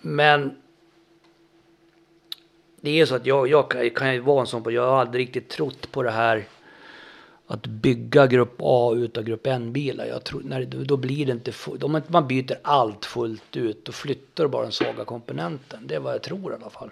men 0.00 0.56
det 2.80 3.00
är 3.00 3.06
så 3.06 3.14
att 3.14 3.26
jag, 3.26 3.48
jag 3.48 3.70
kan, 3.70 3.90
kan 3.90 4.14
ju 4.14 4.20
vara 4.20 4.40
en 4.40 4.46
sån 4.46 4.62
på, 4.62 4.70
jag 4.70 4.90
har 4.90 5.00
aldrig 5.00 5.26
riktigt 5.26 5.48
trott 5.48 5.92
på 5.92 6.02
det 6.02 6.10
här 6.10 6.44
att 7.50 7.66
bygga 7.66 8.26
grupp 8.26 8.56
A 8.58 8.94
utav 8.96 9.24
grupp 9.24 9.46
N-bilar. 9.46 10.06
Jag 10.06 10.24
tror, 10.24 10.42
när, 10.44 10.64
då 10.64 10.96
blir 10.96 11.26
det 11.26 11.32
inte 11.32 11.52
full, 11.52 11.82
om 11.82 12.02
man 12.06 12.28
byter 12.28 12.58
allt 12.62 13.04
fullt 13.04 13.56
ut 13.56 13.84
då 13.84 13.92
flyttar 13.92 14.44
du 14.44 14.50
bara 14.50 14.62
den 14.62 14.72
svaga 14.72 15.04
komponenten. 15.04 15.86
Det 15.86 15.94
är 15.94 16.00
vad 16.00 16.14
jag 16.14 16.22
tror 16.22 16.52
i 16.52 16.54
alla 16.54 16.70
fall. 16.70 16.90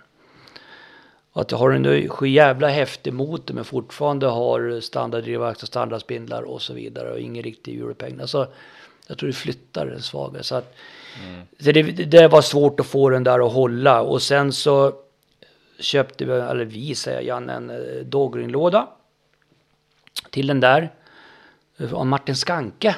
Att 1.33 1.51
jag 1.51 1.59
har 1.59 1.71
en 1.71 2.33
jävla 2.33 2.69
häftig 2.69 3.13
motor 3.13 3.55
men 3.55 3.65
fortfarande 3.65 4.27
har 4.27 4.81
standarddrivvakt 4.81 5.63
och 5.63 5.69
standardspindlar 5.69 6.43
och 6.43 6.63
så 6.63 6.73
vidare 6.73 7.13
och 7.13 7.21
ingen 7.21 7.43
riktig 7.43 7.81
europeng. 7.81 8.21
Alltså, 8.21 8.49
jag 9.07 9.19
tror 9.19 9.27
det 9.27 9.33
flyttar 9.33 9.87
den 9.87 10.03
svaga. 10.03 10.43
Så, 10.43 10.55
att, 10.55 10.75
så 11.61 11.73
det, 11.73 11.83
det 11.83 12.29
var 12.29 12.43
svårt 12.43 12.81
att 12.81 12.87
få 12.87 13.11
den 13.11 13.25
där 13.25 13.47
att 13.47 13.53
hålla 13.53 14.03
och 14.03 14.23
sen 14.23 14.53
så 14.53 14.93
köpte 15.79 16.25
vi, 16.25 16.33
eller 16.33 16.65
vi 16.65 16.95
säger 16.95 17.21
Jan, 17.21 17.51
en 17.51 17.71
eh, 17.71 18.05
Dogringlåda 18.05 18.89
till 20.37 20.47
den 20.47 20.61
där. 20.61 20.91
Och 21.93 22.07
Martin 22.07 22.37
Skanke 22.37 22.97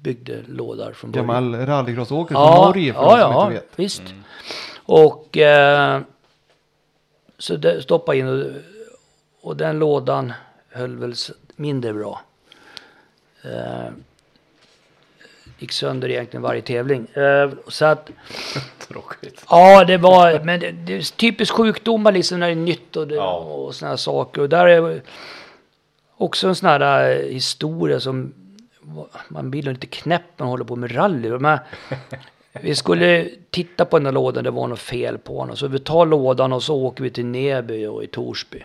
byggde 0.00 0.42
lådor 0.48 0.92
från 0.92 1.10
början. 1.10 1.26
Gammal 1.26 1.66
rallycrossåkare 1.66 2.38
från 2.38 2.64
Norge 2.66 2.92
för 2.92 3.00
ja, 3.00 3.16
de 3.16 3.32
som 3.32 3.42
ja, 3.42 3.46
inte 3.46 3.54
vet. 3.60 3.78
visst. 3.78 4.02
Och 4.74 5.36
eh, 5.36 6.00
så 7.38 7.56
det, 7.56 7.82
stoppa 7.82 8.14
in 8.14 8.28
och, 8.28 8.46
och 9.40 9.56
den 9.56 9.78
lådan 9.78 10.32
höll 10.70 10.96
väl 10.96 11.14
mindre 11.56 11.92
bra. 11.92 12.20
Eh, 13.42 13.90
gick 15.58 15.72
sönder 15.72 16.10
egentligen 16.10 16.42
varje 16.42 16.62
tävling. 16.62 17.06
Eh, 17.14 17.50
så 17.68 17.84
att 17.84 18.10
Tråkigt. 18.88 19.44
Ja, 19.50 19.84
det 19.84 19.96
var, 19.96 20.40
men 20.44 20.60
det, 20.60 20.70
det 20.70 20.96
är 20.96 21.16
typiskt 21.16 21.54
sjukdomar 21.56 22.12
liksom 22.12 22.40
när 22.40 22.46
det 22.46 22.52
är 22.52 22.56
nytt 22.56 22.96
och, 22.96 23.08
det, 23.08 23.14
Ja. 23.14 23.36
och 23.38 23.74
såna 23.74 23.88
här 23.88 23.96
saker. 23.96 24.40
Och 24.42 24.48
där 24.48 24.66
är 24.66 25.02
också 26.16 26.48
en 26.48 26.54
sån 26.54 26.68
här 26.68 27.10
eh, 27.10 27.26
historia 27.28 28.00
som, 28.00 28.34
man 29.28 29.50
blir 29.50 29.62
lite 29.62 29.86
knäpp 29.86 30.22
när 30.36 30.44
man 30.44 30.50
håller 30.50 30.64
på 30.64 30.76
med 30.76 30.96
rally. 30.96 31.30
Men 31.30 31.58
vi 32.52 32.74
skulle 32.74 33.28
titta 33.50 33.84
på 33.84 33.98
den 33.98 34.06
här 34.06 34.12
lådan, 34.12 34.44
det 34.44 34.50
var 34.50 34.68
något 34.68 34.78
fel 34.78 35.18
på 35.18 35.46
den. 35.46 35.56
Så 35.56 35.68
vi 35.68 35.78
tar 35.78 36.06
lådan 36.06 36.52
och 36.52 36.62
så 36.62 36.76
åker 36.76 37.04
vi 37.04 37.10
till 37.10 37.26
Neby 37.26 37.86
och 37.86 38.04
i 38.04 38.06
Torsby. 38.06 38.64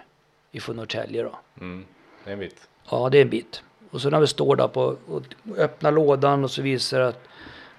Ifrån 0.52 0.76
Norrtälje 0.76 1.24
då. 1.24 1.40
Mm. 1.62 1.86
Det 2.24 2.30
är 2.30 2.34
en 2.34 2.40
bit. 2.40 2.68
Ja, 2.92 3.10
det 3.10 3.18
är 3.18 3.22
en 3.22 3.30
bit. 3.30 3.62
Och 3.92 4.02
så 4.02 4.10
när 4.10 4.20
vi 4.20 4.28
står 4.28 4.56
där 4.56 4.68
på 4.68 4.96
och 5.08 5.22
öppnar 5.58 5.92
lådan 5.92 6.44
och 6.44 6.52
så 6.52 6.62
visar 6.62 7.00
det 7.00 7.08
att 7.08 7.24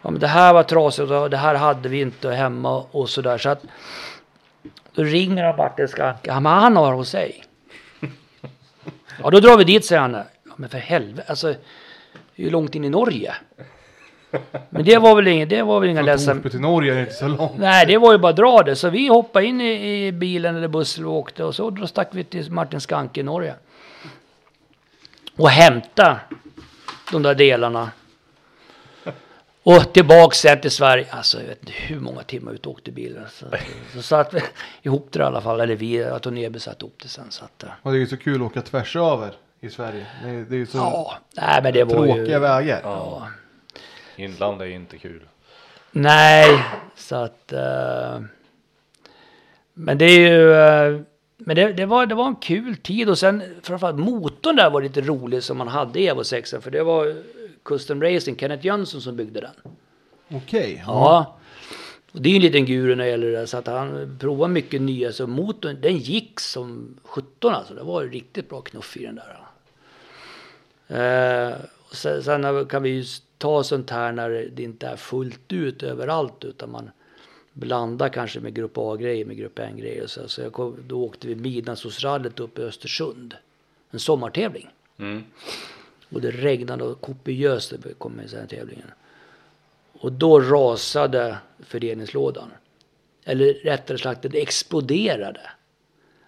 ja, 0.02 0.10
men 0.10 0.20
det 0.20 0.26
här 0.26 0.52
var 0.52 0.62
trasigt 0.62 1.10
och 1.10 1.30
det 1.30 1.36
här 1.36 1.54
hade 1.54 1.88
vi 1.88 2.00
inte 2.00 2.30
hemma 2.30 2.84
och 2.90 3.10
så 3.10 3.22
där. 3.22 3.38
Så 3.38 3.48
att 3.48 3.62
då 4.94 5.02
ringer 5.02 5.44
han 5.44 5.56
Martin 5.56 5.88
Skanke. 5.88 6.32
Men 6.34 6.46
han 6.46 6.76
har 6.76 6.92
hos 6.92 7.08
sig. 7.08 7.44
Ja, 9.22 9.30
då 9.30 9.40
drar 9.40 9.56
vi 9.56 9.64
dit 9.64 9.84
säger 9.84 10.00
han. 10.02 10.12
Ja, 10.14 10.24
men 10.56 10.68
för 10.68 10.78
helvete. 10.78 11.24
Alltså, 11.28 11.46
Det 11.46 12.42
är 12.42 12.44
ju 12.44 12.50
långt 12.50 12.74
in 12.74 12.84
i 12.84 12.88
Norge. 12.88 13.34
Men 14.70 14.84
det 14.84 14.98
var 14.98 15.14
väl 15.16 15.28
inga, 15.28 15.46
det 15.46 15.62
var 15.62 15.80
väl 15.80 15.88
inga 15.88 15.98
Från 15.98 16.06
ledsamma... 16.06 16.34
Torsby 16.34 16.50
till 16.50 16.60
Norge 16.60 16.94
är 16.94 17.00
inte 17.00 17.12
så 17.12 17.28
långt. 17.28 17.58
Nej, 17.58 17.86
det 17.86 17.98
var 17.98 18.12
ju 18.12 18.18
bara 18.18 18.30
att 18.30 18.36
dra 18.36 18.62
det. 18.62 18.76
Så 18.76 18.90
vi 18.90 19.08
hoppade 19.08 19.46
in 19.46 19.60
i, 19.60 20.06
i 20.06 20.12
bilen 20.12 20.56
eller 20.56 20.68
bussen 20.68 21.04
och 21.04 21.12
åkte 21.12 21.44
och 21.44 21.54
så 21.54 21.86
stack 21.86 22.08
vi 22.10 22.24
till 22.24 22.52
Martin 22.52 22.80
Skanke 22.80 23.20
i 23.20 23.22
Norge. 23.22 23.54
Och 25.36 25.50
hämta 25.50 26.20
de 27.12 27.22
där 27.22 27.34
delarna. 27.34 27.90
Och 29.62 29.92
tillbaks 29.92 30.38
sen 30.38 30.60
till 30.60 30.70
Sverige. 30.70 31.06
Alltså 31.10 31.40
jag 31.40 31.46
vet 31.46 31.60
inte 31.60 31.72
hur 31.72 32.00
många 32.00 32.22
timmar 32.22 32.52
ut 32.52 32.66
åkte 32.66 32.90
bilen. 32.92 33.24
Så, 33.32 33.46
så 33.94 34.02
satt 34.02 34.34
vi 34.34 34.40
ihop 34.82 35.08
det 35.12 35.18
i 35.18 35.22
alla 35.22 35.40
fall. 35.40 35.60
Eller 35.60 35.76
vi, 35.76 35.96
jag 35.96 36.26
och 36.26 36.32
Nebe 36.32 36.60
satte 36.60 36.84
ihop 36.84 36.98
det 37.02 37.08
sen. 37.08 37.30
Så 37.30 37.44
att, 37.44 37.62
eh, 37.62 37.70
Och 37.82 37.92
det 37.92 37.98
är 37.98 38.00
ju 38.00 38.06
så 38.06 38.16
kul 38.16 38.34
att 38.34 38.40
åka 38.46 38.62
tvärs 38.62 38.96
över 38.96 39.32
i 39.60 39.70
Sverige. 39.70 40.06
Det 40.24 40.30
är, 40.30 40.44
det 40.48 40.54
är 40.54 40.58
ju 40.58 40.66
så 40.66 40.78
ja, 40.78 41.18
nej 41.36 41.62
men 41.62 41.72
det 41.72 41.84
var 41.84 41.90
tråkiga 42.06 42.24
ju... 42.24 42.38
vägar. 42.38 42.80
Ja. 42.84 43.28
Inland 44.16 44.62
är 44.62 44.66
inte 44.66 44.98
kul. 44.98 45.22
Nej, 45.92 46.64
så 46.96 47.16
att... 47.16 47.52
eh, 47.52 48.20
men 49.74 49.98
det 49.98 50.04
är 50.04 50.18
ju... 50.18 50.52
eh, 50.52 51.00
men 51.36 51.56
det, 51.56 51.72
det, 51.72 51.86
var, 51.86 52.06
det 52.06 52.14
var 52.14 52.26
en 52.26 52.36
kul 52.36 52.76
tid 52.76 53.08
och 53.08 53.18
sen 53.18 53.42
framförallt 53.62 53.98
motorn 53.98 54.56
där 54.56 54.70
var 54.70 54.82
lite 54.82 55.00
rolig 55.00 55.42
som 55.42 55.58
man 55.58 55.68
hade 55.68 56.00
i 56.00 56.06
Evo 56.06 56.24
6 56.24 56.54
för 56.60 56.70
det 56.70 56.82
var 56.82 57.14
Custom 57.62 58.02
Racing, 58.02 58.38
Kenneth 58.38 58.66
Jönsson 58.66 59.00
som 59.00 59.16
byggde 59.16 59.40
den. 59.40 59.74
Okej. 60.28 60.82
Ja. 60.86 61.36
Och 62.12 62.22
det 62.22 62.28
är 62.28 62.30
ju 62.30 62.36
en 62.36 62.42
liten 62.42 62.66
guru 62.66 62.94
när 62.94 63.04
det 63.04 63.10
gäller 63.10 63.26
det 63.26 63.36
där, 63.36 63.46
så 63.46 63.56
att 63.56 63.66
han 63.66 64.16
provar 64.20 64.48
mycket 64.48 64.82
nya. 64.82 65.12
Så 65.12 65.26
motorn, 65.26 65.80
den 65.80 65.96
gick 65.96 66.40
som 66.40 66.96
17 67.02 67.54
alltså. 67.54 67.74
Det 67.74 67.82
var 67.82 68.04
riktigt 68.04 68.48
bra 68.48 68.60
knuff 68.60 68.96
i 68.96 69.06
den 69.06 69.14
där. 69.14 69.40
Eh, 70.88 71.54
och 71.88 71.96
sen, 71.96 72.22
sen 72.22 72.66
kan 72.66 72.82
vi 72.82 72.90
ju 72.90 73.04
ta 73.38 73.62
sånt 73.62 73.90
här 73.90 74.12
när 74.12 74.30
det 74.30 74.62
inte 74.62 74.86
är 74.86 74.96
fullt 74.96 75.52
ut 75.52 75.82
överallt 75.82 76.44
utan 76.44 76.70
man 76.70 76.90
blandar 77.52 78.08
kanske 78.08 78.40
med 78.40 78.54
grupp 78.54 78.78
A-grejer 78.78 79.24
med 79.24 79.36
grupp 79.36 79.58
N-grejer. 79.58 80.06
Så, 80.06 80.28
så 80.28 80.40
jag 80.40 80.52
kom, 80.52 80.76
då 80.86 81.04
åkte 81.04 81.26
vi 81.26 81.34
midnattssolsrallyt 81.34 82.40
upp 82.40 82.58
i 82.58 82.62
Östersund. 82.62 83.34
En 83.90 84.00
sommartävling. 84.00 84.68
Mm. 84.98 85.24
Och 86.12 86.20
det 86.20 86.30
regnade 86.30 86.84
och 86.84 87.00
kopiöst 87.00 87.72
det 87.82 87.94
kom 87.98 88.20
i 88.20 88.26
den 88.26 88.40
här 88.40 88.46
tävlingen. 88.46 88.90
Och 89.92 90.12
då 90.12 90.40
rasade 90.40 91.38
föreningslådan. 91.58 92.50
Eller 93.24 93.54
rättare 93.54 93.98
sagt, 93.98 94.22
den 94.22 94.34
exploderade. 94.34 95.40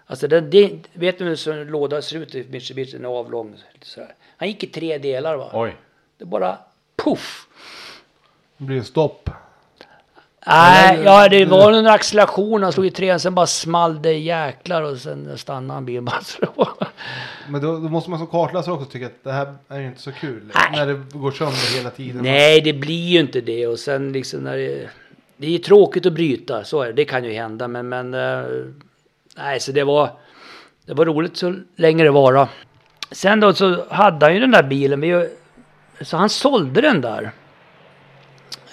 Alltså 0.06 0.28
den, 0.28 0.50
det, 0.50 0.80
vet 0.92 1.18
du 1.18 1.24
hur 1.24 1.48
en 1.48 1.66
låda 1.66 2.02
ser 2.02 2.16
ut 2.16 2.34
i 2.34 2.46
Mitsubishi? 2.50 2.92
Den 2.92 3.04
är 3.04 3.08
avlång. 3.08 3.56
så 3.82 4.00
här. 4.00 4.14
Han 4.36 4.48
gick 4.48 4.64
i 4.64 4.66
tre 4.66 4.98
delar 4.98 5.36
va. 5.36 5.50
Oj. 5.52 5.76
Det 6.18 6.24
bara 6.24 6.58
puff. 6.96 7.48
Det 8.56 8.64
blir 8.64 8.82
stopp. 8.82 9.30
Nej, 10.46 11.02
ja 11.04 11.28
det 11.28 11.44
var 11.44 11.72
en 11.72 11.86
acceleration. 11.86 12.62
Han 12.62 12.72
slog 12.72 12.86
i 12.86 12.90
trean, 12.90 13.20
sen 13.20 13.34
bara 13.34 13.46
small 13.46 14.02
det 14.02 14.12
jäklar 14.12 14.82
och 14.82 14.98
sen 14.98 15.38
stannade 15.38 15.72
han 15.72 15.84
bilen 15.84 16.04
bara. 16.04 16.20
Men 17.48 17.60
då, 17.60 17.72
då 17.72 17.88
måste 17.88 18.10
man 18.10 18.18
som 18.18 18.28
kartläsare 18.28 18.74
också 18.74 18.86
tycka 18.86 19.06
att 19.06 19.24
det 19.24 19.32
här 19.32 19.54
är 19.68 19.80
ju 19.80 19.86
inte 19.86 20.00
så 20.00 20.12
kul. 20.12 20.52
Nej. 20.54 20.70
När 20.72 20.86
det 20.86 21.18
går 21.18 21.30
sönder 21.30 21.76
hela 21.76 21.90
tiden. 21.90 22.22
Nej, 22.22 22.60
det 22.60 22.72
blir 22.72 23.08
ju 23.08 23.20
inte 23.20 23.40
det. 23.40 23.66
Och 23.66 23.78
sen 23.78 24.12
liksom 24.12 24.40
när 24.40 24.56
det... 24.56 24.88
Det 25.36 25.46
är 25.46 25.50
ju 25.50 25.58
tråkigt 25.58 26.06
att 26.06 26.12
bryta, 26.12 26.64
så 26.64 26.82
är 26.82 26.86
det. 26.86 26.92
Det 26.92 27.04
kan 27.04 27.24
ju 27.24 27.32
hända. 27.32 27.68
Men, 27.68 27.88
men 27.88 28.14
eh, 28.14 28.44
nej, 29.36 29.60
så 29.60 29.72
det 29.72 29.84
var... 29.84 30.10
Det 30.86 30.94
var 30.94 31.06
roligt 31.06 31.36
så 31.36 31.54
länge 31.76 32.04
det 32.04 32.10
var. 32.10 32.48
Sen 33.10 33.40
då 33.40 33.54
så 33.54 33.84
hade 33.90 34.26
han 34.26 34.34
ju 34.34 34.40
den 34.40 34.50
där 34.50 34.62
bilen. 34.62 35.28
Så 36.00 36.16
han 36.16 36.28
sålde 36.28 36.80
den 36.80 37.00
där. 37.00 37.32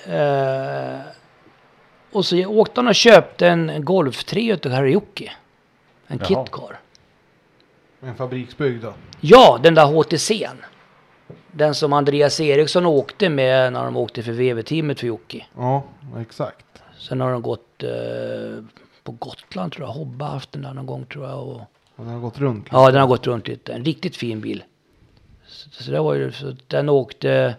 Eh, 0.05 0.99
och 2.11 2.25
så 2.25 2.45
åkte 2.45 2.79
han 2.81 2.87
och 2.87 2.95
köpte 2.95 3.47
en 3.47 3.85
Golf 3.85 4.23
3 4.23 4.53
utav 4.53 4.69
Karaoke. 4.69 5.31
En 6.07 6.17
Jaha. 6.17 6.27
kitcar. 6.45 6.79
En 8.01 8.15
fabriksbyggd 8.15 8.83
då. 8.83 8.93
Ja, 9.21 9.59
den 9.63 9.75
där 9.75 9.85
HTC'n. 9.85 10.57
Den 11.51 11.75
som 11.75 11.93
Andreas 11.93 12.39
Eriksson 12.39 12.85
åkte 12.85 13.29
med 13.29 13.73
när 13.73 13.85
de 13.85 13.97
åkte 13.97 14.23
för 14.23 14.31
VV-teamet 14.31 14.99
för 14.99 15.07
Jocke. 15.07 15.45
Ja, 15.57 15.83
exakt. 16.19 16.65
Sen 16.97 17.21
har 17.21 17.31
de 17.31 17.41
gått 17.41 17.83
eh, 17.83 17.89
på 19.03 19.11
Gotland 19.11 19.71
tror 19.71 19.87
jag. 19.87 19.93
Hobba 19.93 20.25
har 20.25 20.33
haft 20.33 20.51
den 20.51 20.61
där 20.61 20.73
någon 20.73 20.85
gång 20.85 21.05
tror 21.05 21.25
jag. 21.29 21.39
Och, 21.47 21.61
Och 21.95 22.05
den 22.05 22.07
har 22.13 22.19
gått 22.19 22.39
runt. 22.39 22.67
ja, 22.71 22.91
den 22.91 23.01
har 23.01 23.07
gått 23.07 23.27
runt 23.27 23.47
lite. 23.47 23.73
En 23.73 23.85
riktigt 23.85 24.15
fin 24.15 24.41
bil. 24.41 24.63
Så, 25.47 25.83
så 25.83 25.91
det 25.91 25.99
var 25.99 26.13
ju, 26.13 26.31
så 26.31 26.55
den 26.67 26.89
åkte 26.89 27.55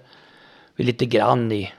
vi 0.77 0.85
lite 0.85 1.07
grann 1.07 1.53
i. 1.53 1.73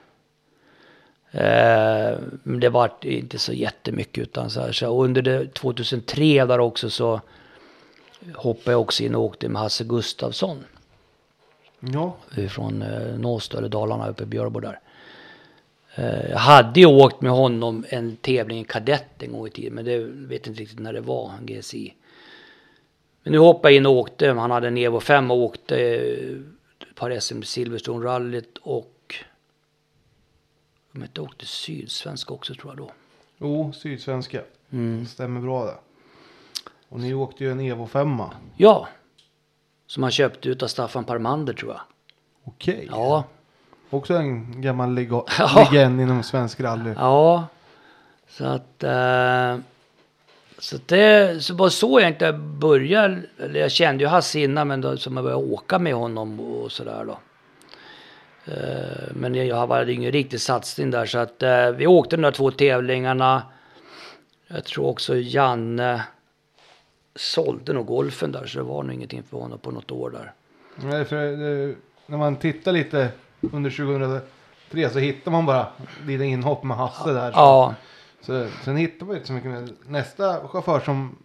Eh, 1.32 2.18
men 2.42 2.60
det 2.60 2.68
var 2.68 2.92
inte 3.00 3.38
så 3.38 3.52
jättemycket 3.52 4.22
utan 4.22 4.50
så 4.50 4.60
här. 4.60 4.72
Så 4.72 4.94
och 4.94 5.04
under 5.04 5.22
det 5.22 5.54
2003 5.54 6.44
där 6.44 6.58
också 6.58 6.90
så 6.90 7.20
hoppade 8.34 8.70
jag 8.70 8.80
också 8.80 9.02
in 9.02 9.14
och 9.14 9.22
åkte 9.22 9.48
med 9.48 9.62
Hasse 9.62 9.84
Gustafsson. 9.84 10.64
Ja, 11.80 12.16
från 12.50 12.82
eh, 12.82 13.18
Nåstad 13.18 13.58
eller 13.58 13.68
Dalarna 13.68 14.08
uppe 14.08 14.22
i 14.22 14.26
Björbo 14.26 14.60
där. 14.60 14.80
Eh, 15.94 16.30
jag 16.30 16.38
hade 16.38 16.80
ju 16.80 16.86
åkt 16.86 17.20
med 17.20 17.32
honom 17.32 17.84
en 17.88 18.16
tävling 18.16 18.60
i 18.60 18.64
kadett 18.64 19.22
en 19.22 19.32
gång 19.32 19.46
i 19.46 19.50
tiden 19.50 19.74
men 19.74 19.84
det 19.84 19.98
vet 20.04 20.46
inte 20.46 20.60
riktigt 20.60 20.80
när 20.80 20.92
det 20.92 21.00
var, 21.00 21.32
GSI. 21.40 21.94
Men 23.22 23.32
nu 23.32 23.38
hoppade 23.38 23.74
jag 23.74 23.76
in 23.76 23.86
och 23.86 23.92
åkte, 23.92 24.28
han 24.28 24.50
hade 24.50 24.68
en 24.68 24.78
Evo 24.78 25.00
5 25.00 25.30
och 25.30 25.36
åkte 25.36 25.76
eh, 25.76 26.36
ett 26.90 26.94
par 26.94 27.20
SM 27.20 27.42
Silverstone 27.42 28.06
rallyt 28.06 28.58
och 28.62 28.94
om 30.94 31.00
jag 31.00 31.04
inte 31.08 31.20
åkte 31.20 31.46
Sydsvenska 31.46 32.34
också 32.34 32.54
tror 32.54 32.70
jag 32.72 32.76
då. 32.76 32.90
jo, 33.38 33.72
sydsvenska. 33.72 34.40
Mm. 34.72 35.06
Stämmer 35.06 35.40
bra 35.40 35.64
det. 35.64 35.74
Och 36.88 37.00
ni 37.00 37.14
åkte 37.14 37.44
ju 37.44 37.50
en 37.52 37.60
Evo 37.60 37.86
5 37.86 38.20
Ja, 38.56 38.88
som 39.86 40.02
han 40.02 40.12
köpte 40.12 40.48
ut 40.48 40.62
av 40.62 40.66
Staffan 40.66 41.04
Parmander 41.04 41.52
tror 41.52 41.72
jag. 41.72 41.80
Okej. 42.44 42.88
Ja, 42.90 43.24
Också 43.90 44.14
en 44.14 44.62
gammal 44.62 44.90
lega- 44.98 45.24
Ja. 45.38 45.68
legend 45.70 46.00
inom 46.00 46.22
svensk 46.22 46.60
rally. 46.60 46.92
Ja, 46.96 47.46
så 48.28 48.44
att... 48.44 48.82
Eh, 48.82 49.56
så 50.58 50.76
att 50.76 50.88
det 50.88 51.44
så 51.44 51.54
var 51.54 51.68
så 51.68 52.00
jag 52.00 52.08
inte 52.10 52.32
började. 52.32 53.22
Eller 53.38 53.60
jag 53.60 53.70
kände 53.72 54.04
ju 54.04 54.08
Hasse 54.08 54.40
innan 54.40 54.68
men 54.68 54.80
då, 54.80 54.96
som 54.96 55.16
jag 55.16 55.24
började 55.24 55.44
åka 55.44 55.78
med 55.78 55.94
honom 55.94 56.40
och 56.40 56.72
sådär 56.72 57.04
då. 57.04 57.18
Eh, 58.44 58.54
men 59.14 59.34
jag 59.34 59.66
hade 59.66 59.92
ingen 59.92 60.12
riktig 60.12 60.40
satsning 60.40 60.90
där 60.90 61.06
så 61.06 61.18
att 61.18 61.42
eh, 61.42 61.70
vi 61.70 61.86
åkte 61.86 62.16
de 62.16 62.22
där 62.22 62.30
två 62.30 62.50
tävlingarna. 62.50 63.42
Jag 64.48 64.64
tror 64.64 64.86
också 64.86 65.16
Janne 65.16 66.02
sålde 67.16 67.72
nog 67.72 67.86
golfen 67.86 68.32
där 68.32 68.46
så 68.46 68.58
det 68.58 68.64
var 68.64 68.82
nog 68.82 68.94
ingenting 68.94 69.22
för 69.22 69.36
honom 69.38 69.58
på 69.58 69.70
något 69.70 69.90
år 69.90 70.10
där. 70.10 70.32
Nej, 70.76 71.04
för, 71.04 71.16
eh, 71.16 71.74
när 72.06 72.18
man 72.18 72.36
tittar 72.36 72.72
lite 72.72 73.08
under 73.52 73.70
2003 73.70 74.90
så 74.90 74.98
hittar 74.98 75.30
man 75.30 75.46
bara 75.46 75.66
lite 76.06 76.24
inhopp 76.24 76.64
med 76.64 76.76
Hasse 76.76 77.12
där. 77.12 77.30
Ja, 77.34 77.74
Så, 78.20 78.46
sen 78.64 78.76
hittar 78.76 79.06
man 79.06 79.14
inte 79.16 79.26
så 79.26 79.32
mycket 79.32 79.50
med 79.50 79.70
nästa 79.86 80.48
chaufför 80.48 80.80
som 80.80 81.16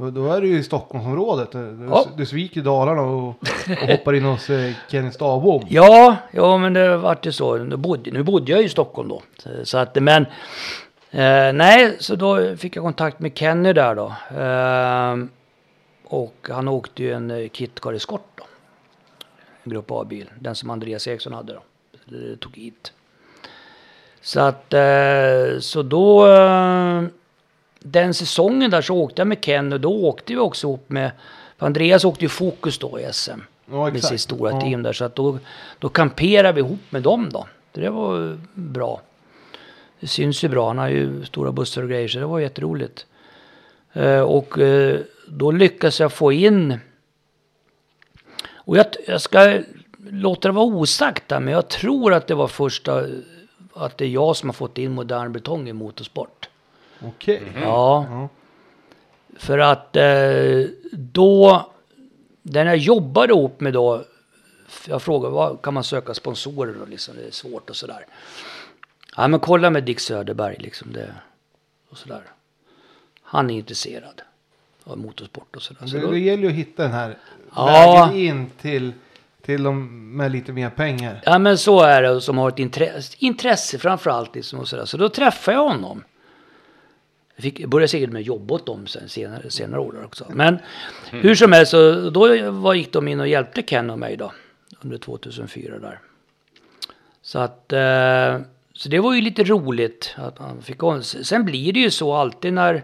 då, 0.00 0.32
är 0.32 0.40
det 0.40 0.46
ju 0.46 0.58
i 0.58 0.62
Stockholmsområdet. 0.62 1.52
Du, 1.52 1.86
Ja. 1.90 2.04
du 2.16 2.26
sviker 2.26 2.60
Dalarna 2.60 3.02
och, 3.02 3.28
och 3.82 3.88
hoppar 3.88 4.12
in 4.14 4.24
hos 4.24 4.50
eh, 4.50 4.72
Kenny 4.90 5.10
Stavbom. 5.10 5.62
Ja, 5.68 6.16
ja 6.32 6.58
men 6.58 6.72
det 6.72 6.96
vart 6.96 7.26
ju 7.26 7.32
så. 7.32 7.56
Nu 7.56 7.76
bodde, 7.76 8.10
nu 8.10 8.22
bodde 8.22 8.52
jag 8.52 8.60
ju 8.60 8.66
i 8.66 8.70
Stockholm 8.70 9.08
då. 9.08 9.22
Så- 9.64 9.78
att, 9.78 9.94
men 10.02 10.22
eh, 11.10 11.52
nej, 11.52 11.96
så 11.98 12.16
då 12.16 12.56
fick 12.56 12.76
jag 12.76 12.84
kontakt 12.84 13.20
med 13.20 13.38
Kenny 13.38 13.72
där 13.72 13.94
då. 13.94 14.06
Eh, 14.40 15.16
och 16.04 16.48
han 16.50 16.68
åkte 16.68 17.02
ju 17.02 17.12
en 17.12 17.30
eh, 17.30 17.48
Kitcar 17.52 17.92
Escort 17.92 18.28
då. 18.36 18.44
En 19.64 19.70
grupp 19.72 19.90
A-bil. 19.90 20.30
Den 20.40 20.54
som 20.54 20.70
Andreas 20.70 21.08
Eriksson 21.08 21.32
hade 21.32 21.52
då. 21.52 21.60
Det 22.04 22.36
tog 22.36 22.56
hit. 22.56 22.92
Så 24.22 24.40
att, 24.40 24.74
eh, 24.74 25.58
så 25.60 25.82
då, 25.82 26.26
eh, 26.26 27.02
den 27.80 28.14
säsongen 28.14 28.70
där 28.70 28.82
så 28.82 28.94
åkte 28.96 29.20
jag 29.20 29.26
med 29.28 29.40
Ken 29.44 29.72
och 29.72 29.80
då 29.80 29.92
åkte 30.04 30.32
vi 30.32 30.38
också 30.38 30.66
ihop 30.66 30.84
med, 30.90 31.10
för 31.58 31.66
Andreas 31.66 32.04
åkte 32.04 32.24
ju 32.24 32.28
Fokus 32.28 32.78
då 32.78 33.00
i 33.00 33.08
SM 33.12 33.30
Ja, 33.70 33.84
med 33.84 33.96
exakt. 33.96 34.08
sitt 34.12 34.20
stora 34.20 34.50
Ja. 34.52 34.60
team 34.60 34.82
där. 34.82 34.92
Så 34.92 35.04
att 35.04 35.14
då, 35.14 35.38
då 35.78 35.88
kamperade 35.88 36.52
vi 36.52 36.60
ihop 36.60 36.80
med 36.90 37.02
dem 37.02 37.28
då. 37.32 37.46
Det 37.72 37.88
var 37.88 38.38
bra. 38.54 39.00
Det 40.00 40.06
syns 40.06 40.44
ju 40.44 40.48
bra. 40.48 40.66
Han 40.66 40.78
har 40.78 40.88
ju 40.88 41.24
stora 41.24 41.52
bussar 41.52 41.82
och 41.82 41.88
grejer 41.88 42.08
så 42.08 42.18
det 42.18 42.26
var 42.26 42.38
jätteroligt. 42.40 43.06
Eh, 43.92 44.20
och 44.20 44.58
eh, 44.58 45.00
då 45.28 45.50
lyckas 45.50 46.00
jag 46.00 46.12
få 46.12 46.32
in. 46.32 46.78
Och 48.52 48.76
jag, 48.76 48.86
jag 49.06 49.20
ska 49.20 49.58
låta 50.10 50.48
det 50.48 50.52
vara 50.54 50.64
osagt 50.66 51.28
där, 51.28 51.40
men 51.40 51.54
jag 51.54 51.68
tror 51.68 52.14
att 52.14 52.26
det 52.26 52.34
var 52.34 52.48
första. 52.48 53.06
Att 53.74 53.98
det 53.98 54.04
är 54.04 54.08
jag 54.08 54.36
som 54.36 54.48
har 54.48 54.54
fått 54.54 54.78
in 54.78 54.92
modern 54.92 55.32
betong 55.32 55.68
i 55.68 55.72
motorsport. 55.72 56.48
Okej. 57.02 57.42
Ja. 57.54 58.06
Ja. 58.10 58.28
För 59.38 59.58
att 59.58 59.96
eh, 59.96 60.70
då, 60.92 61.66
den 62.42 62.66
jag 62.66 62.76
jobbade 62.76 63.32
ihop 63.32 63.60
med 63.60 63.72
då, 63.72 64.04
jag 64.88 65.02
frågade 65.02 65.34
vad 65.34 65.62
kan 65.62 65.74
man 65.74 65.84
söka 65.84 66.14
sponsorer 66.14 66.82
och 66.82 66.88
liksom, 66.88 67.14
det 67.16 67.26
är 67.26 67.30
svårt 67.30 67.70
och 67.70 67.76
sådär. 67.76 68.06
Ja 69.16 69.28
men 69.28 69.40
kolla 69.40 69.70
med 69.70 69.84
Dick 69.84 70.00
Söderberg 70.00 70.56
liksom 70.58 70.92
det 70.92 71.14
och 71.90 71.98
sådär. 71.98 72.22
Han 73.22 73.50
är 73.50 73.54
intresserad 73.54 74.22
av 74.84 74.98
motorsport 74.98 75.56
och 75.56 75.62
sådär. 75.62 75.86
Så 75.86 75.96
Det, 75.96 76.02
då, 76.02 76.10
det 76.10 76.18
gäller 76.18 76.42
ju 76.42 76.48
att 76.48 76.54
hitta 76.54 76.82
den 76.82 76.92
här 76.92 77.18
Ja. 77.56 77.66
vägen 78.10 78.16
in 78.20 78.50
till, 78.60 78.92
till 79.42 79.62
de 79.62 79.86
med 80.16 80.32
lite 80.32 80.52
mer 80.52 80.70
pengar. 80.70 81.20
ja 81.24 81.38
men 81.38 81.58
så 81.58 81.80
är 81.80 82.02
det 82.02 82.20
som 82.20 82.38
har 82.38 82.48
ett 82.48 82.58
intresse, 82.58 83.16
intresse 83.18 83.78
framförallt 83.78 84.34
liksom 84.34 84.60
och 84.60 84.68
sådär. 84.68 84.84
Så 84.84 84.96
då 84.96 85.08
träffade 85.08 85.56
jag 85.56 85.68
honom. 85.68 86.04
Jag 87.40 87.42
fick, 87.42 87.66
började 87.66 87.88
säkert 87.88 88.10
med 88.10 88.22
jobba 88.22 88.54
åt 88.54 88.66
dem 88.66 88.86
sen, 88.86 89.08
senare, 89.08 89.50
senare 89.50 89.80
år 89.80 90.04
också. 90.04 90.24
Men 90.28 90.58
hur 91.10 91.34
som 91.34 91.52
helst, 91.52 91.70
så 91.70 92.10
då 92.10 92.50
var, 92.50 92.74
gick 92.74 92.92
de 92.92 93.08
in 93.08 93.20
och 93.20 93.28
hjälpte 93.28 93.62
Ken 93.62 93.90
och 93.90 93.98
mig 93.98 94.16
då. 94.16 94.32
Under 94.80 94.98
2004 94.98 95.78
där. 95.78 96.00
Så 97.22 97.38
att, 97.38 97.72
eh, 97.72 98.38
så 98.74 98.88
det 98.88 98.98
var 99.00 99.14
ju 99.14 99.20
lite 99.20 99.44
roligt 99.44 100.14
att 100.16 100.38
han 100.38 100.62
fick 100.62 100.82
om. 100.82 101.02
Sen 101.02 101.44
blir 101.44 101.72
det 101.72 101.80
ju 101.80 101.90
så 101.90 102.14
alltid 102.14 102.52
när 102.52 102.82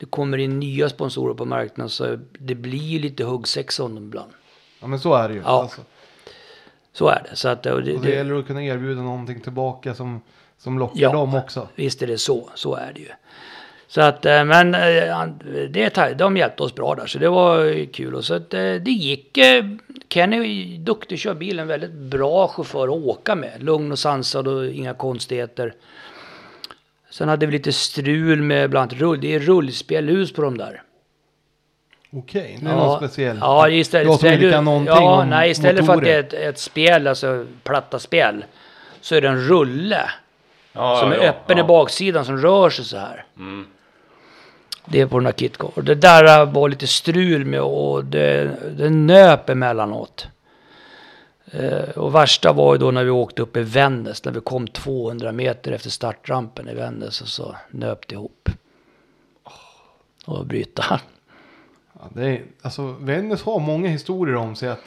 det 0.00 0.06
kommer 0.06 0.38
in 0.38 0.60
nya 0.60 0.88
sponsorer 0.88 1.34
på 1.34 1.44
marknaden 1.44 1.90
så 1.90 2.18
det 2.38 2.54
blir 2.54 2.78
ju 2.78 2.98
lite 2.98 3.24
huggsexa 3.24 3.84
om 3.84 3.94
dem 3.94 4.04
ibland. 4.04 4.32
Ja 4.80 4.86
men 4.86 4.98
så 5.00 5.14
är 5.14 5.28
det 5.28 5.34
ju. 5.34 5.40
Ja. 5.40 5.62
Alltså. 5.62 5.80
Så 6.92 7.08
är 7.08 7.26
det. 7.30 7.36
Så 7.36 7.48
att, 7.48 7.66
och 7.66 7.82
det, 7.82 7.94
Och 7.94 8.00
det 8.02 8.08
det, 8.10 8.14
gäller 8.14 8.34
att 8.38 8.46
kunna 8.46 8.62
erbjuda 8.64 9.02
någonting 9.02 9.40
tillbaka 9.40 9.94
som, 9.94 10.20
som 10.58 10.78
lockar 10.78 11.00
Ja. 11.00 11.12
dem 11.12 11.34
också. 11.34 11.68
Visst 11.74 12.02
är 12.02 12.06
det 12.06 12.18
så, 12.18 12.50
så 12.54 12.74
är 12.74 12.92
det 12.94 13.00
ju. 13.00 13.08
Så 13.94 14.00
att, 14.00 14.26
eh, 14.26 14.44
men 14.44 14.74
eh, 14.74 15.26
det, 15.70 16.14
de 16.18 16.36
hjälpte 16.36 16.62
oss 16.62 16.74
bra 16.74 16.94
där, 16.94 17.06
så 17.06 17.18
det 17.18 17.28
var 17.28 17.84
kul. 17.92 18.14
Och 18.14 18.24
så 18.24 18.34
att 18.34 18.54
eh, 18.54 18.60
det 18.60 18.90
gick. 18.90 19.38
Kenny 20.08 20.36
är 20.36 20.42
ju 20.42 20.78
duktig, 20.78 21.18
kör 21.18 21.34
bilen, 21.34 21.66
väldigt 21.66 21.92
bra 21.92 22.48
chaufför 22.48 22.84
att 22.84 23.04
åka 23.04 23.34
med. 23.34 23.62
Lugn 23.62 23.92
och 23.92 23.98
sansad 23.98 24.48
och 24.48 24.66
inga 24.66 24.94
konstigheter. 24.94 25.74
Sen 27.10 27.28
hade 27.28 27.46
vi 27.46 27.52
lite 27.52 27.72
strul 27.72 28.42
med 28.42 28.70
bland 28.70 28.92
annat 28.92 29.00
rull, 29.02 29.20
det 29.20 29.34
är 29.34 29.38
rullspelhus 29.40 30.32
på 30.32 30.42
de 30.42 30.58
där. 30.58 30.82
Okej, 32.12 32.58
det 32.62 32.70
är 32.70 32.74
något 32.74 32.98
speciellt. 32.98 33.40
Ja, 33.40 33.68
istället, 33.68 34.06
Jag 34.06 34.14
istället, 34.14 34.52
kan 34.52 34.64
någonting 34.64 34.94
ja, 34.94 35.22
om 35.22 35.30
nej, 35.30 35.50
istället 35.50 35.86
för 35.86 35.94
att 35.94 36.04
det 36.04 36.12
är 36.12 36.20
ett, 36.20 36.32
ett 36.32 36.58
spel, 36.58 37.06
alltså 37.06 37.46
platta 37.62 37.98
spel, 37.98 38.44
så 39.00 39.14
är 39.14 39.20
det 39.20 39.28
en 39.28 39.40
rulle. 39.40 40.10
Ja, 40.72 40.96
som 41.00 41.12
ja, 41.12 41.18
är 41.18 41.22
ja, 41.22 41.28
öppen 41.28 41.58
ja. 41.58 41.64
i 41.64 41.66
baksidan 41.66 42.24
som 42.24 42.38
rör 42.38 42.70
sig 42.70 42.84
så 42.84 42.96
här. 42.96 43.24
Mm. 43.36 43.66
Det 44.86 45.00
är 45.00 45.06
på 45.06 45.18
den 45.18 45.26
här 45.26 45.32
KitKar. 45.32 45.82
Det 45.82 45.94
där 45.94 46.46
var 46.46 46.68
lite 46.68 46.86
strul 46.86 47.44
med 47.44 47.60
och 47.60 48.04
det, 48.04 48.56
det 48.78 48.90
nöp 48.90 49.48
emellanåt. 49.48 50.28
Eh, 51.50 51.88
och 51.96 52.14
värsta 52.14 52.52
var 52.52 52.74
ju 52.74 52.78
då 52.78 52.90
när 52.90 53.04
vi 53.04 53.10
åkte 53.10 53.42
upp 53.42 53.56
i 53.56 53.62
Vännäs. 53.62 54.24
När 54.24 54.32
vi 54.32 54.40
kom 54.40 54.68
200 54.68 55.32
meter 55.32 55.72
efter 55.72 55.90
startrampen 55.90 56.68
i 56.68 56.74
Vännäs 56.74 57.20
och 57.20 57.28
så 57.28 57.56
nöp 57.70 58.08
det 58.08 58.14
ihop. 58.14 58.48
Och 60.26 60.46
bryta. 60.46 61.00
Ja, 61.92 62.00
det 62.14 62.26
är, 62.26 62.42
alltså 62.62 62.82
Vännäs 63.00 63.42
har 63.42 63.60
många 63.60 63.88
historier 63.88 64.36
om 64.36 64.56
sig 64.56 64.68
att 64.68 64.82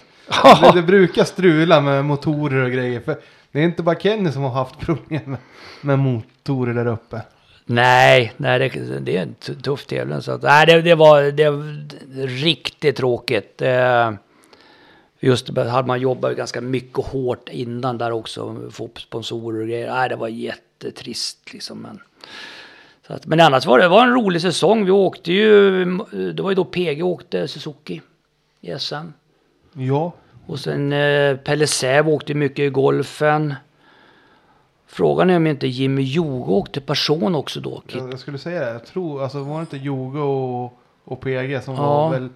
det, 0.61 0.71
det 0.73 0.81
brukar 0.81 1.23
strula 1.23 1.81
med 1.81 2.05
motorer 2.05 2.63
och 2.63 2.71
grejer. 2.71 2.99
För 2.99 3.19
det 3.51 3.59
är 3.59 3.63
inte 3.63 3.83
bara 3.83 3.99
Kenny 3.99 4.31
som 4.31 4.43
har 4.43 4.49
haft 4.49 4.79
problem 4.79 5.21
med, 5.25 5.39
med 5.81 5.99
motorer 5.99 6.73
där 6.73 6.87
uppe. 6.87 7.21
Nej, 7.69 8.33
nej 8.37 8.59
det, 8.59 8.99
det 8.99 9.17
är 9.17 9.21
en 9.21 9.35
tuff 9.61 9.85
tävling. 9.85 10.21
Så 10.21 10.31
att, 10.31 10.41
nej, 10.41 10.65
det, 10.65 10.81
det, 10.81 10.95
var, 10.95 11.23
det 11.31 11.49
var 11.49 11.87
riktigt 12.27 12.95
tråkigt. 12.95 13.61
Eh, 13.61 14.11
just 15.19 15.55
det, 15.55 15.69
hade 15.69 15.87
man 15.87 15.99
jobbat 15.99 16.37
ganska 16.37 16.61
mycket 16.61 17.05
hårt 17.05 17.49
innan 17.49 17.97
där 17.97 18.11
också. 18.11 18.55
Få 18.71 18.89
sponsorer 18.97 19.61
och 19.61 19.67
grejer. 19.67 19.91
Nej, 19.93 20.09
det 20.09 20.15
var 20.15 20.27
jättetrist 20.27 21.53
liksom. 21.53 21.79
Men, 21.79 21.99
så 23.07 23.13
att, 23.13 23.25
men 23.25 23.39
annars 23.39 23.65
var 23.65 23.77
det, 23.77 23.83
det 23.83 23.89
var 23.89 24.03
en 24.03 24.13
rolig 24.13 24.41
säsong. 24.41 24.85
Vi 24.85 24.91
åkte 24.91 25.33
ju, 25.33 25.85
det 26.33 26.43
var 26.43 26.51
ju 26.51 26.55
då 26.55 26.65
PG 26.65 27.03
åkte 27.03 27.47
Suzuki 27.47 28.01
i 28.61 28.79
SM. 28.79 28.95
Ja, 29.73 30.13
Och 30.45 30.59
sen 30.59 30.93
eh, 30.93 31.37
Pelle 31.37 31.67
Säv 31.67 32.09
åkte 32.09 32.33
mycket 32.33 32.59
i 32.59 32.69
golfen. 32.69 33.55
Frågan 34.97 35.29
är 35.29 35.35
om 35.37 35.47
inte 35.47 35.67
Jimmy 35.67 36.01
Joge 36.01 36.51
åkte 36.51 36.81
person 36.81 37.35
också 37.35 37.59
då. 37.59 37.81
Kit 37.87 38.03
jag, 38.11 38.19
skulle 38.19 38.37
säga 38.37 38.59
det. 38.65 38.71
Jag 38.71 38.85
tror, 38.85 39.23
alltså 39.23 39.39
var 39.43 39.55
det 39.55 39.59
inte 39.59 39.77
Joge 39.77 40.19
och, 40.19 40.79
och 41.03 41.21
PG 41.21 41.63
som 41.63 41.75
Ja. 41.75 41.81
var 41.81 42.09
väl, 42.11 42.29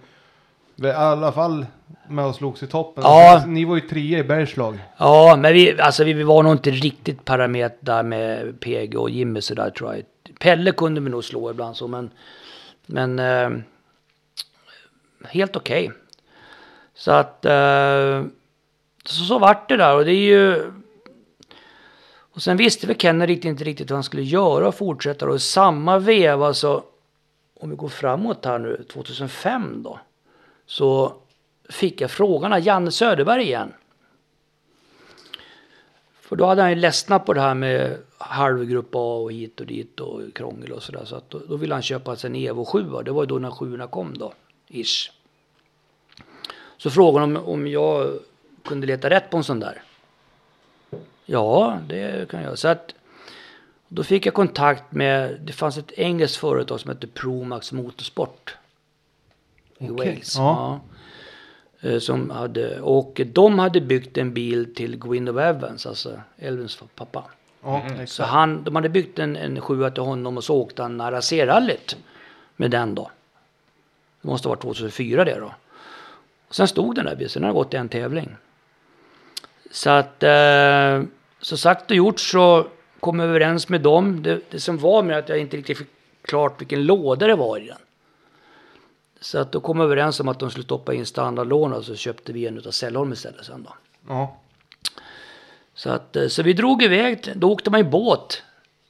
väl 0.76 0.90
i 0.90 0.94
alla 0.94 1.32
fall 1.32 1.66
med 2.08 2.24
och 2.26 2.34
slogs 2.34 2.62
i 2.62 2.66
toppen. 2.66 3.02
Ja. 3.06 3.32
Alltså, 3.32 3.48
ni 3.48 3.64
var 3.64 3.74
ju 3.74 3.80
trea 3.80 4.18
i 4.18 4.24
Bergslag. 4.24 4.78
Ja, 4.96 5.36
men 5.38 5.52
vi, 5.52 5.80
alltså 5.80 6.04
vi 6.04 6.22
var 6.22 6.42
nog 6.42 6.52
inte 6.52 6.70
riktigt 6.70 7.24
parametrar 7.24 8.02
med 8.02 8.60
PG 8.60 8.96
och 8.98 9.10
Jimmy 9.10 9.40
sådär 9.40 9.70
tror 9.70 9.94
jag. 9.94 10.02
Pelle 10.38 10.72
kunde 10.72 11.00
vi 11.00 11.10
nog 11.10 11.24
slå 11.24 11.50
ibland 11.50 11.76
så, 11.76 11.88
men, 11.88 12.10
men 12.86 13.18
eh, 13.18 13.50
helt 15.28 15.56
okej. 15.56 15.92
Så 16.94 17.10
att, 17.12 17.44
eh, 17.44 18.22
så, 19.04 19.24
så 19.24 19.38
vart 19.38 19.68
det 19.68 19.76
där 19.76 19.96
och 19.96 20.04
det 20.04 20.12
är 20.12 20.26
ju... 20.26 20.72
Och 22.32 22.42
sen 22.42 22.56
visste 22.56 22.86
väl 22.86 22.96
Kennedy 22.96 23.32
riktigt, 23.32 23.48
inte 23.48 23.64
riktigt 23.64 23.90
vad 23.90 23.96
han 23.96 24.04
skulle 24.04 24.22
göra 24.22 24.68
och 24.68 24.74
fortsätta 24.74 25.28
och 25.28 25.36
i 25.36 25.38
samma 25.38 25.98
veva 25.98 26.54
så, 26.54 26.84
om 27.54 27.70
vi 27.70 27.76
går 27.76 27.88
framåt 27.88 28.44
här 28.44 28.58
nu, 28.58 28.84
2005 28.92 29.82
då, 29.82 30.00
så 30.66 31.16
fick 31.68 32.00
jag 32.00 32.10
frågan 32.10 32.52
av 32.52 32.60
Janne 32.60 32.90
Söderberg 32.90 33.42
igen. 33.42 33.72
För 36.20 36.36
då 36.36 36.46
hade 36.46 36.62
han 36.62 36.70
ju 36.70 36.76
ledsnat 36.76 37.26
på 37.26 37.32
det 37.32 37.40
här 37.40 37.54
med 37.54 37.98
halvgrupp 38.18 38.94
A 38.94 39.16
och 39.16 39.32
hit 39.32 39.60
och 39.60 39.66
dit 39.66 40.00
och 40.00 40.20
krångel 40.34 40.72
och 40.72 40.82
sådär. 40.82 41.04
Så 41.04 41.16
att 41.16 41.30
då, 41.30 41.38
då 41.48 41.56
ville 41.56 41.74
han 41.74 41.82
köpa 41.82 42.16
sig 42.16 42.30
en 42.30 42.36
Evo 42.36 42.64
7. 42.64 42.82
Det 43.04 43.10
var 43.10 43.22
ju 43.22 43.26
då 43.26 43.38
när 43.38 43.50
7 43.50 43.86
kom 43.90 44.18
då, 44.18 44.32
ish. 44.68 45.10
Så 46.76 46.90
frågade 46.90 47.26
han 47.26 47.36
om, 47.36 47.44
om 47.44 47.66
jag 47.66 48.18
kunde 48.64 48.86
leta 48.86 49.10
rätt 49.10 49.30
på 49.30 49.36
en 49.36 49.44
sån 49.44 49.60
där. 49.60 49.82
Ja, 51.26 51.78
det 51.88 52.30
kan 52.30 52.42
jag. 52.42 52.58
Så 52.58 52.68
att 52.68 52.94
då 53.88 54.02
fick 54.04 54.26
jag 54.26 54.34
kontakt 54.34 54.92
med, 54.92 55.40
det 55.40 55.52
fanns 55.52 55.78
ett 55.78 55.92
engelskt 55.92 56.36
företag 56.36 56.80
som 56.80 56.88
hette 56.90 57.06
Promax 57.06 57.72
Motorsport. 57.72 58.56
I 59.78 59.90
Okej, 59.90 60.08
Wales. 60.08 60.36
ja. 60.36 60.80
Ja. 61.80 61.88
Eh, 61.88 61.98
Som 61.98 62.30
hade, 62.30 62.80
och 62.80 63.20
de 63.32 63.58
hade 63.58 63.80
byggt 63.80 64.18
en 64.18 64.34
bil 64.34 64.74
till 64.74 64.96
Gwyn 64.98 65.28
of 65.28 65.36
Evans, 65.36 65.86
alltså 65.86 66.20
Elvins 66.38 66.82
pappa. 66.94 67.24
Ja, 67.62 67.82
Så 67.88 68.02
exakt. 68.02 68.30
han, 68.30 68.64
de 68.64 68.74
hade 68.76 68.88
byggt 68.88 69.18
en, 69.18 69.36
en 69.36 69.60
sjua 69.60 69.90
till 69.90 70.02
honom 70.02 70.36
och 70.36 70.44
så 70.44 70.56
åkte 70.56 70.82
han 70.82 71.00
RAC-rallyt 71.00 71.96
med 72.56 72.70
den 72.70 72.94
då. 72.94 73.10
Det 74.22 74.28
måste 74.28 74.48
ha 74.48 74.54
varit 74.54 74.62
2004 74.62 75.24
det 75.24 75.40
då. 75.40 75.54
Och 76.48 76.54
sen 76.54 76.68
stod 76.68 76.94
den 76.94 77.04
där 77.04 77.14
bilen, 77.16 77.30
sen 77.30 77.42
har 77.42 77.50
det 77.50 77.54
gått 77.54 77.74
en 77.74 77.88
tävling. 77.88 78.36
Så 79.72 79.90
att, 79.90 80.22
eh, 80.22 81.02
så 81.40 81.56
sagt 81.56 81.90
och 81.90 81.96
gjort 81.96 82.20
så 82.20 82.66
kom 83.00 83.18
jag 83.18 83.28
överens 83.28 83.68
med 83.68 83.80
dem. 83.80 84.22
Det, 84.22 84.40
det 84.50 84.60
som 84.60 84.78
var 84.78 85.02
med 85.02 85.18
att 85.18 85.28
jag 85.28 85.38
inte 85.38 85.56
riktigt 85.56 85.78
fick 85.78 85.88
klart 86.22 86.60
vilken 86.60 86.86
låda 86.86 87.26
det 87.26 87.34
var 87.34 87.58
i 87.58 87.66
den. 87.66 87.78
Så 89.20 89.38
att 89.38 89.52
då 89.52 89.60
kom 89.60 89.78
vi 89.78 89.84
överens 89.84 90.20
om 90.20 90.28
att 90.28 90.38
de 90.38 90.50
skulle 90.50 90.64
stoppa 90.64 90.94
in 90.94 91.06
standardlån 91.06 91.72
och 91.72 91.84
så 91.84 91.94
köpte 91.94 92.32
vi 92.32 92.46
en 92.46 92.58
utav 92.58 92.70
Sällholm 92.70 93.12
istället 93.12 93.44
sen 93.46 93.62
då. 93.62 93.74
Ja. 94.08 94.36
Så, 95.74 95.90
att, 95.90 96.16
eh, 96.16 96.28
så 96.28 96.42
vi 96.42 96.52
drog 96.52 96.82
iväg, 96.82 97.32
då 97.34 97.52
åkte 97.52 97.70
man 97.70 97.80
i 97.80 97.84
båt 97.84 98.42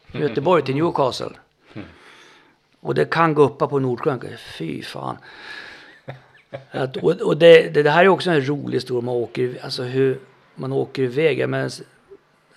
från 0.07 0.21
Göteborg 0.21 0.63
till 0.63 0.75
Newcastle. 0.75 1.37
Och 2.81 2.95
det 2.95 3.05
kan 3.05 3.35
gå 3.35 3.43
upp 3.43 3.59
på 3.59 3.79
Nordsjön, 3.79 4.21
fy 4.59 4.83
fan. 4.83 5.17
Att, 6.71 6.97
och 6.97 7.21
och 7.21 7.37
det, 7.37 7.75
det, 7.75 7.83
det 7.83 7.91
här 7.91 8.05
är 8.05 8.09
också 8.09 8.31
en 8.31 8.49
rolig 8.49 8.77
historia, 8.77 9.05
man 9.05 9.15
åker, 9.15 9.59
alltså 9.63 9.83
hur 9.83 10.19
man 10.55 10.73
åker 10.73 11.03
iväg. 11.03 11.49
Men 11.49 11.67
s- 11.67 11.83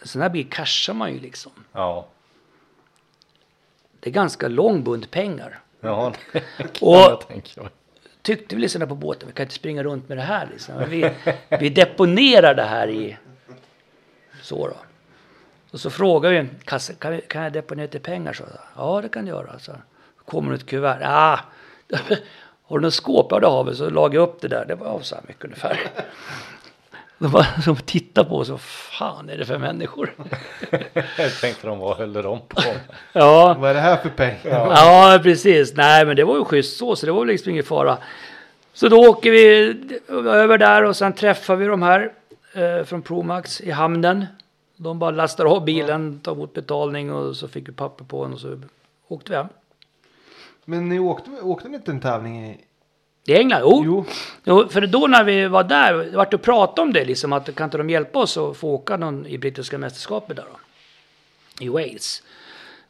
sån 0.04 0.22
här 0.22 0.30
bil 0.30 0.50
cashar 0.50 0.94
man 0.94 1.14
ju 1.14 1.20
liksom. 1.20 1.52
Ja. 1.72 2.08
Det 4.00 4.10
är 4.10 4.14
ganska 4.14 4.48
lång 4.48 4.84
bunt 4.84 5.12
pengar. 5.12 5.60
Ja, 5.82 6.14
det 6.32 6.40
kan 6.58 6.68
Och- 6.82 6.96
jag 6.96 7.28
tänka 7.28 7.62
mig. 7.62 7.72
tyckte 8.22 8.56
vi 8.56 8.62
liksom 8.62 8.88
på 8.88 8.96
båten, 8.96 9.28
vi 9.28 9.34
kan 9.34 9.44
inte 9.44 9.56
springa 9.56 9.84
runt 9.84 10.10
med 10.10 10.18
det 10.18 10.22
här 10.22 10.48
liksom. 10.52 10.84
Vi, 10.90 11.12
vi 11.60 11.70
deponerar 11.70 12.56
det 12.56 12.64
här 12.64 12.88
i... 12.90 13.18
Så 14.42 14.68
då. 14.68 14.76
Och 15.72 15.80
så 15.80 15.90
frågar 15.90 16.30
vi, 16.30 16.48
kan, 16.64 16.80
kan, 17.00 17.22
kan 17.28 17.44
jag 17.44 17.54
deponera 17.54 17.84
lite 17.86 18.00
pengar? 18.00 18.34
Så, 18.34 18.44
ja, 18.76 19.02
det 19.02 19.10
kan 19.10 19.26
du 19.26 19.32
göra. 19.32 19.60
Så 19.60 19.72
kommer 20.26 20.54
ett 20.54 20.66
kuvert. 20.66 21.00
Ah, 21.04 21.40
har 22.64 22.80
du 22.80 22.82
något 22.86 22.94
skåp? 22.94 23.28
Ja, 23.32 23.40
det 23.40 23.48
har 23.48 23.64
vi. 23.64 23.76
Så 23.76 23.90
lagar 23.90 24.16
jag 24.16 24.30
upp 24.30 24.42
det 24.42 24.48
där. 24.48 24.66
Det 24.66 24.76
var 24.76 25.00
så 25.02 25.16
här 25.16 25.24
mycket 25.28 25.44
ungefär. 25.46 25.80
De 27.18 27.32
bara 27.32 27.62
som 27.62 27.76
tittar 27.76 28.24
på 28.24 28.38
oss, 28.38 28.50
vad 28.50 28.62
fan 28.62 29.30
är 29.30 29.38
det 29.38 29.46
för 29.46 29.58
människor? 29.58 30.14
Jag 31.18 31.40
tänkte 31.42 31.68
de, 31.68 31.80
vad 31.80 31.98
höll 31.98 32.14
de 32.14 32.40
på? 32.48 32.62
Ja, 33.14 33.56
Vad 33.60 33.70
är 33.70 33.74
det 33.74 33.80
här 33.80 33.98
för 33.98 34.10
pengar? 34.10 34.40
Ja, 34.72 35.20
precis. 35.24 35.74
Nej, 35.76 36.06
men 36.06 36.16
det 36.16 36.24
var 36.24 36.38
ju 36.38 36.46
schysst 36.46 36.78
så, 36.78 36.96
så 36.96 37.06
det 37.06 37.12
var 37.12 37.20
väl 37.20 37.28
liksom 37.28 37.52
ingen 37.52 37.64
fara. 37.64 37.98
Så 38.74 38.90
då 38.90 38.98
åker 39.10 39.32
vi 39.32 39.76
över 40.10 40.58
där 40.58 40.84
och 40.84 40.96
sen 40.96 41.14
träffar 41.14 41.56
vi 41.56 41.66
de 41.66 41.82
här 41.82 42.12
eh, 42.54 42.86
från 42.86 43.02
Promax 43.02 43.62
i 43.62 43.72
hamnen. 43.72 44.26
De 44.78 45.00
bara 45.00 45.12
lastar 45.12 45.46
av 45.46 45.66
bilen, 45.66 46.20
tar 46.20 46.32
emot 46.32 46.54
betalning 46.54 47.14
och 47.14 47.36
så 47.36 47.48
fick 47.48 47.70
vi 47.70 47.74
papper 47.74 48.06
på 48.06 48.24
den 48.24 48.34
och 48.34 48.40
så 48.40 48.60
åkte 49.08 49.32
vi 49.32 49.38
hem. 49.38 49.48
Men 50.66 50.90
ni 50.90 51.00
åkte, 51.00 51.30
åkte 51.42 51.68
ni 51.70 51.76
inte 51.76 51.92
en 51.92 52.02
tävling 52.02 52.46
i... 52.46 52.58
I 53.26 53.36
England? 53.36 53.62
Jo. 53.64 53.84
Jo. 53.86 54.06
jo. 54.44 54.68
För 54.70 54.82
då 54.82 55.08
när 55.08 55.24
vi 55.24 55.48
var 55.48 55.64
där, 55.64 56.12
vart 56.16 56.34
och 56.34 56.42
pratade 56.42 56.82
om 56.82 56.94
det 56.94 57.06
liksom 57.06 57.34
att 57.34 57.56
kan 57.56 57.66
inte 57.66 57.78
de 57.78 57.90
hjälpa 57.90 58.20
oss 58.20 58.38
att 58.38 58.58
få 58.58 58.70
åka 58.70 58.98
någon 58.98 59.26
i 59.26 59.38
brittiska 59.38 59.78
mästerskapet 59.78 60.36
där 60.36 60.44
då? 60.44 60.60
I 61.66 61.70
Wales. 61.70 62.24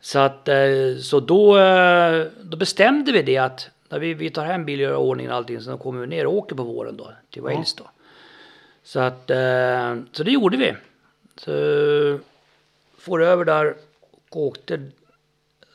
Så 0.02 0.20
att 0.20 0.48
eh, 0.48 0.98
så 1.02 1.20
då, 1.20 1.58
eh, 1.58 2.28
då 2.42 2.58
bestämde 2.58 3.12
vi 3.12 3.22
det 3.22 3.38
att 3.38 3.70
när 3.90 4.00
vi, 4.00 4.14
vi 4.14 4.30
tar 4.30 4.46
hem 4.46 4.66
bil 4.66 4.80
gör 4.80 4.96
ordning 4.96 5.30
och 5.30 5.36
allting 5.36 5.62
så 5.62 5.78
kommer 5.78 6.02
vi 6.02 6.08
ner 6.08 6.28
och 6.28 6.34
åker 6.34 6.56
på 6.56 6.64
våren 6.64 6.98
då 6.98 7.12
till 7.30 7.42
Wales 7.42 7.74
då. 7.74 7.90
Så 8.84 9.00
att 9.00 9.30
eh, 9.30 9.96
så 10.12 10.24
det 10.24 10.32
gjorde 10.32 10.58
vi. 10.58 10.74
Så 11.36 12.20
får 12.98 13.24
över 13.24 13.46
där 13.46 13.76
och 14.30 14.42
åkte. 14.42 14.80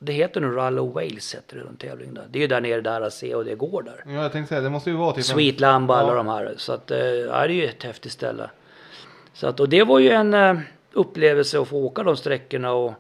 Det 0.03 0.13
heter 0.13 0.41
nu 0.41 0.51
Rally 0.51 0.79
of 0.79 0.95
Wales 0.95 1.35
heter 1.35 1.57
det 1.57 1.63
den 1.63 1.77
tävlingen 1.77 2.15
där. 2.15 2.25
Det 2.31 2.39
är 2.39 2.41
ju 2.41 2.47
där 2.47 2.61
nere 2.61 2.81
där 2.81 3.01
AC 3.01 3.23
och 3.23 3.45
det 3.45 3.55
går 3.55 3.83
där. 3.83 4.03
Ja, 4.07 4.23
jag 4.23 4.33
tänkte 4.33 4.49
säga, 4.49 4.61
det 4.61 4.71
måste 4.71 4.91
ju 4.91 4.97
vara 4.97 5.13
typ 5.15 5.25
Sweet 5.25 5.61
Lamb 5.61 5.91
och 5.91 5.97
alla 5.97 6.09
Ja. 6.09 6.15
de 6.15 6.29
här. 6.29 6.55
Så 6.57 6.73
att, 6.73 6.91
eh, 6.91 6.99
ja, 6.99 7.47
det 7.47 7.53
är 7.53 7.57
ju 7.57 7.67
ett 7.67 7.83
häftigt 7.83 8.13
ställe. 8.13 8.51
Så 9.33 9.47
att, 9.47 9.61
och 9.61 9.69
det 9.69 9.83
var 9.83 9.99
ju 9.99 10.11
en 10.11 10.35
eh, 10.35 10.59
upplevelse 10.93 11.61
att 11.61 11.69
få 11.69 11.77
åka 11.77 12.03
de 12.03 12.17
sträckorna 12.17 12.73
och 12.73 12.93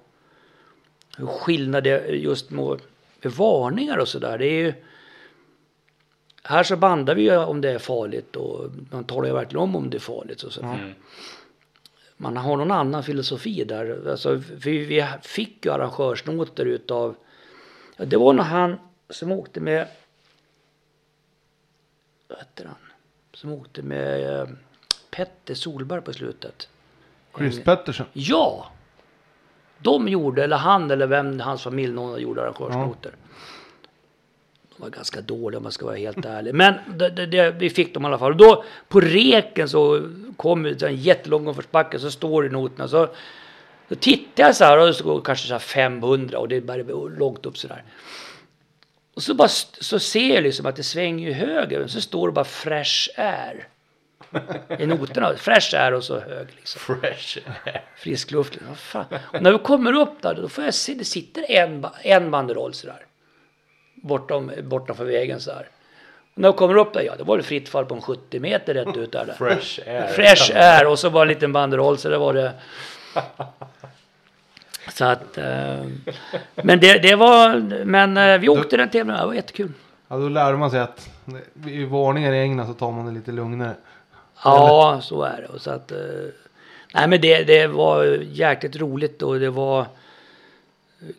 hur 1.18 1.26
skillnad 1.26 1.84
det 1.84 2.06
just 2.06 2.50
med, 2.50 2.80
med 3.22 3.32
varningar 3.32 3.98
och 3.98 4.08
sådär. 4.08 4.38
Det 4.38 4.46
är 4.46 4.64
ju 4.64 4.72
här 6.42 6.62
så 6.62 6.76
bandar 6.76 7.14
vi 7.14 7.22
ju 7.22 7.36
om 7.36 7.60
det 7.60 7.70
är 7.70 7.78
farligt 7.78 8.36
och 8.36 8.70
man 8.92 9.04
talar 9.04 9.28
ju 9.28 9.34
verkligen 9.34 9.62
om 9.62 9.76
om 9.76 9.90
det 9.90 9.96
är 9.96 10.00
farligt. 10.00 10.42
Och 10.42 10.52
så. 10.52 10.62
Mm. 10.62 10.94
Man 12.22 12.36
har 12.36 12.56
någon 12.56 12.70
annan 12.70 13.02
filosofi 13.02 13.64
där. 13.64 14.10
Alltså, 14.10 14.40
för 14.40 14.70
vi 14.70 15.06
fick 15.22 15.64
ju 15.64 15.72
arrangörsnoter 15.72 16.66
utav, 16.66 17.14
ja, 17.96 18.04
det 18.04 18.16
var 18.16 18.32
nog 18.32 18.44
han 18.44 18.76
som 19.10 19.32
åkte 19.32 19.60
med, 19.60 19.88
vad 22.28 22.38
heter 22.38 22.64
han? 22.64 22.76
Som 23.32 23.52
åkte 23.52 23.82
med 23.82 24.40
eh, 24.40 24.48
Petter 25.10 25.54
Solberg 25.54 26.00
på 26.00 26.12
slutet. 26.12 26.68
Chris 27.36 27.64
Pettersson. 27.64 28.06
Ja! 28.12 28.70
De 29.78 30.08
gjorde, 30.08 30.44
eller 30.44 30.56
han 30.56 30.90
eller 30.90 31.06
vem, 31.06 31.40
hans 31.40 31.62
familj, 31.62 31.92
någon 31.92 32.20
gjorde 32.20 32.42
arrangörsnoter. 32.42 33.10
De 33.10 33.29
var 34.80 34.90
ganska 34.90 35.20
dåliga 35.20 35.58
om 35.58 35.62
man 35.62 35.72
ska 35.72 35.86
vara 35.86 35.96
helt 35.96 36.24
ärlig. 36.24 36.54
Men 36.54 36.74
det, 36.88 37.08
det, 37.08 37.26
det, 37.26 37.50
vi 37.50 37.70
fick 37.70 37.94
dem 37.94 38.02
i 38.02 38.06
alla 38.06 38.18
fall. 38.18 38.32
Och 38.32 38.36
då 38.36 38.64
på 38.88 39.00
reken 39.00 39.68
så 39.68 40.10
kom 40.36 40.62
det 40.62 40.82
en 40.82 40.96
jättelång 40.96 41.48
uppförsbacke 41.48 41.98
så 41.98 42.10
står 42.10 42.42
det 42.42 42.48
i 42.48 42.52
noterna. 42.52 42.88
Så, 42.88 43.08
då 43.88 43.94
tittar 43.94 44.42
jag 44.42 44.56
så 44.56 44.64
här 44.64 44.78
och 44.78 44.86
det 44.86 44.94
står 44.94 45.20
kanske 45.20 45.46
så 45.46 45.54
här 45.54 45.58
500 45.58 46.38
och 46.38 46.48
det 46.48 46.60
bara 46.60 46.82
långt 47.18 47.46
upp 47.46 47.58
så 47.58 47.68
där. 47.68 47.84
Och 49.14 49.22
så, 49.22 49.34
bara, 49.34 49.48
så 49.48 49.98
ser 49.98 50.34
jag 50.34 50.42
liksom 50.42 50.66
att 50.66 50.76
det 50.76 50.82
svänger 50.82 51.32
höger. 51.32 51.86
Så 51.86 52.00
står 52.00 52.28
det 52.28 52.32
bara 52.32 52.44
fresh 52.44 53.08
air. 53.16 53.68
I 54.78 54.86
noterna. 54.86 55.36
Fresh 55.36 55.74
air 55.74 55.92
och 55.92 56.04
så 56.04 56.20
hög 56.20 56.48
liksom 56.56 56.80
Fresh. 56.80 57.38
frisk 57.96 58.30
luft. 58.30 58.58
Vad 58.68 58.78
fan. 58.78 59.04
Och 59.12 59.42
när 59.42 59.52
vi 59.52 59.58
kommer 59.58 59.92
upp 59.92 60.22
där, 60.22 60.34
då 60.34 60.48
får 60.48 60.64
jag 60.64 60.74
se, 60.74 60.94
det 60.94 61.04
sitter 61.04 61.50
en, 61.50 61.86
en 62.02 62.30
banderoll 62.30 62.74
sådär. 62.74 63.06
Bortom, 64.00 64.50
bortanför 64.62 65.04
vägen 65.04 65.40
så 65.40 65.50
här. 65.50 65.68
När 66.34 66.48
jag 66.48 66.56
kommer 66.56 66.76
upp 66.76 66.92
där, 66.92 67.00
ja, 67.00 67.16
det 67.16 67.24
var 67.24 67.36
det 67.36 67.42
fritt 67.42 67.68
fall 67.68 67.86
på 67.86 67.94
en 67.94 68.00
70 68.00 68.40
meter 68.40 68.74
rätt 68.74 68.96
ut 68.96 69.12
där. 69.12 69.26
där. 69.26 69.34
Fresh 69.34 69.80
air. 69.86 70.06
Fresh 70.06 70.56
air 70.56 70.86
och 70.86 70.98
så 70.98 71.08
var 71.08 71.26
det 71.26 71.32
en 71.32 71.34
liten 71.34 71.52
banderoll 71.52 71.98
så 71.98 72.08
det 72.08 72.18
var 72.18 72.34
det. 72.34 72.52
Så 74.92 75.04
att, 75.04 75.38
eh, 75.38 75.84
men 76.54 76.80
det, 76.80 77.02
det 77.02 77.14
var, 77.14 77.58
men 77.84 78.16
eh, 78.16 78.38
vi 78.38 78.48
åkte 78.48 78.76
den 78.76 78.88
tävlingen, 78.88 79.20
det 79.20 79.26
var 79.26 79.34
jättekul. 79.34 79.72
Ja, 80.08 80.16
då 80.16 80.28
lärde 80.28 80.56
man 80.56 80.70
sig 80.70 80.80
att 80.80 81.08
i 81.66 81.84
varningar 81.84 82.32
i 82.32 82.40
England 82.40 82.66
så 82.66 82.74
tar 82.74 82.90
man 82.90 83.06
det 83.06 83.12
lite 83.12 83.32
lugnare. 83.32 83.74
Ja, 84.44 85.00
så 85.02 85.22
är 85.22 85.40
det. 85.40 85.46
Och 85.46 85.60
så 85.60 85.70
att, 85.70 85.92
eh, 85.92 85.98
nej 86.94 87.08
men 87.08 87.20
det, 87.20 87.44
det 87.44 87.66
var 87.66 88.04
jäkligt 88.22 88.76
roligt 88.76 89.22
och 89.22 89.40
det 89.40 89.50
var 89.50 89.86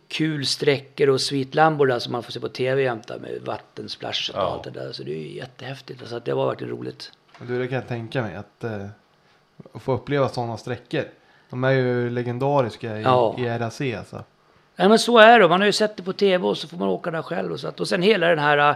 kul 0.08 0.46
sträckor 0.46 1.10
och 1.10 1.22
Sweet 1.22 1.56
Lambo 1.56 1.86
där 1.86 2.00
som 2.00 2.12
man 2.12 2.24
får 2.24 2.32
se 2.32 2.40
på 2.40 2.50
tv 2.50 2.82
jämt 2.84 3.08
där 3.08 3.20
med 3.20 3.42
vattensplash 3.42 4.32
och 4.34 4.38
Ja. 4.38 4.42
allt 4.42 4.64
det 4.64 4.70
där. 4.70 4.92
Så 4.92 5.04
det 5.04 5.12
är 5.12 5.18
ju 5.18 5.36
jättehäftigt. 5.36 6.08
Så 6.08 6.16
att 6.16 6.26
det 6.26 6.34
var 6.34 6.48
verkligen 6.48 6.74
roligt. 6.74 7.12
Du, 7.40 7.60
det 7.60 7.68
kan 7.68 7.76
jag 7.76 7.88
tänka 7.88 8.22
mig 8.22 8.36
att 8.36 8.64
eh, 8.64 8.88
få 9.74 9.94
uppleva 9.94 10.30
sådana 10.30 10.58
sträckor. 10.58 11.04
De 11.50 11.64
är 11.64 11.72
ju 11.72 12.10
legendariska 12.10 12.98
i, 13.00 13.02
Ja. 13.02 13.36
i 13.40 13.46
RAC 13.46 13.82
alltså. 13.82 14.24
Nej 14.76 14.90
men 14.90 15.00
så 15.00 15.18
är 15.18 15.40
det. 15.40 15.48
Man 15.50 15.60
har 15.60 15.66
ju 15.66 15.72
sett 15.72 15.98
det 15.98 16.04
på 16.04 16.14
tv 16.14 16.48
och 16.48 16.58
så 16.58 16.68
får 16.68 16.78
man 16.78 16.88
åka 16.88 17.12
där 17.12 17.22
själv. 17.22 17.52
Och, 17.52 17.60
så 17.60 17.68
att, 17.68 17.80
och 17.80 17.88
sen 17.88 18.02
hela 18.02 18.28
den 18.28 18.40
här 18.40 18.70
äh, 18.70 18.76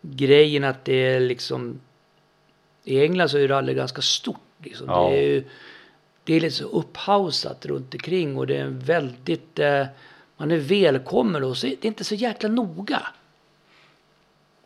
grejen 0.00 0.64
att 0.64 0.84
det 0.84 0.92
är 0.94 1.20
liksom... 1.20 1.80
I 2.84 3.02
England 3.02 3.28
så 3.28 3.36
är 3.36 3.40
ju 3.40 3.48
rally 3.48 3.74
ganska 3.74 4.02
stort. 4.02 4.40
Liksom. 4.62 4.86
Ja. 4.88 5.08
Det 5.10 5.16
är 5.18 5.22
ju 5.22 5.44
det 6.24 6.34
är 6.34 6.40
lite 6.40 6.56
så 6.56 6.64
upphausat 6.64 7.66
runt 7.66 7.94
omkring 7.94 8.38
och 8.38 8.46
det 8.46 8.56
är 8.56 8.64
en 8.64 8.78
väldigt... 8.78 9.58
Eh, 9.58 9.86
man 10.38 10.50
är 10.50 10.56
välkommen 10.56 11.44
och 11.44 11.56
så 11.56 11.66
är 11.66 11.76
det 11.80 11.88
inte 11.88 12.04
så 12.04 12.14
jäkla 12.14 12.48
noga. 12.48 13.06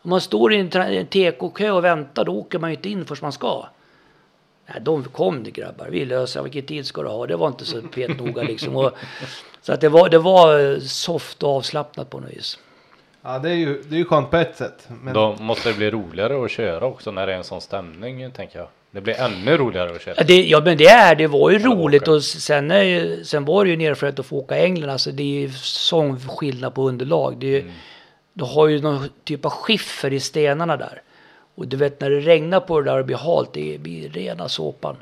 Om 0.02 0.10
man 0.10 0.20
står 0.20 0.52
i 0.52 0.58
en, 0.58 1.06
TK-kö 1.06 1.70
och 1.70 1.84
väntar 1.84 2.24
då 2.24 2.32
åker 2.32 2.58
man 2.58 2.70
ju 2.70 2.76
inte 2.76 2.88
in 2.88 3.06
först 3.06 3.22
man 3.22 3.32
ska. 3.32 3.66
Nej, 4.66 4.80
de 4.80 5.04
kom 5.04 5.44
det 5.44 5.50
grabbar, 5.50 5.88
vi 5.88 6.04
löser 6.04 6.42
vilken 6.42 6.66
tid 6.66 6.86
ska 6.86 7.02
du 7.02 7.08
ha? 7.08 7.26
Det 7.26 7.36
var 7.36 7.48
inte 7.48 7.64
så 7.64 7.82
petnoga 7.82 8.42
liksom. 8.42 8.76
Och, 8.76 8.92
så 9.62 9.72
att 9.72 9.80
det 9.80 9.88
var, 9.88 10.08
det 10.08 10.18
var 10.18 10.72
eh, 10.72 10.78
soft 10.78 11.42
och 11.42 11.56
avslappnat 11.56 12.10
på 12.10 12.20
något 12.20 12.30
vis. 12.30 12.58
Ja, 13.22 13.38
det 13.38 13.50
är 13.50 13.54
ju, 13.54 13.82
det 13.82 13.94
är 13.94 13.98
ju 13.98 14.04
skönt 14.04 14.30
på 14.30 14.36
ett 14.36 14.56
sätt. 14.56 14.88
Men 15.02 15.14
Då 15.14 15.36
måste 15.40 15.68
det 15.68 15.74
bli 15.76 15.90
roligare 15.90 16.44
att 16.44 16.50
köra 16.50 16.86
också 16.86 17.10
när 17.10 17.26
det 17.26 17.32
är 17.32 17.36
en 17.36 17.44
sån 17.44 17.60
stämning 17.60 18.30
tänker 18.30 18.58
jag. 18.58 18.68
Det 18.94 19.00
blir 19.00 19.20
ännu 19.20 19.56
roligare 19.56 19.90
att 19.96 20.02
köra. 20.02 20.14
Ja, 20.18 20.24
det, 20.26 20.42
ja 20.44 20.60
men 20.64 20.76
det 20.78 20.86
är, 20.86 21.14
det 21.14 21.26
var 21.26 21.50
ju 21.50 21.58
Ja, 21.58 21.66
roligt 21.68 22.02
okej. 22.02 22.14
och 22.14 22.22
sen, 22.24 22.72
sen 23.24 23.44
var 23.44 23.64
det 23.64 23.70
ju 23.70 23.76
nerfört 23.76 24.18
att 24.18 24.26
få 24.26 24.36
åka 24.36 24.56
England. 24.58 24.90
Alltså 24.90 25.10
det 25.12 25.22
är 25.22 25.40
ju 25.40 25.50
sån 25.62 26.20
skillnad 26.20 26.74
på 26.74 26.88
underlag. 26.88 27.36
Det 27.38 27.56
är, 27.56 27.60
Mm. 27.60 27.72
Du 28.34 28.44
har 28.44 28.68
ju 28.68 28.80
någon 28.82 29.08
typ 29.24 29.44
av 29.44 29.50
skiffer 29.50 30.12
i 30.12 30.20
stenarna 30.20 30.76
där. 30.76 31.02
Och 31.54 31.68
du 31.68 31.76
vet 31.76 32.00
när 32.00 32.10
det 32.10 32.20
regnar 32.20 32.60
på 32.60 32.80
det 32.80 32.90
där 32.90 32.98
och 32.98 33.04
blir 33.06 33.16
halt, 33.16 33.50
det 33.52 33.78
blir 33.80 34.08
rena 34.08 34.48
såpan. 34.48 34.96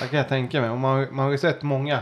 det 0.00 0.06
kan 0.06 0.18
jag 0.18 0.28
tänka 0.28 0.60
mig. 0.60 0.70
Och 0.70 0.78
man, 0.78 1.06
man 1.10 1.24
har 1.24 1.32
ju 1.32 1.38
sett 1.38 1.62
många 1.62 1.98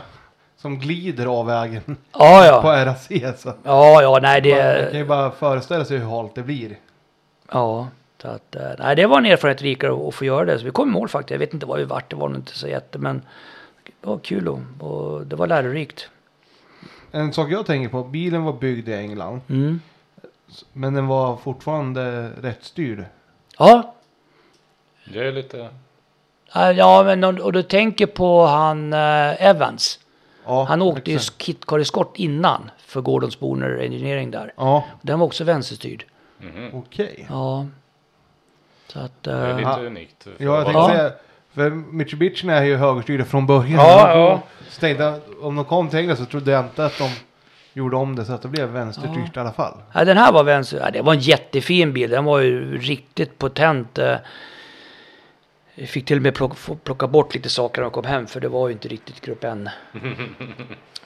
som 0.57 0.79
glider 0.79 1.27
av 1.27 1.47
vägen 1.47 1.83
Ja, 2.13 2.61
på 2.63 2.69
ja. 2.69 2.85
RAC. 2.87 3.09
Så. 3.41 3.53
Ja, 3.65 4.03
ja, 4.03 4.19
nej 4.23 4.43
Man, 4.43 4.51
man 4.51 4.75
kan 4.83 4.93
det... 4.93 4.99
ju 4.99 5.05
bara 5.05 5.31
föreställa 5.31 5.85
sig 5.85 5.99
hur 5.99 6.07
halt 6.07 6.35
det 6.35 6.43
blir. 6.43 6.77
Ja, 7.53 7.89
så 8.23 8.29
att, 8.29 8.57
eh, 8.57 8.71
nej, 8.79 8.97
det 8.97 9.07
var 9.07 9.19
en 9.19 9.27
erfarenhet 9.27 9.63
rikare 9.63 10.09
att 10.09 10.15
få 10.15 10.25
göra 10.25 10.45
det. 10.45 10.59
Så 10.59 10.65
vi 10.65 10.71
kom 10.71 10.89
i 10.89 10.93
mål 10.93 11.09
faktiskt. 11.09 11.31
Jag 11.31 11.39
vet 11.39 11.55
inte 11.55 11.67
vad 11.67 11.79
vi 11.79 11.85
vart, 11.85 12.11
det 12.11 12.17
var 12.17 12.29
nog 12.29 12.39
inte 12.39 12.59
så 12.59 12.69
jätte, 12.69 12.99
men 12.99 13.23
det 13.85 14.07
var 14.09 14.19
kul 14.19 14.49
och, 14.49 14.61
och 14.81 15.27
det 15.27 15.37
var 15.37 15.47
lärorikt. 15.47 16.09
En 17.13 17.33
sak 17.33 17.51
jag 17.51 17.67
tänker 17.67 17.89
på, 17.89 18.05
bilen 18.05 18.45
var 18.45 18.53
byggd 18.53 18.89
i 18.89 18.93
England. 18.95 19.41
Mm. 19.49 19.81
Men 20.73 20.95
den 20.95 21.07
var 21.07 21.37
fortfarande 21.37 22.31
rätt 22.43 22.65
styrd. 22.65 23.05
Ja, 23.59 23.95
Det 25.13 25.27
är 25.27 25.33
lite... 25.33 25.69
Ja, 26.77 27.03
men 27.07 27.25
och, 27.25 27.39
och 27.39 27.53
du 27.53 27.63
tänker 27.63 28.07
på 28.07 28.47
han 28.47 28.93
eh, 28.93 29.47
Evans. 29.47 30.01
Ja, 30.47 30.65
Han 30.65 30.83
åkte 30.83 31.11
ju 31.11 31.17
exakt. 31.17 31.39
Kit 31.39 31.65
Scott 31.85 32.13
innan 32.17 32.71
för 32.79 33.01
Gordon 33.01 33.31
Spooner 33.31 33.79
Engineering 33.79 34.31
där. 34.31 34.53
Ja, 34.57 34.85
Den 35.03 35.19
var 35.19 35.27
också 35.27 35.45
vänsterstyrd. 35.45 36.05
Mhm. 36.39 36.71
okej. 36.75 37.27
Ja. 37.31 37.67
Så 38.89 38.99
att... 38.99 39.23
Det 39.23 39.31
är 39.33 39.51
eh, 39.51 39.57
lite 39.57 39.69
Ja. 39.71 39.79
unikt. 39.87 40.23
för 40.23 40.33
Ja, 40.39 40.57
jag 40.57 40.65
tänkte 40.65 40.79
Ja. 40.81 40.89
säga. 40.89 41.13
För 41.55 41.71
Mitsubishi 41.71 42.49
är 42.49 42.63
ju 42.65 42.77
högerstyrda 42.77 43.25
från 43.25 43.47
början. 43.47 43.73
Ja, 43.81 44.11
ja. 44.19 44.43
Så 44.69 44.81
tänkte 44.81 45.05
jag, 45.05 45.21
om 45.41 45.57
de 45.57 45.65
kom 45.65 45.89
till 45.89 45.99
England 45.99 46.17
så 46.17 46.25
trodde 46.25 46.51
jag 46.51 46.65
inte 46.65 46.85
att 46.87 46.99
de 46.99 47.11
gjorde 47.73 47.97
om 47.97 48.17
det 48.17 48.25
så 48.25 48.33
att 48.33 48.43
det 48.43 48.49
blev 48.49 48.69
vänsterstyrt 48.69 49.37
i 49.37 49.41
alla 49.41 49.53
fall. 49.53 49.75
Ja, 49.93 50.05
den 50.05 50.17
här 50.17 50.33
var 50.33 50.45
vänster. 50.45 50.81
Ja, 50.85 50.91
det 50.91 51.03
var 51.03 51.13
en 51.15 51.21
jättefin 51.21 51.93
bil. 51.93 52.11
Den 52.11 52.25
var 52.25 52.39
ju 52.41 52.79
riktigt 52.79 53.39
potent. 53.39 53.99
Jag 55.79 55.89
fick 55.89 56.07
till 56.07 56.17
och 56.17 56.23
med 56.23 56.35
plocka, 56.35 56.57
plocka 56.85 57.07
bort 57.07 57.35
lite 57.35 57.49
saker 57.49 57.81
när 57.81 57.87
jag 57.87 57.93
kom 57.93 58.05
hem 58.05 58.27
för 58.27 58.41
det 58.41 58.49
var 58.49 58.69
ju 58.69 58.73
inte 58.73 58.89
riktigt 58.89 59.21
grupp 59.21 59.45
N. 59.45 59.71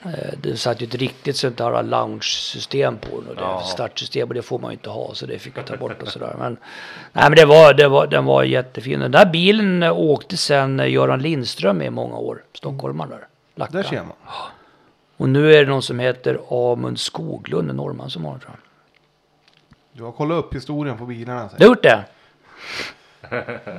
Eh, 0.05 0.33
Det 0.41 0.57
satt 0.57 0.81
ju 0.81 0.85
ett 0.87 0.95
riktigt 0.95 1.37
sånt 1.37 1.59
här 1.59 1.83
lounge-system 1.83 2.97
på 2.97 3.07
den 3.21 3.29
och 3.29 3.35
det 3.35 3.41
Ja. 3.41 3.61
startsystem 3.61 4.27
och 4.27 4.33
det 4.33 4.41
får 4.41 4.59
man 4.59 4.71
ju 4.71 4.73
inte 4.73 4.89
ha 4.89 5.13
så 5.13 5.25
det 5.25 5.39
fick 5.39 5.57
jag 5.57 5.65
ta 5.65 5.77
bort 5.77 6.01
och 6.01 6.07
sådär. 6.07 6.35
Men, 6.39 6.57
nej, 7.13 7.23
men 7.23 7.35
det 7.35 7.45
var, 7.45 7.73
det 7.73 7.87
var, 7.87 8.07
den 8.07 8.25
var 8.25 8.43
jättefin. 8.43 8.99
Den 8.99 9.11
där 9.11 9.25
bilen 9.25 9.83
eh, 9.83 9.97
åkte 9.99 10.37
sen 10.37 10.79
eh, 10.79 10.89
Göran 10.91 11.21
Lindström 11.21 11.81
i 11.81 11.89
många 11.89 12.15
år. 12.17 12.43
Stockholmaren 12.53 13.09
där. 13.11 13.27
Lacka. 13.55 13.77
Där 13.77 13.83
ser 13.83 13.97
man. 14.03 14.13
Och 15.17 15.29
nu 15.29 15.53
är 15.53 15.65
det 15.65 15.69
någon 15.71 15.81
som 15.81 15.99
heter 15.99 16.39
Amund 16.71 16.99
Skoglund, 16.99 17.69
en 17.69 17.75
norrman 17.75 18.09
som 18.09 18.25
har 18.25 18.31
den. 18.31 18.51
Du 19.93 20.03
har 20.03 20.11
kollat 20.11 20.37
upp 20.45 20.55
historien 20.55 20.97
på 20.97 21.05
bilarna. 21.05 21.49
Du 21.57 21.63
har 21.65 21.69
gjort 21.71 21.83
det? 21.83 22.03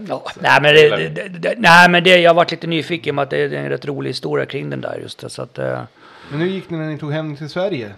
Ja, 0.08 0.24
nej, 0.40 0.58
men 0.62 0.74
det, 0.74 1.08
det, 1.08 1.28
det, 1.28 1.54
nej, 1.58 1.88
men 1.90 2.04
det, 2.04 2.16
jag 2.20 2.30
har 2.30 2.34
varit 2.34 2.50
lite 2.50 2.66
nyfiken 2.66 3.16
på 3.16 3.22
att 3.22 3.30
det 3.30 3.38
är 3.38 3.52
en 3.52 3.68
rätt 3.68 3.84
rolig 3.84 4.10
historia 4.10 4.46
kring 4.46 4.70
den 4.70 4.80
där 4.80 4.98
just 5.02 5.30
så 5.30 5.42
att... 5.42 5.58
eh, 5.58 5.82
Men 6.30 6.40
hur 6.40 6.46
gick 6.46 6.68
det 6.68 6.74
när 6.76 6.86
ni 6.86 6.98
tog 6.98 7.12
hem 7.12 7.36
till 7.36 7.48
Sverige? 7.48 7.92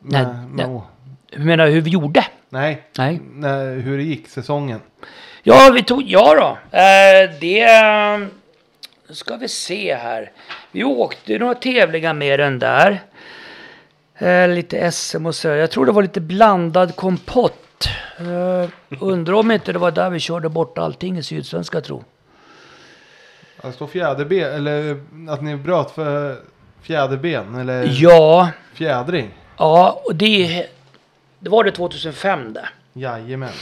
Nej, 0.00 0.22
Med- 0.26 0.34
med 0.34 0.50
nej. 0.52 0.66
å- 0.66 0.86
Hur 1.32 1.44
menar 1.44 1.66
du 1.66 1.72
hur 1.72 1.80
vi 1.80 1.90
gjorde? 1.90 2.24
nej. 2.48 2.82
Nej. 2.98 3.20
Nej, 3.32 3.66
hur 3.80 3.96
det 3.96 4.02
gick 4.04 4.28
säsongen. 4.28 4.80
Ja, 5.42 5.70
vi 5.74 5.82
tog, 5.82 6.02
ja 6.02 6.34
då. 6.34 6.78
Eh, 6.78 7.30
det 7.40 7.68
ska 9.14 9.36
vi 9.36 9.48
se 9.48 9.94
här. 9.94 10.30
Vi 10.72 10.84
åkte 10.84 11.38
några 11.38 11.54
tävlingar 11.54 12.14
med 12.14 12.40
den 12.40 12.58
där. 12.58 13.00
Eh, 14.18 14.48
lite 14.48 14.92
SM 14.92 15.26
och 15.26 15.34
så. 15.34 15.48
Jag 15.48 15.70
tror 15.70 15.86
det 15.86 15.92
var 15.92 16.02
lite 16.02 16.20
blandad 16.20 16.96
kompott. 16.96 17.58
Eh, 18.20 18.68
undrar 19.00 19.34
om 19.34 19.50
inte 19.50 19.72
det 19.72 19.78
var 19.78 19.90
där 19.90 20.10
vi 20.10 20.20
körde 20.20 20.48
bort 20.48 20.78
allting 20.78 21.18
i 21.18 21.22
Sydsvenska 21.22 21.80
tro. 21.80 22.04
Det 23.62 23.72
står 23.72 23.86
fjäderben, 23.86 24.52
eller 24.54 25.00
att 25.28 25.42
ni 25.42 25.56
bröt 25.56 25.90
för 25.90 26.36
fjäderben, 26.82 27.54
eller 27.54 27.88
Ja, 27.92 28.50
fjädring. 28.74 29.30
ja 29.58 30.02
och 30.04 30.14
det, 30.14 30.66
det 31.38 31.50
var 31.50 31.64
det 31.64 31.70
2005 31.72 32.52
det. 32.52 32.68
Jajamän. 32.92 33.52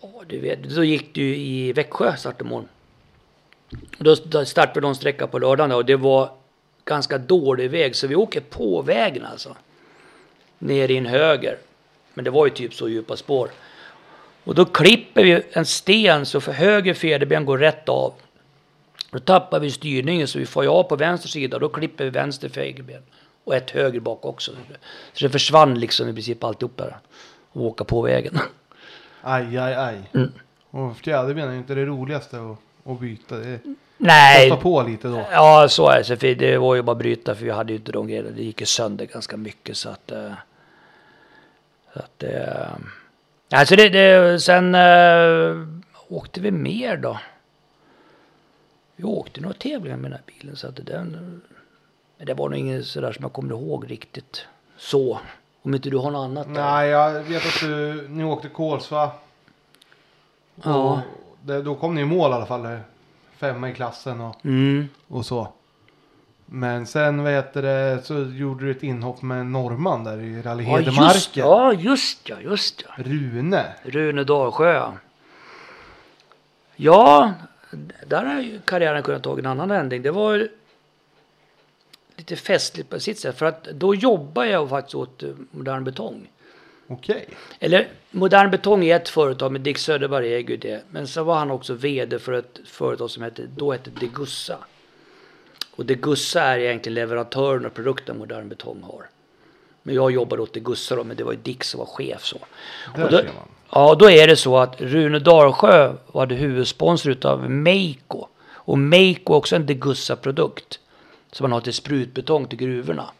Ja, 0.00 0.08
du 0.26 0.40
vet, 0.40 0.62
då 0.62 0.84
gick 0.84 1.14
du 1.14 1.36
i 1.36 1.72
Växjö 1.72 2.16
startmål. 2.16 2.64
Då 3.98 4.16
startade 4.46 4.80
någon 4.80 4.94
sträcka 4.94 5.26
på 5.26 5.38
lördagen 5.38 5.72
och 5.72 5.84
det 5.84 5.96
var 5.96 6.30
ganska 6.84 7.18
dålig 7.18 7.70
väg 7.70 7.96
så 7.96 8.06
vi 8.06 8.14
åker 8.16 8.40
på 8.40 8.82
vägen 8.82 9.24
alltså. 9.24 9.56
Ner 10.58 10.90
i 10.90 10.96
en 10.96 11.06
höger. 11.06 11.58
Men 12.18 12.24
det 12.24 12.30
var 12.30 12.46
ju 12.46 12.50
typ 12.50 12.74
så 12.74 12.88
djupa 12.88 13.16
spår. 13.16 13.50
Och 14.44 14.54
då 14.54 14.64
klipper 14.64 15.24
vi 15.24 15.42
en 15.52 15.66
sten 15.66 16.26
så 16.26 16.40
för 16.40 16.52
höger 16.52 16.94
fjäderben 16.94 17.44
går 17.44 17.58
rätt 17.58 17.88
av. 17.88 18.12
Då 19.10 19.18
tappar 19.18 19.60
vi 19.60 19.70
styrningen 19.70 20.28
så 20.28 20.38
vi 20.38 20.46
får 20.46 20.66
av 20.66 20.82
på 20.82 20.96
vänster 20.96 21.28
sida. 21.28 21.58
Då 21.58 21.68
klipper 21.68 22.04
vi 22.04 22.10
vänster 22.10 22.48
fjäderben. 22.48 23.02
Och 23.44 23.54
ett 23.54 23.70
höger 23.70 24.00
bak 24.00 24.24
också. 24.24 24.52
Så 25.12 25.24
det 25.24 25.30
försvann 25.30 25.80
liksom 25.80 26.08
i 26.08 26.12
princip 26.12 26.44
alltihop 26.44 26.76
där. 26.76 26.96
Och 27.52 27.62
åka 27.62 27.84
på 27.84 28.02
vägen. 28.02 28.38
Aj, 29.20 29.58
aj, 29.58 29.74
aj. 29.74 29.98
Mm. 30.14 30.32
Och 30.70 30.96
fjäderben 30.96 31.48
är 31.48 31.52
ju 31.52 31.58
inte 31.58 31.74
det 31.74 31.84
roligaste 31.84 32.36
att, 32.36 32.90
att 32.92 33.00
byta. 33.00 33.36
Det 33.36 33.60
Nej, 33.96 34.50
kostar 34.50 34.62
på 34.62 34.82
lite 34.82 35.08
då. 35.08 35.24
Ja, 35.32 35.68
så 35.68 35.88
är 35.88 36.04
det. 36.08 36.16
För 36.16 36.34
Det 36.34 36.58
var 36.58 36.74
ju 36.74 36.82
bara 36.82 36.92
att 36.92 36.98
bryta 36.98 37.34
för 37.34 37.44
vi 37.44 37.50
hade 37.50 37.72
ju 37.72 37.78
inte 37.78 37.92
de 37.92 38.06
grejerna. 38.08 38.30
Det 38.30 38.42
gick 38.42 38.60
ju 38.60 38.66
sönder 38.66 39.06
ganska 39.06 39.36
mycket 39.36 39.76
så 39.76 39.88
att... 39.88 40.10
eh, 40.10 40.32
Så 41.98 42.04
att 42.04 42.18
det... 42.18 42.68
Alltså 43.50 43.76
det, 43.76 43.88
det, 43.88 44.40
sen 44.40 44.74
uh, 44.74 45.68
åkte 46.08 46.40
vi 46.40 46.50
mer 46.50 46.96
då. 46.96 47.18
Vi 48.96 49.04
åkte 49.04 49.40
några 49.40 49.54
tävlingar 49.54 49.96
med 49.96 50.10
den 50.10 50.20
här 50.26 50.38
bilen 50.40 50.56
så 50.56 50.66
att 50.68 50.76
den... 50.86 51.40
Men 52.16 52.26
det 52.26 52.34
var 52.34 52.48
nog 52.48 52.58
inget 52.58 52.86
sådär 52.86 53.12
som 53.12 53.22
jag 53.22 53.32
kommer 53.32 53.54
ihåg 53.54 53.90
riktigt. 53.90 54.46
Så. 54.76 55.18
Om 55.62 55.74
inte 55.74 55.90
du 55.90 55.96
har 55.96 56.10
något 56.10 56.24
annat 56.24 56.54
där. 56.54 56.62
Nej, 56.62 56.88
jag 56.88 57.12
vet 57.22 57.46
att 57.46 57.60
du, 57.60 58.08
ni 58.08 58.24
åkte 58.24 58.48
Kolsva. 58.48 59.10
Ja. 60.64 61.00
Det, 61.42 61.62
då 61.62 61.74
kom 61.74 61.94
ni 61.94 62.00
i 62.00 62.04
mål 62.04 62.30
i 62.30 62.34
alla 62.34 62.46
fall. 62.46 62.64
eh, 62.64 62.78
Femma 63.36 63.70
i 63.70 63.74
klassen 63.74 64.20
och, 64.20 64.44
Mm. 64.44 64.88
och 65.08 65.26
så. 65.26 65.52
Men 66.50 66.86
sen 66.86 67.22
vad 67.22 67.32
heter 67.32 67.62
det, 67.62 68.02
så 68.04 68.14
gjorde 68.14 68.64
du 68.64 68.70
ett 68.70 68.82
inhopp 68.82 69.22
med 69.22 69.46
norrman 69.46 70.04
där 70.04 70.20
i 70.20 70.42
Rally 70.42 70.64
Ja, 70.64 70.80
just, 70.80 70.88
Hedmarken. 70.96 71.44
ja, 71.44 71.72
just 71.72 72.28
ja, 72.28 72.36
just 72.40 72.84
ja. 72.86 73.04
Rune. 73.04 73.64
Rune 73.82 74.24
Dalsjö. 74.24 74.92
ja. 76.76 77.32
Där 78.06 78.24
har 78.24 78.40
ju 78.40 78.60
karriären 78.64 79.02
kunnat 79.02 79.22
ta 79.22 79.38
en 79.38 79.46
annan 79.46 79.68
vändning. 79.68 80.02
Det 80.02 80.10
var 80.10 80.48
lite 82.16 82.36
festligt 82.36 82.90
på 82.90 83.00
sitt 83.00 83.18
sätt. 83.18 83.38
För 83.38 83.46
att 83.46 83.64
då 83.64 83.94
jobbar 83.94 84.44
jag 84.44 84.68
faktiskt 84.68 84.94
åt 84.94 85.22
eh, 85.22 85.28
Modern 85.50 85.84
Betong. 85.84 86.28
Okej. 86.86 87.28
Eller 87.60 87.88
Modern 88.10 88.50
Betong 88.50 88.84
är 88.84 88.96
ett 88.96 89.08
företag, 89.08 89.52
men 89.52 89.62
Dick 89.62 89.78
Söderberg 89.78 90.34
äger 90.34 90.50
ju 90.50 90.56
det. 90.56 90.82
Men 90.90 91.06
så 91.08 91.22
var 91.22 91.38
han 91.38 91.50
också 91.50 91.74
VD 91.74 92.18
för 92.18 92.32
ett 92.32 92.58
företag 92.66 93.10
som 93.10 93.22
hette, 93.22 93.42
då 93.56 93.72
hette 93.72 93.90
Degussa. 93.90 94.58
Och 95.78 95.86
Degussa 95.86 96.42
är 96.42 96.58
egentligen 96.58 96.94
leverantören 96.94 97.66
av 97.66 97.70
produkten 97.70 98.18
Modern 98.18 98.48
Betong 98.48 98.82
har. 98.82 99.06
Men 99.82 99.94
jag 99.94 100.10
jobbade 100.10 100.42
åt 100.42 100.52
Degussa 100.52 100.96
då, 100.96 101.04
men 101.04 101.16
det 101.16 101.24
var 101.24 101.32
ju 101.32 101.38
Dick 101.38 101.64
som 101.64 101.78
var 101.78 101.86
chef 101.86 102.24
så. 102.24 102.38
Där 102.96 103.04
Och 103.04 103.10
då, 103.10 103.18
ser 103.18 103.24
man. 103.24 103.34
ja, 103.70 103.94
då 103.94 104.10
är 104.10 104.26
det 104.26 104.36
så 104.36 104.58
att 104.58 104.80
Rune 104.80 105.18
Dalsjö 105.18 105.92
var 106.12 106.26
det 106.26 106.34
huvudsponsor 106.34 107.12
utav 107.12 107.50
Meiko. 107.50 108.26
Och 108.52 108.78
Meiko 108.78 109.32
är 109.32 109.36
också 109.36 109.56
en 109.56 109.66
Degussa-produkt. 109.66 110.78
Som 111.32 111.44
man 111.44 111.52
har 111.52 111.60
till 111.60 111.74
sprutbetong 111.74 112.46
till 112.46 112.58
gruvorna. 112.58 113.10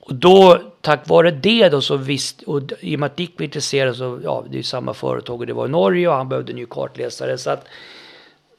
Och 0.00 0.14
då, 0.14 0.60
tack 0.80 1.08
vare 1.08 1.30
det 1.30 1.68
då 1.68 1.80
så 1.80 1.96
visste, 1.96 2.44
och 2.44 2.62
i 2.80 2.96
och 2.96 3.00
med 3.00 3.06
att 3.06 3.16
Dick 3.16 3.38
var 3.38 3.44
intresserad 3.44 3.96
så, 3.96 4.20
ja 4.24 4.44
det 4.48 4.54
är 4.54 4.56
ju 4.56 4.62
samma 4.62 4.94
företag 4.94 5.40
och 5.40 5.46
det 5.46 5.52
var 5.52 5.66
i 5.66 5.70
Norge 5.70 6.08
och 6.08 6.14
han 6.14 6.28
behövde 6.28 6.52
en 6.52 6.56
ny 6.56 6.66
kartläsare. 6.66 7.38
Så 7.38 7.50
att 7.50 7.66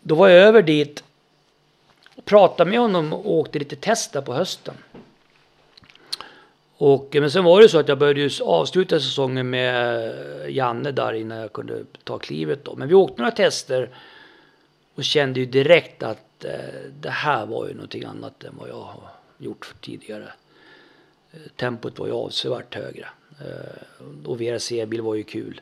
då 0.01 0.15
var 0.15 0.27
jag 0.27 0.47
över 0.47 0.61
dit, 0.61 1.03
pratade 2.23 2.69
med 2.69 2.79
honom 2.79 3.13
och 3.13 3.31
åkte 3.31 3.59
lite 3.59 3.75
test 3.75 4.13
där 4.13 4.21
på 4.21 4.33
hösten. 4.33 4.75
Och, 6.77 7.09
men 7.11 7.31
sen 7.31 7.43
var 7.43 7.61
det 7.61 7.69
så 7.69 7.79
att 7.79 7.87
jag 7.87 7.97
började 7.97 8.21
ju 8.21 8.29
avsluta 8.43 8.99
säsongen 8.99 9.49
med 9.49 10.07
eh, 10.41 10.49
Janne 10.49 10.91
där 10.91 11.13
innan 11.13 11.37
jag 11.37 11.53
kunde 11.53 11.85
ta 12.03 12.19
klivet 12.19 12.65
då. 12.65 12.75
Men 12.75 12.87
vi 12.87 12.93
åkte 12.93 13.21
några 13.21 13.31
tester 13.31 13.89
och 14.95 15.03
kände 15.03 15.39
ju 15.39 15.45
direkt 15.45 16.03
att 16.03 16.45
eh, 16.45 16.51
det 16.99 17.09
här 17.09 17.45
var 17.45 17.67
ju 17.67 17.73
någonting 17.73 18.03
annat 18.03 18.43
än 18.43 18.53
vad 18.59 18.69
jag 18.69 18.81
har 18.81 19.09
gjort 19.37 19.73
tidigare. 19.81 20.33
Eh, 21.31 21.39
tempot 21.55 21.99
var 21.99 22.07
ju 22.07 22.13
avsevärt 22.13 22.75
högre. 22.75 23.07
Eh, 23.39 24.25
och 24.25 24.41
VRC-bil 24.41 25.01
var 25.01 25.15
ju 25.15 25.23
kul. 25.23 25.61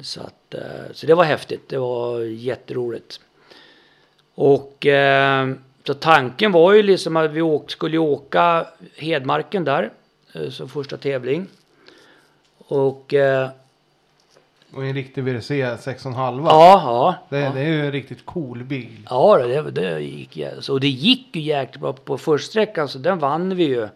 Så, 0.00 0.20
att, 0.20 0.54
eh, 0.54 0.92
så 0.92 1.06
det 1.06 1.14
var 1.14 1.24
häftigt. 1.24 1.68
Det 1.68 1.78
var 1.78 2.20
jätteroligt. 2.20 3.20
Och 4.34 4.86
eh, 4.86 5.48
så 5.86 5.94
tanken 5.94 6.52
var 6.52 6.72
ju 6.72 6.82
liksom 6.82 7.16
att 7.16 7.30
vi 7.30 7.60
skulle 7.66 7.98
åka 7.98 8.66
Hedmarken 8.96 9.64
där. 9.64 9.90
Eh, 10.34 10.50
som 10.50 10.68
första 10.68 10.96
tävling. 10.96 11.46
Och 12.58 13.14
eh, 13.14 13.48
Och 14.72 14.84
en 14.84 14.94
riktig 14.94 15.24
WRC 15.24 15.50
6,5. 15.50 16.46
ja, 16.46 16.82
ja. 16.84 17.14
Det, 17.28 17.40
ja. 17.40 17.52
det 17.54 17.60
är 17.60 17.66
ju 17.66 17.86
en 17.86 17.92
riktigt 17.92 18.26
cool 18.26 18.64
bil. 18.64 19.06
Ja, 19.10 19.38
det, 19.38 19.70
det 19.70 20.00
gick 20.00 20.38
så 20.60 20.78
det 20.78 20.88
gick 20.88 21.36
ju 21.36 21.42
jäkligt 21.42 21.80
bra 21.80 21.92
på 21.92 22.18
försträckan 22.18 22.88
så 22.88 22.98
den 22.98 23.18
vann 23.18 23.56
vi 23.56 23.64
ju. 23.64 23.88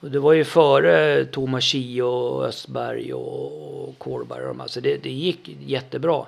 Och 0.00 0.10
det 0.10 0.18
var 0.18 0.32
ju 0.32 0.44
före 0.44 1.24
Thomas 1.24 1.64
Ski 1.64 2.00
och 2.00 2.44
Östberg 2.44 3.12
och, 3.12 3.88
och 3.88 3.98
Kårberg 3.98 4.42
och 4.42 4.48
de 4.48 4.60
här, 4.60 4.68
så 4.68 4.80
det, 4.80 5.02
det 5.02 5.10
gick 5.10 5.56
jättebra. 5.66 6.26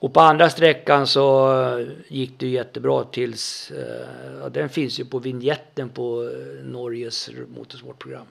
Och 0.00 0.14
på 0.14 0.20
andra 0.20 0.50
sträckan 0.50 1.06
så 1.06 1.86
gick 2.08 2.32
det 2.38 2.48
jättebra 2.48 3.04
tills, 3.04 3.70
eh, 3.70 4.08
ja, 4.42 4.48
den 4.48 4.68
finns 4.68 5.00
ju 5.00 5.04
på 5.04 5.18
vignetten 5.18 5.88
på 5.88 6.22
eh, 6.22 6.64
Norges 6.64 7.30
motorsportprogram. 7.56 8.26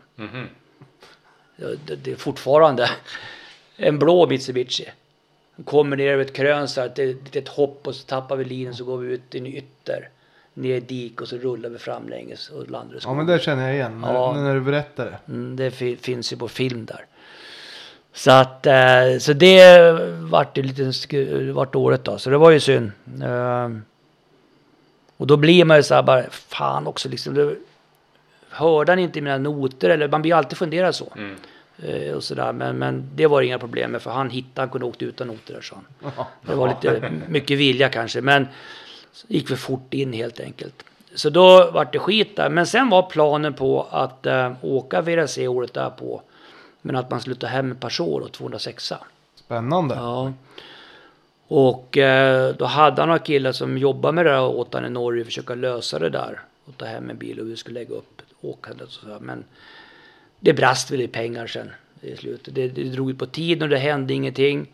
Ja, 1.56 1.68
det, 1.85 1.95
det 1.95 2.11
är 2.11 2.15
fortfarande 2.15 2.89
en 3.77 3.99
blå 3.99 4.27
Mitsubishi. 4.27 4.85
Kommer 5.65 5.98
ner 5.98 6.07
över 6.11 6.23
ett 6.26 6.34
krön 6.34 6.68
så 6.68 6.81
att 6.81 6.95
det 6.95 7.03
är 7.03 7.38
ett 7.38 7.48
hopp 7.48 7.88
och 7.88 7.95
så 7.95 8.06
tappar 8.07 8.35
vi 8.35 8.45
linjen 8.45 8.73
så 8.76 8.85
går 8.85 8.98
vi 8.98 9.14
ut 9.14 9.35
i 9.35 9.38
en 9.38 9.48
ytter. 9.48 10.10
Ner 10.53 10.76
i 10.76 10.80
dik 10.80 11.22
och 11.22 11.27
så 11.27 11.38
rullar 11.38 11.69
vi 11.69 11.77
fram 11.77 12.10
länges 12.10 12.49
och 12.49 12.69
landar 12.69 12.94
i 12.94 12.98
Ja 12.98 12.99
skogen. 13.02 13.18
men 13.18 13.26
det 13.26 13.39
känner 13.39 13.65
jag 13.68 13.76
igen 13.76 14.02
när, 14.02 14.14
Ja. 14.14 14.34
när 14.34 14.56
du 14.56 14.61
berättar 14.61 15.06
det. 15.06 15.31
Mm, 15.34 15.56
det 15.56 15.72
fi- 15.72 15.95
finns 15.98 16.34
ju 16.34 16.38
på 16.38 16.48
film 16.48 16.85
där. 16.85 17.06
Så 18.18 18.31
att, 18.31 18.65
eh, 18.65 19.18
så 19.19 19.34
det 19.34 19.91
vart 20.19 20.57
ju 20.57 20.64
lite, 20.64 21.52
vart 21.52 21.76
året 21.76 22.03
då. 22.03 22.18
Så 22.18 22.30
det 22.30 22.38
var 22.38 22.52
ju 22.52 22.60
synd. 22.60 22.91
Eh, 23.23 23.69
och 25.18 25.27
då 25.27 25.38
blir 25.38 25.65
man 25.65 25.77
ju 25.77 25.84
så 25.84 25.95
här 25.95 26.03
bara, 26.03 26.23
fan 26.30 26.88
också 26.88 27.10
liksom. 27.10 27.56
Hörde 28.49 28.91
han 28.91 28.99
inte 28.99 29.22
mina 29.22 29.38
noter? 29.38 29.89
Eller 29.89 30.07
man 30.07 30.22
blir 30.22 30.34
alltid 30.34 30.57
fundera 30.57 30.94
så. 30.94 31.14
Eh, 31.84 32.14
och 32.14 32.23
sådär. 32.23 32.53
Men, 32.53 32.77
men 32.77 33.10
det 33.15 33.27
var 33.27 33.41
inga 33.41 33.60
problem 33.60 33.91
med 33.91 34.02
för 34.02 34.11
han 34.11 34.30
hittade, 34.30 34.61
han 34.61 34.69
kunde 34.69 34.85
åkt 34.88 35.02
utan 35.02 35.27
noter 35.27 35.53
där 35.53 35.61
sa 35.61 35.76
han. 36.02 36.26
Det 36.41 36.56
var 36.56 36.68
lite 36.68 37.11
mycket 37.27 37.57
vilja 37.57 37.89
kanske. 37.89 38.22
Men 38.22 38.48
gick 39.27 39.48
för 39.48 39.56
fort 39.56 39.94
in 39.94 40.14
helt 40.14 40.39
enkelt. 40.39 40.84
Så 41.15 41.30
då 41.30 41.72
vart 41.72 41.94
det 41.94 41.99
skit 41.99 42.35
där. 42.35 42.49
Men 42.49 42.68
sen 42.68 42.89
var 42.89 43.03
planen 43.03 43.53
på 43.53 43.88
att 43.91 44.26
eh, 44.26 44.53
åka 44.61 45.02
VRC 45.02 45.48
året 45.48 45.73
därpå. 45.73 46.22
Men 46.81 46.95
att 46.95 47.11
man 47.11 47.19
ta 47.19 47.47
hem 47.47 47.71
en 47.71 47.77
Peugeot 47.77 48.21
då, 48.21 48.27
206. 48.27 48.93
Spännande. 49.35 49.95
Ja. 49.95 50.33
Och 51.47 51.97
eh, 51.97 52.55
då 52.55 52.65
hade 52.65 53.01
han 53.01 53.09
några 53.09 53.19
killar 53.19 53.51
som 53.51 53.77
jobbade 53.77 54.15
med 54.15 54.25
det 54.25 54.31
där 54.31 54.45
åt 54.45 54.73
han 54.73 54.85
i 54.85 54.89
Norge. 54.89 55.25
Försöka 55.25 55.55
lösa 55.55 55.99
det 55.99 56.09
där. 56.09 56.41
Och 56.65 56.77
ta 56.77 56.85
hem 56.85 57.09
en 57.09 57.17
bil 57.17 57.39
och 57.39 57.47
vi 57.47 57.55
skulle 57.55 57.79
lägga 57.79 57.95
upp 57.95 58.21
åkandet 58.41 58.87
och 58.87 58.93
så. 58.93 59.17
Men 59.21 59.43
det 60.39 60.53
brast 60.53 60.91
väl 60.91 61.01
i 61.01 61.07
pengar 61.07 61.47
sen. 61.47 61.69
i 62.01 62.15
slutet. 62.15 62.55
Det, 62.55 62.67
det 62.67 62.83
drog 62.83 63.09
ut 63.09 63.19
på 63.19 63.25
tiden 63.25 63.63
och 63.63 63.69
det 63.69 63.77
hände 63.77 64.13
ingenting. 64.13 64.67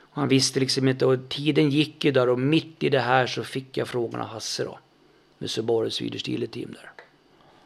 Och 0.00 0.16
han 0.16 0.28
visste 0.28 0.60
liksom 0.60 0.88
inte 0.88 1.06
och 1.06 1.28
tiden 1.28 1.70
gick 1.70 2.04
ju 2.04 2.10
där 2.10 2.28
och 2.28 2.38
mitt 2.38 2.82
i 2.82 2.88
det 2.88 3.00
här 3.00 3.26
så 3.26 3.44
fick 3.44 3.76
jag 3.76 3.88
frågan 3.88 4.20
av 4.20 4.26
Hasse 4.26 4.64
då. 4.64 4.78
Med 5.38 5.50
Subaru 5.50 5.90
Swedish 5.90 6.24
Dealer 6.24 6.46
Team 6.46 6.72
där. 6.72 6.90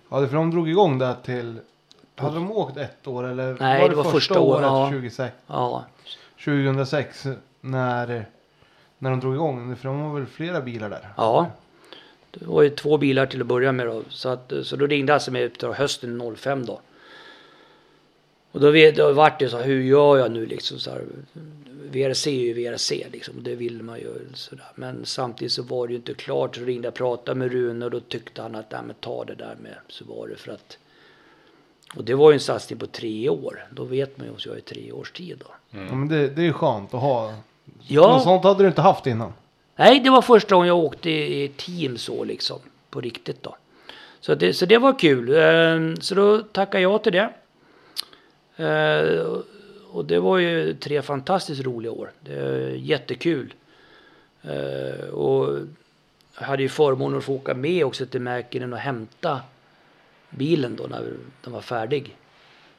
Ja, 0.09 0.20
det 0.20 0.28
för 0.28 0.36
de 0.36 0.51
drog 0.51 0.69
igång 0.69 0.98
där 0.98 1.15
till... 1.24 1.59
Hade 2.16 2.35
de 2.35 2.53
åkt 2.53 2.77
ett 2.77 3.07
år 3.07 3.24
eller 3.27 3.57
Nej, 3.61 3.81
var 3.82 3.89
det 3.89 3.95
det, 3.95 4.03
var 4.03 4.11
första 4.11 4.41
året, 4.41 4.62
ja. 4.62 4.86
2006, 4.91 5.35
Ja, 5.47 5.85
2006 6.45 7.27
när, 7.61 8.27
när 8.99 9.11
de 9.11 9.20
drog 9.20 9.35
igång? 9.35 9.77
För 9.77 9.89
de 9.89 10.03
var 10.03 10.19
väl 10.20 10.27
flera 10.27 10.61
bilar 10.61 10.91
där? 10.91 11.09
ja. 11.16 11.51
Det 12.31 12.47
var 12.47 12.62
ju 12.62 12.70
två 12.70 12.99
bilar 12.99 13.27
till 13.27 13.41
att 13.41 13.47
börja 13.47 13.73
med 13.73 13.86
då. 13.86 14.03
Så, 14.09 14.28
att, 14.28 14.53
så 14.62 14.77
då 14.77 14.86
ringde 14.86 15.12
Hasse 15.12 15.31
mig 15.31 15.51
till 15.51 15.69
hösten 15.69 16.36
05 16.36 16.66
då. 16.66 16.81
Och 18.53 18.61
då, 18.61 18.70
vet- 18.70 18.97
då 18.97 19.12
vart 19.12 19.39
det 19.39 19.49
så 19.49 19.57
här, 19.57 19.65
hur 19.65 19.82
gör 19.82 20.16
jag 20.19 20.31
nu 20.32 20.47
liksom 20.47 20.78
så 20.78 20.91
här. 20.91 21.05
VRC 21.91 22.27
är 22.27 22.31
ju 22.45 22.53
VRC 22.53 23.07
liksom, 23.12 23.43
det 23.43 23.55
vill 23.55 23.82
man 23.82 23.99
ju 23.99 24.15
sådär. 24.35 24.66
Men 24.74 25.07
samtidigt 25.07 25.53
så 25.53 25.62
var 25.62 25.86
det 25.86 25.93
ju 25.93 25.97
inte 25.97 26.15
klart. 26.15 26.57
Så 26.57 26.62
ringde 26.62 26.86
jag 26.86 26.93
och 26.93 26.97
pratade 26.99 27.39
med 27.39 27.53
Rune 27.53 27.85
och 27.85 27.91
då 27.91 28.01
tyckte 28.01 28.43
han 28.43 28.55
att, 28.55 28.70
nej 28.73 28.81
men 28.86 28.97
ta 29.01 29.24
det 29.24 29.35
där 29.35 29.57
med 29.62 29.74
Subaru 29.89 30.36
för 30.36 30.53
att. 30.53 30.78
Och 31.97 32.05
det 32.05 32.15
var 32.15 32.31
ju 32.31 32.35
en 32.35 32.41
satsning 32.41 32.79
på 32.79 32.87
tre 32.87 33.29
år. 33.29 33.66
Då 33.71 33.85
vet 33.85 34.19
man 34.19 34.27
ju 34.27 34.33
att 34.35 34.47
jag 34.47 34.57
är 34.57 34.61
tre 34.61 34.93
års 34.93 35.12
tid 35.12 35.37
då. 35.39 35.47
Ja, 35.71 35.95
men 35.95 36.09
det, 36.09 36.29
det 36.29 36.43
är 36.43 36.47
ju 36.47 36.53
skönt 36.53 36.95
att 36.95 37.01
ha. 37.01 37.27
Något 37.31 37.37
Ja, 37.87 38.21
sånt 38.21 38.45
hade 38.45 38.62
du 38.65 38.69
inte 38.69 38.81
haft 38.83 39.07
innan. 39.07 39.33
nej 39.77 40.01
det 40.01 40.11
var 40.11 40.23
första 40.23 40.55
gången 40.55 40.69
jag 40.69 40.79
åkte 40.79 41.11
i 41.11 41.49
team 41.57 41.99
så 41.99 42.25
liksom. 42.25 42.59
På 42.91 43.01
riktigt 43.01 43.43
då. 43.43 43.57
Så 44.21 44.35
det, 44.35 44.55
så 44.55 44.66
det 44.66 44.79
var 44.79 44.99
kul. 44.99 45.29
Eh, 45.35 45.95
Så 46.01 46.15
då 46.15 46.39
tackade 46.43 46.83
jag 46.83 47.03
till 47.03 47.12
det. 47.12 47.31
Eh, 48.57 49.21
och- 49.21 49.43
Och 49.91 50.05
det 50.05 50.19
var 50.21 50.39
ju 50.39 50.75
tre 50.75 51.03
fantastiskt 51.03 51.62
roliga 51.65 51.93
år. 51.93 52.12
Det 52.21 52.33
är 52.35 52.69
jättekul. 52.69 53.55
Eh, 54.43 55.09
Och 55.09 55.59
jag 56.39 56.47
hade 56.47 56.62
ju 56.62 56.69
förmånen 56.69 57.19
att 57.19 57.25
få 57.25 57.35
åka 57.35 57.55
med 57.55 57.85
också 57.85 58.07
till 58.07 58.21
Mäkinen 58.21 58.73
och 58.73 58.79
hämta 58.79 59.41
bilen 60.36 60.77
då 60.77 60.85
när 60.86 61.12
den 61.44 61.52
var 61.52 61.61
färdig. 61.61 62.16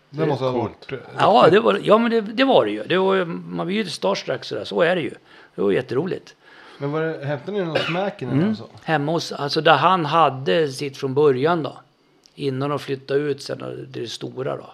Det 0.09 0.25
måste 0.25 0.43
ha 0.45 0.51
varit. 0.51 0.91
Ja, 1.17 1.47
det 1.51 1.59
var, 1.59 1.79
ja 1.83 1.97
men 1.97 2.11
det, 2.11 2.21
det 2.21 2.43
var 2.43 2.65
det 2.65 2.71
ju. 2.71 2.83
Det 2.83 2.97
var, 2.97 3.25
man 3.25 3.67
blir 3.67 3.75
ju 3.75 3.85
starstruck 3.85 4.43
sådär, 4.45 4.63
så 4.63 4.81
är 4.81 4.95
det 4.95 5.01
ju. 5.01 5.13
Det 5.55 5.61
var 5.61 5.71
jätteroligt. 5.71 6.35
Men 6.77 6.91
var 6.91 7.01
det, 7.01 7.25
hämtade 7.25 7.57
ni 7.57 7.63
någon 7.65 7.77
smäken 7.77 8.29
Mm. 8.29 8.49
alltså? 8.49 8.69
Hemma 8.83 9.11
hos, 9.11 9.31
alltså 9.31 9.61
där 9.61 9.75
han 9.77 10.05
hade 10.05 10.67
sitt 10.71 10.97
från 10.97 11.13
början 11.13 11.63
då. 11.63 11.77
Innan 12.35 12.69
de 12.69 12.79
flyttade 12.79 13.19
ut 13.19 13.41
sen 13.41 13.87
det 13.91 14.07
stora 14.07 14.57
då. 14.57 14.73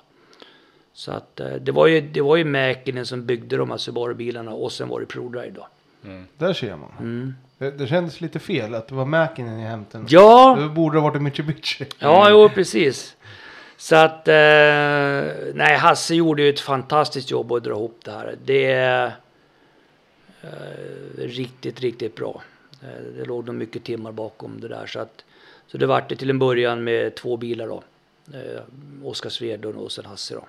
Så 0.93 1.11
att 1.11 1.39
eh, 1.39 1.47
det 1.53 1.71
var 1.71 1.87
ju, 1.87 2.01
det 2.01 2.21
var 2.21 2.35
ju 2.35 2.45
Mäkinen 2.45 3.05
som 3.05 3.25
byggde 3.25 3.57
de 3.57 3.69
här 3.71 3.77
Subaru-bilarna 3.77 4.51
och 4.51 4.71
sen 4.71 4.89
var 4.89 4.99
det 4.99 5.05
ProDrive 5.05 5.51
då. 5.51 5.67
Där 6.37 6.53
ser 6.53 6.75
man. 6.75 7.35
Det, 7.61 7.71
det 7.71 7.87
kändes 7.87 8.21
lite 8.21 8.39
fel 8.39 8.75
att 8.75 8.87
det 8.87 8.95
var 8.95 9.05
Mäkinen 9.05 9.59
i 9.59 9.63
hämten. 9.63 10.05
Ja! 10.09 10.57
Det 10.59 10.69
borde 10.69 10.99
ha 10.99 11.03
varit 11.03 11.15
en 11.15 11.23
Mitsubishi. 11.23 11.85
Ja, 11.99 12.29
jo 12.29 12.49
precis. 12.49 13.15
Så 13.77 13.95
att, 13.95 14.27
eh, 14.27 14.33
nej 15.53 15.77
Hasse 15.77 16.15
gjorde 16.15 16.41
ju 16.41 16.49
ett 16.49 16.59
fantastiskt 16.59 17.31
jobb 17.31 17.51
att 17.51 17.63
dra 17.63 17.71
ihop 17.71 17.99
det 18.03 18.11
här. 18.11 18.35
Det 18.45 18.65
är 18.65 19.13
eh, 20.41 20.49
riktigt, 21.17 21.79
riktigt 21.79 22.15
bra. 22.15 22.41
Eh, 22.81 23.03
det 23.17 23.25
låg 23.25 23.45
nog 23.45 23.55
mycket 23.55 23.83
timmar 23.83 24.11
bakom 24.11 24.61
det 24.61 24.67
där. 24.67 24.85
Så, 24.85 24.99
att, 24.99 25.23
så 25.67 25.77
det 25.77 25.85
vart 25.85 26.09
det 26.09 26.15
till 26.15 26.29
en 26.29 26.39
början 26.39 26.83
med 26.83 27.15
två 27.15 27.37
bilar 27.37 27.67
då. 27.67 27.83
Eh, 28.33 28.61
Oskar 29.03 29.29
Svedlund 29.29 29.77
och 29.77 29.91
sen 29.91 30.05
Hasse 30.05 30.33
då. 30.33 30.45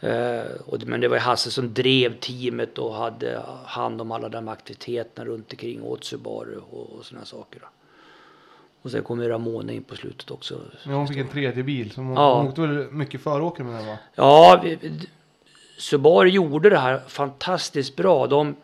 Eh, 0.00 0.42
men 0.86 1.00
det 1.00 1.08
var 1.08 1.16
ju 1.16 1.20
Hasse 1.20 1.50
som 1.50 1.74
drev 1.74 2.18
teamet 2.20 2.78
och 2.78 2.94
hade 2.94 3.42
hand 3.64 4.00
om 4.00 4.12
alla 4.12 4.28
de 4.28 4.48
aktiviteterna 4.48 5.30
runt 5.30 5.52
omkring 5.52 5.82
åt 5.82 6.04
Subaru 6.04 6.56
och, 6.70 7.04
sådana 7.04 7.24
saker. 7.26 7.62
Och 8.82 8.90
sen 8.90 9.02
kom 9.02 9.22
ju 9.22 9.28
Ramona 9.28 9.72
in 9.72 9.82
på 9.82 9.96
slutet 9.96 10.30
också. 10.30 10.60
Ja, 10.86 10.92
hon 10.92 11.08
fick 11.08 11.16
en 11.16 11.28
tredje 11.28 11.62
bil. 11.62 11.90
Så 11.90 12.00
hon, 12.00 12.14
Ja. 12.14 12.34
hon 12.38 12.48
åkte 12.48 12.60
väl 12.60 12.90
mycket 12.90 13.20
föråkare 13.22 13.66
med 13.66 13.74
den 13.76 13.86
va? 13.86 13.98
Ja, 14.14 14.64
Subaru 15.78 16.28
gjorde 16.28 16.70
det 16.70 16.78
här 16.78 17.00
fantastiskt 17.08 17.96
bra. 17.96 18.26
De, 18.26 18.56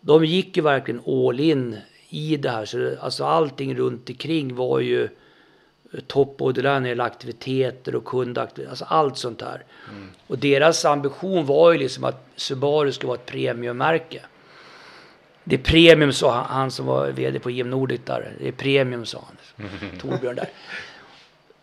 de 0.00 0.24
gick 0.24 0.56
ju 0.56 0.62
verkligen 0.62 1.00
all 1.06 1.40
in 1.40 1.76
i 2.08 2.36
det 2.36 2.50
här. 2.50 2.64
Så 2.64 2.94
alltså 3.00 3.24
allting 3.24 3.74
runt 3.74 4.08
omkring 4.08 4.54
var 4.54 4.80
ju 4.80 5.08
topp 6.06 6.36
både 6.36 6.62
där 6.62 6.74
när 6.74 6.80
det 6.80 6.88
gäller 6.88 7.04
aktiviteter 7.04 7.94
och 7.94 8.04
kundaktiviteter. 8.04 8.70
Alltså 8.70 8.84
allt 8.84 9.16
sånt 9.16 9.38
där. 9.38 9.64
Och 10.26 10.38
deras 10.38 10.84
ambition 10.84 11.46
var 11.46 11.72
ju 11.72 11.78
liksom 11.78 12.04
att 12.04 12.26
Subaru 12.36 12.92
skulle 12.92 13.08
vara 13.08 13.18
ett 13.18 13.26
premiummärke. 13.26 14.20
Det 15.44 15.56
är 15.56 15.60
premium 15.60 16.12
sa 16.12 16.32
han, 16.32 16.44
han 16.44 16.70
som 16.70 16.86
var 16.86 17.08
vd 17.08 17.38
på 17.38 17.50
IM 17.50 17.70
Nordic 17.70 18.00
där. 18.04 18.32
Det 18.40 18.48
är 18.48 18.52
premium 18.52 19.06
sa 19.06 19.24
han. 19.26 19.68
Torbjörn 20.00 20.36
där. 20.36 20.48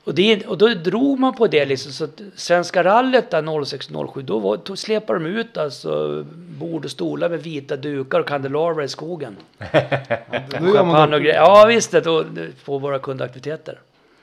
Och, 0.07 0.15
det, 0.15 0.45
och 0.45 0.57
då 0.57 0.67
drog 0.67 1.19
man 1.19 1.35
på 1.35 1.47
det 1.47 1.65
liksom. 1.65 1.91
Så 1.91 2.03
att 2.03 2.21
Svenska 2.35 2.83
rallyt 2.83 3.29
där 3.29 3.41
06-07 3.41 4.21
då 4.21 4.39
var, 4.39 4.57
tog, 4.57 4.77
släpade 4.77 5.19
de 5.19 5.25
ut 5.25 5.57
alltså 5.57 6.23
bord 6.59 6.85
och 6.85 6.91
stolar 6.91 7.29
med 7.29 7.43
vita 7.43 7.75
dukar 7.77 8.19
och 8.19 8.27
kandelabrar 8.27 8.83
i 8.83 8.87
skogen. 8.87 9.37
Då 9.57 10.67
gör 10.67 10.83
man 10.83 10.95
Champagne 10.95 11.03
och 11.03 11.09
det, 11.09 11.19
grejer. 11.19 11.35
Ja 11.35 11.65
visst, 11.67 11.91
det, 11.91 12.01
då, 12.01 12.25
på 12.65 12.77
våra 12.77 12.99
kundaktiviteter. 12.99 13.79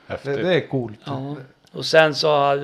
Det, 0.07 0.13
Häftigt. 0.13 0.35
det 0.35 0.53
är 0.53 0.67
coolt. 0.67 0.99
Ja. 1.03 1.35
Och 1.71 1.85
sen 1.85 2.15
så 2.15 2.59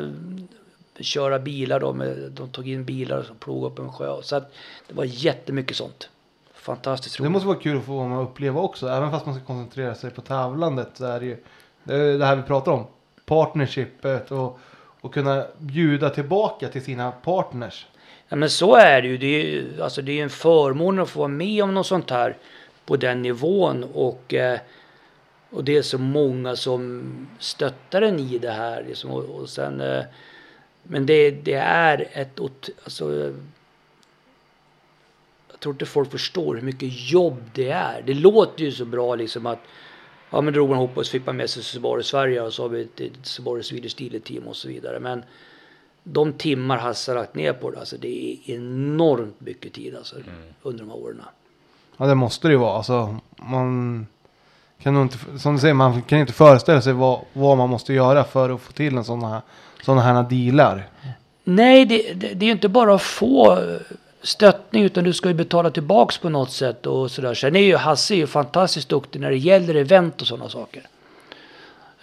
köra 1.00 1.40
bilar 1.40 1.80
då. 1.80 1.94
Med, 1.94 2.32
de 2.32 2.50
tog 2.50 2.70
in 2.70 2.86
bilar 2.86 3.28
och 3.32 3.40
plogade 3.40 3.74
upp 3.74 3.80
en 3.80 3.92
sjö. 3.92 4.22
Så 4.22 4.36
att 4.36 4.54
det 4.88 4.94
var 4.94 5.04
jättemycket 5.04 5.78
sånt. 5.78 6.10
Fantastiskt 6.54 7.18
Det 7.18 7.22
roligt. 7.24 7.32
måste 7.32 7.48
vara 7.48 7.58
kul 7.58 7.78
att 7.78 7.84
få 7.84 7.96
vara 7.98 8.08
med 8.08 8.18
och 8.18 8.24
uppleva 8.24 8.62
också. 8.62 8.88
Även 8.88 9.12
fast 9.12 9.26
man 9.26 9.36
ska 9.36 9.44
koncentrera 9.46 9.96
sig 9.96 10.12
på 10.12 10.22
tävlandet 10.22 10.90
så 10.94 11.06
är 11.06 11.20
det 11.20 11.26
ju 11.26 11.38
det, 11.84 11.96
är 11.96 12.18
det 12.18 12.26
här 12.26 12.36
vi 12.36 12.42
pratar 12.42 12.72
om. 12.72 12.86
Partnershipet 13.26 14.32
och, 14.32 14.60
och 15.02 15.14
kunna 15.14 15.46
bjuda 15.58 16.10
tillbaka 16.10 16.68
till 16.68 16.84
sina 16.84 17.12
partners. 17.12 17.88
Ja 18.30 18.36
men 18.36 18.50
så 18.50 18.76
är 18.76 19.02
det 19.02 19.08
ju. 19.08 19.18
Det 19.18 19.26
är 19.26 19.46
ju 19.46 19.82
alltså, 19.82 20.02
det 20.02 20.20
är 20.20 20.24
en 20.24 20.30
förmån 20.30 21.00
att 21.00 21.10
få 21.10 21.20
vara 21.20 21.28
med 21.28 21.64
om 21.64 21.74
något 21.74 21.88
sånt 21.88 22.10
här 22.10 22.38
på 22.86 22.96
den 22.98 23.22
nivån. 23.22 23.84
Och, 23.94 24.34
eh, 24.34 24.60
och 25.52 25.64
det 25.64 25.78
är 25.78 25.82
så 25.82 25.98
många 25.98 26.56
som 26.56 27.04
stöttar 27.40 28.02
en 28.02 28.20
i 28.20 28.38
det 28.38 28.52
här. 28.52 28.84
Liksom, 28.84 29.12
och, 29.12 29.24
och 29.24 29.50
sen, 29.50 29.82
eh, 29.82 30.04
men 30.84 31.06
det, 31.06 31.32
det 31.32 31.54
är 31.54 32.08
ett... 32.12 32.40
Alltså, 32.84 33.34
jag 35.52 35.60
tror 35.60 35.74
inte 35.74 35.86
folk 35.86 36.12
förstår 36.12 36.56
hur 36.56 36.62
mycket 36.62 37.12
jobb 37.12 37.44
det 37.54 37.70
är. 37.70 38.02
Det 38.06 38.14
låter 38.14 38.64
ju 38.64 38.72
så 38.72 38.86
bra 38.86 39.16
liksom 39.16 39.46
att 39.46 39.60
Ja 40.34 40.42
men 40.42 40.54
drog 40.54 40.70
man 40.70 40.78
ihop 40.78 40.98
och 40.98 41.06
så 41.06 41.12
fick 41.12 41.26
man 41.26 41.38
med 41.38 41.50
sig 41.50 41.64
Subaru 41.64 42.04
Sverige 42.04 42.42
och 42.42 42.54
så 42.54 42.64
har 42.64 42.70
vi 42.70 42.82
ett, 42.82 43.00
ett 43.00 43.26
Subaru 43.26 43.64
Swedish 43.64 43.98
Dealer 43.98 44.20
Team 44.20 44.48
och 44.48 44.56
så 44.56 44.68
vidare. 44.68 45.00
Men 45.00 45.24
de 46.04 46.34
timmar 46.34 46.78
Hasse 46.78 47.12
har 47.12 47.20
lagt 47.20 47.36
ner 47.36 47.54
på 47.54 47.72
det, 47.72 47.80
alltså 47.80 47.98
det 47.98 48.08
är 48.08 48.56
enormt 48.56 49.42
mycket 49.42 49.74
tid 49.74 49.96
alltså, 49.96 50.16
under 50.62 50.80
de 50.80 50.90
här 50.90 50.98
åren. 50.98 51.22
Ja 51.98 52.06
det 52.06 52.16
måste 52.16 52.48
det 52.48 52.52
ju 52.52 52.58
vara. 52.58 52.78
Alltså, 52.78 53.18
man 53.36 54.08
kan 54.84 54.94
nog 54.94 55.04
inte, 55.04 55.18
som 55.38 55.54
du 55.54 55.60
säger, 55.60 55.74
man 55.74 56.02
kan 56.02 56.20
inte 56.20 56.34
föreställa 56.34 56.82
sig 56.82 56.94
vad, 56.94 57.20
vad 57.34 57.58
man 57.58 57.70
måste 57.70 57.94
göra 57.94 58.24
för 58.24 58.50
att 58.50 58.62
få 58.62 58.72
till 58.72 58.98
en 58.98 59.04
sån 59.04 59.24
här, 59.24 59.42
såna 59.84 60.02
här 60.02 60.24
dealar. 60.24 60.88
Nej, 61.44 61.86
det, 61.86 62.14
det, 62.14 62.34
det 62.34 62.46
är 62.46 62.48
ju 62.48 62.52
inte 62.52 62.70
bara 62.70 62.96
att 62.96 63.02
få 63.02 63.60
stöttning 64.22 64.84
utan 64.84 65.04
du 65.04 65.14
ska 65.14 65.28
ju 65.28 65.36
betala 65.36 65.72
tillbaks 65.72 66.18
på 66.18 66.30
något 66.30 66.52
sätt 66.52 66.86
och 66.86 67.12
sådär. 67.12 67.34
Sen 67.34 67.56
är 67.56 67.60
ju 67.60 67.76
Hasse 67.76 68.14
är 68.14 68.18
ju 68.18 68.28
fantastiskt 68.28 68.90
duktig 68.90 69.20
när 69.22 69.30
det 69.30 69.38
gäller 69.38 69.76
event 69.76 70.22
och 70.22 70.28
sådana 70.28 70.50
saker. 70.50 70.84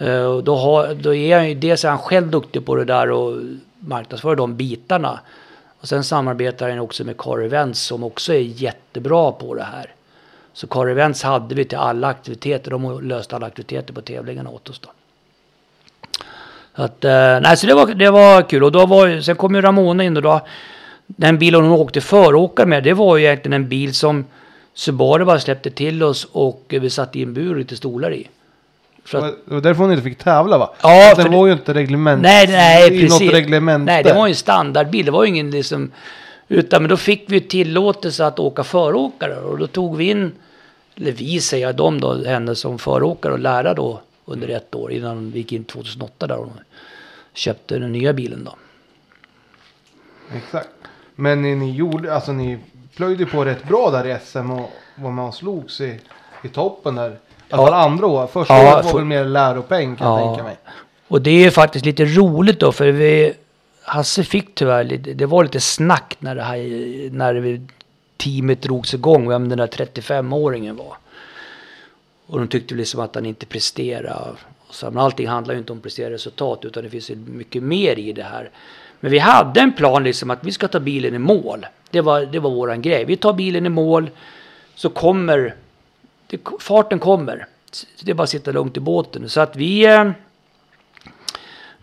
Uh, 0.01 0.25
och 0.25 0.45
då, 0.45 0.57
har, 0.57 0.95
då 0.95 1.15
är 1.15 1.37
han 1.37 1.49
ju, 1.49 1.55
dels 1.55 1.85
är 1.85 1.89
han 1.89 1.99
själv 1.99 2.31
duktig 2.31 2.67
på 2.67 2.75
det 2.75 2.85
där 2.85 3.11
och 3.11 3.43
marknadsför 3.79 4.37
de 4.37 4.57
bitarna. 4.57 5.21
Och 5.81 5.89
sen 5.89 6.05
samarbetar 6.05 6.69
han 6.71 6.79
också 6.79 7.05
med 7.05 7.17
Car 7.17 7.39
Events 7.39 7.81
som 7.81 8.05
också 8.05 8.35
är 8.35 8.41
jättebra 8.41 9.33
på 9.33 9.55
det 9.55 9.63
här. 9.63 9.95
Så 10.53 10.67
Car 10.67 10.87
Events 10.87 11.23
hade 11.23 11.55
vi 11.55 11.65
till 11.65 11.79
alla 11.79 12.09
aktiviteter. 12.09 12.71
De 12.71 13.01
löste 13.03 13.37
alla 13.37 13.47
aktiviteter 13.47 13.95
på 13.95 14.01
tävlingarna 14.01 14.51
åt 14.51 14.69
oss 14.69 14.79
då. 14.79 14.89
Så 16.77 16.83
att, 16.83 17.05
eh, 17.05 17.41
nej, 17.41 17.57
så 17.57 17.67
det 17.67 17.75
var, 17.75 17.87
det 17.87 18.11
var 18.11 18.43
kul. 18.43 18.65
Och 18.65 18.73
då 18.73 18.87
var, 18.87 19.21
sen 19.21 19.37
kom 19.37 19.55
ju 19.55 19.61
Ramona 19.61 20.05
in 20.05 20.17
och 20.17 20.23
då, 20.23 20.41
den 21.07 21.39
bilen 21.39 21.63
hon 21.63 21.73
åkte 21.73 22.01
föråkare 22.01 22.67
med, 22.67 22.85
det 22.85 22.95
var 22.95 23.17
ju 23.17 23.25
egentligen 23.25 23.53
en 23.53 23.69
bil 23.69 23.95
som 23.95 24.25
Subaru 24.75 25.25
bara 25.25 25.41
släppte 25.41 25.71
till 25.71 26.03
oss 26.03 26.29
och 26.33 26.65
vi 26.69 26.91
satte 26.91 27.19
in 27.21 27.35
bur 27.35 27.51
och 27.51 27.59
lite 27.59 27.77
stolar 27.77 28.13
i. 28.13 28.29
För 29.05 29.19
att, 29.19 29.35
Det 29.47 29.55
var 29.55 29.61
därför 29.61 29.83
hon 29.83 29.93
inte 29.93 30.05
fick 30.05 30.19
tävla 30.19 30.59
va? 30.59 30.71
Ja, 30.83 31.15
den 31.15 31.25
för 31.25 31.33
var 31.33 31.47
ju 31.47 31.53
inte 31.53 31.75
reglement. 31.75 32.23
nej, 32.23 32.47
nej, 32.47 32.91
precis. 32.91 33.21
något 33.21 33.35
reglement. 33.35 33.85
Nej, 33.85 34.03
det 34.03 34.13
var 34.13 34.27
ju 34.27 34.31
en 34.31 34.37
standardbil. 34.37 35.05
Det 35.05 35.11
var 35.11 35.25
ju 35.25 35.29
ingen 35.29 35.51
liksom... 35.51 35.91
Utan 36.49 36.83
men 36.83 36.89
då 36.89 36.97
fick 36.97 37.25
vi 37.27 37.41
tillåtelse 37.41 38.27
att 38.27 38.39
åka 38.39 38.65
föråkare 38.65 39.37
och 39.41 39.59
då 39.59 39.67
tog 39.67 39.97
vi 39.97 40.11
in, 40.11 40.33
eller 40.97 41.13
vi 41.13 41.41
säger 41.41 41.67
jag, 41.67 41.77
de 41.77 42.01
då, 42.01 42.25
henne 42.25 42.55
som 42.55 42.79
föråkare 42.79 43.33
och 43.33 43.39
lära 43.39 43.75
då 43.75 44.01
under 44.25 44.49
ett 44.49 44.75
år 44.75 44.93
innan 44.93 45.31
vi 45.31 45.39
gick 45.39 45.53
in 45.53 45.65
2008 45.65 46.27
där 46.27 46.39
och 46.39 46.49
köpte 47.35 47.79
den 47.79 47.93
nya 47.93 48.13
bilen 48.13 48.45
då. 48.45 48.55
Exakt. 50.37 50.69
Men 51.15 51.43
ni, 51.43 51.73
gjorde, 51.77 52.15
alltså 52.15 52.33
ni 52.33 52.59
plöjde 52.97 53.27
på 53.27 53.45
rätt 53.45 53.69
bra 53.69 53.91
där 53.91 54.07
i 54.07 54.17
SM 54.25 54.51
och 54.51 54.71
var 54.95 55.11
med 55.11 55.25
och 55.25 55.35
slogs 55.35 55.81
i, 55.81 56.01
i 56.45 56.49
toppen 56.49 56.95
där. 56.95 57.17
Alla 57.51 57.63
fall 57.67 57.75
andra 57.75 58.07
år. 58.07 58.27
Första 58.27 58.55
Ja, 58.55 58.75
året 58.75 58.85
var 58.85 58.91
för- 58.93 58.99
väl 58.99 59.07
mer 59.07 59.25
läropeng 59.25 59.97
kan 59.97 60.07
jag 60.07 60.21
Ja. 60.21 60.27
tänka 60.29 60.43
mig. 60.45 60.57
Och 61.09 61.23
det 61.23 61.31
är 61.45 61.51
faktiskt 61.51 61.85
lite 61.85 62.05
roligt 62.05 62.61
då 62.61 62.73
för 62.73 62.87
vi, 62.89 63.33
Hasse 63.89 64.25
fick 64.25 64.55
tyvärr 64.55 64.85
lite, 64.85 65.15
det 65.15 65.27
var 65.27 65.43
lite 65.45 65.61
snack 65.61 66.17
när 66.19 66.35
det 66.35 66.43
här, 66.43 66.59
när 67.11 67.35
vi, 67.35 67.61
teamet 68.17 68.63
drogs 68.63 68.95
igång, 68.95 69.29
vem 69.29 69.49
den 69.49 69.59
där 69.59 69.67
35-åringen 69.67 70.77
var. 70.77 70.97
Och 72.27 72.39
de 72.39 72.49
tyckte 72.49 72.75
liksom 72.75 73.01
att 73.01 73.15
han 73.15 73.27
inte 73.27 73.47
presterade. 73.47 74.37
Så, 74.71 74.91
men 74.91 74.99
allting 74.99 75.29
handlar 75.29 75.55
ju 75.55 75.61
inte 75.61 75.73
om 75.73 75.81
prestera 75.81 76.11
resultat 76.11 76.65
utan 76.65 76.83
det 76.83 76.91
finns 76.91 77.11
ju 77.11 77.17
mycket 77.17 77.63
mer 77.63 77.99
i 77.99 78.13
det 78.13 78.23
här. 78.23 78.51
Men 79.01 79.11
vi 79.11 79.19
hade 79.19 79.61
en 79.61 79.73
plan 79.73 80.05
liksom 80.05 80.31
att 80.31 80.45
vi 80.45 80.53
ska 80.53 80.69
ta 80.69 80.81
bilen 80.81 81.15
i 81.15 81.19
mål. 81.19 81.67
Det 81.91 82.01
var, 82.01 82.21
det 82.21 82.39
var 82.39 82.51
våran 82.51 82.83
grej. 82.83 83.05
Vi 83.05 83.17
tar 83.17 83.33
bilen 83.33 83.67
i 83.67 83.69
mål 83.69 84.11
så 84.75 84.91
kommer 84.91 85.55
det, 86.27 86.39
farten 86.61 86.99
kommer. 86.99 87.47
Det 88.03 88.11
är 88.11 88.15
bara 88.15 88.23
att 88.23 88.31
sitta 88.31 88.53
lugnt 88.53 88.77
i 88.77 88.81
båten. 88.81 89.29
Så 89.29 89.41
att 89.41 89.57
vi 89.57 89.87
eh, 89.87 90.11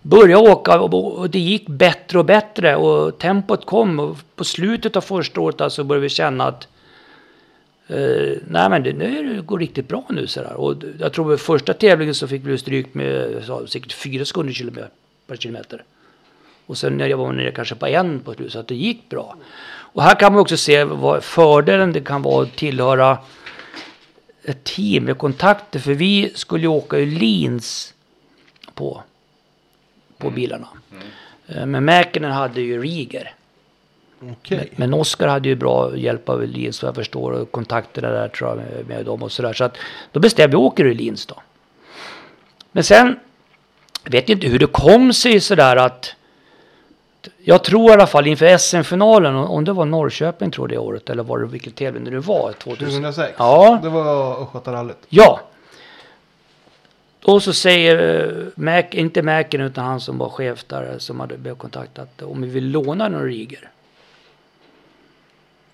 började 0.06 0.50
åka 0.52 0.80
och, 0.80 1.30
det 1.30 1.40
gick 1.40 1.68
bättre 1.68 2.20
och 2.20 2.26
bättre 2.26 2.76
och 2.76 3.18
tempot 3.18 3.66
kom. 3.66 4.00
Och 4.00 4.18
på 4.36 4.44
slutet 4.44 4.96
av 4.96 5.02
första 5.02 5.42
året 5.42 5.62
alltså 5.62 5.84
började 5.84 6.02
vi 6.02 6.10
känna 6.10 6.48
att 6.48 6.68
eh, 7.88 8.38
nej 8.48 8.70
men 8.70 8.84
det, 8.84 8.94
nu 8.94 9.42
går 9.42 9.58
det 9.58 9.64
riktigt 9.64 9.88
bra 9.88 10.06
nu 10.10 10.28
så 10.28 10.42
där. 10.42 10.54
Och 10.54 10.76
jag 11.00 11.14
tror 11.14 11.30
vid 11.30 11.40
första 11.40 11.74
tävlingen 11.74 12.16
så 12.16 12.28
fick 12.28 12.46
vi 12.46 12.58
stryk 12.58 12.94
med 12.94 13.44
så, 13.46 13.68
säkert 13.68 13.94
fyra 13.94 14.26
sekunder 14.26 14.54
kilometer, 14.54 14.90
per 15.28 15.36
kilometer. 15.36 15.84
Och 16.66 16.78
sen 16.78 16.98
när 16.98 17.08
jag 17.08 17.18
var 17.18 17.32
nere 17.32 17.52
kanske 17.52 17.76
på 17.76 17.88
en 17.88 18.20
på 18.20 18.34
slutet 18.34 18.54
så 18.54 18.60
att 18.60 18.68
det 18.68 18.76
gick 18.76 19.10
bra. 19.10 19.36
Och 19.94 20.04
här 20.04 20.16
kan 20.20 20.34
man 20.34 20.42
också 20.42 20.58
se 20.58 20.84
vad 20.84 21.24
fördelen 21.24 21.94
det 21.94 22.02
kan 22.02 22.22
vara 22.22 22.44
att 22.44 22.56
tillhöra 22.56 23.18
ett 24.44 24.64
team 24.64 25.04
med 25.04 25.18
kontakter. 25.18 25.80
För 25.80 25.94
vi 25.94 26.32
skulle 26.36 26.62
ju 26.62 26.68
åka 26.68 27.00
i 27.00 27.06
lins 27.06 27.94
på, 28.74 29.04
på 30.18 30.30
bilarna. 30.30 30.68
Eh, 31.48 31.66
Men 31.66 31.86
Mäkinen 31.86 32.32
hade 32.32 32.62
ju 32.62 32.82
Riger. 32.82 33.34
Okej. 34.32 34.70
Men 34.76 34.94
Oskar 34.94 35.28
hade 35.28 35.50
ju 35.50 35.56
bra 35.56 35.98
hjälp 35.98 36.30
av 36.30 36.44
Lins 36.44 36.82
vad 36.84 36.88
jag 36.88 36.96
förstår 36.96 37.32
och 37.32 37.52
kontakterna 37.52 38.10
där 38.10 38.28
tror 38.28 38.50
jag 38.50 38.58
med, 38.58 38.88
med 38.88 39.06
dem 39.06 39.24
och 39.24 39.32
sådär. 39.32 39.54
Så 39.54 39.64
att 39.64 39.78
då 40.12 40.20
bestämde 40.20 40.58
vi 40.58 40.64
åker 40.64 40.86
i 40.86 40.94
Lins 40.94 41.26
då. 41.26 41.36
Men 42.72 42.84
sen 42.84 43.20
vet 44.04 44.30
jag 44.30 44.36
inte 44.36 44.48
hur 44.48 44.60
det 44.60 44.68
kom 44.68 45.14
sig 45.14 45.40
sådär 45.40 45.76
att 45.76 46.14
jag 47.44 47.64
tror 47.64 47.90
i 47.90 47.94
alla 47.94 48.08
fall 48.08 48.28
inför 48.28 48.58
SM-finalen, 48.58 49.36
om 49.36 49.66
det 49.66 49.74
var 49.74 49.86
Norrköping 49.86 50.52
tror 50.52 50.72
jag 50.72 50.78
det 50.80 50.86
året 50.88 51.10
eller 51.10 51.24
var 51.24 51.40
det 51.40 51.46
vilken 51.46 51.74
tävling 51.74 52.04
det 52.04 52.12
nu 52.12 52.20
var? 52.20 52.52
2000. 52.52 52.88
2006? 52.90 53.36
Ja. 53.38 53.80
Det 53.84 53.90
var 53.90 54.44
Östgötarallyt. 54.44 54.98
Ja. 55.10 55.40
Och 57.28 57.44
så 57.44 57.54
säger 57.54 58.26
eh, 58.26 58.48
Mac, 58.56 58.84
inte 58.92 59.22
Mäken 59.22 59.62
utan 59.62 59.86
han 59.86 60.02
som 60.02 60.18
var 60.18 60.30
chef 60.30 60.64
där 60.68 60.92
eh, 60.92 60.98
som 60.98 61.20
hade 61.20 61.38
blivit 61.38 61.60
kontaktat 61.60 62.22
eh, 62.22 62.32
om 62.32 62.42
vi 62.42 62.48
vill 62.48 62.72
låna 62.72 63.08
några 63.08 63.26
rigor. 63.26 63.70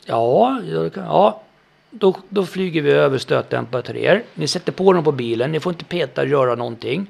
Ja, 0.06 0.62
ja. 0.96 1.42
Då, 1.90 2.18
då 2.30 2.46
flyger 2.46 2.82
vi 2.82 2.92
över 2.92 3.18
stötdämpare 3.18 3.82
till 3.82 3.98
er. 3.98 4.24
Ni 4.34 4.48
sätter 4.48 4.72
på 4.72 4.94
dem 4.94 5.04
på 5.04 5.12
bilen. 5.12 5.52
Ni 5.52 5.60
får 5.60 5.74
inte 5.74 5.86
peta 5.86 6.22
eller 6.22 6.32
göra 6.32 6.56
någonting. 6.56 7.08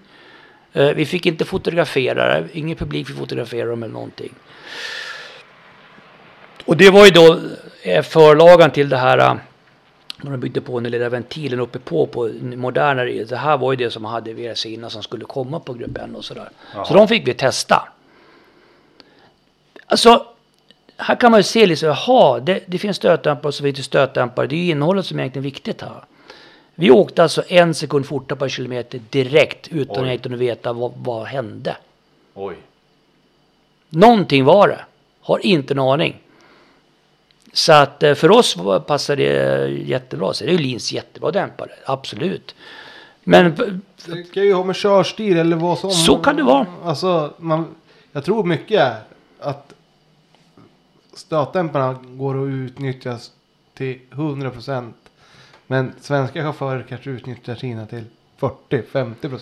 Vi 0.71 1.05
fick 1.05 1.25
inte 1.25 1.45
fotografera 1.45 2.41
det. 2.41 2.47
Ingen 2.53 2.77
publik 2.77 3.07
fick 3.07 3.17
fotografera 3.17 3.69
dem 3.69 3.83
eller 3.83 3.93
någonting. 3.93 4.33
Och 6.65 6.77
det 6.77 6.89
var 6.89 7.05
ju 7.05 7.11
då 7.11 7.39
förlagan 8.03 8.71
till 8.71 8.89
det 8.89 8.97
här 8.97 9.39
när 10.21 10.31
de 10.31 10.37
byggde 10.37 10.61
på 10.61 10.79
den 10.79 10.91
lilla 10.91 11.09
ventilen 11.09 11.59
uppe 11.59 11.79
på, 11.79 12.07
på 12.07 12.31
modernare. 12.41 13.23
Det 13.23 13.37
här 13.37 13.57
var 13.57 13.71
ju 13.71 13.75
det 13.75 13.91
som 13.91 14.05
hade 14.05 14.33
VRC 14.33 14.65
innan 14.73 14.89
som 14.89 15.03
skulle 15.03 15.25
komma 15.25 15.59
på 15.59 15.73
grupp 15.73 15.97
N 15.97 16.15
och 16.15 16.25
sådär. 16.25 16.49
Så 16.85 16.93
de 16.93 17.07
fick 17.07 17.27
vi 17.27 17.33
testa. 17.33 17.87
Alltså, 19.85 20.25
här 20.97 21.15
kan 21.15 21.31
man 21.31 21.39
ju 21.39 21.43
se 21.43 21.65
liksom, 21.65 21.89
jaha, 21.89 22.39
det, 22.39 22.63
det 22.65 22.77
finns 22.77 22.97
stötdämpare 22.97 23.47
och 23.47 23.53
så 23.53 23.63
det 23.63 23.83
stötdämpare. 23.83 24.47
Det 24.47 24.55
är 24.55 24.63
ju 24.63 24.71
innehållet 24.71 25.05
som 25.05 25.19
är 25.19 25.23
egentligen 25.23 25.43
viktigt 25.43 25.81
här. 25.81 26.03
Vi 26.75 26.91
åkte 26.91 27.23
alltså 27.23 27.43
en 27.47 27.73
sekund 27.75 28.05
fortare 28.05 28.39
per 28.39 28.49
kilometer 28.49 29.01
direkt 29.09 29.67
utan 29.67 30.03
Oj. 30.03 30.19
att 30.23 30.31
veta 30.31 30.73
vad, 30.73 30.91
vad 30.95 31.25
hände. 31.25 31.77
Oj. 32.33 32.55
Någonting 33.89 34.45
var 34.45 34.67
det. 34.67 34.79
Har 35.21 35.45
inte 35.45 35.73
en 35.73 35.79
aning. 35.79 36.21
Så 37.53 37.73
att 37.73 38.03
eh, 38.03 38.15
för 38.15 38.31
oss 38.31 38.57
passar 38.87 39.15
det 39.15 39.67
jättebra. 39.67 40.33
Så 40.33 40.43
det 40.43 40.49
är 40.49 40.53
ju 40.53 40.57
Lins 40.57 40.93
jättebra 40.93 41.31
dämpare, 41.31 41.71
absolut. 41.85 42.55
Men 43.23 43.55
Det 44.05 44.33
kan 44.33 44.43
ju 44.43 44.53
ha 44.53 44.63
med 44.63 44.75
körstil 44.75 45.37
eller 45.37 45.55
vad 45.55 45.79
som. 45.79 45.91
Så 45.91 46.17
kan 46.17 46.35
det 46.35 46.43
vara. 46.43 46.65
Alltså, 46.83 47.33
man, 47.37 47.75
jag 48.11 48.25
tror 48.25 48.43
mycket 48.43 48.79
är 48.81 48.95
att 49.39 49.73
stötdämparna 51.13 51.99
går 52.03 52.43
att 52.43 52.49
utnyttjas 52.49 53.31
till 53.73 53.99
100%. 54.11 54.93
Men 55.67 55.93
svenska 56.01 56.43
chaufförer 56.43 56.85
kanske 56.89 57.09
utnyttjar 57.09 57.55
sina 57.55 57.85
till 57.85 58.03
40-50%. 58.39 59.39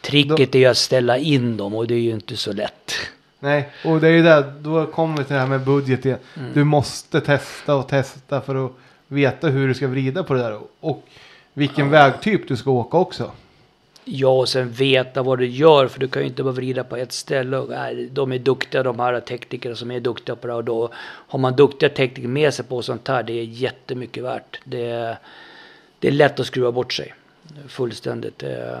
tricket 0.00 0.54
är 0.54 0.58
ju 0.58 0.66
att 0.66 0.76
ställa 0.76 1.18
in 1.18 1.56
dem 1.56 1.74
och 1.74 1.86
det 1.86 1.94
är 1.94 1.98
ju 1.98 2.10
inte 2.10 2.36
så 2.36 2.52
lätt. 2.52 2.92
Nej, 3.38 3.68
och 3.84 4.00
det 4.00 4.08
är 4.08 4.12
ju 4.12 4.22
där, 4.22 4.52
då 4.60 4.86
kommer 4.86 5.16
vi 5.18 5.24
till 5.24 5.34
det 5.34 5.40
här 5.40 5.48
med 5.48 5.60
budget 5.60 6.06
igen. 6.06 6.18
Mm. 6.36 6.52
Du 6.52 6.64
måste 6.64 7.20
testa 7.20 7.74
och 7.74 7.88
testa 7.88 8.40
för 8.40 8.66
att 8.66 8.72
veta 9.08 9.48
hur 9.48 9.68
du 9.68 9.74
ska 9.74 9.88
vrida 9.88 10.24
på 10.24 10.34
det 10.34 10.40
där. 10.40 10.60
Och 10.80 11.04
vilken 11.52 11.90
vägtyp 11.90 12.48
du 12.48 12.56
ska 12.56 12.70
åka 12.70 12.96
också. 12.96 13.30
Ja, 14.04 14.28
och 14.28 14.48
sen 14.48 14.70
veta 14.70 15.22
vad 15.22 15.38
du 15.38 15.46
gör 15.46 15.88
för 15.88 16.00
du 16.00 16.08
kan 16.08 16.22
ju 16.22 16.28
inte 16.28 16.42
bara 16.42 16.52
vrida 16.52 16.84
på 16.84 16.96
ett 16.96 17.12
ställe. 17.12 17.56
Och, 17.56 17.68
nej, 17.68 18.08
de 18.12 18.32
är 18.32 18.38
duktiga 18.38 18.82
de 18.82 19.00
här 19.00 19.20
teknikerna 19.20 19.74
som 19.74 19.90
är 19.90 20.00
duktiga 20.00 20.36
på 20.36 20.46
det 20.46 20.54
och 20.54 20.64
då 20.64 20.90
har 21.28 21.38
man 21.38 21.56
duktiga 21.56 21.88
tekniker 21.88 22.28
med 22.28 22.54
sig 22.54 22.64
på 22.64 22.82
sånt 22.82 23.08
här. 23.08 23.22
Det 23.22 23.32
är 23.32 23.44
jättemycket 23.44 24.24
värt. 24.24 24.60
Det 24.64 24.90
är, 24.90 25.18
det 25.98 26.08
är 26.08 26.12
lätt 26.12 26.40
att 26.40 26.46
skruva 26.46 26.72
bort 26.72 26.92
sig. 26.92 27.14
Fullständigt. 27.68 28.42
eh. 28.42 28.78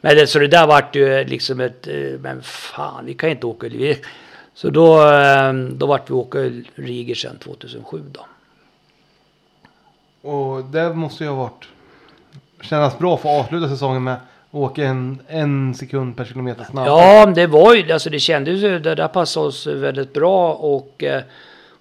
Men 0.00 0.16
det, 0.16 0.26
så 0.26 0.38
det 0.38 0.46
där 0.48 0.66
vart 0.66 0.96
ju 0.96 1.24
liksom 1.24 1.60
ett, 1.60 1.86
eh, 1.86 1.94
men 2.20 2.42
fan 2.42 3.06
vi 3.06 3.14
kan 3.14 3.30
inte 3.30 3.46
åka. 3.46 3.68
Vi- 3.68 4.00
Så 4.54 4.70
då, 4.70 5.10
eh, 5.10 5.52
då 5.52 5.86
vart 5.86 6.10
vi 6.10 6.14
åka 6.14 6.38
Riger 6.74 7.14
sen 7.14 7.38
2007 7.38 8.02
då. 8.12 8.26
Och 10.30 10.64
det 10.64 10.94
måste 10.94 11.24
ju 11.24 11.30
ha 11.30 11.36
varit 11.36 11.64
kännas 12.62 12.98
bra 12.98 13.16
för 13.16 13.28
att 13.28 13.44
avsluta 13.44 13.68
säsongen 13.68 14.04
med 14.04 14.16
åka 14.50 14.84
en, 14.84 15.18
en 15.28 15.74
sekund 15.74 16.16
per 16.16 16.24
kilometer 16.24 16.64
snabbare. 16.64 16.88
Ja, 17.02 17.26
det 17.26 17.46
var 17.46 17.74
ju, 17.74 17.92
alltså 17.92 18.10
det 18.10 18.18
kändes 18.20 18.62
ju, 18.62 18.78
det 18.78 18.94
där 18.94 19.08
passade 19.08 19.46
oss 19.46 19.66
väldigt 19.66 20.12
bra 20.12 20.52
och, 20.54 21.02
eh, 21.04 21.22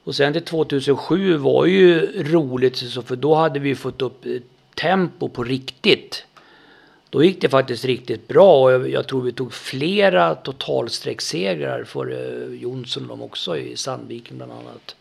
och 0.03 0.15
sen 0.15 0.33
till 0.33 0.43
2007 0.45 1.37
var 1.37 1.65
ju 1.65 1.99
roligt 2.23 2.75
så 2.77 3.01
för 3.01 3.15
då 3.15 3.35
hade 3.35 3.59
vi 3.59 3.75
fått 3.75 4.01
upp 4.01 4.25
eh, 4.25 4.31
tempo 4.75 5.29
på 5.29 5.43
riktigt. 5.43 6.25
Då 7.13 7.23
gick 7.23 7.41
det 7.41 7.49
faktiskt 7.49 7.85
riktigt 7.85 8.27
bra 8.27 8.63
och 8.63 8.71
jag, 8.71 8.89
jag 8.89 9.07
tror 9.07 9.21
vi 9.21 9.31
tog 9.31 9.53
flera 9.53 10.35
totalsträcksegrar 10.35 11.83
för 11.83 12.11
eh, 12.11 12.55
Jonsson 12.55 13.03
och 13.03 13.09
dem 13.09 13.21
också 13.21 13.57
i 13.57 13.77
Sandviken 13.77 14.37
bland 14.37 14.51
annat. 14.51 14.95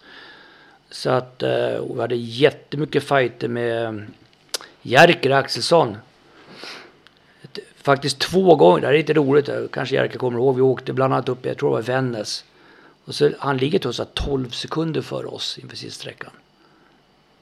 Så 0.91 1.11
att 1.11 1.43
eh, 1.43 1.75
och 1.75 1.97
vi 1.97 2.01
hade 2.01 2.17
jättemycket 2.17 3.05
fighter 3.05 3.49
med 3.49 3.85
eh, 3.85 4.03
Jerker 4.83 5.31
Axelsson. 5.31 5.97
Faktiskt 7.77 8.19
två 8.19 8.57
gånger, 8.57 8.81
det 8.81 8.87
här 8.87 8.95
är 8.95 8.99
lite 8.99 9.15
roligt, 9.15 9.49
eh, 9.49 9.63
kanske 9.73 9.95
Jerker 9.95 10.19
kommer 10.19 10.39
ihåg. 10.39 10.57
Vi 10.57 10.63
åkte 10.63 10.93
bland 10.93 11.15
annat 11.15 11.29
upp, 11.29 11.47
jag 11.47 11.59
tror 11.59 11.71
det 11.71 11.75
var 11.75 11.83
Vännäs. 11.83 12.45
Och 13.05 13.15
så, 13.15 13.31
han 13.39 13.57
ligger 13.57 13.79
till 13.79 13.89
oss 13.89 14.01
12 14.15 14.51
sekunder 14.51 15.01
före 15.01 15.27
oss 15.27 15.59
inför 15.63 15.77
sista 15.77 16.01
sträckan. 16.01 16.31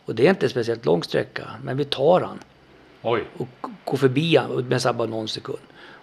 Och 0.05 0.15
det 0.15 0.27
är 0.27 0.31
inte 0.31 0.47
en 0.47 0.51
speciellt 0.51 0.85
lång 0.85 1.03
sträcka, 1.03 1.45
men 1.63 1.77
vi 1.77 1.85
tar 1.85 2.21
han 2.21 2.39
Oj. 3.03 3.25
och 3.37 3.49
g- 3.63 3.69
går 3.85 3.97
förbi 3.97 4.37
han 4.37 4.51
med 4.69 4.81
bara 4.95 5.09
någon 5.09 5.29
sekund. 5.29 5.59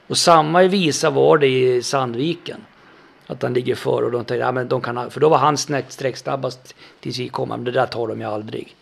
Och 0.07 0.17
samma 0.17 0.61
Visa 0.63 1.09
var 1.09 1.37
det 1.37 1.47
i 1.47 1.83
Sandviken. 1.83 2.57
Att 3.27 3.41
han 3.43 3.53
ligger 3.53 3.75
före 3.75 4.05
och 4.05 4.11
de 4.11 4.17
tänkte, 4.25 4.35
ja 4.45 4.51
men 4.51 4.67
de 4.67 4.81
kan, 4.81 5.11
för 5.11 5.19
då 5.19 5.29
var 5.29 5.37
han 5.37 5.57
sträcksnabbast 5.57 6.75
tills 6.99 7.19
vi 7.19 7.29
kom, 7.29 7.49
men 7.49 7.63
det 7.63 7.71
där 7.71 7.85
tar 7.85 8.07
de 8.07 8.19
ju 8.21 8.27
aldrig. 8.27 8.75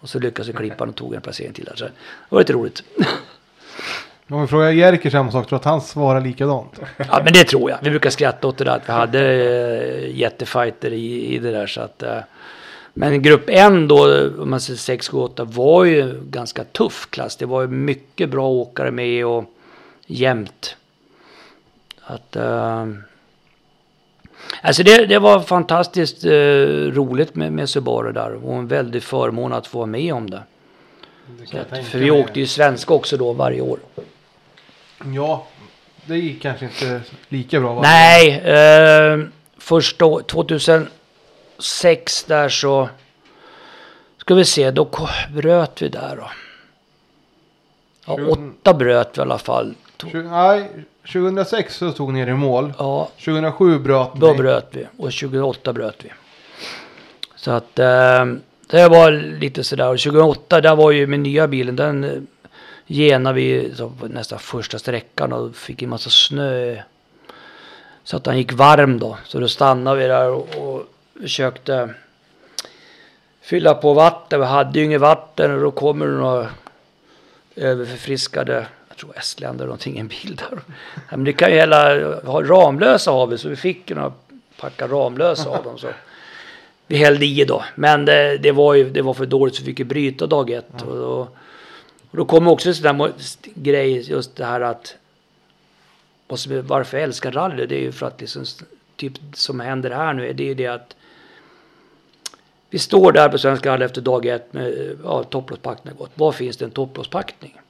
Och 0.00 0.08
så 0.08 0.18
lyckades 0.18 0.48
vi 0.48 0.52
klippa 0.52 0.84
och 0.84 0.94
tog 0.94 1.14
en 1.14 1.20
placering 1.20 1.52
till 1.52 1.64
där. 1.64 1.74
Så 1.76 1.84
det 1.84 1.90
var 2.28 2.38
lite 2.38 2.52
roligt. 2.52 2.82
Om 4.28 4.40
vi 4.42 4.46
frågar 4.46 4.70
Jerker 4.70 5.10
samma 5.10 5.30
sak, 5.32 5.48
tror 5.48 5.56
att 5.58 5.64
han 5.64 5.80
svarar 5.80 6.20
likadant? 6.20 6.80
Ja 6.96 7.20
men 7.24 7.32
det 7.32 7.44
tror 7.44 7.70
jag. 7.70 7.78
Vi 7.82 7.90
brukar 7.90 8.10
skratta 8.10 8.48
åt 8.48 8.58
det 8.58 8.64
där 8.64 8.76
att 8.76 8.88
vi 8.88 8.92
hade 8.92 9.20
eh, 9.20 10.16
jättefighter 10.16 10.92
i, 10.92 11.34
i 11.34 11.38
det 11.38 11.50
där 11.50 11.66
så 11.66 11.80
att. 11.80 12.02
Eh, 12.02 12.18
men 12.96 13.22
grupp 13.22 13.44
1 13.48 13.88
då, 13.88 14.28
om 14.42 14.50
man 14.50 14.60
säger 14.60 14.78
6, 14.78 15.08
7, 15.08 15.18
8 15.18 15.44
var 15.44 15.84
ju 15.84 16.20
ganska 16.30 16.64
tuff 16.64 17.08
klass. 17.10 17.36
Det 17.36 17.46
var 17.46 17.60
ju 17.60 17.68
mycket 17.68 18.30
bra 18.30 18.48
åkare 18.48 18.90
med 18.90 19.26
och 19.26 19.44
jämnt. 20.06 20.76
Att, 22.00 22.36
uh, 22.36 22.86
alltså 24.62 24.82
det, 24.82 25.06
det, 25.06 25.18
var 25.18 25.40
fantastiskt 25.40 26.24
uh, 26.24 26.92
roligt 26.92 27.34
med, 27.34 27.52
med 27.52 27.68
Subaru 27.68 28.12
där 28.12 28.46
och 28.46 28.54
en 28.54 28.66
väldig 28.66 29.02
förmån 29.02 29.52
att 29.52 29.66
få 29.66 29.78
vara 29.78 29.86
med 29.86 30.14
om 30.14 30.30
det. 30.30 30.42
det 31.52 31.60
att, 31.60 31.86
för 31.86 31.98
vi 31.98 32.10
åkte 32.10 32.40
ju 32.40 32.46
svenska 32.46 32.94
också 32.94 33.16
då 33.16 33.32
varje 33.32 33.60
år. 33.60 33.78
Ja, 35.14 35.46
det 36.06 36.16
gick 36.16 36.42
kanske 36.42 36.64
inte 36.64 37.00
lika 37.28 37.60
bra. 37.60 37.82
Nej, 37.82 38.42
uh, 39.16 39.26
första 39.58 40.20
2000 40.20 40.88
sex 41.58 42.24
där 42.24 42.48
så 42.48 42.88
ska 44.16 44.34
vi 44.34 44.44
se, 44.44 44.70
då 44.70 44.88
bröt 45.34 45.82
vi 45.82 45.88
där 45.88 46.16
då. 46.16 46.30
Ja, 48.06 48.18
åtta 48.28 48.74
bröt 48.74 49.10
vi 49.14 49.18
i 49.18 49.22
alla 49.22 49.38
fall. 49.38 49.74
Nej, 50.12 50.70
2006 51.12 51.76
så 51.76 51.92
tog 51.92 52.12
ni 52.12 52.20
er 52.20 52.26
i 52.26 52.34
mål. 52.34 52.72
Ja. 52.78 53.08
2007 53.24 53.78
bröt 53.78 54.14
ni. 54.14 54.20
Då 54.20 54.34
bröt 54.34 54.68
vi 54.70 54.86
och 54.96 55.12
2008 55.12 55.72
bröt 55.72 56.04
vi. 56.04 56.12
Så 57.36 57.50
att 57.50 57.78
eh, 57.78 58.24
det 58.66 58.88
var 58.88 59.12
lite 59.40 59.64
sådär. 59.64 59.88
Och 59.88 59.98
2008 59.98 60.60
där 60.60 60.76
var 60.76 60.90
ju 60.90 61.06
med 61.06 61.20
nya 61.20 61.48
bilen. 61.48 61.76
Den 61.76 62.04
eh, 62.04 62.10
genade 62.86 63.34
vi 63.34 63.72
nästan 64.08 64.38
första 64.38 64.78
sträckan 64.78 65.32
och 65.32 65.56
fick 65.56 65.82
en 65.82 65.88
massa 65.88 66.10
snö. 66.10 66.82
Så 68.04 68.16
att 68.16 68.24
den 68.24 68.38
gick 68.38 68.52
varm 68.52 68.98
då. 68.98 69.18
Så 69.24 69.40
då 69.40 69.48
stannade 69.48 69.98
vi 69.98 70.06
där 70.06 70.30
och, 70.30 70.48
och 70.56 70.82
försökte 71.20 71.94
fylla 73.40 73.74
på 73.74 73.94
vatten. 73.94 74.40
Vi 74.40 74.46
hade 74.46 74.78
ju 74.78 74.84
inget 74.84 75.00
vatten 75.00 75.54
och 75.54 75.60
då 75.60 75.70
kommer 75.70 76.06
det 76.06 76.12
några 76.12 76.48
överförfriskade, 77.56 78.66
jag 78.88 78.96
tror 78.96 79.18
Estland 79.18 79.56
eller 79.56 79.66
någonting, 79.66 79.98
en 79.98 80.08
bil 80.08 80.36
där. 80.36 80.58
Men 81.10 81.24
det 81.24 81.32
kan 81.32 81.50
ju 81.50 81.56
hela, 81.56 82.14
ha 82.20 82.42
ramlösa 82.42 83.10
har 83.10 83.26
vi 83.26 83.38
så 83.38 83.48
vi 83.48 83.56
fick 83.56 83.90
ju 83.90 83.96
några 83.96 84.12
packar 84.60 84.88
ramlösa 84.88 85.50
av 85.50 85.64
dem. 85.64 85.78
Så. 85.78 85.88
Vi 86.86 86.96
hällde 86.96 87.26
i 87.26 87.44
då. 87.44 87.64
Men 87.74 88.04
det, 88.04 88.38
det, 88.38 88.52
var 88.52 88.74
ju 88.74 88.90
det 88.90 89.02
var 89.02 89.14
för 89.14 89.26
dåligt 89.26 89.54
så 89.54 89.62
vi 89.62 89.66
fick 89.66 89.78
ju 89.78 89.84
bryta 89.84 90.26
dag 90.26 90.50
ett. 90.50 90.82
Och, 90.82 90.96
då, 90.96 91.28
och 92.10 92.16
då 92.16 92.24
kom 92.24 92.48
också 92.48 92.68
en 92.68 92.74
sån 92.74 92.98
där 92.98 93.12
grej 93.54 94.10
just 94.10 94.36
det 94.36 94.44
här 94.44 94.60
att 94.60 94.96
varför 96.62 96.96
jag 96.96 97.04
älskar 97.04 97.32
rally 97.32 97.66
det 97.66 97.76
är 97.76 97.80
ju 97.80 97.92
för 97.92 98.06
att 98.06 98.20
liksom, 98.20 98.44
typ 98.96 99.12
som 99.32 99.60
händer 99.60 99.90
här 99.90 100.12
nu 100.12 100.32
det 100.32 100.42
är 100.42 100.46
ju 100.46 100.54
det 100.54 100.66
att 100.66 100.96
vi 102.70 102.78
står 102.78 103.12
där 103.12 103.28
på 103.28 103.38
Svenska 103.38 103.72
rally 103.72 103.84
efter 103.84 104.00
dag 104.00 104.26
ett 104.26 104.52
med 104.52 104.96
ja, 105.04 105.22
topplåspackning 105.24 105.94
gått. 105.98 106.10
Var 106.14 106.32
finns 106.32 106.56
det 106.56 106.64
en 106.64 106.70
topplåspackning? 106.70 107.60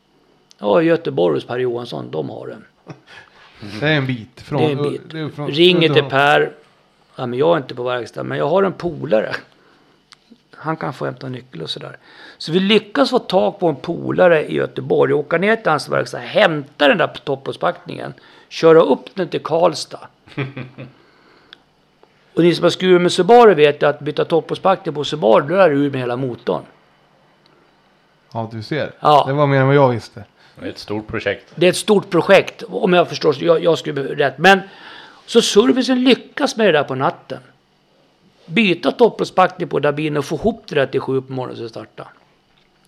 Ja, 0.58 0.82
Göteborg 0.82 1.34
hos 1.34 1.44
Per 1.46 1.58
Johansson, 1.58 2.10
de 2.10 2.30
har 2.30 2.46
den. 2.46 2.64
Det 3.80 3.86
är 3.88 3.92
en 3.96 4.06
bit. 4.06 4.40
Från, 4.40 4.60
Det 4.60 4.66
är 4.66 4.70
en 4.70 4.82
bit. 4.82 5.14
är 5.14 5.28
från- 5.28 5.48
Ringer 5.50 5.88
till 5.94 6.04
Per. 6.04 6.52
Ja, 7.16 7.26
men 7.26 7.38
jag 7.38 7.52
är 7.52 7.56
inte 7.56 7.74
på 7.74 7.82
verkstad, 7.82 8.22
men 8.22 8.38
jag 8.38 8.48
har 8.48 8.62
en 8.62 8.72
polare. 8.72 9.34
Han 10.50 10.76
kan 10.76 10.92
få 10.92 11.04
hämta 11.04 11.28
nyckel 11.28 11.62
och 11.62 11.70
sådär. 11.70 11.96
Så 12.38 12.52
vi 12.52 12.60
lyckas 12.60 13.10
få 13.10 13.18
tag 13.18 13.58
på 13.58 13.68
en 13.68 13.76
polare 13.76 14.44
i 14.46 14.54
Göteborg. 14.54 15.12
Åka 15.12 15.38
ner 15.38 15.56
till 15.56 15.70
hans 15.70 15.88
verkstad, 15.88 16.18
hämta 16.18 16.88
den 16.88 16.98
där 16.98 17.06
topplåspackningen. 17.24 18.14
Köra 18.48 18.80
upp 18.82 19.14
den 19.14 19.28
till 19.28 19.42
Karlstad. 19.42 20.08
och 22.34 22.42
ni 22.42 22.54
som 22.54 22.62
har 22.62 22.70
skurit 22.70 23.02
med 23.02 23.12
Subaru 23.12 23.54
vet 23.54 23.82
att 23.82 24.00
byta 24.00 24.24
topplåspackning 24.24 24.94
på 24.94 25.04
Subaru, 25.04 25.48
då 25.48 25.54
är 25.54 25.70
det 25.70 25.74
ur 25.74 25.90
med 25.90 26.00
hela 26.00 26.16
motorn. 26.16 26.62
Ja, 28.32 28.48
du 28.52 28.62
ser. 28.62 28.92
Ja. 29.00 29.24
Det 29.26 29.32
var 29.32 29.46
mer 29.46 29.60
än 29.60 29.66
vad 29.66 29.76
jag 29.76 29.88
visste. 29.88 30.24
Det 30.60 30.66
är 30.66 30.70
ett 30.70 30.78
stort 30.78 31.06
projekt. 31.06 31.52
Det 31.54 31.66
är 31.66 31.70
ett 31.70 31.76
stort 31.76 32.10
projekt, 32.10 32.62
om 32.68 32.92
jag 32.92 33.08
förstår. 33.08 33.42
Jag, 33.42 33.64
jag 33.64 33.78
skulle 33.78 34.02
rätt. 34.02 34.38
Men 34.38 34.60
så 35.26 35.42
servicen 35.42 36.04
lyckas 36.04 36.56
med 36.56 36.66
det 36.66 36.72
där 36.72 36.84
på 36.84 36.94
natten. 36.94 37.38
Byta 38.46 38.92
topplåspackning 38.92 39.68
på 39.68 39.80
där 39.80 39.92
bilen 39.92 40.16
och 40.16 40.24
få 40.24 40.34
ihop 40.34 40.62
det 40.66 40.74
där 40.74 40.86
till 40.86 41.00
sju 41.00 41.20
på 41.20 41.32
morgonen 41.32 41.56
så 41.56 41.68
starta. 41.68 42.08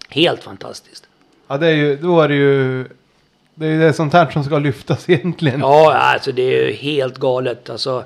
Helt 0.09 0.43
fantastiskt. 0.43 1.06
Ja, 1.48 1.59
det 1.59 1.66
är 1.66 1.74
ju, 1.74 1.97
då 1.97 2.20
är 2.20 2.28
det 2.28 2.35
ju... 2.35 2.89
Det 3.55 3.66
är 3.66 3.70
ju 3.70 3.81
det 3.81 3.93
sånt 3.93 4.12
här 4.12 4.31
som 4.31 4.44
ska 4.44 4.59
lyftas 4.59 5.09
egentligen. 5.10 5.60
Ja, 5.60 5.94
alltså 5.94 6.32
det 6.32 6.43
är 6.43 6.66
ju 6.66 6.73
helt 6.73 7.18
galet. 7.18 7.70
Alltså, 7.70 8.05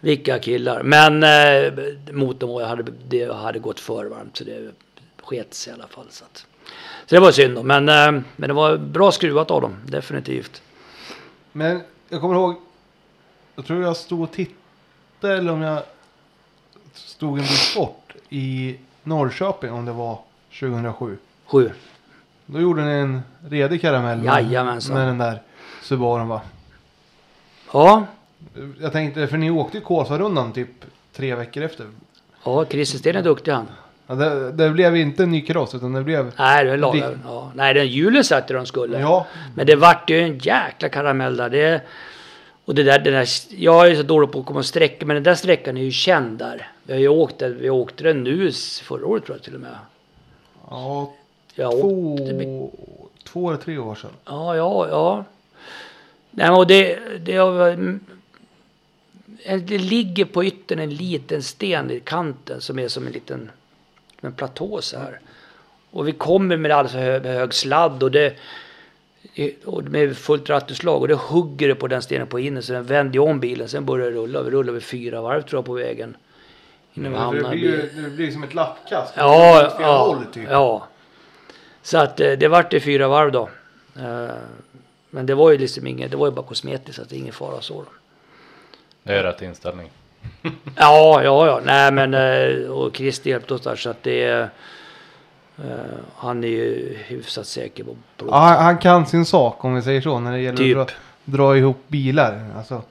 vilka 0.00 0.38
killar. 0.38 0.82
Men 0.82 1.22
eh, 1.22 2.14
motorn 2.14 2.64
hade, 2.68 2.92
det 3.08 3.34
hade 3.34 3.58
gått 3.58 3.80
för 3.80 4.04
varmt 4.04 4.36
så 4.36 4.44
det 4.44 4.70
sket 5.22 5.54
sig 5.54 5.70
i 5.70 5.74
alla 5.74 5.86
fall. 5.86 6.06
Så, 6.10 6.24
att, 6.24 6.46
så 7.06 7.14
det 7.14 7.20
var 7.20 7.32
synd 7.32 7.54
då. 7.54 7.62
Men, 7.62 7.88
eh, 7.88 8.22
men 8.36 8.48
det 8.48 8.52
var 8.52 8.76
bra 8.76 9.12
skruvat 9.12 9.50
av 9.50 9.62
dem, 9.62 9.76
definitivt. 9.86 10.62
Men 11.52 11.80
jag 12.08 12.20
kommer 12.20 12.34
ihåg. 12.34 12.54
Jag 13.54 13.66
tror 13.66 13.82
jag 13.82 13.96
stod 13.96 14.22
och 14.22 14.32
tittade 14.32 15.36
eller 15.36 15.52
om 15.52 15.62
jag 15.62 15.82
stod 16.94 17.38
en 17.38 17.44
bit 17.44 17.74
bort 17.76 18.14
i 18.28 18.76
Norrköping 19.02 19.72
om 19.72 19.84
det 19.84 19.92
var 19.92 20.18
2007. 20.60 21.16
Sju. 21.46 21.70
Då 22.46 22.60
gjorde 22.60 22.84
ni 22.84 22.92
en 22.92 23.22
redig 23.48 23.80
karamell 23.80 24.18
med, 24.18 24.26
Jajamensan. 24.26 24.96
med 24.96 25.06
den 25.06 25.18
där 25.18 25.42
Subaren 25.82 26.28
va? 26.28 26.40
Ja, 27.72 28.06
Jag 28.80 28.92
tänkte, 28.92 29.26
för 29.26 29.36
ni 29.36 29.50
åkte 29.50 29.78
ju 29.78 29.84
Kåsarundan 29.84 30.52
typ 30.52 30.68
tre 31.12 31.34
veckor 31.34 31.62
efter. 31.62 31.86
ja 32.44 32.64
Christer 32.64 32.98
Sten 32.98 33.16
är 33.16 33.22
duktig 33.22 33.52
han. 33.52 33.66
Ja, 34.06 34.14
det, 34.14 34.52
det 34.52 34.70
blev 34.70 34.96
inte 34.96 35.22
en 35.22 35.30
ny 35.30 35.40
kross 35.40 35.74
utan 35.74 35.92
det 35.92 36.02
blev... 36.04 36.32
Nej, 36.38 36.64
det 36.64 36.76
lag, 36.76 36.96
Det- 36.96 37.18
ja. 37.24 37.52
Nej, 37.54 37.74
den 37.74 37.86
hjulen 37.88 38.24
satt 38.24 38.48
där 38.48 38.54
de 38.54 38.66
skulle. 38.66 39.00
Ja, 39.00 39.26
Men 39.54 39.66
det 39.66 39.76
vart 39.76 40.10
ju 40.10 40.20
en 40.20 40.38
jäkla 40.38 40.88
karamell 40.88 41.36
där. 41.36 41.50
Det, 41.50 41.80
och 42.64 42.74
det 42.74 42.82
där, 42.82 42.98
den 42.98 43.12
där, 43.12 43.28
jag 43.50 43.90
är 43.90 43.94
så 43.96 44.02
dålig 44.02 44.32
på 44.32 44.40
att 44.40 44.46
komma 44.46 44.58
och 44.58 44.64
sträcka, 44.66 45.06
men 45.06 45.14
den 45.14 45.22
där 45.22 45.34
sträckan 45.34 45.76
är 45.76 45.82
ju 45.82 45.90
känd 45.90 46.38
där. 46.38 46.70
Vi 46.82 46.92
har 46.92 47.00
ju 47.00 47.08
åkt 47.08 47.38
den, 47.38 47.58
vi 47.58 47.70
åkte 47.70 48.04
den 48.04 48.22
nu 48.24 48.52
förra 48.82 49.06
året 49.06 49.24
tror 49.24 49.36
jag 49.36 49.44
till 49.44 49.54
och 49.54 49.60
med. 49.60 49.70
ja 50.70 51.12
Jag 51.54 51.72
två, 51.72 52.14
åkte, 52.14 52.68
två 53.24 53.48
eller 53.50 53.58
tre 53.60 53.78
år 53.78 53.94
sedan. 53.94 54.10
ja, 54.24 54.56
ja, 54.56 54.88
ja. 54.88 55.24
Nej, 56.30 56.50
och 56.50 56.66
det, 56.66 56.98
det, 57.24 57.36
har- 57.36 57.98
det 59.56 59.78
ligger 59.78 60.24
på 60.24 60.44
yttern 60.44 60.78
en 60.78 60.90
liten 60.94 61.42
sten 61.42 61.90
i 61.90 62.00
kanten 62.00 62.60
som 62.60 62.78
är 62.78 62.88
som 62.88 63.06
en 63.06 63.12
liten 63.12 63.50
en 64.20 64.32
platå 64.32 64.80
så 64.82 64.98
här. 64.98 65.20
Och 65.90 66.08
vi 66.08 66.12
kommer 66.12 66.56
med 66.56 66.70
alldeles 66.70 66.92
för 66.92 67.00
hög, 67.00 67.26
hög 67.26 67.54
sladd 67.54 68.02
och 68.02 68.10
det 68.10 68.36
och 69.64 69.84
med 69.84 70.16
fullt 70.16 70.50
rattuslag 70.50 71.02
och 71.02 71.08
det 71.08 71.14
hugger 71.14 71.68
det 71.68 71.74
på 71.74 71.88
den 71.88 72.02
stenen 72.02 72.26
på 72.26 72.40
inne 72.40 72.62
så 72.62 72.72
den 72.72 72.84
vänder 72.84 73.14
ju 73.14 73.20
om 73.20 73.40
bilen. 73.40 73.68
Sen 73.68 73.84
börjar 73.84 74.06
det 74.10 74.16
rulla. 74.16 74.42
Vi 74.42 74.50
rullar 74.50 74.72
väl 74.72 74.82
fyra 74.82 75.20
varv 75.20 75.42
tror 75.42 75.58
jag 75.58 75.64
på 75.64 75.72
vägen. 75.72 76.16
Innan 76.94 77.12
vi 77.12 77.40
För 77.40 77.50
det 77.50 77.56
blir, 77.56 77.90
det 78.02 78.10
blir 78.10 78.30
som 78.30 78.42
ett 78.42 78.54
lappkast. 78.54 79.12
Ja, 79.16 79.76
ja, 79.80 79.98
håll, 79.98 80.24
typ. 80.32 80.48
ja. 80.50 80.88
Så 81.82 81.98
att 81.98 82.20
eh, 82.20 82.32
det 82.32 82.48
vart 82.48 82.70
det 82.70 82.80
fyra 82.80 83.08
varv 83.08 83.32
då. 83.32 83.48
Eh, 83.96 84.28
Men 85.10 85.26
det 85.26 85.34
var 85.34 85.50
ju 85.50 85.58
liksom 85.58 85.86
inget, 85.86 86.10
det 86.10 86.16
var 86.16 86.26
ju 86.26 86.32
bara 86.32 86.46
kosmetiskt 86.46 86.96
så 86.96 87.02
att 87.02 87.08
det 87.08 87.16
är 87.16 87.18
ingen 87.18 87.32
fara 87.32 87.60
så. 87.60 87.74
Då. 87.74 87.88
Det 89.08 89.18
är 89.18 89.22
rätt 89.22 89.42
inställning. 89.42 89.90
Ja, 90.76 91.22
ja, 91.22 91.46
ja. 91.46 91.60
Nej 91.64 91.92
men 91.92 92.14
eh, 92.14 92.70
och 92.70 92.96
Christer 92.96 93.30
hjälpte 93.30 93.54
oss 93.54 93.60
där 93.62 93.76
så 93.76 93.90
att 93.90 94.02
det 94.02 94.22
är 94.24 94.42
eh, 95.58 95.64
han 96.16 96.44
är 96.44 96.48
ju 96.48 96.96
hyfsat 97.06 97.46
säker 97.46 97.84
på 97.84 97.96
på- 98.16 98.26
Ja, 98.30 98.36
han- 98.38 98.64
han 98.64 98.78
kan 98.78 99.06
sin 99.06 99.24
sak 99.24 99.64
om 99.64 99.74
vi 99.74 99.82
säger 99.82 100.00
så 100.00 100.20
när 100.20 100.32
det 100.32 100.38
gäller 100.40 100.56
Typ. 100.58 100.76
att 100.78 100.88
dra, 100.88 101.36
dra 101.36 101.56
ihop 101.56 101.84
bilar. 101.88 102.50
Alltså, 102.56 102.82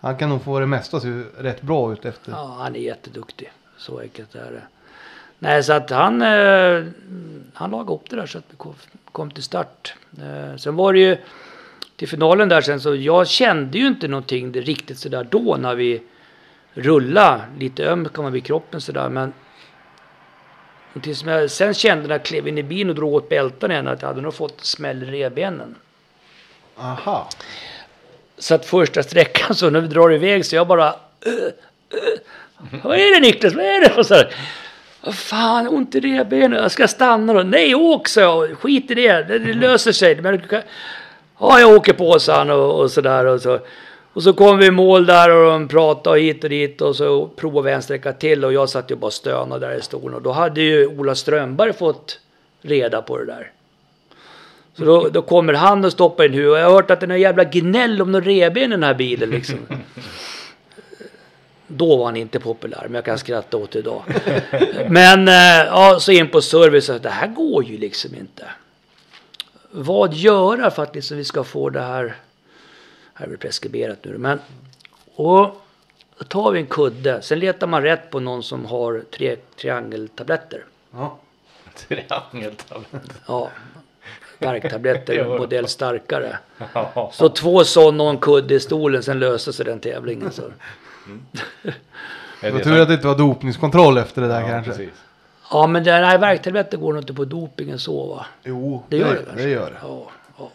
han 0.00 0.16
kan 0.16 0.28
nog 0.28 0.42
få 0.42 0.60
det 0.60 0.66
mesta 0.66 1.00
se 1.00 1.22
rätt 1.38 1.62
bra 1.62 1.92
ut 1.92 2.04
efter. 2.04 2.32
Ja, 2.32 2.56
han 2.58 2.76
är 2.76 2.80
jätteduktig. 2.80 3.52
Så 3.78 4.00
enkelt 4.00 4.34
är 4.34 4.50
det. 4.52 4.62
Nej, 5.38 5.62
så 5.62 5.72
att 5.72 5.90
han, 5.90 6.22
eh, 6.22 6.84
han 7.54 7.70
lagade 7.70 7.92
upp 7.92 8.10
det 8.10 8.16
där 8.16 8.26
så 8.26 8.38
att 8.38 8.44
vi 8.50 8.56
kom, 8.56 8.74
kom 9.12 9.30
till 9.30 9.42
start. 9.42 9.94
Eh, 10.22 10.56
sen 10.56 10.76
var 10.76 10.92
det 10.92 10.98
ju 10.98 11.16
till 11.96 12.08
finalen 12.08 12.48
där 12.48 12.60
sen 12.60 12.80
så 12.80 12.94
jag 12.94 13.28
kände 13.28 13.78
ju 13.78 13.86
inte 13.86 14.08
någonting 14.08 14.52
riktigt 14.52 14.98
sådär 14.98 15.26
då 15.30 15.56
när 15.60 15.74
vi 15.74 16.02
rullade. 16.74 17.40
Lite 17.58 17.84
öm 17.84 18.08
kan 18.08 18.24
man 18.24 18.32
vid 18.32 18.44
kroppen 18.44 18.80
sådär 18.80 19.08
men 19.08 19.32
och 20.92 21.02
tills 21.02 21.24
jag 21.24 21.50
sen 21.50 21.74
kände 21.74 22.08
när 22.08 22.14
jag 22.14 22.24
klev 22.24 22.48
in 22.48 22.58
i 22.58 22.62
bilen 22.62 22.90
och 22.90 22.94
drog 22.96 23.14
åt 23.14 23.28
bälten 23.28 23.70
igen 23.70 23.88
att 23.88 24.02
jag 24.02 24.08
hade 24.08 24.20
nog 24.20 24.34
fått 24.34 24.64
smäll 24.64 25.02
i 25.02 25.06
revbenen. 25.06 25.74
Aha. 26.76 27.28
Så 28.38 28.54
att 28.54 28.66
första 28.66 29.02
sträckan 29.02 29.54
så 29.54 29.70
när 29.70 29.80
vi 29.80 29.88
drar 29.88 30.12
iväg 30.12 30.46
så 30.46 30.56
jag 30.56 30.66
bara... 30.66 30.94
"Ugh, 31.26 31.52
ugh. 31.90 32.82
Vad 32.82 32.96
är 32.98 33.14
det 33.14 33.20
Niklas? 33.20 33.54
Vad 33.54 33.64
är 33.64 33.80
det? 33.88 33.96
Och 33.98 34.06
så 34.06 34.14
här, 34.14 34.34
Vad 35.00 35.14
fan, 35.14 35.68
ont 35.68 35.94
i 35.94 36.00
revbenen. 36.00 36.62
Jag 36.62 36.70
ska 36.70 36.88
stanna 36.88 37.32
då. 37.32 37.42
Nej, 37.42 37.74
åk 37.74 38.08
så 38.08 38.20
jag. 38.20 38.58
Skit 38.58 38.90
i 38.90 38.94
det. 38.94 39.22
Det, 39.22 39.38
det 39.38 39.54
löser 39.54 39.92
sig. 39.92 40.20
Men, 40.20 40.42
ja, 41.38 41.60
jag 41.60 41.76
åker 41.76 41.92
på 41.92 42.18
sa 42.18 42.38
han 42.38 42.50
och, 42.50 42.80
och 42.80 42.90
så 42.90 43.00
där. 43.00 43.26
Och 43.26 43.40
så, 43.40 43.58
och 44.12 44.22
så 44.22 44.32
kom 44.32 44.58
vi 44.58 44.66
i 44.66 44.70
mål 44.70 45.06
där 45.06 45.30
och 45.30 45.50
de 45.50 45.68
pratade 45.68 46.20
hit 46.20 46.44
och 46.44 46.50
dit 46.50 46.80
och 46.80 46.96
så 46.96 47.26
provade 47.26 47.66
vi 47.66 47.74
en 47.74 47.82
sträcka 47.82 48.12
till 48.12 48.44
och 48.44 48.52
jag 48.52 48.68
satt 48.68 48.90
ju 48.90 48.96
bara 48.96 49.10
stönade 49.10 49.66
där 49.66 49.78
i 49.78 49.82
stolen. 49.82 50.14
Och 50.14 50.22
då 50.22 50.32
hade 50.32 50.60
ju 50.60 50.86
Ola 50.86 51.14
Strömberg 51.14 51.72
fått 51.72 52.20
reda 52.62 53.02
på 53.02 53.18
det 53.18 53.24
där. 53.24 53.52
Så 54.78 54.84
då, 54.84 55.08
då 55.08 55.22
kommer 55.22 55.52
han 55.52 55.84
och 55.84 55.92
stoppar 55.92 56.24
in 56.24 56.32
huvudet. 56.32 56.58
Jag 56.58 56.66
har 56.66 56.74
hört 56.74 56.90
att 56.90 57.00
det 57.00 57.06
är 57.06 57.16
jävla 57.16 57.44
gnäll 57.44 58.02
om 58.02 58.12
någon 58.12 58.24
revben 58.24 58.62
i 58.62 58.66
den 58.66 58.82
här 58.82 58.94
bilen 58.94 59.30
liksom. 59.30 59.58
Då 61.68 61.96
var 61.96 62.04
han 62.04 62.16
inte 62.16 62.40
populär, 62.40 62.82
men 62.82 62.94
jag 62.94 63.04
kan 63.04 63.18
skratta 63.18 63.56
åt 63.56 63.70
det 63.70 63.78
idag. 63.78 64.02
men 64.88 65.28
eh, 65.28 65.66
ja, 65.66 65.96
så 66.00 66.12
in 66.12 66.28
på 66.28 66.40
service, 66.40 66.90
det 67.02 67.08
här 67.08 67.26
går 67.26 67.64
ju 67.64 67.78
liksom 67.78 68.14
inte. 68.14 68.44
Vad 69.78 70.14
göra 70.14 70.70
för 70.70 70.82
att 70.82 70.94
liksom 70.94 71.16
vi 71.16 71.24
ska 71.24 71.44
få 71.44 71.70
det 71.70 71.80
här, 71.80 72.16
här 73.14 73.26
är 73.26 73.30
det 73.30 73.36
preskriberat 73.36 73.98
nu 74.02 74.18
men, 74.18 74.40
och 75.14 75.62
då 76.18 76.24
tar 76.28 76.50
vi 76.50 76.60
en 76.60 76.66
kudde, 76.66 77.22
sen 77.22 77.38
letar 77.38 77.66
man 77.66 77.82
rätt 77.82 78.10
på 78.10 78.20
någon 78.20 78.42
som 78.42 78.64
har 78.64 79.02
tre 79.16 79.36
triangeltabletter. 79.60 80.64
Ja. 80.92 81.18
Triangeltablett. 81.74 83.20
Ja, 83.26 83.50
värktabletter, 84.38 85.14
Jo. 85.26 85.38
modell 85.38 85.68
starkare. 85.68 86.38
Så 87.12 87.28
två 87.28 87.64
sådana 87.64 88.04
och 88.04 88.10
en 88.10 88.18
kudde 88.18 88.54
i 88.54 88.60
stolen, 88.60 89.02
sen 89.02 89.18
löste 89.18 89.52
sig 89.52 89.64
den 89.64 89.80
tävlingen. 89.80 90.30
Så. 90.32 90.42
Är 90.42 90.52
Det 92.40 92.50
var 92.50 92.60
tur 92.60 92.80
att 92.80 92.88
det 92.88 92.94
inte 92.94 93.06
var 93.06 93.18
dopningskontroll 93.18 93.98
efter 93.98 94.22
det 94.22 94.28
där 94.28 94.40
ja, 94.40 94.48
kanske. 94.48 94.70
precis. 94.70 94.94
Ja, 95.50 95.66
men 95.66 95.84
det, 95.84 96.00
nej, 96.00 96.18
värktabletter 96.18 96.78
går 96.78 96.92
nog 96.92 97.02
inte 97.02 97.14
på 97.14 97.24
dopingen 97.24 97.78
så 97.78 98.06
va? 98.06 98.26
Jo, 98.44 98.82
Det 98.88 98.96
gör 98.96 99.14
det, 99.14 99.42
det 99.42 99.48
gör 99.48 99.70
det. 99.70 99.76
Ja, 99.82 100.10
ja. 100.38 100.50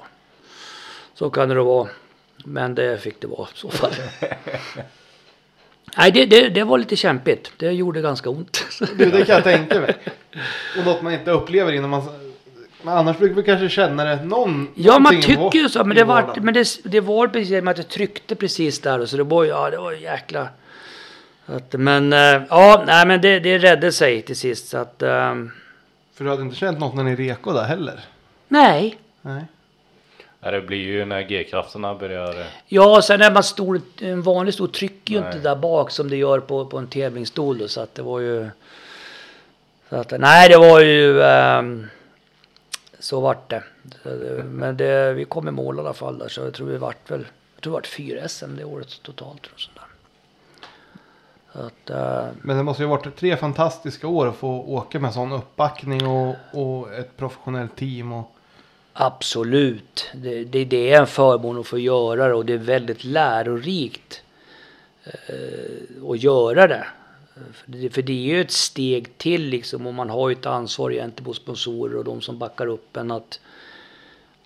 Så 1.13 1.29
kan 1.29 1.49
det 1.49 1.55
då 1.55 1.63
vara. 1.63 1.87
Men 2.45 2.75
det 2.75 3.01
fick 3.01 3.21
det 3.21 3.27
vara 3.27 3.47
i 3.55 3.57
så 3.57 3.69
fall. 3.69 3.91
Nej, 5.97 6.11
det, 6.11 6.25
det, 6.25 6.49
det 6.49 6.63
var 6.63 6.77
lite 6.77 6.95
kämpigt. 6.95 7.51
Det 7.57 7.71
gjorde 7.71 8.01
ganska 8.01 8.29
ont. 8.29 8.65
Du, 8.97 9.11
det 9.11 9.25
kan 9.25 9.35
jag 9.35 9.43
tänka 9.43 9.79
mig. 9.79 9.95
Och 10.77 10.85
något 10.85 11.01
man 11.01 11.13
inte 11.13 11.31
upplever 11.31 11.71
innan 11.71 11.89
man... 11.89 12.01
Men 12.83 12.97
annars 12.97 13.17
brukar 13.17 13.35
vi 13.35 13.43
kanske 13.43 13.69
känna 13.69 14.03
det 14.03 14.23
någon... 14.23 14.67
Ja, 14.75 14.99
man 14.99 15.21
tycker 15.21 15.55
ju 15.59 15.69
så. 15.69 15.83
Men 15.83 15.97
det 15.97 16.03
var, 16.03 16.33
men 16.41 16.53
det, 16.53 16.67
det 16.83 16.99
var 16.99 17.27
precis 17.27 17.63
med 17.63 17.71
att 17.71 17.77
det 17.77 17.83
tryckte 17.83 18.35
precis 18.35 18.79
där. 18.79 18.99
Och 18.99 19.09
så 19.09 19.17
det 19.17 19.23
var, 19.23 19.45
ja, 19.45 19.69
det 19.69 19.77
var 19.77 19.91
jäkla... 19.91 20.47
Att, 21.45 21.73
men 21.73 22.13
eh, 22.13 22.41
ja, 22.49 22.83
nej, 22.87 23.07
men 23.07 23.21
det, 23.21 23.39
det 23.39 23.57
räddade 23.57 23.91
sig 23.91 24.21
till 24.21 24.35
sist. 24.35 24.67
Så 24.67 24.77
att, 24.77 25.01
ehm, 25.01 25.51
För 26.13 26.23
du 26.23 26.29
hade 26.29 26.41
inte 26.41 26.55
känt 26.55 26.79
något 26.79 26.95
när 26.95 27.03
ni 27.03 27.15
reko 27.15 27.53
där 27.53 27.63
heller? 27.63 27.99
nej. 28.47 28.97
Nej. 29.21 29.45
Ja, 30.43 30.51
det 30.51 30.61
blir 30.61 30.77
ju 30.77 31.05
när 31.05 31.21
G-krafterna 31.21 31.95
börjar. 31.95 32.39
eh, 32.39 32.45
Ja, 32.67 33.01
sen 33.01 33.21
är 33.21 33.31
man 33.31 33.43
stor, 33.43 33.81
en 34.01 34.21
vanlig 34.21 34.53
stor 34.53 34.67
trycker 34.67 35.13
ju 35.13 35.19
Nej. 35.21 35.27
inte 35.35 35.49
där 35.49 35.55
bak 35.55 35.91
som 35.91 36.09
det 36.09 36.15
gör 36.17 36.39
på, 36.39 36.65
på 36.65 36.77
en 36.77 36.87
tävlingsstol. 36.87 37.57
Då, 37.57 37.67
så 37.67 37.81
att 37.81 37.95
det 37.95 38.01
var 38.01 38.19
ju... 38.19 38.49
Så 39.89 39.95
att, 39.95 40.11
nej, 40.19 40.49
det 40.49 40.57
var 40.57 40.79
ju... 40.79 41.21
ehm, 41.23 41.87
så 42.99 43.19
vart 43.19 43.49
det. 43.49 43.63
Men 44.43 44.77
det, 44.77 45.13
vi 45.13 45.25
kom 45.25 45.47
i 45.47 45.51
mål 45.51 45.77
i 45.77 45.79
alla 45.79 45.93
fall 45.93 46.17
där, 46.17 46.27
så 46.27 46.41
jag 46.41 46.53
tror 46.53 46.67
vi 46.67 46.77
vart 46.77 47.11
väl... 47.11 47.25
Jag 47.55 47.63
tror 47.63 47.71
det 47.71 47.75
vart 47.75 47.87
fyra 47.87 48.27
SM 48.27 48.55
det 48.57 48.63
året 48.63 49.03
totalt. 49.03 49.43
Där. 49.43 49.51
Så 49.57 49.69
att, 51.53 51.89
eh, 51.89 52.27
Men 52.41 52.57
det 52.57 52.63
måste 52.63 52.83
ju 52.83 52.89
ha 52.89 52.97
varit 52.97 53.15
tre 53.15 53.37
fantastiska 53.37 54.07
år 54.07 54.27
att 54.27 54.35
få 54.35 54.49
åka 54.49 54.99
med 54.99 55.13
sån 55.13 55.31
uppbackning 55.31 56.07
och, 56.07 56.35
och 56.51 56.93
ett 56.93 57.17
professionellt 57.17 57.75
team. 57.75 58.11
Och, 58.11 58.35
Absolut. 58.93 60.09
Det, 60.13 60.43
det, 60.43 60.65
det 60.65 60.93
är 60.93 60.99
en 60.99 61.07
förmån 61.07 61.59
att 61.59 61.67
få 61.67 61.79
göra 61.79 62.27
det 62.27 62.33
och 62.33 62.45
det 62.45 62.53
är 62.53 62.57
väldigt 62.57 63.03
lärorikt 63.03 64.21
eh, 65.03 66.09
att 66.09 66.23
göra 66.23 66.67
det. 66.67 66.87
För, 67.53 67.71
det. 67.71 67.89
för 67.89 68.01
det 68.01 68.11
är 68.13 68.35
ju 68.35 68.41
ett 68.41 68.51
steg 68.51 69.17
till 69.17 69.45
liksom 69.45 69.87
och 69.87 69.93
man 69.93 70.09
har 70.09 70.29
ju 70.29 70.35
ett 70.35 70.45
ansvar 70.45 70.91
gentemot 70.91 71.35
sponsorer 71.35 71.97
och 71.97 72.03
de 72.03 72.21
som 72.21 72.39
backar 72.39 72.67
upp 72.67 72.97
en 72.97 73.11
att 73.11 73.39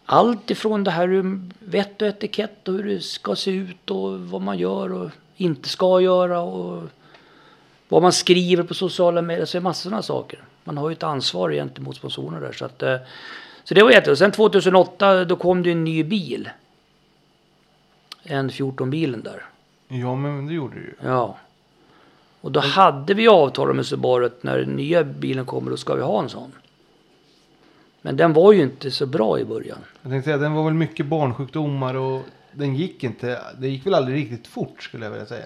allt 0.06 0.52
ifrån 0.52 0.84
det 0.84 0.92
här 0.92 1.08
med 1.08 1.54
vett 1.60 2.02
och 2.02 2.08
etikett 2.08 2.68
och 2.68 2.74
hur 2.74 2.84
det 2.84 3.02
ska 3.02 3.36
se 3.36 3.52
ut 3.52 3.92
och 3.92 4.20
vad 4.20 4.42
man 4.42 4.58
gör 4.58 4.94
och 4.94 5.12
inte 5.38 5.70
ska 5.70 6.02
göra 6.02 6.42
och 6.42 6.84
vad 7.88 8.02
man 8.02 8.14
skriver 8.14 8.64
på 8.64 8.74
sociala 8.74 9.22
medier, 9.22 9.46
så 9.46 9.58
är 9.58 9.60
det 9.60 9.64
massor 9.64 9.90
sådana 9.90 10.02
saker. 10.02 10.40
Man 10.64 10.78
har 10.78 10.90
ju 10.90 10.94
ett 10.94 11.04
ansvar 11.04 11.52
gentemot 11.52 11.96
sponsorerna 11.96 12.40
där. 12.40 12.52
Så, 12.52 12.66
att, 12.66 12.84
eh, 12.84 12.98
så 13.64 13.74
det 13.74 13.84
var 13.84 13.92
jättebra. 13.92 14.16
Sen 14.16 14.32
2008 14.32 15.26
då 15.26 15.36
kom 15.36 15.64
det 15.64 15.72
en 15.72 15.84
ny 15.84 16.04
bil. 16.04 16.50
En 18.24 18.50
14-bilen 18.50 19.22
där. 19.24 19.44
ja, 19.88 20.16
men 20.16 20.48
det 20.48 20.54
gjorde 20.54 20.76
du 20.76 20.82
ju. 20.82 20.94
Ja. 21.02 21.38
Och 22.42 22.52
då 22.52 22.60
hade 22.60 23.14
vi 23.14 23.28
avtal 23.28 23.74
med 23.74 23.86
Subaru 23.86 24.26
att 24.26 24.44
när 24.44 24.58
den 24.58 24.70
nya 24.70 25.04
bilen 25.04 25.46
kommer 25.46 25.72
då 25.72 25.78
ska 25.78 25.96
vi 25.96 26.02
ha 26.02 26.24
en 26.24 26.30
sån. 26.30 26.52
Men 28.02 28.18
den 28.18 28.34
var 28.34 28.54
ju 28.54 28.62
inte 28.62 28.92
så 28.92 29.06
bra 29.06 29.40
i 29.40 29.46
början. 29.46 29.78
Jag 30.02 30.12
tänkte 30.12 30.28
säga, 30.28 30.38
den 30.38 30.54
var 30.54 30.64
väl 30.64 30.74
mycket 30.74 31.06
barnsjukdomar 31.06 31.96
och 31.96 32.22
den 32.56 32.76
gick 32.76 33.04
inte. 33.04 33.40
Det 33.60 33.68
gick 33.68 33.86
väl 33.86 33.94
aldrig 33.94 34.18
riktigt 34.18 34.48
fort 34.48 34.84
skulle 34.84 35.06
jag 35.06 35.12
vilja 35.12 35.26
säga. 35.26 35.46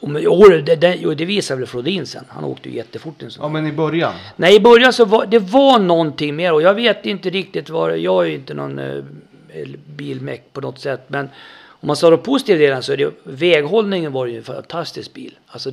Men, 0.00 0.22
jo, 0.22 0.48
det, 0.48 0.76
det, 0.76 1.14
det 1.14 1.24
visade 1.24 1.60
väl 1.60 1.68
Flodin 1.68 2.06
sen. 2.06 2.24
Han 2.28 2.44
åkte 2.44 2.68
ju 2.68 2.76
jättefort 2.76 3.22
i 3.22 3.24
en 3.24 3.30
sån. 3.30 3.42
Ja, 3.42 3.48
men 3.48 3.66
i 3.66 3.72
början. 3.72 4.12
Nej, 4.36 4.56
i 4.56 4.60
början 4.60 4.92
så 4.92 5.04
var 5.04 5.26
det 5.26 5.38
var 5.38 5.78
någonting 5.78 6.36
mer 6.36 6.52
och 6.52 6.62
jag 6.62 6.74
vet 6.74 7.06
inte 7.06 7.30
riktigt 7.30 7.70
vad 7.70 7.98
Jag 7.98 8.24
är 8.24 8.28
ju 8.28 8.34
inte 8.34 8.54
någon 8.54 8.78
eh, 8.78 9.04
bilmäck 9.96 10.52
på 10.52 10.60
något 10.60 10.78
sätt, 10.78 11.00
men 11.06 11.28
om 11.66 11.86
man 11.86 11.96
sa 11.96 12.10
de 12.10 12.18
positiva 12.18 12.58
delarna 12.58 12.82
så 12.82 12.92
är 12.92 12.96
det 12.96 13.10
väghållningen 13.22 14.12
var 14.12 14.26
ju 14.26 14.36
en 14.36 14.44
fantastisk 14.44 15.14
bil. 15.14 15.38
Alltså 15.46 15.70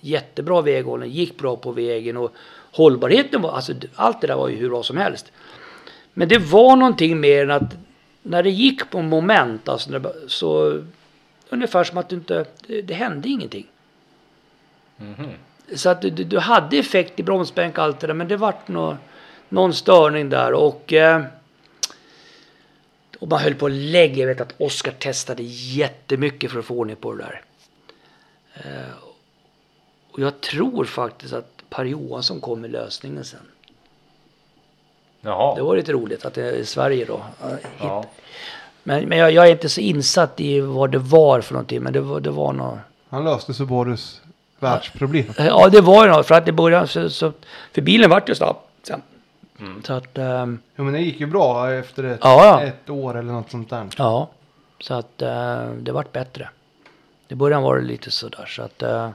jättebra 0.00 0.60
väghållning, 0.60 1.10
gick 1.10 1.38
bra 1.38 1.56
på 1.56 1.72
vägen 1.72 2.16
och 2.16 2.32
hållbarheten 2.72 3.42
var, 3.42 3.52
alltså 3.52 3.72
allt 3.94 4.20
det 4.20 4.26
där 4.26 4.36
var 4.36 4.48
ju 4.48 4.56
hur 4.56 4.68
bra 4.68 4.82
som 4.82 4.96
helst. 4.96 5.32
Men 6.14 6.28
det 6.28 6.38
var 6.38 6.76
någonting 6.76 7.20
mer 7.20 7.42
än 7.42 7.50
att 7.50 7.74
när 8.22 8.42
det 8.42 8.50
gick 8.50 8.90
på 8.90 9.02
moment, 9.02 9.68
alltså 9.68 10.12
så 10.28 10.82
ungefär 11.48 11.84
som 11.84 11.98
att 11.98 12.08
det 12.08 12.14
inte, 12.14 12.44
det, 12.66 12.82
det 12.82 12.94
hände 12.94 13.28
ingenting. 13.28 13.66
Så 15.74 15.88
att 15.88 16.02
du, 16.02 16.10
du 16.10 16.24
du 16.24 16.38
hade 16.38 16.76
effekt 16.76 17.20
i 17.20 17.22
bromsbänk 17.22 17.78
och 17.78 17.84
allt 17.84 18.00
det 18.00 18.06
där, 18.06 18.14
men 18.14 18.28
det 18.28 18.36
vart 18.36 18.68
nå, 18.68 18.96
någon 19.48 19.74
störning 19.74 20.30
där 20.30 20.52
och, 20.52 20.92
eh, 20.92 21.24
och 23.18 23.28
man 23.28 23.40
höll 23.40 23.54
på 23.54 23.66
att 23.66 23.72
lägga. 23.72 24.16
Jag 24.16 24.26
vet 24.26 24.40
att 24.40 24.54
Oskar 24.60 24.92
testade 24.92 25.42
jättemycket 25.42 26.50
för 26.50 26.58
att 26.58 26.64
få 26.64 26.74
ordning 26.74 26.96
på 26.96 27.14
det 27.14 27.22
där. 27.24 27.42
Eh, 28.54 28.94
och 30.10 30.18
jag 30.18 30.40
tror 30.40 30.84
faktiskt 30.84 31.32
att 31.32 31.62
Per 31.70 31.84
Johansson 31.84 32.40
kom 32.40 32.60
med 32.60 32.70
lösningen 32.70 33.24
sen. 33.24 33.51
Jaha. 35.24 35.54
Det 35.54 35.62
var 35.62 35.76
lite 35.76 35.92
roligt 35.92 36.24
att 36.24 36.34
det 36.34 36.42
är 36.48 36.52
i 36.52 36.66
Sverige 36.66 37.04
då. 37.04 37.20
hit- 37.50 37.66
Ja. 37.80 38.04
Men, 38.82 39.04
men 39.08 39.18
jag, 39.18 39.32
jag 39.32 39.46
är 39.46 39.50
inte 39.52 39.68
så 39.68 39.80
insatt 39.80 40.40
i 40.40 40.60
vad 40.60 40.90
det 40.90 40.98
var 40.98 41.40
för 41.40 41.54
någonting, 41.54 41.82
men 41.82 41.92
det 41.92 42.00
var, 42.00 42.20
det 42.20 42.30
var 42.30 42.52
något. 42.52 42.78
Han 43.08 43.24
löste 43.24 43.54
Subarus 43.54 44.20
världsproblem. 44.58 45.24
Ja, 45.38 45.68
det 45.68 45.80
var 45.80 46.04
ju 46.04 46.10
något. 46.10 46.26
För 46.26 46.34
att 46.34 46.48
i 46.48 46.52
början 46.52 46.88
så, 46.88 47.10
så 47.10 47.32
för 47.72 47.82
bilen 47.82 48.10
vart 48.10 48.28
ju 48.28 48.34
snabb 48.34 48.56
sen. 48.82 49.02
Så 49.86 49.92
att, 49.92 50.18
ehm, 50.18 50.58
Jo, 50.76 50.84
men 50.84 50.92
det 50.92 51.00
gick 51.00 51.20
ju 51.20 51.26
bra 51.26 51.72
efter 51.72 52.04
ett, 52.04 52.18
Ja, 52.22 52.44
ja. 52.44 52.62
ett 52.62 52.90
år 52.90 53.18
eller 53.18 53.32
något 53.32 53.50
sånt 53.50 53.70
där. 53.70 53.86
ja. 53.98 54.28
Så 54.80 54.94
att 54.94 55.22
eh, 55.22 55.66
det 55.80 55.92
vart 55.92 56.12
bättre. 56.12 56.48
I 57.28 57.34
början 57.34 57.62
var 57.62 57.76
det 57.76 57.82
lite 57.82 58.10
sådär 58.10 58.46
så 58.46 58.62
att. 58.62 58.82
eh, 58.82 59.10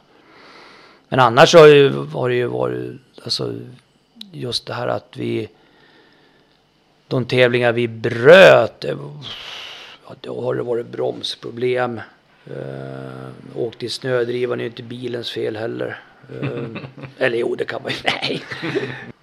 men 1.09 1.19
annars 1.19 1.53
har 1.55 1.67
ju, 1.67 2.05
har 2.13 2.29
det 2.29 2.35
ju 2.35 2.45
varit, 2.47 2.91
alltså 3.23 3.53
just 4.31 4.65
det 4.67 4.73
här 4.73 4.87
att 4.87 5.07
vi. 5.17 5.49
De 7.07 7.25
tävlingar 7.25 7.71
vi 7.71 7.87
bröt. 7.87 8.85
Ja, 10.07 10.15
då 10.21 10.41
har 10.41 10.55
det 10.55 10.63
varit 10.63 10.87
bromsproblem. 10.87 12.01
Uh, 12.51 13.55
åkte 13.55 13.85
i 13.85 13.89
snödrivan, 13.89 14.59
är 14.59 14.63
ju 14.63 14.69
inte 14.69 14.83
bilens 14.83 15.31
fel 15.31 15.57
heller. 15.57 15.99
Eh, 16.29 16.81
eller 17.17 17.37
jo, 17.37 17.55
det 17.55 17.65
kan 17.65 17.83
man 17.83 17.91
ju. 17.91 17.97
Nej. 18.03 18.43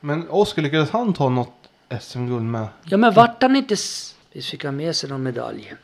Men 0.01 0.28
Oskar, 0.31 0.62
lyckades 0.62 0.90
han 0.90 1.12
ta 1.12 1.28
något 1.28 1.69
SM-guld 2.01 2.44
med? 2.44 2.66
Ja, 2.85 2.97
men 2.97 3.15
vart 3.15 3.43
han 3.43 3.56
inte... 3.56 3.77
Visst 4.32 4.51
fick 4.51 4.65
han 4.65 4.77
med 4.77 4.97
sig 4.97 5.11
någon 5.11 5.23
medalj? 5.23 5.74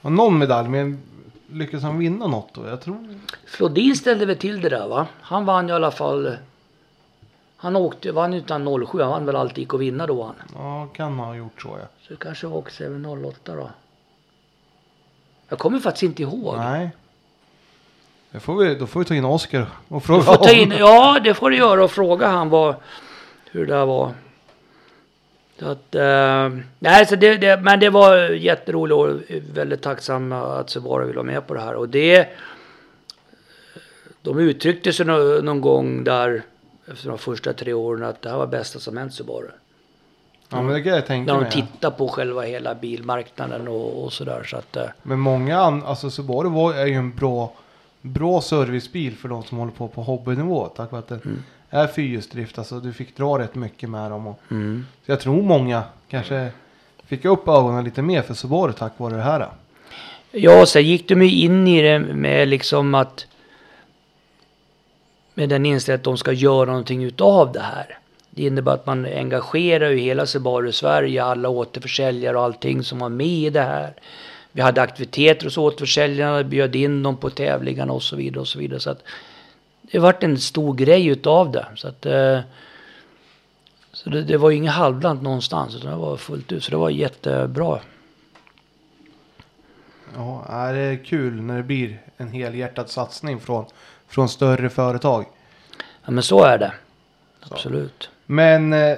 Ja, 0.00 0.10
någon 0.10 0.38
medalj, 0.38 0.68
men 0.68 1.02
lyckades 1.52 1.84
han 1.84 1.98
vinna 1.98 2.26
något 2.26 2.54
då? 2.54 2.66
Jag 2.66 2.80
tror... 2.80 3.20
Flodin 3.46 3.96
ställde 3.96 4.26
väl 4.26 4.36
till 4.36 4.60
det 4.60 4.68
där 4.68 4.88
va? 4.88 5.06
Han 5.20 5.44
vann 5.44 5.68
i 5.68 5.72
alla 5.72 5.90
fall. 5.90 6.36
Han 7.64 7.76
åkte, 7.76 8.12
vann 8.12 8.34
utan 8.34 8.86
07. 8.86 9.00
Han 9.00 9.10
vann 9.10 9.26
väl 9.26 9.36
allt 9.36 9.58
gick 9.58 9.74
att 9.74 9.80
vinna 9.80 10.06
då 10.06 10.22
han. 10.24 10.34
Ja, 10.54 10.88
kan 10.94 11.18
ha 11.18 11.34
gjort 11.36 11.62
så 11.62 11.68
ja. 11.80 11.86
Så 12.02 12.12
det 12.12 12.16
kanske 12.20 12.46
var 12.46 12.56
också 12.58 12.84
även 12.84 13.06
08 13.06 13.54
då. 13.56 13.70
Jag 15.48 15.58
kommer 15.58 15.78
faktiskt 15.78 16.02
inte 16.02 16.22
ihåg. 16.22 16.56
Nej. 16.56 16.90
Det 18.30 18.40
får 18.40 18.56
vi, 18.56 18.74
då 18.74 18.86
får 18.86 19.00
vi 19.00 19.06
ta 19.06 19.14
in 19.14 19.24
Oskar 19.24 19.66
och 19.88 20.04
fråga 20.04 20.22
får 20.22 20.36
ta 20.36 20.52
in, 20.52 20.70
ja 20.78 21.20
det 21.24 21.34
får 21.34 21.50
du 21.50 21.56
göra 21.56 21.84
och 21.84 21.90
fråga 21.90 22.28
han 22.28 22.48
vad, 22.48 22.74
hur 23.50 23.66
det 23.66 23.84
var. 23.84 24.12
Så 25.58 25.68
att, 25.68 25.94
eh, 25.94 26.48
nej, 26.78 27.06
så 27.06 27.16
det, 27.16 27.36
det, 27.36 27.60
men 27.60 27.80
det 27.80 27.90
var 27.90 28.16
jätteroligt 28.30 28.94
och 28.94 29.36
väldigt 29.56 29.82
tacksam 29.82 30.32
att 30.32 30.70
Subaru 30.70 31.04
ville 31.06 31.16
vara 31.16 31.26
med 31.26 31.46
på 31.46 31.54
det 31.54 31.60
här. 31.60 31.74
Och 31.74 31.88
det, 31.88 32.28
de 34.22 34.38
uttryckte 34.38 34.92
sig 34.92 35.06
nå- 35.06 35.40
någon 35.42 35.60
gång 35.60 36.04
där 36.04 36.42
efter 36.92 37.08
de 37.08 37.18
första 37.18 37.52
tre 37.52 37.72
åren 37.72 38.04
att 38.04 38.22
det 38.22 38.28
här 38.30 38.36
var 38.36 38.46
bästa 38.46 38.78
som 38.78 38.96
hänt 38.96 39.14
Subaru. 39.14 39.48
Ja, 40.48 40.62
men 40.62 40.74
det 40.74 40.82
kan 40.82 40.92
jag 40.92 41.06
tänka 41.06 41.32
När 41.34 41.44
de 41.44 41.50
tittar 41.50 41.90
på 41.90 42.08
själva 42.08 42.42
hela 42.42 42.74
bilmarknaden 42.74 43.68
och, 43.68 44.04
och 44.04 44.12
sådär. 44.12 44.44
Så 44.44 44.56
att, 44.56 44.76
eh, 44.76 44.84
Men 45.02 45.18
många, 45.18 45.58
alltså 45.58 46.10
Subaru 46.10 46.48
var, 46.48 46.74
är 46.74 46.86
ju 46.86 46.94
en 46.94 47.14
bra 47.14 47.52
bra 48.00 48.40
servicebil 48.40 49.16
för 49.16 49.28
de 49.28 49.44
som 49.44 49.58
håller 49.58 49.72
på 49.72 49.88
på 49.88 50.02
hobbynivå. 50.02 50.66
Tack 50.66 50.90
vare 50.92 50.98
att 50.98 51.08
den 51.08 51.44
är 51.70 51.86
fyrhjulsdrift. 51.86 52.58
Alltså 52.58 52.80
du 52.80 52.92
fick 52.92 53.16
dra 53.16 53.38
rätt 53.38 53.54
mycket 53.54 53.90
med 53.90 54.10
dem. 54.10 54.26
Och, 54.26 54.40
Mm. 54.50 54.86
så 55.06 55.12
jag 55.12 55.20
tror 55.20 55.42
många 55.42 55.82
kanske 56.08 56.48
fick 57.06 57.24
upp 57.24 57.48
ögonen 57.48 57.84
lite 57.84 58.02
mer 58.02 58.22
för 58.22 58.34
Subaru 58.34 58.72
tack 58.72 58.92
vare 58.96 59.14
det 59.16 59.22
här. 59.22 59.48
Ja, 60.30 60.66
sen 60.66 60.82
gick 60.84 61.08
de 61.08 61.22
ju 61.22 61.30
in 61.40 61.68
i 61.68 61.82
det 61.82 61.98
med 61.98 62.48
liksom 62.48 62.94
att 62.94 63.26
med 65.34 65.48
den 65.48 65.66
inställningen 65.66 66.00
att 66.00 66.04
de 66.04 66.16
ska 66.16 66.32
göra 66.32 66.66
någonting 66.66 67.04
utav 67.04 67.52
det 67.52 67.60
här. 67.60 67.98
Det 68.30 68.42
innebär 68.42 68.74
att 68.74 68.86
man 68.86 69.06
engagerar 69.06 69.90
ju 69.90 69.98
hela 69.98 70.26
Subaru 70.26 70.72
Sverige, 70.72 71.24
alla 71.24 71.48
återförsäljare 71.48 72.36
och 72.36 72.42
allting 72.42 72.82
som 72.82 72.98
var 72.98 73.08
med 73.08 73.26
i 73.26 73.50
det 73.50 73.62
här. 73.62 73.94
Vi 74.52 74.62
hade 74.62 74.82
aktiviteter 74.82 75.44
hos 75.44 75.58
återförsäljarna, 75.58 76.44
bjöd 76.44 76.76
in 76.76 77.02
dem 77.02 77.16
på 77.16 77.30
tävlingarna 77.30 77.92
och 77.92 78.02
så 78.02 78.16
vidare 78.16 78.40
och 78.40 78.48
så 78.48 78.58
vidare. 78.58 78.80
Så 78.80 78.90
att 78.90 79.02
det 79.82 79.98
vart 79.98 80.22
en 80.22 80.38
stor 80.38 80.74
grej 80.74 81.06
utav 81.06 81.52
det. 81.52 81.66
Så 81.74 81.88
att 81.88 82.06
eh, 82.06 82.40
så 83.92 84.10
det, 84.10 84.22
det 84.22 84.36
var 84.36 84.50
ju 84.50 84.56
inget 84.56 84.72
halvdant 84.72 85.22
någonstans 85.22 85.76
utan 85.76 85.90
det 85.90 85.96
var 85.96 86.16
fullt 86.16 86.52
ut. 86.52 86.64
Så 86.64 86.70
det 86.70 86.76
var 86.76 86.90
jättebra. 86.90 87.80
Ja, 90.14 90.70
det 90.72 90.78
är 90.78 91.04
kul 91.04 91.42
när 91.42 91.56
det 91.56 91.62
blir 91.62 92.02
en 92.16 92.28
helhjärtad 92.28 92.90
satsning 92.90 93.40
från, 93.40 93.64
från 94.14 94.28
större 94.28 94.68
företag. 94.68 95.24
Ja 96.04 96.10
men 96.10 96.22
så 96.22 96.44
är 96.44 96.58
det. 96.58 96.72
Absolut. 97.50 98.10
Men 98.26 98.72
eh, 98.72 98.96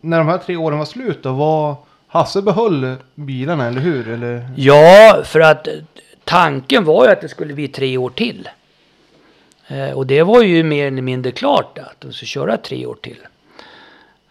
när 0.00 0.18
de 0.18 0.28
här 0.28 0.38
tre 0.38 0.56
åren 0.56 0.78
var 0.78 0.84
slut 0.84 1.22
då, 1.22 1.32
var 1.32 1.76
Hasse 2.06 2.42
behöll 2.42 2.96
bilarna, 3.14 3.66
eller 3.66 3.80
hur? 3.80 4.08
Eller? 4.08 4.48
Ja, 4.56 5.22
för 5.24 5.40
att 5.40 5.68
tanken 6.24 6.84
var 6.84 7.04
ju 7.04 7.12
att 7.12 7.20
det 7.20 7.28
skulle 7.28 7.54
bli 7.54 7.68
tre 7.68 7.98
år 7.98 8.10
till. 8.10 8.48
Eh, 9.68 9.90
och 9.90 10.06
det 10.06 10.22
var 10.22 10.42
ju 10.42 10.62
mer 10.62 10.86
eller 10.86 11.02
mindre 11.02 11.32
klart 11.32 11.78
att 11.78 12.00
de 12.00 12.12
skulle 12.12 12.26
köra 12.26 12.56
tre 12.56 12.86
år 12.86 12.94
till. 13.02 13.18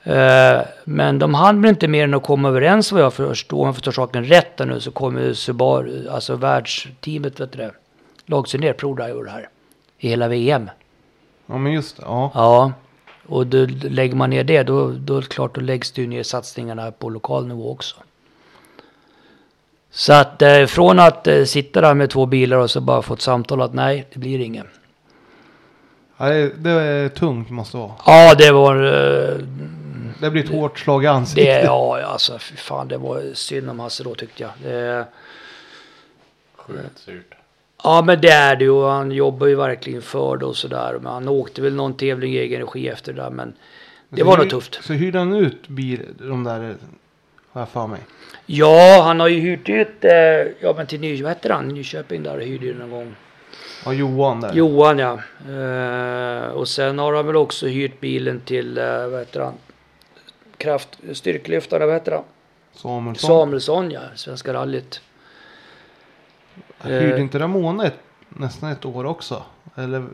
Eh, 0.04 0.62
men 0.84 1.20
de 1.20 1.34
hann 1.34 1.62
väl 1.62 1.70
inte 1.70 1.88
mer 1.88 2.04
än 2.04 2.14
att 2.14 2.24
komma 2.24 2.50
överens 2.50 2.92
vad 2.92 3.02
jag 3.02 3.14
förstår. 3.14 3.60
Om 3.60 3.66
jag 3.66 3.76
förstår 3.76 3.92
saken 3.92 4.26
rätt 4.26 4.60
nu 4.60 4.80
så 4.80 4.92
kommer 4.92 5.34
Subaru, 5.34 6.10
alltså 6.10 6.36
världsteamet, 6.36 7.40
vet 7.40 7.52
du 7.52 7.58
det, 7.58 7.72
lag 8.26 8.48
sig 8.48 8.60
ner 8.60 8.74
ProDriver 8.74 9.32
här. 9.32 9.50
I 10.04 10.10
hela 10.10 10.28
VM. 10.28 10.70
Ja, 11.46 11.58
men 11.58 11.72
just 11.74 11.98
det. 11.98 12.04
Ja. 12.06 12.32
Ja, 12.34 12.72
och 13.28 13.48
då 13.48 13.66
lägger 13.82 14.16
man 14.16 14.30
ner 14.30 14.44
det 14.44 14.64
då, 14.64 14.92
då 14.92 15.18
är 15.18 15.22
det 15.22 15.28
klart 15.28 15.56
då 15.56 15.62
läggs 15.62 15.92
det 15.92 16.02
ju 16.02 16.08
ner 16.08 16.24
satsningarna 16.24 16.92
på 16.92 17.10
lokal 17.10 17.48
nivå 17.48 17.72
också. 17.72 17.96
Så 19.92 20.14
att 20.14 20.42
eh, 20.42 20.66
från 20.66 21.00
att 21.00 21.28
eh, 21.28 21.44
sitta 21.44 21.82
där 21.82 21.94
med 21.94 22.10
två 22.10 22.26
bilar 22.26 22.58
och 22.58 22.72
så 22.72 22.82
bara 22.82 23.02
få 23.02 23.14
ett 23.14 23.22
samtal 23.22 23.62
att 23.62 23.74
nej, 23.74 24.08
det 24.14 24.20
blir 24.20 24.40
ingen. 24.40 24.68
Ja, 26.18 26.26
det, 26.30 26.50
det 26.64 26.70
är 26.72 27.10
tungt 27.10 27.50
måste 27.50 27.78
det 27.78 27.82
vara. 27.82 27.92
Ja, 28.06 28.36
det 28.36 28.52
var... 28.52 28.76
Eh, 28.76 29.38
Det 30.22 30.30
blir 30.32 30.44
ett 30.44 30.50
hårt 30.50 30.80
slag 30.80 31.04
i 31.04 31.06
det, 31.06 31.12
ansiktet. 31.12 31.64
ja, 31.64 32.02
alltså 32.02 32.40
fy 32.40 32.56
fan, 32.56 32.88
det 32.88 32.98
var 32.98 33.34
synd 33.34 33.70
om 33.70 33.80
Hasse 33.80 34.04
då 34.04 34.16
tyckte 34.16 34.44
jag. 34.44 34.52
Det, 34.64 35.06
Sjukt 36.56 37.00
surt. 37.00 37.34
Ja, 37.84 38.02
men 38.06 38.22
det 38.22 38.30
är 38.32 38.56
det 38.56 38.64
ju. 38.64 38.70
och 38.72 38.90
Han 38.92 39.12
jobbar 39.12 39.48
ju 39.48 39.56
verkligen 39.56 40.02
för 40.02 40.38
det 40.38 40.46
och 40.46 40.58
sådär. 40.58 40.94
Men 41.02 41.14
han 41.14 41.28
åkte 41.28 41.62
väl 41.62 41.76
någon 41.76 41.94
tävling 41.94 42.34
i 42.34 42.38
egen 42.38 42.62
regi 42.62 42.88
efter 42.90 43.14
det 43.14 43.22
där. 43.22 43.30
Men 43.30 43.54
det 44.10 44.22
Så 44.22 44.26
var 44.28 44.34
hyr- 44.38 44.42
nog 44.42 44.50
tufft. 44.50 44.80
Så 44.84 44.94
hyrde 44.94 45.20
han 45.20 45.36
ut 45.36 45.68
bil, 45.68 46.02
de 46.20 46.44
där, 46.44 46.76
har 47.52 47.62
jag 47.62 47.70
för 47.70 47.88
mig. 47.88 48.00
Ja, 48.46 49.02
han 49.04 49.20
har 49.20 49.28
ju 49.28 49.40
hyrt 49.40 49.70
ut, 49.70 50.04
eh, 50.06 50.12
ja 50.60 50.74
men 50.78 50.88
till 50.88 51.00
Ny, 51.00 51.24
vad 51.24 51.32
heter 51.32 51.50
han? 51.50 51.68
Nyköping 51.68 52.24
där 52.24 52.40
hyrde 52.40 52.66
ju 52.66 52.74
någon 52.80 52.92
gång. 52.92 53.16
Ja, 53.86 53.94
Johan 53.94 54.42
där. 54.42 54.54
Johan 54.54 55.00
ja. 55.00 55.20
Eh, 55.50 56.48
och 56.50 56.68
sen 56.68 57.00
har 57.00 57.14
han 57.14 57.28
väl 57.28 57.36
också 57.36 57.68
hyrt 57.68 58.00
bilen 58.00 58.42
till, 58.46 58.78
eh, 58.78 59.08
vad 59.08 59.20
heter 59.20 59.40
han? 59.40 59.54
Kraft, 60.58 60.90
styrkelyftarna, 61.14 61.86
vad 61.86 61.96
heter 61.96 62.12
han? 62.12 62.24
Samuelsson. 62.76 63.28
Samuelsson 63.28 63.92
ja, 63.92 64.02
Svenska 64.16 64.54
rallyt. 64.54 65.02
Hyrde 66.84 67.16
eh, 67.16 67.22
inte 67.22 67.40
Ramona 67.40 67.86
ett, 67.86 68.00
nästan 68.30 68.72
ett 68.72 68.86
år 68.86 69.06
också? 69.06 69.44
Eller? 69.76 70.08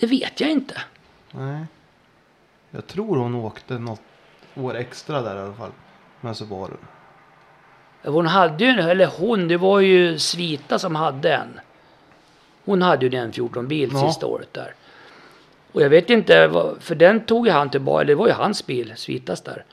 Det 0.00 0.06
vet 0.06 0.40
jag 0.40 0.50
inte. 0.50 0.80
Nej. 1.30 1.64
Jag 2.70 2.86
tror 2.86 3.16
hon 3.16 3.34
åkte 3.34 3.78
något 3.78 4.00
år 4.54 4.76
extra 4.76 5.22
där 5.22 5.36
i 5.36 5.40
alla 5.40 5.54
fall. 5.54 5.70
Med 6.20 6.36
Subaru. 6.36 6.76
Hon 8.04 8.26
hade 8.26 8.64
ju, 8.64 8.70
eller 8.70 9.06
hon, 9.06 9.48
det 9.48 9.56
var 9.56 9.80
ju 9.80 10.18
Svita 10.18 10.78
som 10.78 10.94
hade 10.94 11.34
en. 11.34 11.60
Hon 12.64 12.82
hade 12.82 13.06
ju 13.06 13.18
en 13.18 13.32
14 13.32 13.68
bil 13.68 13.90
Ja. 13.92 14.08
sista 14.08 14.26
året 14.26 14.52
där. 14.54 14.74
Och 15.72 15.82
jag 15.82 15.90
vet 15.90 16.10
inte, 16.10 16.50
för 16.80 16.94
den 16.94 17.20
tog 17.20 17.46
ju 17.46 17.52
han 17.52 17.70
tillbaka, 17.70 18.00
eller 18.00 18.08
det 18.08 18.14
var 18.14 18.26
ju 18.26 18.32
hans 18.32 18.66
bil, 18.66 18.92
Svitas 18.96 19.40
där. 19.40 19.64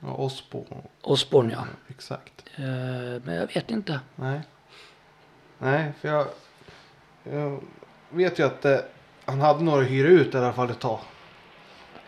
Ja, 0.00 0.14
Osbo. 0.14 0.64
Osborn 1.02 1.50
ja. 1.50 1.64
Exakt. 1.88 2.44
Eh, 2.56 2.64
men 3.24 3.34
jag 3.34 3.54
vet 3.54 3.70
inte. 3.70 4.00
Nej. 4.16 4.40
Nej, 5.58 5.92
för 6.00 6.08
jag, 6.08 6.26
jag 7.32 7.60
vet 8.10 8.38
ju 8.38 8.46
att 8.46 8.64
eh, 8.64 8.76
han 9.24 9.40
hade 9.40 9.64
några 9.64 9.82
att 9.82 9.90
hyra 9.90 10.08
ut 10.08 10.34
i 10.34 10.38
alla 10.38 10.52
fall 10.52 10.70
ett 10.70 10.80
tag. 10.80 10.98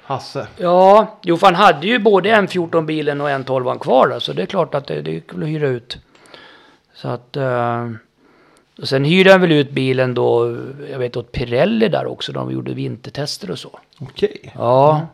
Hasse. 0.03 0.47
Ja, 0.57 1.19
jo 1.23 1.37
för 1.37 1.47
han 1.47 1.55
hade 1.55 1.87
ju 1.87 1.99
både 1.99 2.31
en 2.31 2.49
14 2.49 2.87
bilen 2.87 3.21
och 3.21 3.31
en 3.31 3.45
12 3.45 3.79
kvar 3.79 4.09
där, 4.09 4.19
så 4.19 4.33
det 4.33 4.43
är 4.43 4.47
klart 4.47 4.75
att 4.75 4.87
det, 4.87 5.03
det 5.03 5.11
gick 5.11 5.35
väl 5.35 5.43
att 5.43 5.49
hyra 5.49 5.69
ut. 5.69 5.99
Så 6.95 7.09
att... 7.09 7.37
Eh, 7.37 7.91
och 8.81 8.89
sen 8.89 9.05
hyrde 9.05 9.33
han 9.33 9.41
väl 9.41 9.53
ut 9.53 9.71
bilen 9.71 10.15
då, 10.15 10.57
jag 10.91 10.99
vet 10.99 11.17
åt 11.17 11.33
Pirelli 11.33 11.89
där 11.89 12.07
också, 12.07 12.33
de 12.33 12.51
gjorde 12.51 12.75
vintertester 12.75 13.51
och 13.51 13.59
så. 13.59 13.79
Okej. 13.99 14.53
Ja, 14.55 15.07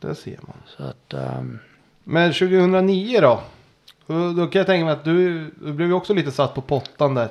Där 0.00 0.14
ser 0.14 0.38
man. 0.40 0.56
så 0.76 0.82
att... 0.82 1.14
ehm, 1.14 1.58
Men 2.04 2.32
2009 2.32 3.20
då? 3.20 3.40
Då, 4.36 4.46
kan 4.46 4.58
jag 4.58 4.66
tänka 4.66 4.84
mig 4.84 4.92
att 4.92 5.04
du, 5.04 5.44
du 5.60 5.72
blev 5.72 5.88
ju 5.88 5.94
också 5.94 6.14
lite 6.14 6.30
satt 6.30 6.54
på 6.54 6.60
pottan 6.60 7.14
där. 7.14 7.28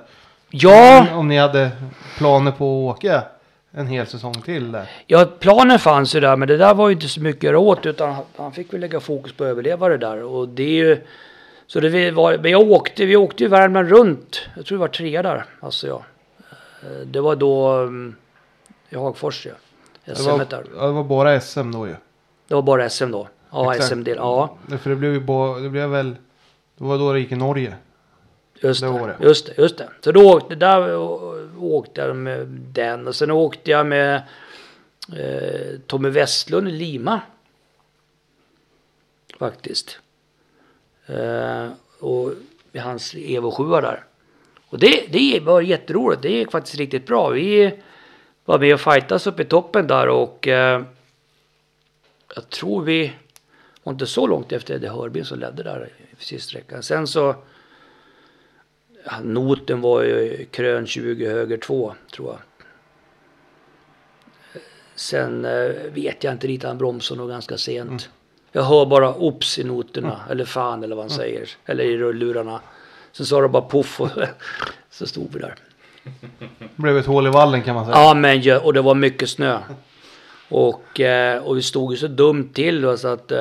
ja, 0.50 1.08
Om 1.14 1.28
ni 1.28 1.38
hade 1.38 1.72
planer 2.18 2.52
på 2.52 2.90
att 2.90 2.98
åka 2.98 3.24
en 3.72 3.88
hel 3.88 4.08
säsong 4.08 4.34
till 4.34 4.72
där. 4.72 4.90
ja, 5.08 5.26
planen 5.40 5.80
fanns 5.80 6.16
ju 6.16 6.20
där, 6.20 6.36
men 6.36 6.48
det 6.48 6.58
där 6.58 6.74
var 6.74 6.90
ju 6.90 6.94
inte 6.94 7.08
så 7.08 7.22
mycket 7.22 7.56
åt, 7.56 7.86
utan 7.86 8.16
han, 8.38 8.52
fick 8.52 8.74
väl 8.74 8.82
lägga 8.82 9.00
fokus 9.00 9.34
på 9.34 9.44
att 9.44 9.48
överleva 9.50 9.90
det 9.90 9.98
där. 9.98 10.24
Och 10.24 10.48
det 10.50 10.64
är 10.64 10.86
ju... 10.86 11.02
Så 11.68 11.80
det 11.80 12.12
var, 12.12 12.38
men 12.38 12.52
jag 12.52 12.72
åkte, 12.72 13.06
vi 13.06 13.16
åkte 13.16 13.44
ju 13.44 13.50
Värmland 13.50 13.90
runt. 13.90 14.42
Jag 14.56 14.66
tror 14.66 14.78
det 14.78 14.80
var 14.80 14.88
trea 14.88 15.22
där, 15.24 15.46
alltså 15.60 15.88
jag. 15.88 16.04
Eh, 16.84 17.06
Det 17.06 17.22
var 17.22 17.36
då 17.36 17.68
mm, 17.72 18.16
i 18.90 18.96
Hagfors 18.96 19.46
ja. 19.46 19.52
Det 20.06 20.16
SM 20.16 20.30
var, 20.30 20.46
där. 20.50 20.64
ja, 20.78 20.86
det 20.86 20.92
var 20.92 21.04
bara 21.04 21.40
SM 21.42 21.72
då 21.72 21.88
ju. 21.88 21.96
Det 22.48 22.56
var 22.56 22.62
bara 22.62 22.90
SM 22.90 23.12
då. 23.12 23.28
Ja. 23.52 23.74
SM-del. 23.82 24.18
Ja, 24.18 24.58
Det- 24.68 24.78
För 24.78 24.90
det 24.90 24.96
blev 24.96 25.14
ju 25.14 25.20
bara, 25.20 25.60
det 25.60 25.70
blev 25.70 25.90
väl, 25.90 26.16
det 26.78 26.84
var 26.84 26.98
då 26.98 27.14
det 27.14 27.20
gick 27.20 27.32
i 27.32 27.36
Norge. 27.36 27.76
just 28.62 28.82
Det 28.82 28.88
det. 28.88 29.16
Just 29.26 29.46
det, 29.46 29.62
just 29.62 29.78
det. 29.78 29.90
Så 30.02 30.12
då 30.12 30.34
åkte, 30.34 30.56
där 30.56 30.96
åkte 31.60 32.02
jag 32.02 32.16
med 32.16 32.48
den. 32.48 33.08
Och 33.08 33.16
sen 33.16 33.32
åkte 33.32 33.72
jag 33.72 33.86
med 33.88 34.16
eh, 35.18 35.80
Tommy 35.88 36.10
Westlund 36.10 36.68
i 36.68 36.72
Lima. 36.72 37.22
Faktiskt. 39.40 40.00
Eh, 41.06 41.68
och 42.00 42.32
med 42.72 42.84
hans 42.84 43.16
Evo 43.18 43.52
7 43.52 43.64
där. 43.70 44.04
Och 44.70 44.80
det, 44.80 45.06
det 45.12 45.40
var 45.46 45.62
jätteroligt. 45.62 46.22
Det 46.22 46.30
gick 46.30 46.52
faktiskt 46.52 46.76
riktigt 46.78 47.08
bra. 47.08 47.30
Vi 47.30 47.80
var 48.46 48.60
med 48.60 48.74
och 48.74 48.80
fightas 48.82 49.28
uppe 49.28 49.42
i 49.42 49.46
toppen 49.46 49.88
där 49.88 50.08
och 50.10 50.48
eh, 50.48 50.82
jag 52.36 52.50
tror 52.50 52.82
vi 52.82 53.14
var 53.84 53.94
inte 53.94 54.08
så 54.08 54.28
långt 54.28 54.52
efter 54.52 54.74
Eddie 54.74 54.88
Hörbin 54.88 55.26
som 55.26 55.40
ledde 55.40 55.64
där 55.64 55.90
i 56.20 56.24
sista 56.24 56.50
sträckan. 56.50 56.84
Sen 56.84 57.08
så 57.08 57.36
ja, 59.06 59.20
noten 59.24 59.82
var 59.82 60.04
ju 60.04 60.46
krön 60.52 60.88
20 60.88 61.30
höger 61.30 61.58
2 61.58 61.96
tror 62.14 62.28
jag. 62.28 62.40
Sen 64.96 65.46
eh, 65.46 65.72
vet 65.94 66.24
jag 66.24 66.34
inte 66.34 66.48
riktigt, 66.48 66.68
han 66.68 66.78
bromsade 66.78 67.20
nog 67.20 67.30
ganska 67.30 67.58
sent. 67.58 68.10
Jag 68.52 68.64
hör 68.64 68.86
bara 68.86 69.16
ops 69.16 69.60
i 69.60 69.64
noterna, 69.64 70.22
eller 70.30 70.46
fan 70.46 70.84
eller 70.84 70.96
vad 70.96 71.04
han 71.06 71.10
säger, 71.10 71.50
eller 71.66 71.84
i 71.84 71.98
lurarna. 72.14 72.62
Sen 73.12 73.26
sa 73.26 73.42
det 73.42 73.48
bara 73.48 73.62
poff 73.62 74.02
och 74.02 74.10
så 74.90 75.08
stod 75.08 75.34
vi 75.34 75.40
där. 75.40 75.56
Det 76.60 76.70
blev 76.76 76.98
ett 76.98 77.06
hål 77.06 77.28
i 77.28 77.30
vallen 77.30 77.64
kan 77.64 77.76
man 77.76 77.86
säga. 77.86 77.98
Ja 77.98 78.14
men 78.14 78.60
och 78.64 78.74
det 78.74 78.82
var 78.82 78.96
mycket 78.96 79.30
snö. 79.30 79.60
Och, 80.50 81.00
eh, 81.00 81.44
och 81.44 81.58
vi 81.58 81.62
stod 81.62 81.92
ju 81.92 81.98
så 81.98 82.08
dumt 82.08 82.50
till 82.54 82.82
då, 82.82 82.98
så 82.98 83.08
att 83.08 83.32
eh, 83.32 83.38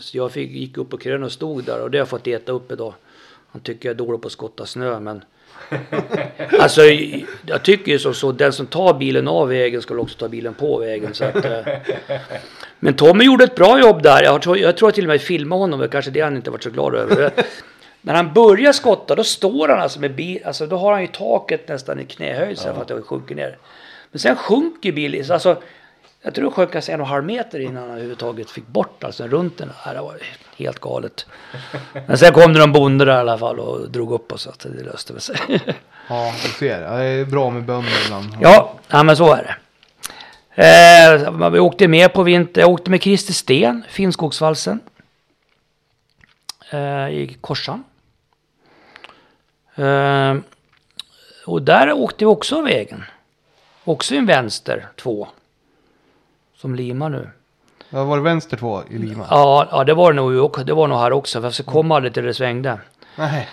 så 0.00 0.16
jag 0.16 0.32
fick, 0.32 0.50
gick 0.50 0.78
upp 0.78 0.90
på 0.90 0.98
krön 0.98 1.22
och 1.22 1.32
stod 1.32 1.64
där 1.64 1.82
och 1.82 1.90
det 1.90 1.98
har 1.98 2.00
jag 2.00 2.08
fått 2.08 2.26
äta 2.26 2.52
upp 2.52 2.72
idag. 2.72 2.94
Han 3.52 3.62
tycker 3.62 3.88
jag 3.88 3.94
är 3.94 3.98
dålig 3.98 4.20
på 4.22 4.26
att 4.26 4.32
skotta 4.32 4.66
snö 4.66 5.00
men 5.00 5.24
Alltså 6.60 6.82
jag 7.46 7.62
tycker 7.62 7.92
ju 7.92 7.98
som 7.98 8.14
så, 8.14 8.32
den 8.32 8.52
som 8.52 8.66
tar 8.66 8.94
bilen 8.94 9.28
av 9.28 9.48
vägen 9.48 9.82
ska 9.82 9.98
också 9.98 10.18
ta 10.18 10.28
bilen 10.28 10.54
på 10.54 10.78
vägen. 10.78 11.14
Så 11.14 11.24
att, 11.24 11.44
eh. 11.44 11.60
Men 12.78 12.94
Tommy 12.94 13.24
gjorde 13.24 13.44
ett 13.44 13.54
bra 13.54 13.80
jobb 13.80 14.02
där. 14.02 14.22
Jag 14.22 14.42
tror, 14.42 14.58
jag 14.58 14.76
tror 14.76 14.90
till 14.90 15.04
och 15.04 15.08
med 15.08 15.20
filmade 15.20 15.60
honom, 15.60 15.80
det 15.80 15.88
kanske 15.88 16.10
det 16.10 16.20
han 16.20 16.36
inte 16.36 16.50
varit 16.50 16.62
så 16.62 16.70
glad 16.70 16.94
över. 16.94 17.30
När 18.00 18.14
han 18.14 18.32
börjar 18.32 18.72
skotta 18.72 19.14
då 19.14 19.24
står 19.24 19.68
han 19.68 19.80
alltså 19.80 20.00
med 20.00 20.14
bil, 20.14 20.40
alltså 20.44 20.66
då 20.66 20.76
har 20.76 20.92
han 20.92 21.00
ju 21.00 21.06
taket 21.06 21.68
nästan 21.68 22.00
i 22.00 22.04
knähöjd 22.04 22.58
så 22.58 22.66
här 22.66 22.74
för 22.74 22.82
att 22.82 22.88
det 22.88 22.94
har 22.94 23.02
sjunkit 23.02 23.36
ner. 23.36 23.58
Men 24.10 24.18
sen 24.18 24.36
sjunker 24.36 24.92
bilen, 24.92 25.32
alltså 25.32 25.62
jag 26.22 26.34
tror 26.34 26.44
det 26.44 26.50
sjönk 26.50 26.74
en 26.74 27.00
och 27.00 27.06
en 27.06 27.10
halv 27.10 27.24
meter 27.24 27.60
innan 27.60 27.82
han 27.82 27.90
överhuvudtaget 27.90 28.50
fick 28.50 28.66
bort 28.66 29.04
alltså 29.04 29.26
runt 29.28 29.58
den. 29.58 29.70
Ja, 29.84 29.92
Det 29.92 30.00
var 30.00 30.16
helt 30.56 30.78
galet. 30.80 31.26
Men 32.06 32.18
sen 32.18 32.32
kom 32.32 32.52
det 32.52 32.58
någon 32.60 32.72
bonde 32.72 33.04
där 33.04 33.16
i 33.16 33.20
alla 33.20 33.38
fall 33.38 33.60
och 33.60 33.90
drog 33.90 34.12
upp 34.12 34.32
oss 34.32 34.42
så 34.42 34.50
att 34.50 34.58
det 34.60 34.82
löste 34.84 35.20
sig. 35.20 35.36
Ja, 36.08 36.32
du 36.42 36.48
ser. 36.48 36.80
Det 36.80 37.04
är 37.04 37.24
bra 37.24 37.50
med 37.50 37.64
bönder 37.64 37.92
ibland. 38.06 38.36
Ja, 38.40 38.74
ja 38.88 39.02
men 39.02 39.16
så 39.16 39.34
är 39.34 39.42
det. 39.42 39.56
Eh, 40.54 41.50
vi 41.50 41.58
åkte 41.58 41.88
med 41.88 42.12
på 42.12 42.22
vinter. 42.22 42.60
Jag 42.60 42.70
åkte 42.70 42.90
med 42.90 43.02
Christer 43.02 43.32
Sten, 43.32 43.84
Finnskogsvalsen. 43.88 44.80
Eh, 46.70 47.08
I 47.08 47.36
Korsan. 47.40 47.84
Eh, 49.74 50.34
och 51.46 51.62
där 51.62 51.92
åkte 51.92 52.24
vi 52.24 52.26
också 52.30 52.62
vägen. 52.62 53.04
Också 53.84 54.14
en 54.14 54.26
vänster, 54.26 54.88
två. 54.96 55.28
Som 56.62 56.74
limar 56.74 57.08
nu. 57.08 57.28
Ja, 57.90 58.04
var 58.04 58.16
det 58.16 58.22
vänster 58.22 58.56
två 58.56 58.82
i 58.90 58.98
Lima? 58.98 59.26
Ja, 59.30 59.68
ja 59.70 59.84
det 59.84 59.94
var 59.94 60.12
det 60.12 60.16
nog, 60.16 60.66
det 60.66 60.72
var 60.72 60.88
nog 60.88 60.98
här 60.98 61.12
också. 61.12 61.42
Fast 61.42 61.58
jag 61.58 61.66
kom 61.66 61.92
aldrig 61.92 62.14
till 62.14 62.24
det 62.24 62.34
svängde. 62.34 62.78
Nej. 63.16 63.48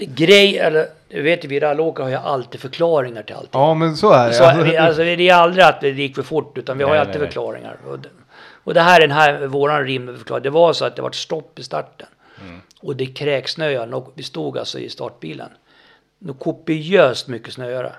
Grej, 0.00 0.58
eller 0.58 0.86
du 1.08 1.22
vet 1.22 1.44
ju 1.44 1.48
vi 1.48 1.60
rallåkare 1.60 2.04
har 2.04 2.10
ju 2.10 2.16
alltid 2.16 2.60
förklaringar 2.60 3.22
till 3.22 3.34
allt. 3.34 3.48
Ja, 3.52 3.74
men 3.74 3.96
så 3.96 4.12
är 4.12 4.28
det. 4.28 4.34
Så, 4.34 4.62
vi, 4.62 4.76
alltså, 4.76 5.02
det 5.02 5.28
är 5.28 5.34
aldrig 5.34 5.64
att 5.64 5.80
det 5.80 5.88
gick 5.88 6.14
för 6.14 6.22
fort 6.22 6.58
utan 6.58 6.78
vi 6.78 6.84
har 6.84 6.94
ju 6.94 7.00
alltid 7.00 7.20
nej, 7.20 7.28
förklaringar. 7.28 7.76
Och 7.86 7.98
det, 7.98 8.08
och 8.64 8.74
det 8.74 8.80
här 8.80 9.00
är 9.00 9.08
den 9.08 9.16
här 9.16 9.46
våran 9.46 9.84
rimförklaring. 9.84 10.42
Det 10.42 10.50
var 10.50 10.72
så 10.72 10.84
att 10.84 10.96
det 10.96 11.02
var 11.02 11.12
stopp 11.12 11.58
i 11.58 11.62
starten. 11.62 12.08
Och 12.80 12.96
det 12.96 13.06
kräksnöade. 13.06 13.96
Och 13.96 14.12
vi 14.14 14.22
stod 14.22 14.58
alltså 14.58 14.78
i 14.78 14.88
startbilen. 14.88 15.50
Något 16.18 16.38
kopiöst 16.38 17.28
mycket 17.28 17.54
snöare. 17.54 17.92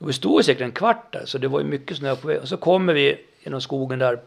Och 0.00 0.08
vi 0.08 0.12
stod 0.12 0.44
säkert 0.44 0.62
en 0.62 0.72
kvart 0.72 1.12
där 1.12 1.22
så 1.24 1.38
det 1.38 1.48
var 1.48 1.60
ju 1.60 1.66
mycket 1.66 1.96
snö 1.96 2.16
på 2.16 2.28
väg. 2.28 2.40
Och 2.40 2.48
så 2.48 2.56
kommer 2.56 2.94
vi 2.94 3.20
genom 3.44 3.60
skogen 3.60 3.98
där 3.98 4.20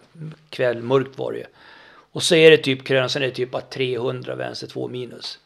kväll, 0.50 0.82
mörkt 0.84 1.18
var 1.18 1.32
det 1.32 1.38
ju. 1.38 1.46
Och 2.12 2.24
så 2.24 2.36
är 2.36 2.52
det 2.52 2.58
typ 2.58 2.84
krön, 2.84 3.10
sen 3.10 3.22
är 3.22 3.26
det 3.28 3.34
typ 3.34 3.52
bara 3.52 3.62
300 3.62 4.36
vänster 4.36 4.68
2 4.68 4.88
minus. 4.88 5.40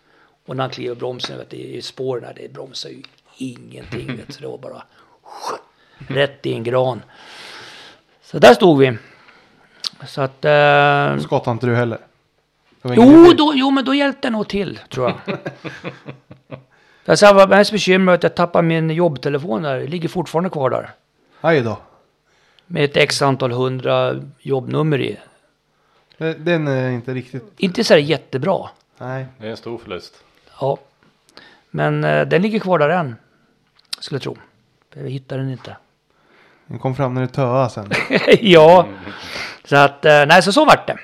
Och 0.45 0.55
när 0.55 0.63
han 0.63 0.71
kliver 0.71 0.95
bromsen, 0.95 1.37
vet 1.37 1.49
du, 1.49 1.57
i 1.57 1.81
spåren 1.81 2.23
där, 2.23 2.33
det 2.35 2.53
bromsar 2.53 2.89
ju 2.89 3.01
ingenting. 3.37 4.17
Vet, 4.17 4.33
så 4.33 4.41
det 4.41 4.47
var 4.47 4.57
bara 4.57 4.83
rätt 6.07 6.45
i 6.45 6.53
en 6.53 6.63
gran. 6.63 7.01
Så 8.23 8.39
där 8.39 8.53
stod 8.53 8.79
vi. 8.79 8.97
Så 10.07 10.21
att... 10.21 10.45
Eh, 10.45 11.17
Skottade 11.17 11.51
inte 11.51 11.65
du 11.65 11.75
heller? 11.75 11.97
Var 12.81 12.95
jo, 12.95 13.33
då, 13.37 13.53
jo, 13.55 13.71
men 13.71 13.85
då 13.85 13.93
hjälpte 13.93 14.27
det 14.27 14.31
nog 14.31 14.47
till, 14.47 14.79
tror 14.89 15.13
jag. 17.05 17.17
jag 17.21 17.33
vad 17.33 17.49
mest 17.49 17.71
bekymmer 17.71 18.11
är 18.11 18.15
att 18.15 18.23
jag 18.23 18.35
tappade 18.35 18.67
min 18.67 18.89
jobbtelefon 18.89 19.61
där. 19.61 19.79
Det 19.79 19.87
ligger 19.87 20.09
fortfarande 20.09 20.49
kvar 20.49 20.69
där. 20.69 20.89
Aj 21.41 21.61
då. 21.61 21.77
Med 22.73 22.83
ett 22.85 22.97
x 22.97 23.21
antal 23.21 23.51
hundra 23.51 24.15
jobbnummer 24.39 25.01
i. 25.01 25.17
Det- 26.17 26.33
Den 26.33 26.67
är 26.67 26.89
inte 26.89 27.13
riktigt... 27.13 27.43
Inte 27.57 27.83
så 27.83 27.93
här 27.93 28.01
jättebra. 28.01 28.69
Nej. 28.97 29.25
Det 29.37 29.47
är 29.47 29.51
en 29.51 29.57
stor 29.57 29.77
förlust. 29.77 30.23
Ja. 30.59 30.77
Men 31.69 32.03
eh, 32.03 32.27
den 32.27 32.41
ligger 32.41 32.59
kvar 32.59 32.79
där 32.79 32.89
än. 32.89 33.15
Skulle 33.99 34.15
jag 34.15 34.21
tro. 34.23 34.37
Jag 34.93 35.09
hittar 35.09 35.37
den 35.37 35.51
inte. 35.51 35.77
Den 36.67 36.79
kom 36.79 36.95
fram 36.95 37.13
när 37.13 37.21
det 37.21 37.27
töade 37.27 37.69
sen. 37.69 37.91
ja. 38.41 38.87
Så 39.65 39.75
att, 39.75 40.05
eh, 40.05 40.25
nej 40.27 40.41
så 40.43 40.51
så 40.53 40.65
vart 40.65 40.87
det. 40.87 40.97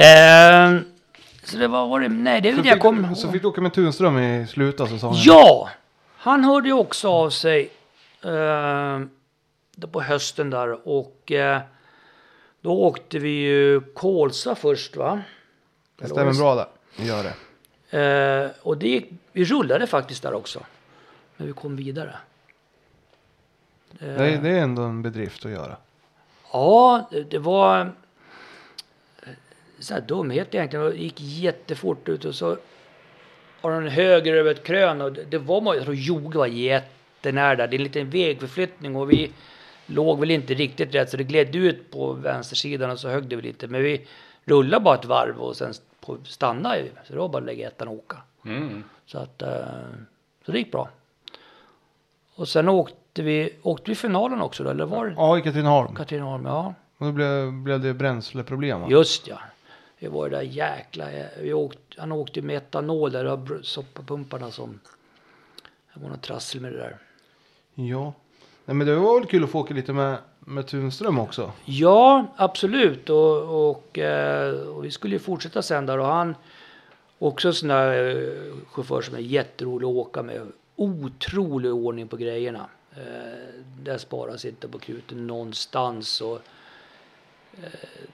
Eh, 0.00 0.80
så 1.44 1.56
det 1.56 1.68
var, 1.68 1.86
var 1.86 2.00
det, 2.00 2.08
nej 2.08 2.40
det 2.40 2.48
är 2.48 2.56
Så 2.56 2.62
det 2.62 2.68
jag 2.68 2.76
fick, 2.76 2.82
kom. 2.82 3.14
så 3.16 3.32
fick 3.32 3.42
du 3.42 3.48
åka 3.48 3.60
med 3.60 3.72
Tunström 3.74 4.18
i 4.18 4.46
slutet 4.46 4.80
av 4.80 4.86
säsongen? 4.86 5.20
Ja! 5.24 5.68
Han 6.16 6.44
hörde 6.44 6.68
ju 6.68 6.74
också 6.74 7.08
av 7.08 7.30
sig 7.30 7.70
eh, 8.24 9.00
på 9.92 10.00
hösten 10.00 10.50
där 10.50 10.88
och 10.88 11.32
eh, 11.32 11.60
då 12.60 12.72
åkte 12.72 13.18
vi 13.18 13.28
ju 13.28 13.80
Kolsva 13.80 14.54
först 14.54 14.96
va? 14.96 15.22
Det 15.96 16.08
stämmer 16.08 16.34
bra 16.34 16.54
där. 16.54 16.66
Det 16.96 17.04
gör 17.04 17.24
det. 17.24 17.34
Eh, 17.98 18.50
och 18.62 18.78
det 18.78 18.88
gick, 18.88 19.10
vi 19.32 19.44
rullade 19.44 19.86
faktiskt 19.86 20.22
där 20.22 20.34
också. 20.34 20.60
Men 21.36 21.46
vi 21.46 21.52
kom 21.52 21.76
vidare. 21.76 22.14
Eh, 24.00 24.06
Det 24.08 24.26
är, 24.26 24.42
det 24.42 24.48
är 24.48 24.58
ändå 24.62 24.82
en 24.82 25.02
bedrift 25.02 25.44
att 25.44 25.52
göra. 25.52 25.76
Ja, 26.52 27.08
det, 27.10 27.22
det 27.22 27.38
var 27.38 27.80
eh, 29.22 29.28
så 29.78 29.94
här 29.94 30.00
dumhet 30.00 30.54
egentligen. 30.54 30.90
Det 30.90 30.96
gick 30.96 31.20
jättefort 31.20 32.08
ut 32.08 32.24
och 32.24 32.34
så 32.34 32.56
har 33.60 33.70
den 33.70 33.88
höger 33.88 34.34
över 34.34 34.50
ett 34.50 34.64
krön 34.64 35.00
och 35.00 35.12
det, 35.12 35.38
var, 35.38 35.74
jag 35.74 35.82
tror 35.84 35.94
Joge 35.96 36.38
var 36.38 36.46
jättenära 36.46 37.56
där. 37.56 37.66
Det 37.66 37.76
är 37.76 37.78
en 37.78 37.84
liten 37.84 38.10
vägförflyttning 38.10 38.96
och 38.96 39.10
vi 39.12 39.32
låg 39.86 40.20
väl 40.20 40.30
inte 40.30 40.54
riktigt 40.54 40.94
rätt 40.94 41.10
så 41.10 41.16
det 41.16 41.24
gled 41.24 41.56
ut 41.56 41.90
på 41.90 42.12
vänstersidan 42.12 42.90
och 42.90 42.98
så 42.98 43.08
högg 43.08 43.28
det 43.28 43.36
väl 43.36 43.44
lite. 43.44 43.66
Men 43.66 43.82
vi 43.82 44.06
rullade 44.44 44.84
bara 44.84 44.94
ett 44.94 45.04
varv 45.04 45.38
och 45.38 45.56
sen 45.56 45.74
stannade 46.24 46.82
vi. 46.82 46.90
Så 47.04 47.12
det 47.12 47.18
var 47.18 47.28
bara 47.28 47.38
att 47.38 47.44
lägga 47.44 47.68
ettan 47.68 47.88
och 47.88 47.94
åka. 47.94 48.16
Mm. 48.44 48.84
Så 49.06 49.18
att, 49.18 49.42
eh, 49.42 49.64
så 50.46 50.52
det 50.52 50.58
gick 50.58 50.72
bra. 50.72 50.88
Och 52.34 52.48
sen 52.48 52.68
åkte 52.68 53.22
vi, 53.22 53.56
åkte 53.62 53.90
vi 53.90 53.94
finalen 53.94 54.40
också 54.40 54.64
då, 54.64 54.70
eller 54.70 54.86
var 54.86 55.06
det 55.06 55.14
Ja, 55.16 55.38
i 55.38 55.42
Katrineholm. 55.42 55.94
Katrineholm? 55.94 56.46
Ja. 56.46 56.74
Och 56.98 57.06
då 57.06 57.12
blev, 57.12 57.52
blev 57.52 57.80
det 57.80 57.94
bränsleproblem 57.94 58.80
va? 58.80 58.86
Just 58.90 59.28
ja. 59.28 59.38
Det 59.98 60.08
var 60.08 60.28
det 60.28 60.36
där 60.36 60.42
jäkla... 60.42 61.06
Vi 61.40 61.52
åkte, 61.52 62.00
han 62.00 62.12
åkte 62.12 62.42
med 62.42 62.56
etanol 62.56 63.12
där, 63.12 63.62
soppapumparna 63.62 64.50
som... 64.50 64.80
Det 65.94 66.00
var 66.00 66.08
något 66.08 66.22
trassel 66.22 66.60
med 66.60 66.72
det 66.72 66.78
där. 66.78 66.96
Ja. 67.74 68.12
Nej 68.64 68.74
men 68.74 68.86
det 68.86 68.96
var 68.96 69.20
väl 69.20 69.28
kul 69.28 69.44
att 69.44 69.50
få 69.50 69.60
åka 69.60 69.74
lite 69.74 69.92
med, 69.92 70.18
med 70.40 70.66
Tunström 70.66 71.18
också. 71.18 71.52
Ja, 71.64 72.26
absolut. 72.36 73.10
Och, 73.10 73.70
och, 73.70 73.98
eh, 73.98 74.54
och 74.54 74.84
vi 74.84 74.90
skulle 74.90 75.14
ju 75.14 75.18
fortsätta 75.18 75.62
sen 75.62 75.86
där 75.86 75.98
och 75.98 76.06
han... 76.06 76.34
Också 77.18 77.48
en 77.48 77.54
sån 77.54 77.68
där 77.68 78.16
eh, 78.16 78.66
chaufför 78.66 79.02
som 79.02 79.14
är 79.14 79.18
jätterolig 79.18 79.86
att 79.86 79.94
åka 79.94 80.22
med. 80.22 80.40
Otrolig 80.76 81.72
ordning 81.72 82.08
på 82.08 82.16
grejerna. 82.16 82.66
Eh, 82.96 83.62
där 83.82 83.98
sparas 83.98 84.44
inte 84.44 84.68
på 84.68 84.78
kruten 84.78 85.26
någonstans. 85.26 86.20
Och, 86.20 86.40
eh, 87.62 88.08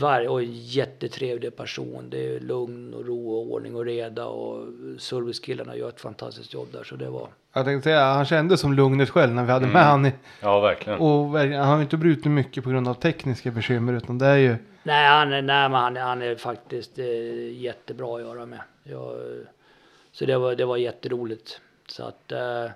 var, 0.00 0.28
och 0.28 0.42
jättetrevlig 0.44 1.56
person. 1.56 2.10
Det 2.10 2.34
är 2.36 2.40
lugn 2.40 2.94
och 2.94 3.06
ro 3.06 3.30
och 3.30 3.52
ordning 3.52 3.76
och 3.76 3.84
reda. 3.84 4.26
Och 4.26 4.66
servicekillarna 4.98 5.76
gör 5.76 5.88
ett 5.88 6.00
fantastiskt 6.00 6.54
jobb 6.54 6.68
där. 6.72 6.84
Så 6.84 6.96
det 6.96 7.10
var... 7.10 7.28
Jag 7.52 7.64
tänkte 7.64 7.84
säga, 7.84 8.04
han 8.04 8.24
kändes 8.24 8.60
som 8.60 8.72
lugnet 8.74 9.10
själv 9.10 9.32
när 9.34 9.44
vi 9.44 9.52
hade 9.52 9.64
Mm. 9.64 9.72
med 9.72 9.82
han 9.84 10.06
i, 10.06 10.12
Ja, 10.40 10.60
verkligen. 10.60 10.98
Och 10.98 11.38
han 11.38 11.52
har 11.68 11.76
ju 11.76 11.82
inte 11.82 11.96
brutit 11.96 12.26
mycket 12.32 12.64
på 12.64 12.70
grund 12.70 12.88
av 12.88 12.94
tekniska 12.94 13.50
bekymmer 13.50 13.92
utan 13.92 14.18
det 14.18 14.26
är 14.26 14.36
ju 14.36 14.56
Nej, 14.82 15.08
han 15.08 15.32
är, 15.32 15.42
nej, 15.42 15.68
men 15.68 15.80
han, 15.80 15.96
är- 15.96 16.00
han 16.00 16.22
är 16.22 16.36
faktiskt 16.36 16.98
eh, 16.98 17.52
jättebra 17.60 18.16
att 18.16 18.22
göra 18.22 18.46
med. 18.46 18.60
Jag, 18.82 19.16
så 20.12 20.24
det 20.26 20.38
var, 20.38 20.54
det 20.54 20.64
var 20.64 20.76
jätteroligt. 20.76 21.60
Så 21.88 22.02
att... 22.04 22.32
Eh, 22.32 22.66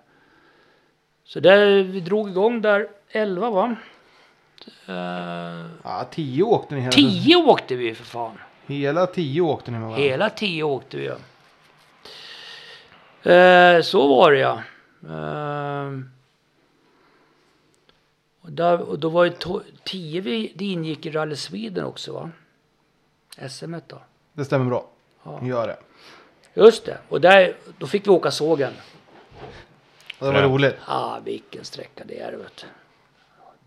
så 1.25 1.41
där, 1.41 1.83
vi 1.83 2.01
drog 2.01 2.29
igång 2.31 2.61
där 2.63 2.89
11 3.11 3.51
va? 3.51 3.77
Eh, 4.87 5.67
Ja, 5.85 6.07
tio 6.11 6.43
åkte 6.43 6.75
ni 6.75 6.81
hela 6.81 6.93
10 6.93 7.37
åkte 7.37 7.77
vi 7.77 7.95
för 7.95 8.05
fan. 8.05 8.39
Hela 8.67 9.07
tio 9.07 9.41
åkte 9.41 9.71
ni 9.71 9.79
med 9.79 9.89
varandra. 9.89 10.09
Hela 10.09 10.31
10 10.31 10.63
åkte 10.63 10.97
vi 10.97 11.07
ja. 11.07 11.17
Eh, 13.33 13.83
så 13.83 14.09
var 14.09 14.33
det 14.33 14.39
ja. 14.39 14.63
Eh, 15.03 15.91
och, 18.41 18.53
där, 18.53 18.81
och 18.81 18.99
då 18.99 19.09
var 19.09 19.25
ju 19.25 19.33
10 19.85 20.21
vi, 20.21 20.53
det 20.55 20.65
ingick 20.65 21.07
i 21.07 21.11
Rally 21.11 21.37
Sweden 21.37 21.85
också 21.85 22.13
va? 22.13 22.31
SM 23.49 23.75
då. 23.87 24.03
Det 24.33 24.45
stämmer 24.45 24.65
bra. 24.65 24.89
Ja. 25.25 25.41
Gör 25.43 25.67
det. 25.67 25.79
Just 26.55 26.85
det. 26.85 26.99
Och 27.09 27.21
där, 27.21 27.57
då 27.79 27.87
fick 27.87 28.07
vi 28.07 28.11
åka 28.11 28.31
sågen. 28.31 28.73
Och 30.19 30.27
det 30.27 30.33
var 30.33 30.43
roligt. 30.43 30.77
Ah, 30.85 31.19
vilken 31.25 31.65
sträcka 31.65 32.05
det 32.07 32.21
är 32.21 32.33
vet 32.33 32.57
du. 32.57 32.67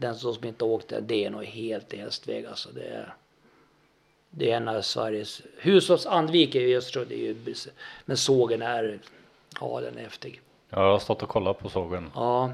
Den 0.01 0.15
som 0.15 0.45
inte 0.45 0.65
åkt 0.65 0.87
där, 0.87 1.01
det 1.01 1.25
är 1.25 1.29
nog 1.29 1.43
helt 1.43 1.93
i 1.93 1.97
hästväg 1.97 2.45
alltså. 2.45 2.69
Det 2.75 2.87
är, 2.87 3.13
det 4.29 4.51
är 4.51 4.57
en 4.57 4.67
av 4.67 4.81
Sveriges... 4.81 5.41
Husås 5.57 6.05
Andvik 6.05 6.55
är 6.55 6.61
ju 6.61 6.67
just 6.67 6.93
det 6.93 7.15
är 7.15 7.17
ju, 7.17 7.55
Men 8.05 8.17
sågen 8.17 8.61
är... 8.61 8.99
Ja, 9.59 9.81
den 9.81 9.97
är 9.97 10.01
häftig. 10.01 10.41
Ja, 10.69 10.83
jag 10.83 10.91
har 10.91 10.99
stått 10.99 11.23
och 11.23 11.29
kollat 11.29 11.59
på 11.59 11.69
sågen. 11.69 12.11
Ja. 12.15 12.53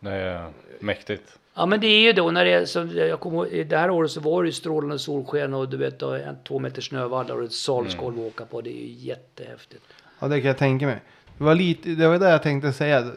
Det 0.00 0.10
är 0.10 0.52
mäktigt. 0.80 1.38
Ja 1.54 1.66
men 1.66 1.80
det 1.80 1.86
är 1.86 2.00
ju 2.00 2.12
då 2.12 2.30
när 2.30 2.44
det 2.44 2.52
är 2.52 2.64
som 2.64 2.90
jag 2.90 3.20
kommer 3.20 3.64
det 3.64 3.76
här 3.76 3.90
året 3.90 4.10
så 4.10 4.20
var 4.20 4.42
det 4.42 4.48
ju 4.48 4.52
strålande 4.52 4.98
solsken 4.98 5.54
och 5.54 5.68
du 5.68 5.76
vet 5.76 6.02
en 6.02 6.36
två 6.44 6.58
meter 6.58 6.82
snövallar 6.82 7.36
och 7.36 7.44
ett 7.44 7.52
salsgolv 7.52 8.20
att 8.20 8.26
åka 8.26 8.46
på. 8.46 8.60
Det 8.60 8.70
är 8.70 8.86
ju 8.86 8.92
jättehäftigt. 8.92 9.84
Ja, 10.18 10.28
det 10.28 10.40
kan 10.40 10.48
jag 10.48 10.58
tänka 10.58 10.86
mig. 10.86 11.00
Det 11.38 11.44
var 11.44 11.54
lite, 11.54 11.88
det 11.88 12.08
var 12.08 12.18
det 12.18 12.30
jag 12.30 12.42
tänkte 12.42 12.72
säga. 12.72 13.12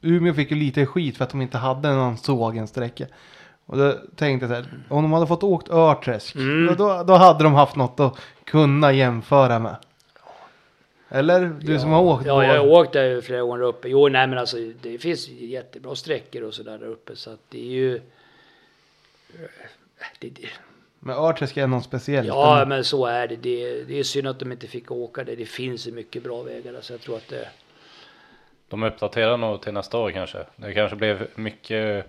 Umeå 0.00 0.34
fick 0.34 0.50
ju 0.50 0.56
lite 0.56 0.86
skit 0.86 1.16
för 1.16 1.24
att 1.24 1.30
de 1.30 1.42
inte 1.42 1.58
hade 1.58 1.94
någon 1.94 2.18
sågensträcka. 2.18 3.06
Och 3.66 3.78
då 3.78 3.92
tänkte 4.16 4.46
jag 4.46 4.50
så 4.50 4.54
här, 4.54 4.66
om 4.88 5.02
de 5.02 5.12
hade 5.12 5.26
fått 5.26 5.42
åkt 5.42 5.70
Örträsk, 5.70 6.34
Mm. 6.34 6.76
då, 6.76 7.02
då, 7.06 7.14
hade 7.14 7.44
de 7.44 7.54
haft 7.54 7.76
något 7.76 8.00
att 8.00 8.16
kunna 8.44 8.92
jämföra 8.92 9.58
med. 9.58 9.76
Eller? 11.08 11.56
Du 11.60 11.78
som 11.78 11.90
har 11.90 12.02
åkt 12.02 12.26
Ja, 12.26 12.44
jag 12.44 12.60
har 12.60 12.68
åkt 12.68 12.92
där 12.92 13.20
flera 13.20 13.40
gånger 13.42 13.62
uppe. 13.62 13.88
Jo, 13.88 14.08
nej 14.08 14.26
men 14.26 14.38
alltså 14.38 14.56
det 14.82 14.98
finns 14.98 15.28
jättebra 15.28 15.94
sträckor 15.94 16.42
och 16.42 16.54
sådär 16.54 16.78
där 16.78 16.86
uppe 16.86 17.16
så 17.16 17.30
att 17.30 17.40
det 17.48 17.58
är 17.60 17.70
ju... 17.72 18.00
Det, 20.20 20.28
det, 20.30 20.48
Men 21.00 21.16
Örträsk 21.16 21.56
är 21.56 21.66
någon 21.66 21.82
speciell. 21.82 22.26
ja, 22.26 22.64
men 22.68 22.84
så 22.84 23.06
är 23.06 23.28
det. 23.28 23.36
det. 23.36 23.84
Det 23.84 23.98
är 23.98 24.02
synd 24.02 24.28
att 24.28 24.38
de 24.38 24.52
inte 24.52 24.66
fick 24.66 24.90
åka 24.90 25.24
där. 25.24 25.36
Det 25.36 25.46
finns 25.46 25.86
ju 25.86 25.92
mycket 25.92 26.22
bra 26.22 26.42
vägar 26.42 26.72
där 26.72 26.80
så 26.80 26.92
jag 26.92 27.00
tror 27.00 27.16
att 27.16 27.28
det... 27.28 27.48
De 28.68 28.82
uppdaterar 28.82 29.36
nog 29.36 29.62
till 29.62 29.72
nästa 29.72 29.98
år 29.98 30.10
kanske. 30.10 30.38
Det 30.56 30.74
kanske 30.74 30.96
blev 30.96 31.26
mycket 31.34 32.06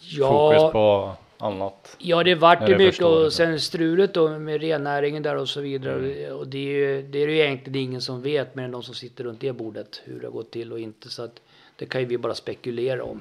Ja, 0.00 0.28
fokus 0.28 0.72
på 0.72 1.12
annat. 1.38 1.96
Ja, 1.98 2.22
det 2.24 2.34
vart 2.34 2.68
ju 2.68 2.76
mycket 2.78 3.02
och 3.02 3.24
det. 3.24 3.30
sen 3.30 3.60
strulet 3.60 4.14
då 4.14 4.28
med 4.38 4.60
rennäringen 4.60 5.22
där 5.22 5.36
och 5.36 5.48
så 5.48 5.60
vidare. 5.60 6.12
Mm. 6.12 6.36
Och 6.36 6.46
det 6.48 6.58
är 6.58 6.62
ju 6.72 7.02
det 7.02 7.18
är 7.18 7.28
ju 7.28 7.38
egentligen 7.38 7.82
ingen 7.88 8.00
som 8.00 8.22
vet 8.22 8.54
mer 8.54 8.64
än 8.64 8.70
de 8.70 8.82
som 8.82 8.94
sitter 8.94 9.24
runt 9.24 9.40
det 9.40 9.52
bordet 9.52 10.02
hur 10.04 10.20
det 10.20 10.26
har 10.26 10.32
gått 10.32 10.50
till 10.50 10.72
och 10.72 10.78
inte. 10.80 11.08
Så 11.08 11.22
att 11.22 11.40
det 11.76 11.86
kan 11.86 12.00
ju 12.00 12.06
vi 12.06 12.18
bara 12.18 12.34
spekulera 12.34 13.04
om. 13.04 13.20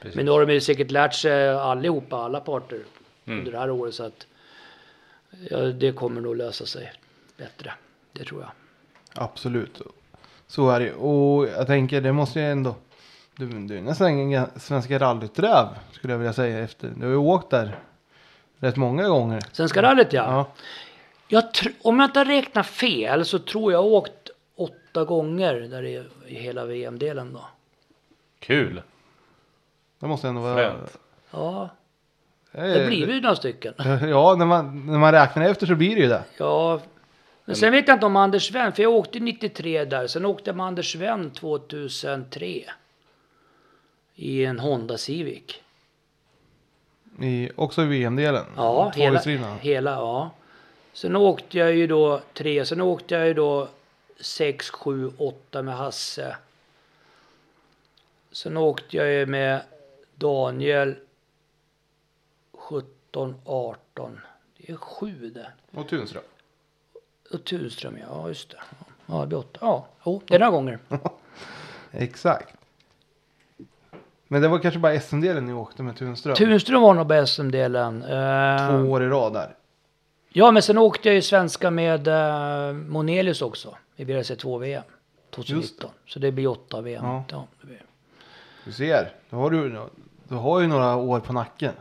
Precis. 0.00 0.16
Men 0.16 0.24
nu 0.24 0.30
har 0.30 0.46
de 0.46 0.52
ju 0.52 0.60
säkert 0.60 0.90
lärt 0.90 1.14
sig 1.14 1.48
allihopa, 1.48 2.16
alla 2.16 2.40
parter 2.40 2.78
Mm. 3.28 3.38
under 3.38 3.52
det 3.52 3.58
här 3.58 3.70
året 3.70 3.94
så 3.94 4.02
att 4.04 4.26
ja, 5.50 5.56
det 5.58 5.92
kommer 5.92 6.20
nog 6.20 6.36
lösa 6.36 6.66
sig 6.66 6.92
bättre. 7.36 7.72
Det 8.12 8.24
tror 8.24 8.40
jag. 8.40 8.50
Absolut. 9.14 9.80
Så 10.46 10.70
är 10.70 10.80
det 10.80 10.92
Och 10.92 11.46
jag 11.48 11.66
tänker 11.66 12.00
det 12.00 12.12
måste 12.12 12.40
ju 12.40 12.46
ändå. 12.46 12.74
Du, 13.36 13.46
du 13.46 13.78
är 13.78 13.82
nästan 13.82 14.10
ingen 14.10 14.46
svenska 14.56 14.98
rallyträv 14.98 15.66
skulle 15.92 16.12
jag 16.12 16.18
vilja 16.18 16.32
säga 16.32 16.58
efter. 16.58 16.88
Du 16.96 17.02
har 17.04 17.10
ju 17.10 17.16
åkt 17.16 17.50
där 17.50 17.78
rätt 18.58 18.76
många 18.76 19.08
gånger. 19.08 19.42
Svenska 19.52 19.82
rallyt 19.82 20.12
ja. 20.12 20.22
Ja. 20.32 20.46
Jag 21.28 21.44
tr- 21.44 21.72
om 21.82 22.00
jag 22.00 22.08
inte 22.08 22.18
har 22.20 22.24
räknat 22.24 22.66
fel 22.66 23.24
så 23.24 23.38
tror 23.38 23.72
jag 23.72 23.84
åkt 23.84 24.30
åtta 24.56 25.04
gånger 25.04 25.54
där 25.54 25.82
i, 25.84 26.04
i 26.26 26.34
hela 26.34 26.64
VM-delen 26.64 27.32
då. 27.32 27.44
Kul! 28.38 28.82
Det 30.00 30.06
måste 30.06 30.28
ändå 30.28 30.40
vara. 30.40 30.54
Fränt. 30.54 30.98
Ja, 31.30 31.68
Eh, 32.52 32.62
det 32.64 32.86
blir 32.86 33.08
ju 33.08 33.20
några 33.20 33.36
stycken. 33.36 33.74
Ja, 34.08 34.34
när 34.38 34.46
man, 34.46 34.86
när 34.86 34.98
man 34.98 35.12
räknar 35.12 35.44
efter 35.44 35.66
så 35.66 35.74
blir 35.74 35.96
det 35.96 36.02
ju 36.02 36.08
det. 36.08 36.24
Ja, 36.38 36.80
men 37.46 37.56
sen 37.56 37.72
vet 37.72 37.88
jag 37.88 37.96
inte 37.96 38.06
om 38.06 38.16
Anders 38.16 38.48
Sven, 38.48 38.72
för 38.72 38.82
jag 38.82 38.92
åkte 38.92 39.20
93 39.20 39.84
där. 39.84 40.06
Sen 40.06 40.24
åkte 40.24 40.50
jag 40.50 40.56
med 40.56 40.66
Anders 40.66 40.92
Sven 40.92 41.30
2003. 41.30 42.64
I 44.14 44.44
en 44.44 44.58
Honda 44.58 44.98
Civic. 44.98 45.60
I, 47.20 47.50
också 47.56 47.82
i 47.82 47.86
VM-delen. 47.86 48.44
Ja, 48.56 48.92
hela, 48.96 49.20
hela, 49.60 49.90
ja. 49.90 50.30
Sen 50.92 51.16
åkte 51.16 51.58
jag 51.58 51.74
ju 51.74 51.86
då 51.86 52.20
tre, 52.32 52.66
sen 52.66 52.80
åkte 52.80 53.14
jag 53.14 53.26
ju 53.26 53.34
då 53.34 53.68
6, 54.20 54.70
7, 54.70 55.10
8 55.18 55.62
med 55.62 55.76
Hasse. 55.76 56.36
Sen 58.32 58.56
åkte 58.56 58.96
jag 58.96 59.12
ju 59.12 59.26
med 59.26 59.62
Daniel 60.14 60.94
17, 62.52 63.34
18. 63.44 64.20
Det 64.56 64.72
är 64.72 64.76
sju 64.76 65.30
det. 65.34 65.52
Och 65.70 65.88
Tunström. 65.88 66.22
Och 67.32 67.44
Tunström, 67.44 67.98
ja 68.08 68.28
just 68.28 68.50
det. 68.50 68.56
Ja, 69.06 69.20
det 69.20 69.26
blir 69.26 69.38
åtta. 69.38 69.58
Ja, 69.62 69.86
jo, 70.04 70.22
det 70.26 70.34
är 70.34 70.38
några 70.38 70.50
gånger. 70.50 70.78
Exakt. 71.90 72.54
Men 74.28 74.42
det 74.42 74.48
var 74.48 74.58
kanske 74.58 74.80
bara 74.80 75.00
SM-delen 75.00 75.46
ni 75.46 75.52
åkte 75.52 75.82
med 75.82 75.96
Tunström. 75.96 76.34
Tunström 76.36 76.82
var 76.82 76.94
nog 76.94 77.06
bäst 77.06 77.34
som 77.34 77.50
delen. 77.50 78.02
Eh, 78.02 78.68
Två 78.68 78.90
år 78.90 79.02
i 79.02 79.06
rad 79.08 79.32
där. 79.32 79.54
ja, 80.28 80.50
men 80.50 80.62
sen 80.62 80.78
åkte 80.78 81.08
jag 81.08 81.14
ju 81.14 81.22
svenska 81.22 81.70
med 81.70 82.08
uh, 82.08 82.72
Monelius 82.72 83.42
också. 83.42 83.76
I 83.96 84.04
BRC2 84.04 84.58
VM 84.60 84.82
2019. 85.30 85.90
Så 86.06 86.18
det 86.18 86.32
blir 86.32 86.46
åtta 86.46 86.80
VM. 86.80 87.04
Ja. 87.04 87.24
Ja. 87.30 87.46
det 87.60 87.66
blir. 87.66 87.82
Du 88.64 88.72
ser. 88.72 89.12
Då 89.30 89.36
har 89.36 89.50
du, 89.50 89.80
du 90.28 90.34
har 90.34 90.60
ju 90.60 90.66
några 90.66 90.96
år 90.96 91.20
på 91.20 91.32
nacken. 91.32 91.72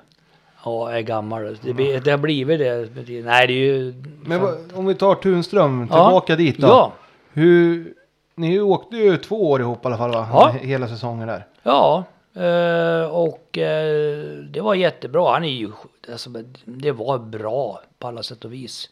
Ja, 0.65 0.91
är 0.91 1.01
gammal. 1.01 1.57
Det, 1.61 1.73
blir, 1.73 1.99
det 1.99 2.11
har 2.11 2.17
blivit 2.17 2.59
det. 2.59 2.89
Nej, 3.23 3.47
det 3.47 3.53
är 3.53 3.73
ju... 3.73 3.93
Men 4.25 4.41
vad, 4.41 4.57
om 4.73 4.85
vi 4.85 4.95
tar 4.95 5.15
Tunström 5.15 5.87
tillbaka 5.87 6.35
dit 6.35 6.57
då. 6.57 6.67
Ja, 6.67 6.93
Hur, 7.33 7.93
ni 8.35 8.59
åkte 8.59 8.97
ju 8.97 9.17
två 9.17 9.51
år 9.51 9.61
ihop 9.61 9.85
i 9.85 9.87
alla 9.87 9.97
fall 9.97 10.11
va? 10.11 10.27
Ja. 10.31 10.55
Hela 10.61 10.87
säsongen 10.87 11.27
där. 11.27 11.45
ja. 11.63 12.03
eh, 12.33 13.15
och 13.15 13.57
eh, 13.57 14.23
det 14.51 14.61
var 14.61 14.75
jättebra. 14.75 15.33
Han 15.33 15.43
är 15.43 15.49
ju... 15.49 15.71
Alltså, 16.11 16.29
det 16.65 16.91
var 16.91 17.19
bra 17.19 17.81
på 17.99 18.07
alla 18.07 18.23
sätt 18.23 18.45
och 18.45 18.53
vis. 18.53 18.89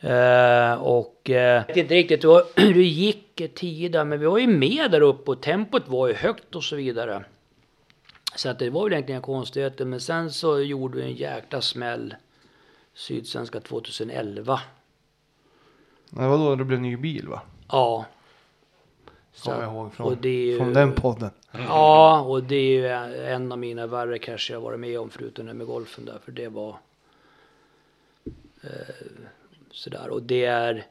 Eh, 0.00 0.74
och 0.82 1.30
eh, 1.30 1.36
jag 1.36 1.66
vet 1.66 1.76
inte 1.76 1.94
riktigt 1.94 2.24
hur 2.24 2.42
hur 2.60 2.74
det 2.74 2.82
gick 2.82 3.54
tio 3.54 3.88
där, 3.88 4.04
men 4.04 4.20
vi 4.20 4.26
var 4.26 4.38
ju 4.38 4.46
med 4.46 4.90
där 4.90 5.00
uppe 5.00 5.30
och 5.30 5.40
tempot 5.40 5.82
var 5.86 6.08
ju 6.08 6.14
högt 6.14 6.54
och 6.54 6.64
så 6.64 6.76
vidare. 6.76 7.24
Så 8.36 8.48
att 8.48 8.58
det 8.58 8.70
var 8.70 8.84
väl 8.84 8.92
egentligen 8.92 9.22
konstigheter, 9.22 9.84
men 9.84 10.00
sen 10.00 10.30
så 10.32 10.60
gjorde 10.60 10.96
vi 10.96 11.02
en 11.02 11.12
jäkla 11.14 11.60
smäll 11.60 12.14
Sydsvenska 12.94 13.60
2011. 13.60 14.60
Det 16.10 16.26
var 16.28 16.38
då 16.38 16.56
det 16.56 16.64
blev 16.64 16.80
ny 16.80 16.96
bil 16.96 17.28
va? 17.28 17.42
Ja. 17.68 18.04
Så 19.32 19.50
Kommer 19.50 19.62
jag 19.64 19.72
ihåg 19.72 19.94
från, 19.94 20.06
och 20.06 20.16
det 20.16 20.28
är 20.28 20.46
ju- 20.46 20.58
från 20.58 20.72
den 20.72 20.92
podden. 20.92 21.30
Ja, 21.52 22.20
och 22.20 22.42
det 22.42 22.56
är 22.56 22.68
ju 22.70 22.88
en 23.26 23.52
av 23.52 23.58
mina 23.58 23.86
värre 23.86 24.18
krascher 24.18 24.52
jag 24.52 24.60
varit 24.60 24.80
med 24.80 25.00
om 25.00 25.10
förutom 25.10 25.46
den 25.46 25.56
med 25.58 25.66
golfen 25.66 26.04
där, 26.04 26.18
för 26.24 26.32
det 26.32 26.48
var 26.48 26.76
eh, 28.62 28.70
sådär. 29.70 30.08
Och 30.10 30.22
det 30.22 30.44
är 30.44 30.86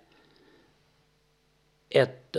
ett, 1.90 2.38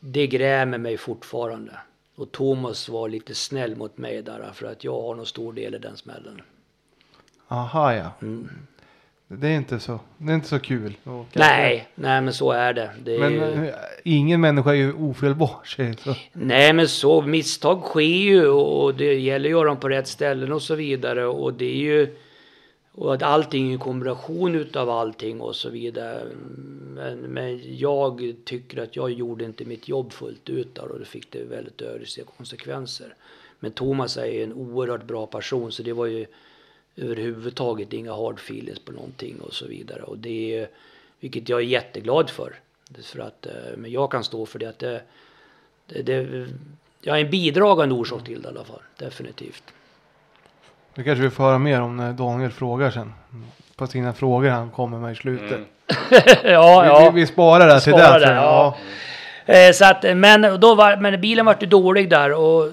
det 0.00 0.26
grämer 0.26 0.78
mig 0.78 0.96
fortfarande. 0.96 1.78
Och 2.18 2.32
Thomas 2.32 2.88
var 2.88 3.08
lite 3.08 3.34
snäll 3.34 3.76
mot 3.76 3.98
mig 3.98 4.22
där 4.22 4.50
för 4.54 4.66
att 4.66 4.84
jag 4.84 5.02
har 5.02 5.14
nog 5.14 5.26
stor 5.26 5.52
del 5.52 5.74
i 5.74 5.78
den 5.78 5.96
smällen. 5.96 6.40
Aha 7.48 7.94
ja. 7.94 8.12
Mm. 8.22 8.48
Det 9.28 9.48
är 9.48 9.56
inte 9.56 9.80
så, 9.80 10.00
det 10.18 10.32
är 10.32 10.34
inte 10.34 10.48
så 10.48 10.58
kul. 10.58 10.94
Nej, 11.32 11.88
nej 11.94 12.20
men 12.20 12.32
så 12.32 12.52
är 12.52 12.72
det. 12.72 12.90
det 13.04 13.14
är 13.14 13.18
Men 13.18 13.32
ju... 13.32 13.68
eh, 13.68 13.74
ingen 14.04 14.40
människa 14.40 14.70
är 14.70 14.74
ju 14.74 14.92
ofelbar. 14.92 15.56
Så. 15.64 16.14
Nej 16.32 16.72
men 16.72 16.88
så, 16.88 17.22
misstag 17.22 17.80
sker 17.82 18.00
ju 18.00 18.48
och 18.48 18.94
det 18.94 19.14
gäller 19.14 19.48
att 19.48 19.50
göra 19.50 19.68
dem 19.68 19.76
på 19.76 19.88
rätt 19.88 20.08
ställen 20.08 20.52
och 20.52 20.62
så 20.62 20.74
vidare 20.74 21.26
och 21.26 21.54
det 21.54 21.64
är 21.64 21.76
ju 21.76 22.16
och 22.98 23.14
att 23.14 23.22
allting 23.22 23.68
är 23.68 23.72
en 23.72 23.78
kombination 23.78 24.54
utav 24.54 24.90
allting 24.90 25.40
och 25.40 25.56
så 25.56 25.70
vidare. 25.70 26.26
Men, 26.94 27.18
men 27.18 27.78
jag 27.78 28.34
tycker 28.44 28.82
att 28.82 28.96
jag 28.96 29.10
gjorde 29.10 29.44
inte 29.44 29.64
mitt 29.64 29.88
jobb 29.88 30.12
fullt 30.12 30.48
ut 30.48 30.74
där 30.74 30.92
och 30.92 30.98
det 30.98 31.04
fick 31.04 31.30
det 31.30 31.44
väldigt 31.44 31.82
ödesdigra 31.82 32.28
konsekvenser. 32.36 33.14
Men 33.60 33.72
Thomas 33.72 34.16
är 34.16 34.26
ju 34.26 34.42
en 34.42 34.52
oerhört 34.52 35.04
bra 35.04 35.26
person 35.26 35.72
så 35.72 35.82
det 35.82 35.92
var 35.92 36.06
ju 36.06 36.26
överhuvudtaget 36.96 37.92
inga 37.92 38.12
hard 38.12 38.38
feelings 38.38 38.78
på 38.78 38.92
någonting 38.92 39.40
och 39.40 39.54
så 39.54 39.66
vidare. 39.66 40.02
Och 40.02 40.18
det 40.18 40.58
är, 40.58 40.68
vilket 41.20 41.48
jag 41.48 41.60
är 41.60 41.64
jätteglad 41.64 42.30
för. 42.30 42.60
För 43.02 43.18
att, 43.18 43.46
eh, 43.46 43.76
men 43.76 43.90
jag 43.90 44.10
kan 44.10 44.24
stå 44.24 44.46
för 44.46 44.58
det 44.58 44.66
att 44.66 44.78
det, 44.78 45.02
det, 45.86 46.02
det 46.02 46.48
jag 47.00 47.20
är 47.20 47.24
en 47.24 47.30
bidragande 47.30 47.94
orsak 47.94 48.24
till 48.24 48.42
det 48.42 48.48
i 48.48 48.50
alla 48.50 48.64
fall. 48.64 48.82
Definitivt. 48.96 49.64
Det 50.98 51.04
kanske 51.04 51.22
vi 51.22 51.30
får 51.30 51.44
höra 51.44 51.58
mer 51.58 51.80
om 51.80 51.96
när 51.96 52.12
Daniel 52.12 52.50
frågar 52.50 52.90
sen. 52.90 53.12
På 53.76 53.86
sina 53.86 54.12
frågor 54.12 54.48
han 54.48 54.70
kommer 54.70 54.98
med 54.98 55.12
i 55.12 55.14
slutet. 55.14 55.52
Mm. 55.52 55.64
ja, 56.52 56.98
Vi, 57.00 57.10
vi, 57.14 57.20
vi 57.20 57.26
sparar 57.26 57.66
det 57.66 57.80
till 57.80 57.92
Sparar 57.92 58.12
det. 58.12 58.18
det, 58.20 58.26
sen. 58.26 58.36
ja. 58.36 58.76
Eh, 59.46 59.72
Så 59.72 59.84
att, 59.84 60.16
men, 60.16 60.60
då 60.60 60.74
var, 60.74 60.96
men 60.96 61.20
bilen 61.20 61.46
vart 61.46 61.62
ju 61.62 61.66
dålig 61.66 62.10
där 62.10 62.32
och 62.32 62.68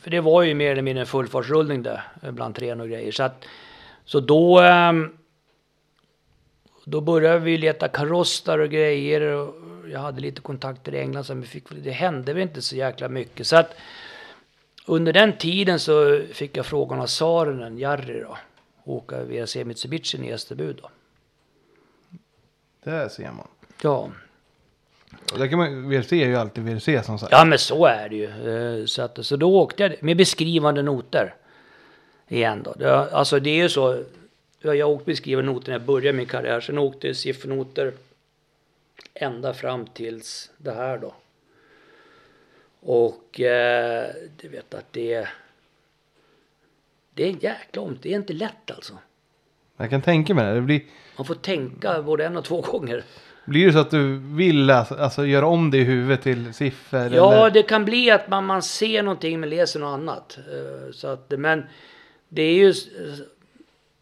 för 0.00 0.10
det 0.10 0.20
var 0.20 0.42
ju 0.42 0.54
mer 0.54 0.72
eller 0.72 0.82
mindre 0.82 1.00
en 1.00 1.06
fullfartsrullning 1.06 1.82
där 1.82 2.02
eh, 2.22 2.30
bland 2.30 2.54
trän 2.54 2.80
och 2.80 2.88
grejer. 2.88 3.12
Så, 3.12 3.22
att, 3.22 3.44
så 4.04 4.20
då, 4.20 4.60
ehm, 4.60 5.12
då 6.84 7.00
började 7.00 7.38
vi 7.38 7.58
leta 7.58 7.88
kaross 7.88 8.42
där 8.42 8.58
och 8.60 8.68
grejer. 8.70 9.20
Och 9.20 9.54
jag 9.92 10.00
hade 10.00 10.20
lite 10.20 10.40
kontakter 10.40 10.94
i 10.94 11.00
England 11.00 11.24
så 11.24 11.34
vi 11.34 11.46
fick, 11.46 11.64
det 11.84 11.90
hände 11.90 12.32
väl 12.32 12.42
inte 12.42 12.62
så 12.62 12.76
jäkla 12.76 13.08
mycket. 13.08 13.46
Så 13.46 13.56
att 13.56 13.74
under 14.86 15.12
den 15.12 15.36
tiden 15.38 15.80
så 15.80 16.22
fick 16.32 16.56
jag 16.56 16.66
frågan 16.66 17.00
av 17.00 17.06
Saarinen, 17.06 17.78
Jari 17.78 18.20
då, 18.20 18.36
åka 18.84 19.22
VRC 19.24 19.64
Mitsubishi 19.64 20.18
i 20.28 20.32
Österby 20.32 20.72
då. 20.72 20.90
Det 22.84 23.10
ser 23.10 23.32
man. 23.32 23.48
Ja. 23.82 24.10
Och 25.32 25.38
det 25.38 25.48
kan 25.48 25.58
man, 25.58 25.88
VRC 25.90 26.12
är 26.22 26.26
ju 26.26 26.36
alltid 26.36 26.64
VRC 26.64 27.02
som 27.06 27.18
sagt. 27.18 27.32
Ja 27.32 27.44
men 27.44 27.58
så 27.58 27.86
är 27.86 28.08
det 28.08 28.16
ju. 28.16 28.24
Eh, 28.80 28.86
Så, 28.86 29.02
att, 29.02 29.26
så 29.26 29.36
då 29.36 29.56
åkte 29.60 29.82
jag 29.82 30.02
med 30.02 30.16
beskrivande 30.16 30.82
noter. 30.82 31.34
Igen 32.28 32.62
då. 32.62 32.72
Det, 32.72 32.94
alltså 33.12 33.40
det 33.40 33.50
är 33.50 33.62
ju 33.62 33.68
så. 33.68 34.04
ja, 34.60 34.74
Jag 34.74 34.90
åkte 34.90 35.04
beskrivande 35.04 35.52
noter 35.52 35.68
när 35.72 35.78
jag 35.78 35.86
började 35.86 36.16
min 36.18 36.26
karriär. 36.26 36.60
Sen 36.60 36.78
åkte 36.78 37.06
jag 37.06 37.16
siffernoter 37.16 37.92
ända 39.14 39.54
fram 39.54 39.86
tills 39.86 40.50
det 40.56 40.72
här 40.72 40.98
då. 40.98 41.14
Och 42.88 43.40
eh, 43.40 44.10
du 44.36 44.48
vet 44.48 44.74
att 44.74 44.92
det 44.92 45.28
det 47.14 47.24
är 47.24 47.28
en 47.28 47.38
jäkla 47.38 47.82
om. 47.82 47.98
Det 48.02 48.12
är 48.12 48.16
inte 48.16 48.32
lätt 48.32 48.70
alltså. 48.70 48.98
Jag 49.76 49.90
kan 49.90 50.02
tänka 50.02 50.34
mig 50.34 50.44
det. 50.46 50.54
Det 50.54 50.60
blir, 50.60 50.82
Man 51.16 51.26
får 51.26 51.34
tänka 51.34 52.02
både 52.02 52.26
en 52.26 52.36
och 52.36 52.44
två 52.44 52.60
gånger. 52.60 53.04
Blir 53.44 53.66
det 53.66 53.72
så 53.72 53.78
att 53.78 53.90
du 53.90 54.16
vill 54.18 54.70
alltså 54.70 55.26
göra 55.26 55.46
om 55.46 55.70
det 55.70 55.78
i 55.78 55.84
huvudet 55.84 56.22
till 56.22 56.54
siffror? 56.54 57.14
Ja, 57.14 57.34
eller? 57.34 57.50
det 57.50 57.62
kan 57.62 57.84
bli 57.84 58.10
att 58.10 58.28
man, 58.28 58.46
man 58.46 58.62
ser 58.62 59.02
någonting 59.02 59.40
men 59.40 59.50
läser 59.50 59.80
något 59.80 59.94
annat. 59.94 60.38
Eh, 60.38 60.92
Så 60.92 61.08
att, 61.08 61.32
men 61.38 61.64
det 62.28 62.42
är 62.42 62.54
ju... 62.54 62.74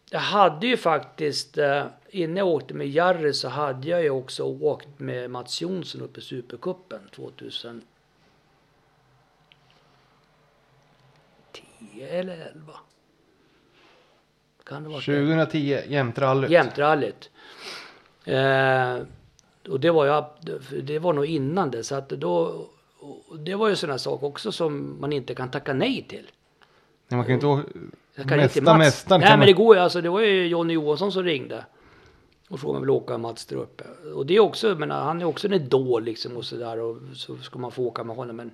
Jag 0.09 0.19
hade 0.19 0.67
ju 0.67 0.77
faktiskt, 0.77 1.57
eh, 1.57 1.83
innan 2.09 2.37
jag 2.37 2.47
åkte 2.47 2.73
med 2.73 2.87
Jarry 2.87 3.33
så 3.33 3.49
hade 3.49 3.89
jag 3.89 4.03
ju 4.03 4.09
också 4.09 4.43
åkt 4.43 4.99
med 4.99 5.29
Mats 5.31 5.61
Jonsson 5.61 6.01
uppe 6.01 6.19
i 6.19 6.23
Supercupen 6.23 6.99
2010 11.85 12.01
eller 12.03 12.33
11. 12.55 12.73
Kan 14.63 14.83
det 14.83 14.89
vara 14.89 14.99
2010, 15.01 15.79
jämtrallyt. 15.87 16.51
Jämtrallyt. 16.51 17.29
Eh, 18.25 18.97
och 19.69 19.79
det 19.79 19.91
var, 19.91 20.05
ju, 20.05 20.81
det 20.81 20.99
var 20.99 21.13
nog 21.13 21.25
innan 21.25 21.71
det. 21.71 21.83
Så 21.83 21.95
att 21.95 22.09
då, 22.09 22.65
det 23.39 23.55
var 23.55 23.69
ju 23.69 23.75
sådana 23.75 23.97
saker 23.99 24.27
också 24.27 24.51
som 24.51 25.01
man 25.01 25.13
inte 25.13 25.35
kan 25.35 25.51
tacka 25.51 25.73
nej 25.73 26.05
till. 26.09 26.31
Nej, 27.07 27.17
man 27.17 27.25
kan 27.25 27.35
inte. 27.35 27.47
Jag 28.15 28.27
kan 28.29 28.37
Mästa 28.37 28.59
inte 28.59 28.71
Mats. 28.71 28.77
mästaren 28.79 29.21
Nej 29.21 29.29
men 29.29 29.39
man- 29.39 29.47
det 29.47 29.53
går 29.53 29.75
ju 29.75 29.81
alltså. 29.81 30.01
Det 30.01 30.09
var 30.09 30.21
ju 30.21 30.47
Jonny 30.47 30.73
Johansson 30.73 31.11
som 31.11 31.23
ringde. 31.23 31.65
Och 32.49 32.59
frågade 32.59 32.69
om 32.69 32.75
jag 32.75 32.81
ville 32.81 33.03
åka 33.03 33.13
med 33.13 33.19
Mats 33.19 33.45
där 33.45 33.55
uppe. 33.55 33.83
Och 34.15 34.25
det 34.25 34.35
är 34.35 34.39
också, 34.39 34.67
jag 34.67 34.79
menar, 34.79 35.03
han 35.03 35.21
är 35.21 35.25
också 35.25 35.47
en 35.47 35.53
idol 35.53 36.03
liksom 36.03 36.37
och 36.37 36.45
sådär. 36.45 36.79
Och 36.79 36.97
så 37.15 37.37
ska 37.37 37.59
man 37.59 37.71
få 37.71 37.83
åka 37.83 38.03
med 38.03 38.15
honom. 38.15 38.35
Men 38.35 38.51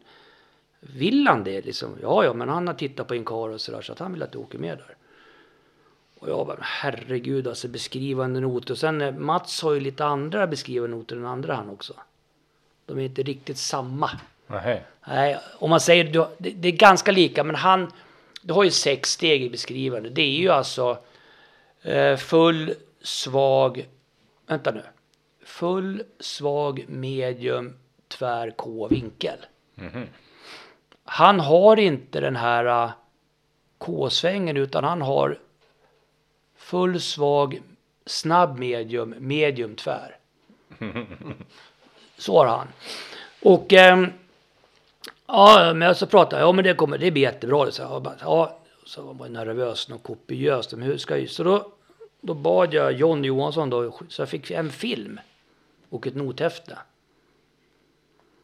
vill 0.81 1.27
han 1.27 1.43
det 1.43 1.65
liksom? 1.65 1.97
Ja, 2.01 2.25
ja, 2.25 2.33
men 2.33 2.49
han 2.49 2.67
har 2.67 2.73
tittat 2.73 3.07
på 3.07 3.15
Inkar 3.15 3.49
och 3.49 3.61
sådär. 3.61 3.81
Så 3.81 3.91
att 3.91 3.99
han 3.99 4.13
vill 4.13 4.23
att 4.23 4.31
du 4.31 4.37
åker 4.37 4.57
med 4.57 4.77
där. 4.77 4.95
Och 6.19 6.29
jag 6.29 6.47
bara, 6.47 6.57
herregud 6.61 7.47
alltså 7.47 7.67
beskrivande 7.67 8.39
noter. 8.39 8.71
Och 8.73 8.77
sen 8.77 9.01
eh, 9.01 9.13
Mats 9.13 9.61
har 9.61 9.73
ju 9.73 9.79
lite 9.79 10.05
andra 10.05 10.47
beskrivande 10.47 10.97
noter 10.97 11.15
än 11.15 11.25
andra 11.25 11.55
han 11.55 11.69
också. 11.69 11.93
De 12.85 12.99
är 12.99 13.03
inte 13.03 13.23
riktigt 13.23 13.57
samma. 13.57 14.09
Nej. 14.47 14.83
Nej, 15.07 15.37
om 15.59 15.69
man 15.69 15.79
säger 15.79 16.03
det, 16.03 16.49
det 16.49 16.67
är 16.67 16.71
ganska 16.71 17.11
lika, 17.11 17.43
men 17.43 17.55
han, 17.55 17.91
du 18.41 18.53
har 18.53 18.63
ju 18.63 18.71
sex 18.71 19.09
steg 19.09 19.43
i 19.43 19.49
beskrivande. 19.49 20.09
Det 20.09 20.21
är 20.21 20.37
ju 20.37 20.49
alltså 20.49 20.97
eh, 21.81 22.17
full, 22.17 22.73
svag, 23.01 23.87
vänta 24.47 24.71
nu. 24.71 24.83
Full, 25.45 26.03
svag, 26.19 26.85
medium, 26.87 27.77
tvär, 28.07 28.51
K, 28.57 28.87
vinkel. 28.87 29.37
Han 31.03 31.39
har 31.39 31.79
inte 31.79 32.19
den 32.19 32.35
här 32.35 32.65
eh, 32.65 32.91
K-svängen 33.77 34.57
utan 34.57 34.83
han 34.83 35.01
har 35.01 35.39
full, 36.57 37.01
svag, 37.01 37.61
snabb, 38.05 38.59
medium, 38.59 39.15
medium, 39.17 39.75
tvär. 39.75 40.17
Så 42.17 42.37
har 42.37 42.45
han. 42.45 42.67
Och 43.41 43.73
ehm, 43.73 44.11
Ja, 45.33 45.73
men 45.73 45.95
så 45.95 46.07
pratade 46.07 46.41
jag, 46.41 46.47
ja 46.47 46.51
men 46.51 46.63
det 46.63 46.73
kommer, 46.73 46.97
det 46.97 47.11
blir 47.11 47.23
jättebra. 47.23 47.71
Så 47.71 47.81
jag 47.81 48.01
bara, 48.01 48.15
ja, 48.21 48.59
så 48.85 49.01
var 49.01 49.13
man 49.13 49.33
nervös 49.33 49.89
och 49.89 50.03
kopiöst. 50.03 50.73
Men 50.73 50.81
hur 50.81 50.97
ska 50.97 51.17
jag, 51.17 51.29
så 51.29 51.43
då, 51.43 51.71
då 52.21 52.33
bad 52.33 52.73
jag 52.73 52.93
John 52.93 53.23
Johansson 53.23 53.69
då, 53.69 53.99
så 54.07 54.21
jag 54.21 54.29
fick 54.29 54.51
en 54.51 54.69
film 54.69 55.19
och 55.89 56.07
ett 56.07 56.15
nothäfte. 56.15 56.77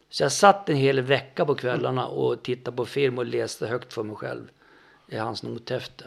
Så 0.10 0.24
jag 0.24 0.32
satt 0.32 0.70
en 0.70 0.76
hel 0.76 1.02
vecka 1.02 1.46
på 1.46 1.56
kvällarna 1.56 2.08
och 2.08 2.44
tittade 2.44 2.78
på 2.78 2.86
film 2.86 3.18
och 3.18 3.26
läste 3.26 3.68
högt 3.68 3.94
för 3.94 4.04
mig 4.04 4.16
själv 4.16 4.48
i 5.08 5.18
hans 5.18 5.44
nothäfte. 5.44 6.06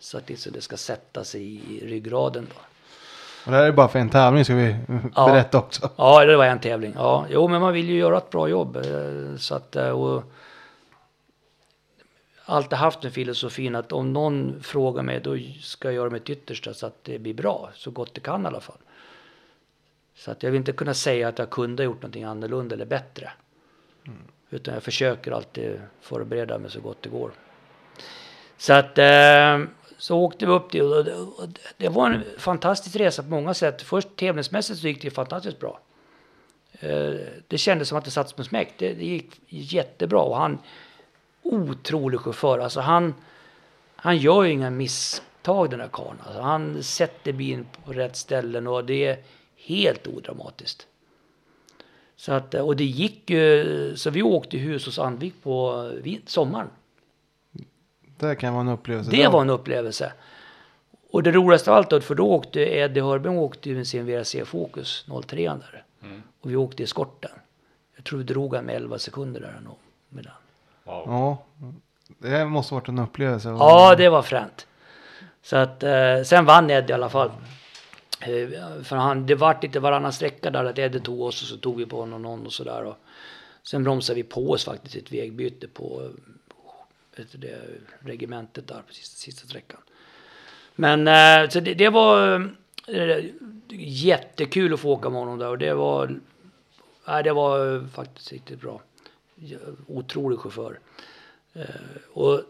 Så 0.00 0.18
att 0.18 0.28
liksom 0.28 0.52
det 0.52 0.60
ska 0.60 0.76
sätta 0.76 1.24
sig 1.24 1.42
i 1.74 1.86
ryggraden 1.86 2.46
då. 2.54 2.60
Och 3.46 3.50
det 3.52 3.56
här 3.58 3.64
är 3.66 3.72
bara 3.72 3.88
för 3.88 3.98
en 3.98 4.10
tävling 4.10 4.44
ska 4.44 4.54
vi 4.54 4.76
Ja. 5.16 5.26
berätta 5.26 5.58
också. 5.58 5.90
Ja, 5.96 6.24
det 6.24 6.36
var 6.36 6.44
en 6.44 6.60
tävling. 6.60 6.92
Ja, 6.96 7.26
jo, 7.30 7.48
men 7.48 7.60
man 7.60 7.72
vill 7.72 7.88
ju 7.88 7.96
göra 7.98 8.18
ett 8.18 8.30
bra 8.30 8.48
jobb. 8.48 8.76
eh, 8.76 9.36
Så 9.38 9.54
att, 9.54 9.76
eh, 9.76 9.88
och 9.88 10.22
alltid 12.44 12.78
haft 12.78 13.00
den 13.00 13.10
filosofin 13.12 13.74
att 13.74 13.92
om 13.92 14.12
någon 14.12 14.62
frågar 14.62 15.02
mig 15.02 15.20
då 15.20 15.36
ska 15.62 15.88
jag 15.88 15.94
göra 15.94 16.10
mitt 16.10 16.30
yttersta 16.30 16.74
så 16.74 16.86
att 16.86 17.04
det 17.04 17.18
blir 17.18 17.34
bra. 17.34 17.70
Så 17.74 17.90
gott 17.90 18.14
det 18.14 18.20
kan 18.20 18.44
i 18.44 18.46
alla 18.46 18.60
fall. 18.60 18.78
Så 20.16 20.30
att 20.30 20.42
jag 20.42 20.50
vill 20.50 20.58
inte 20.58 20.72
kunna 20.72 20.94
säga 20.94 21.28
att 21.28 21.38
jag 21.38 21.50
kunde 21.50 21.82
ha 21.82 21.84
gjort 21.84 22.02
någonting 22.02 22.24
annorlunda 22.24 22.74
eller 22.74 22.86
bättre. 22.86 23.32
Utan 24.50 24.74
jag 24.74 24.82
försöker 24.82 25.32
alltid 25.32 25.80
förbereda 26.00 26.58
mig 26.58 26.70
så 26.70 26.80
gott 26.80 27.02
det 27.02 27.08
går. 27.08 27.32
Så 28.56 28.72
att 28.72 28.98
eh, 28.98 29.60
så 29.98 30.18
åkte 30.18 30.46
vi 30.46 30.52
upp 30.52 30.72
dit 30.72 30.82
och 30.82 31.04
det, 31.04 31.14
och 31.14 31.48
det 31.76 31.88
var 31.88 32.10
en 32.10 32.22
fantastisk 32.38 32.96
resa 32.96 33.22
på 33.22 33.28
många 33.28 33.54
sätt. 33.54 33.82
Först 33.82 34.16
tävlingsmässigt 34.16 34.80
så 34.80 34.88
gick 34.88 35.02
det 35.02 35.10
fantastiskt 35.10 35.60
bra. 35.60 35.80
Eh, 36.80 37.14
det 37.48 37.58
kändes 37.58 37.88
som 37.88 37.98
att 37.98 38.04
det 38.04 38.10
satt 38.10 38.28
som 38.28 38.38
en 38.38 38.44
smäck. 38.44 38.74
Det, 38.78 38.92
det 38.92 39.04
gick 39.04 39.40
jättebra 39.48 40.20
och 40.20 40.36
han 40.36 40.58
otrolig 41.42 42.20
chaufför. 42.20 42.58
Alltså 42.58 42.80
han, 42.80 43.14
han 43.96 44.16
gör 44.16 44.42
ju 44.42 44.50
inga 44.50 44.70
misstag 44.70 45.70
den 45.70 45.78
där 45.78 45.88
karln. 45.92 46.18
Alltså 46.26 46.40
han 46.40 46.82
sätter 46.82 47.32
bilen 47.32 47.66
på 47.84 47.92
rätt 47.92 48.16
ställen 48.16 48.66
och 48.66 48.84
det 48.84 49.24
helt 49.64 50.06
odramatiskt. 50.06 50.86
Så 52.16 52.32
att, 52.32 52.54
och 52.54 52.76
det 52.76 52.84
gick 52.84 53.30
ju, 53.30 53.92
så 53.96 54.10
vi 54.10 54.22
åkte 54.22 54.56
hus 54.58 54.86
hos 54.86 54.98
Andvik 54.98 55.34
på 55.42 55.82
vin- 56.02 56.22
sommaren. 56.26 56.68
Det 58.18 58.34
kan 58.36 58.52
vara 58.54 58.60
en 58.60 58.68
upplevelse. 58.68 59.10
Det 59.10 59.28
var 59.28 59.40
en 59.40 59.50
upplevelse. 59.50 60.12
Och 61.10 61.22
det 61.22 61.30
roligaste 61.32 61.70
av 61.70 61.76
allt 61.76 61.90
då, 61.90 62.00
för 62.00 62.14
då 62.14 62.26
åkte 62.30 62.60
Eddie 62.60 63.00
Hörberg 63.00 63.36
åkte 63.38 63.68
med 63.70 63.86
sin 63.86 64.06
VRC 64.06 64.44
Focus 64.44 65.06
03 65.26 65.48
där. 65.48 65.84
Och 66.40 66.50
vi 66.50 66.56
åkte 66.56 66.82
i 66.82 66.86
skorten. 66.86 67.30
Jag 67.96 68.04
tror 68.04 68.18
vi 68.18 68.24
drog 68.24 68.54
han 68.54 68.64
med 68.64 68.76
11 68.76 68.98
sekunder 68.98 69.40
där 69.40 69.60
nog. 69.64 69.76
Med 70.08 70.24
den. 70.24 70.32
Wow. 70.84 71.04
Ja, 71.06 71.38
det 72.18 72.44
måste 72.44 72.74
varit 72.74 72.88
en 72.88 72.98
upplevelse. 72.98 73.48
Ja, 73.48 73.94
det 73.98 74.08
var 74.08 74.22
fränt. 74.22 74.66
Så 75.42 75.56
att, 75.56 75.82
eh, 75.82 76.22
sen 76.24 76.44
vann 76.44 76.70
Eddie 76.70 76.90
i 76.90 76.94
alla 76.94 77.08
fall. 77.10 77.30
Eh, 78.24 78.82
för 78.82 78.96
han, 78.96 79.26
det 79.26 79.34
vart 79.34 79.62
lite 79.62 79.80
varannan 79.80 80.12
sträcka 80.12 80.50
där 80.50 80.64
att 80.64 80.78
Eddie 80.78 81.00
tog 81.00 81.20
oss 81.20 81.42
och 81.42 81.48
så 81.48 81.56
tog 81.56 81.76
vi 81.76 81.86
på 81.86 82.00
honom 82.00 82.22
någon 82.22 82.46
och 82.46 82.52
sådär. 82.52 82.94
Sen 83.62 83.84
bromsade 83.84 84.16
vi 84.16 84.22
på 84.22 84.50
oss 84.50 84.64
faktiskt 84.64 84.96
i 84.96 84.98
ett 84.98 85.12
vägbyte 85.12 85.68
på 85.68 86.10
det, 87.32 87.60
regementet 87.98 88.68
där 88.68 88.82
på 88.86 88.94
sista, 88.94 89.16
sista 89.16 89.48
sträckan. 89.48 89.80
Men 90.74 91.08
eh, 91.08 91.48
så 91.48 91.60
det, 91.60 91.74
det 91.74 91.88
var 91.88 92.34
eh, 92.86 93.24
jättekul 93.78 94.74
att 94.74 94.80
få 94.80 94.90
åka 94.90 95.10
med 95.10 95.20
honom 95.20 95.38
där 95.38 95.48
och 95.48 95.58
det 95.58 95.74
var, 95.74 96.20
nej, 97.06 97.22
det 97.22 97.32
var 97.32 97.86
faktiskt 97.88 98.32
riktigt 98.32 98.60
bra. 98.60 98.80
Otrolig 99.86 100.38
chaufför. 100.38 100.78
Och 102.12 102.40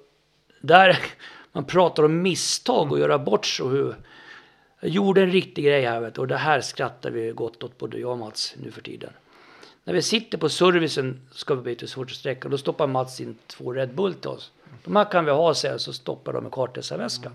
där, 0.61 0.99
man 1.53 1.65
pratar 1.65 2.03
om 2.03 2.23
misstag 2.23 2.93
och 2.93 2.99
göra 2.99 3.19
bort 3.19 3.47
sig 3.47 3.65
och 3.65 3.71
hur 3.71 3.95
jag 4.85 4.93
gjorde 4.93 5.23
en 5.23 5.31
riktig 5.31 5.65
grej 5.65 5.85
här 5.85 6.01
vet 6.01 6.15
du, 6.15 6.21
och 6.21 6.29
det 6.29 6.37
här 6.37 6.61
skrattar 6.61 7.11
vi 7.11 7.31
gott 7.31 7.63
åt 7.63 7.79
både 7.79 7.99
jag 7.99 8.11
och 8.11 8.19
Mats 8.19 8.55
nu 8.63 8.71
för 8.71 8.83
tiden. 8.83 9.11
När 9.85 9.95
vi 9.95 10.03
sitter 10.03 10.39
på 10.39 10.49
servicen 10.49 11.21
ska 11.33 11.55
vi 11.55 11.63
byta 11.63 11.87
till 11.87 12.15
sträcka 12.15 12.49
då 12.49 12.59
stoppar 12.59 12.87
Mats 12.87 13.21
in 13.21 13.37
två 13.47 13.73
Red 13.73 13.95
Bull 13.95 14.15
till 14.15 14.31
oss. 14.31 14.53
De 14.85 14.97
här 14.97 15.05
kan 15.05 15.25
vi 15.25 15.31
ha 15.31 15.55
säger 15.55 15.79
så 15.79 15.93
stoppar 15.93 16.33
de 16.33 16.47
i 16.47 16.51
kartläsarväskan. 16.51 17.33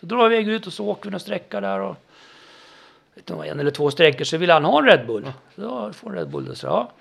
Så 0.00 0.06
drar 0.06 0.28
vi 0.28 0.36
ut 0.36 0.66
och 0.66 0.72
så 0.72 0.86
åker 0.86 1.04
vi 1.04 1.10
någon 1.10 1.20
sträcka 1.20 1.60
där 1.60 1.80
och 1.80 1.96
vet 3.14 3.26
du, 3.26 3.34
en 3.34 3.60
eller 3.60 3.70
två 3.70 3.90
sträckor 3.90 4.24
så 4.24 4.36
vill 4.36 4.50
han 4.50 4.64
ha 4.64 4.78
en 4.78 4.86
Red 4.86 5.06
Bull. 5.06 5.32
Så 5.54 5.60
då 5.60 5.92
får 5.92 6.10
en 6.10 6.16
Red 6.16 6.30
Bull. 6.30 6.48
Och 6.48 6.56
så, 6.56 6.66
ja. 6.66 6.92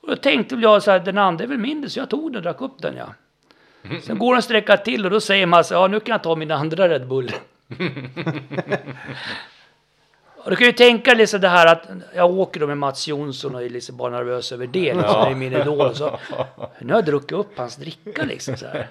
Och 0.00 0.08
då 0.08 0.16
tänkte 0.16 0.54
jag 0.54 0.82
så 0.82 0.90
här, 0.90 0.98
den 0.98 1.18
andra 1.18 1.44
är 1.44 1.48
väl 1.48 1.58
mindre 1.58 1.90
så 1.90 1.98
jag 1.98 2.10
tog 2.10 2.32
den 2.32 2.36
och 2.36 2.42
drack 2.42 2.60
upp 2.60 2.82
den 2.82 2.96
ja. 2.96 3.14
Sen 4.02 4.18
går 4.18 4.36
en 4.36 4.42
sträcka 4.42 4.76
till 4.76 5.04
och 5.04 5.10
då 5.10 5.20
säger 5.20 5.46
Mats, 5.46 5.70
ja 5.70 5.86
nu 5.86 6.00
kan 6.00 6.12
jag 6.12 6.22
ta 6.22 6.36
min 6.36 6.50
andra 6.50 6.88
Red 6.88 7.08
Bull. 7.08 7.32
och 10.36 10.50
du 10.50 10.56
kan 10.56 10.66
ju 10.66 10.72
tänka 10.72 11.14
liksom 11.14 11.40
det 11.40 11.48
här 11.48 11.66
att 11.66 11.88
jag 12.14 12.30
åker 12.30 12.60
då 12.60 12.66
med 12.66 12.78
Mats 12.78 13.08
Jonsson 13.08 13.54
och 13.54 13.62
är 13.62 13.68
liksom 13.68 13.96
bara 13.96 14.10
nervös 14.10 14.52
över 14.52 14.66
det. 14.66 14.94
Liksom, 14.94 15.24
det 15.24 15.30
är 15.30 15.34
min 15.34 15.52
idol. 15.52 15.94
Så, 15.94 16.18
nu 16.78 16.92
har 16.92 16.98
jag 16.98 17.04
druckit 17.04 17.32
upp 17.32 17.58
hans 17.58 17.76
dricka 17.76 18.24
liksom 18.24 18.56
så 18.56 18.66
här. 18.66 18.88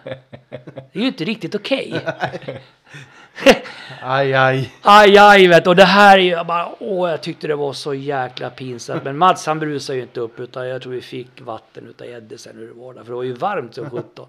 Det 0.93 0.99
är 0.99 1.01
ju 1.01 1.07
inte 1.07 1.23
riktigt 1.23 1.55
okej. 1.55 2.01
Aj, 4.01 4.33
aj. 4.33 4.73
Aj, 4.81 5.17
aj, 5.17 5.47
vet 5.47 5.63
du. 5.63 5.69
Och 5.69 5.75
det 5.75 5.83
här 5.83 6.17
är 6.17 6.21
ju 6.21 6.43
bara, 6.43 6.69
åh, 6.79 7.09
jag 7.09 7.21
tyckte 7.21 7.47
det 7.47 7.55
var 7.55 7.73
så 7.73 7.93
jäkla 7.93 8.49
pinsamt. 8.49 9.03
Men 9.03 9.17
Mats 9.17 9.45
han 9.45 9.59
brusar 9.59 9.93
ju 9.93 10.01
inte 10.01 10.19
upp 10.19 10.39
utan 10.39 10.67
jag 10.67 10.81
tror 10.81 10.93
vi 10.93 11.01
fick 11.01 11.41
vatten 11.41 11.87
utav 11.87 12.07
Eddie 12.07 12.37
sen 12.37 12.57
hur 12.57 12.67
det 12.67 12.73
var 12.73 12.93
där. 12.93 13.03
För 13.03 13.09
det 13.09 13.15
var 13.15 13.23
ju 13.23 13.33
varmt 13.33 13.75
som 13.75 13.89
sjutton. 13.89 14.27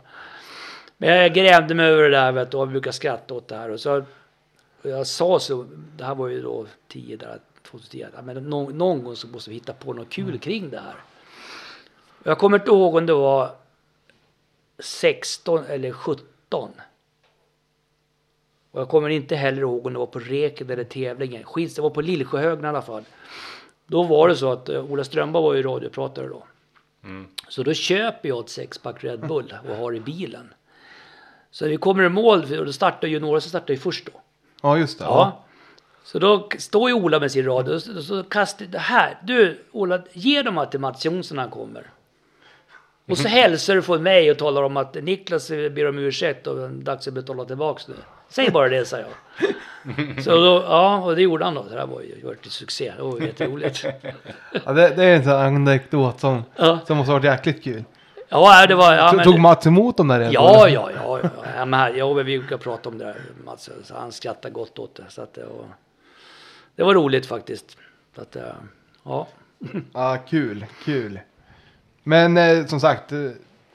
Men 0.97 1.09
jag 1.17 1.35
grämde 1.35 1.75
mig 1.75 1.87
över 1.87 2.03
det 2.03 2.11
där 2.17 2.33
vet 2.33 2.51
du 2.51 2.57
och 2.57 2.69
brukar 2.69 2.91
skratta 2.91 3.35
åt 3.35 3.49
det 3.49 3.57
här. 3.57 3.71
Och 3.71 3.81
så, 3.81 4.05
och 4.83 4.91
jag 4.91 5.07
sa 5.07 5.41
så, 5.41 5.67
det 5.97 6.05
här 6.05 6.15
var 6.15 6.29
ju 6.29 6.43
då 6.43 6.67
10 6.89 7.17
där, 7.17 7.41
2010. 7.63 8.07
ja, 8.15 8.23
Men 8.23 8.51
någon, 8.51 8.79
någon 8.79 9.05
gång 9.05 9.17
så 9.17 9.29
måste 9.29 9.51
vi 9.51 9.57
hitta 9.57 9.73
på 9.73 9.93
något 9.93 10.11
kul 10.11 10.39
kring 10.39 10.71
det 10.71 10.81
här. 10.81 10.97
Jag 12.23 12.39
kommer 12.39 12.59
inte 12.59 12.71
ihåg 12.71 12.95
om 12.95 13.07
det 13.07 13.15
var 13.15 13.55
16 14.79 15.65
eller 15.65 15.93
17. 15.93 16.71
Och 18.71 18.79
Och 18.79 18.81
jag 18.81 18.89
kommer 18.89 19.09
inte 19.09 19.37
heller 19.37 19.61
ihåg 19.61 19.87
om 19.87 19.93
det 19.93 19.99
var 19.99 20.07
på 20.07 20.19
Reket 20.19 20.71
eller 20.71 20.85
tävlingen. 20.85 21.45
Skits, 21.45 21.75
det 21.75 21.83
var 21.83 21.91
på 21.91 22.01
Lillsjöhögen 22.01 22.65
i 22.65 22.69
alla 22.69 22.83
fall. 22.83 23.05
Då 23.87 24.03
var 24.03 24.29
det 24.29 24.37
så 24.37 24.53
att 24.53 24.69
uh, 24.69 24.93
Ola 24.93 25.05
Strömberg 25.05 25.43
var 25.43 25.55
ju 25.55 25.63
radiopratare 25.63 26.27
då. 26.29 26.45
Så 27.49 27.63
då 27.63 27.75
köper 27.75 28.29
jag 28.29 28.41
ett 28.41 28.49
sexpack 28.49 29.05
Red 29.05 29.21
Bull 29.21 29.55
och 29.69 29.77
har 29.77 29.95
i 29.95 30.01
bilen. 30.01 30.55
Så 31.51 31.69
vi 31.69 31.77
kommer 31.77 32.05
i 32.05 32.09
mål, 32.09 32.59
och 32.59 32.67
då 32.67 32.73
startar 32.73 33.09
ju 33.09 33.21
några 33.21 33.41
som 33.41 33.49
startar 33.49 33.75
ju 33.75 33.81
först 33.81 34.07
då. 34.07 34.21
Ja, 34.63 34.79
just 34.79 34.99
det. 34.99 35.05
Ja. 35.05 35.45
Så 36.05 36.19
då 36.19 36.49
står 36.59 36.91
ju 36.91 36.95
Ola 36.95 37.21
med 37.21 37.33
sin 37.33 37.45
radio 37.45 37.75
och 37.75 37.83
så, 37.83 38.03
så 38.03 38.23
kastar 38.23 38.67
det 38.67 38.79
här. 38.79 39.19
Du 39.23 39.65
Ola, 39.73 40.01
ge 40.13 40.43
dem 40.43 40.59
att 40.59 40.71
till 40.71 40.81
Mats 40.81 41.05
Jonsson 41.05 41.37
när 41.37 41.43
han 41.43 41.51
kommer. 41.51 41.83
Och 43.09 43.19
så 43.19 43.29
hälsar 43.29 43.75
du 43.75 43.83
från 43.83 44.03
mig 44.03 44.31
och 44.31 44.39
talar 44.39 44.63
om 44.63 44.77
att 44.77 44.95
Niklas 44.95 45.49
ber 45.49 45.89
om 45.89 45.99
ursäkt 45.99 46.47
och 46.47 46.57
det 46.57 46.65
är 46.65 46.69
dags 46.69 47.09
att 47.09 47.15
betala 47.15 47.45
tillbaks 47.45 47.89
nu. 47.89 47.95
Säg 48.29 48.51
bara 48.51 48.69
det, 48.69 48.85
sa 48.85 48.97
jag. 48.99 49.09
Så 50.25 50.31
då, 50.31 50.65
ja, 50.69 50.99
och 50.99 51.17
det 51.17 51.23
gjorde 51.23 51.45
han 51.45 51.55
då. 51.55 51.63
Det 51.71 51.79
här 51.79 51.87
var 51.87 52.01
ju 52.01 52.27
varit 52.27 52.45
en 52.45 52.51
succé. 52.51 52.93
Det 52.97 53.03
var 53.03 53.21
jätteroligt. 53.21 53.85
Ja, 54.65 54.73
det, 54.73 54.89
det 54.97 55.05
är 55.05 55.17
en 55.17 55.25
sån 55.25 55.33
anekdot 55.33 56.21
som, 56.21 56.43
Ja. 56.57 56.79
som 56.87 56.97
måste 56.97 57.13
ha 57.13 57.19
varit 57.19 57.25
jäkligt 57.25 57.65
kul. 57.65 57.85
Ja, 58.29 58.67
det 58.67 58.75
var... 58.75 58.95
Ja, 58.95 59.09
Tog- 59.09 59.17
men, 59.17 59.25
Tog 59.25 59.39
Mats 59.39 59.67
emot 59.67 59.97
dem 59.97 60.09
där? 60.09 60.21
Ja, 60.21 60.31
ja, 60.69 60.69
ja. 60.69 60.91
ja. 61.23 61.31
ja, 61.57 61.65
men, 61.65 61.97
ja 61.97 62.15
men 62.15 62.27
vi 62.27 62.39
brukar 62.39 62.57
prata 62.57 62.89
om 62.89 62.99
det 62.99 63.05
där, 63.05 63.17
Mats. 63.45 63.71
Så 63.85 63.95
han 63.95 64.13
skrattar 64.13 64.51
gott 64.51 64.79
åt 64.79 64.95
det. 64.95 65.05
Så 65.09 65.23
att 65.23 65.35
det, 65.35 65.45
var, 65.45 65.67
det 66.77 66.83
var 66.83 66.95
roligt 66.95 67.27
faktiskt. 67.27 67.77
Så 68.17 68.23
att, 68.23 68.37
eh, 68.37 68.43
ja. 69.05 69.27
Ja, 69.95 70.19
kul, 70.29 70.67
kul. 70.85 71.21
Men 72.03 72.37
eh, 72.37 72.67
som 72.67 72.81
sagt, 72.81 73.13
eh, 73.13 73.19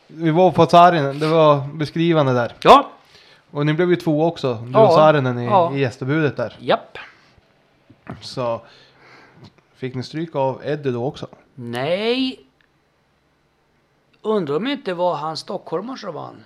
vi 0.08 0.32
var 0.32 0.52
på 0.52 0.66
Saarinen, 0.66 1.20
det 1.20 1.28
var 1.28 1.62
beskrivande 1.74 2.34
där. 2.34 2.54
Ja, 2.64 2.90
Och 3.52 3.66
ni 3.66 3.74
blev 3.74 3.90
ju 3.90 3.96
två 3.96 4.26
också, 4.26 4.54
du 4.66 4.72
Ja, 4.74 4.88
och 4.88 4.94
Saarinen 4.94 5.40
i, 5.40 5.46
ja. 5.46 5.74
i 5.76 5.80
gästebudet 5.80 6.38
där. 6.38 6.56
japp. 6.60 6.98
Så 8.22 8.62
fick 9.76 9.96
ni 9.96 10.04
stryk 10.04 10.36
av 10.36 10.62
Eddie 10.66 10.92
då 10.92 11.06
också? 11.06 11.28
Nej. 11.56 12.40
Undrar 14.24 14.56
om 14.56 14.68
inte 14.68 14.94
var 14.94 15.16
han 15.16 15.38
stockholmare 15.38 15.98
som 15.98 16.14
vann. 16.14 16.44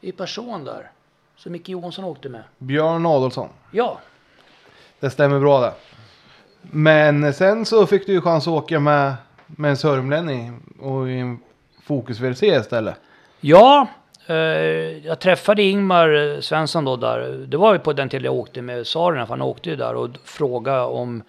I 0.00 0.12
person 0.12 0.64
där. 0.64 0.90
Som 1.36 1.52
Micke 1.52 1.68
Johansson 1.68 2.04
åkte 2.04 2.28
med. 2.28 2.42
Björn 2.58 3.06
Adolfsson. 3.06 3.48
Ja, 3.70 3.98
Det 5.00 5.10
stämmer 5.10 5.40
bra 5.40 5.60
det. 5.60 5.72
Men 6.62 7.34
sen 7.34 7.64
så 7.66 7.86
fick 7.86 8.06
du 8.06 8.12
ju 8.12 8.20
chans 8.20 8.46
att 8.48 8.52
åka 8.52 8.80
med, 8.80 9.14
med 9.46 9.70
en 9.70 9.76
sörmlänning 9.76 10.62
och 10.80 11.08
i 11.10 11.18
en 11.18 11.40
Focus 11.82 12.20
VRC 12.20 12.42
istället. 12.42 12.94
Ja, 13.40 13.86
eh, 14.26 14.36
jag 15.06 15.18
träffade 15.20 15.62
Ingmar 15.62 16.34
eh, 16.34 16.40
Svensson 16.40 16.84
då 16.84 16.96
där. 16.96 17.20
Det 17.48 17.56
var 17.56 17.72
ju 17.72 17.78
på 17.78 17.92
den 17.92 18.08
tiden 18.08 18.24
jag 18.24 18.34
åkte 18.34 18.62
med 18.62 18.86
Sarerna, 18.86 19.26
för 19.26 19.32
han 19.32 19.42
åkte 19.42 19.70
ju 19.70 19.76
där 19.76 19.94
och 19.94 20.08
frågade 20.24 20.80
om 20.82 21.22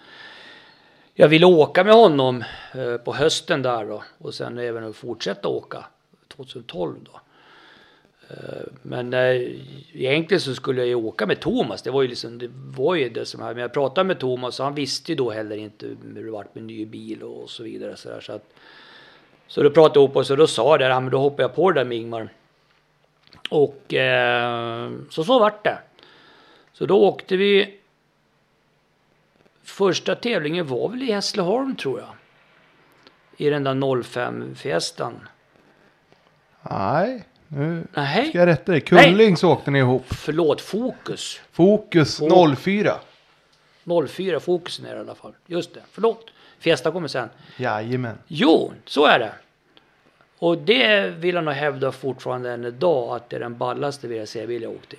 jag 1.14 1.28
ville 1.28 1.46
åka 1.46 1.84
med 1.84 1.94
honom 1.94 2.44
eh, 2.74 2.98
på 2.98 3.14
hösten 3.14 3.62
där 3.62 3.86
då. 3.86 4.04
Och 4.18 4.34
sen 4.34 4.58
även 4.58 4.94
fortsätta 4.94 5.48
åka 5.48 5.86
2012 6.28 6.96
då. 7.04 7.20
Eh, 8.30 8.64
men 8.82 9.14
eh, 9.14 9.42
egentligen 9.94 10.42
så 10.42 10.56
skulle 10.56 10.82
jag 10.82 10.88
ju 10.88 10.96
åka 10.96 11.26
med 11.26 11.40
Thomas. 11.40 11.82
Det 11.82 11.92
var 11.92 12.02
ju 12.02 12.08
liksom, 12.08 12.38
det 12.38 12.50
var 12.54 12.96
ju 12.96 13.10
det 13.10 13.26
som 13.26 13.42
här. 13.42 13.54
Men 13.54 13.62
jag 13.62 13.74
pratade 13.74 14.08
med 14.08 14.20
Thomas 14.20 14.60
och 14.60 14.66
han 14.66 14.76
visste 14.76 15.12
ju 15.12 15.16
då 15.16 15.32
heller 15.32 15.56
inte 15.56 15.86
hur 16.16 16.26
det 16.26 16.32
vart 16.32 16.56
med 16.56 16.64
ny 16.64 16.86
bil 16.86 17.24
och 17.24 17.50
så 17.50 17.64
vidare. 17.64 17.96
Så, 17.96 18.10
där, 18.10 18.22
så 18.22 18.34
att 18.34 18.54
så 19.48 19.64
då 19.64 19.70
pratade 19.70 20.00
jag 20.00 20.06
ihop 20.06 20.16
oss 20.18 20.30
och 20.30 20.38
då 20.38 20.48
sa 20.48 20.72
jag 20.72 20.80
det, 20.80 21.00
men 21.00 21.12
då 21.12 21.18
hoppar 21.18 21.44
jag 21.44 21.56
på 21.56 21.72
det 21.72 21.80
där 21.80 21.86
med 21.86 21.98
Ingmar. 21.98 22.30
Och 23.50 23.94
eh, 23.94 24.92
så 25.10 25.24
så 25.24 25.40
vart 25.40 25.64
det. 25.64 25.78
Så 26.74 26.86
då 26.86 27.00
åkte 27.00 27.38
vi. 27.38 27.81
Första 29.64 30.16
tävlingen 30.16 30.68
var 30.68 30.90
väl 30.90 31.02
i 31.04 31.12
Hässleholm 31.12 31.76
tror 31.76 32.00
jag. 32.00 32.10
I 33.38 33.50
den 33.50 33.64
där 33.64 34.04
05 34.04 34.56
Fiestan. 34.56 35.28
Nej, 36.62 37.24
nu 37.48 37.88
Nej, 37.94 38.30
ska 38.30 38.38
jag 38.38 38.46
rätta 38.48 38.72
dig. 38.72 38.82
Kullings 38.82 39.44
åkte 39.44 39.72
ni 39.72 39.80
ihop. 39.80 40.06
förlåt, 40.08 40.62
Fokus. 40.62 41.42
Fokus 41.52 42.22
Fo- 42.22 42.56
04. 42.56 42.94
04 44.08 44.40
Fokusen 44.40 44.86
är 44.86 44.90
det 44.92 44.98
i 44.98 45.00
alla 45.00 45.16
fall. 45.16 45.34
Just 45.46 45.74
det, 45.74 45.82
förlåt. 45.92 46.26
Fiesta 46.60 46.92
kommer 46.92 47.08
sen. 47.08 47.30
Jajamän. 47.58 48.18
Jo, 48.28 48.74
så 48.86 49.06
är 49.06 49.20
det. 49.20 49.32
Och 50.38 50.58
det 50.58 51.08
vill 51.08 51.36
jag 51.36 51.44
nog 51.44 51.54
hävda 51.54 51.92
fortfarande 51.92 52.52
än 52.52 52.66
idag 52.66 53.16
att 53.16 53.30
det 53.30 53.36
är 53.36 53.40
den 53.40 53.58
ballaste 53.58 54.08
VRC-bil 54.08 54.62
jag 54.64 54.72
åkt 54.72 54.94
i. 54.94 54.98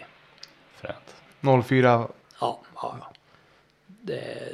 Fränt. 0.77 1.65
04. 1.67 2.09
Ja, 2.41 2.61
ja, 2.75 2.97
ja. 3.01 3.12
Det, 4.03 4.53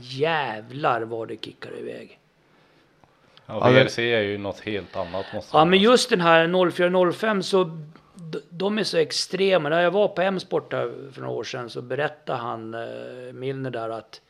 jävlar 0.00 1.02
vad 1.02 1.28
det 1.28 1.44
kickar 1.44 1.78
iväg. 1.78 2.18
Ja, 3.46 3.70
VRC 3.70 3.98
är 3.98 4.20
ju 4.20 4.38
något 4.38 4.60
helt 4.60 4.96
annat 4.96 5.26
måste 5.34 5.56
Ja, 5.56 5.64
men 5.64 5.78
just 5.78 6.10
den 6.10 6.20
här 6.20 6.70
0405 6.70 7.42
så 7.42 7.78
de 8.50 8.78
är 8.78 8.84
så 8.84 8.96
extrema. 8.96 9.68
När 9.68 9.82
jag 9.82 9.90
var 9.90 10.08
på 10.08 10.22
M-sport 10.22 10.70
för 11.12 11.20
några 11.20 11.34
år 11.34 11.44
sedan 11.44 11.70
så 11.70 11.82
berättade 11.82 12.38
han 12.38 12.74
eh, 12.74 13.32
Milner 13.32 13.70
där 13.70 13.88
att 13.88 14.20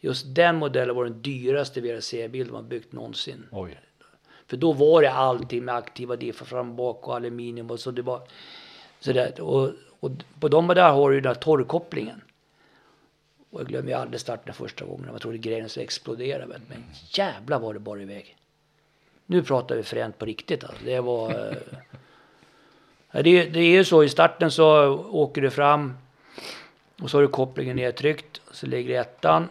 just 0.00 0.34
den 0.34 0.56
modellen 0.56 0.96
var 0.96 1.04
den 1.04 1.22
dyraste 1.22 1.80
VRC-bil 1.80 2.50
man 2.52 2.68
byggt 2.68 2.92
någonsin. 2.92 3.46
Oj. 3.50 3.78
För 4.46 4.56
då 4.56 4.72
var 4.72 5.02
det 5.02 5.12
allting 5.12 5.64
med 5.64 5.74
aktiva 5.74 6.16
diffar 6.16 6.46
fram 6.46 6.68
och 6.70 6.74
bak 6.74 7.08
och 7.08 7.16
aluminium 7.16 7.70
och 7.70 7.80
så 7.80 7.90
det 7.90 8.02
var 8.02 8.20
så 9.00 9.12
där. 9.12 9.40
Och, 9.40 9.70
och 10.00 10.10
på 10.40 10.48
de 10.48 10.66
där 10.66 10.92
har 10.92 11.10
du 11.10 11.20
den 11.20 11.32
där 11.32 11.40
torrkopplingen. 11.40 12.20
Och 13.50 13.60
jag 13.60 13.68
glömmer 13.68 13.88
ju 13.88 13.94
aldrig 13.94 14.20
starten 14.20 14.54
första 14.54 14.84
gången. 14.84 15.06
Man 15.10 15.20
trodde 15.20 15.38
grejen 15.38 15.68
skulle 15.68 15.84
explodera. 15.84 16.46
Men, 16.46 16.62
men 16.68 16.84
jävlar 17.10 17.58
var 17.58 17.74
det 17.74 17.80
bara 17.80 18.02
iväg. 18.02 18.36
Nu 19.26 19.42
pratar 19.42 19.76
vi 19.76 19.82
fränt 19.82 20.18
på 20.18 20.24
riktigt 20.24 20.64
alltså. 20.64 20.84
Det 20.84 21.00
var... 21.00 21.30
eh, 21.30 21.52
det, 23.22 23.44
det 23.44 23.60
är 23.60 23.70
ju 23.70 23.84
så 23.84 24.04
i 24.04 24.08
starten 24.08 24.50
så 24.50 24.88
åker 24.98 25.42
du 25.42 25.50
fram 25.50 25.94
och 27.02 27.10
så 27.10 27.16
har 27.16 27.22
du 27.22 27.28
kopplingen 27.28 27.76
nedtryckt. 27.76 28.40
Så 28.50 28.66
lägger 28.66 28.88
du 28.88 28.96
ettan. 28.96 29.48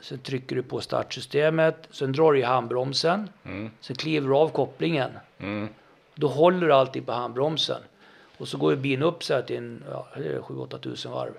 Sen 0.00 0.18
trycker 0.18 0.56
du 0.56 0.62
på 0.62 0.80
startsystemet. 0.80 1.88
Sen 1.90 2.12
drar 2.12 2.32
du 2.32 2.38
i 2.38 2.42
handbromsen. 2.42 3.28
Mm. 3.44 3.70
Sen 3.80 3.96
kliver 3.96 4.28
du 4.28 4.34
av 4.34 4.48
kopplingen. 4.48 5.10
Mm. 5.38 5.68
Då 6.14 6.28
håller 6.28 6.66
du 6.66 6.72
alltid 6.72 7.06
på 7.06 7.12
handbromsen. 7.12 7.82
Och 8.38 8.48
så 8.48 8.58
går 8.58 8.72
ju 8.72 8.78
bilen 8.78 9.02
upp 9.02 9.24
så 9.24 9.34
här 9.34 9.42
till 9.42 9.56
en, 9.56 9.84
ja, 9.90 10.06
7-8 10.16 10.78
tusen 10.78 11.12
varv. 11.12 11.32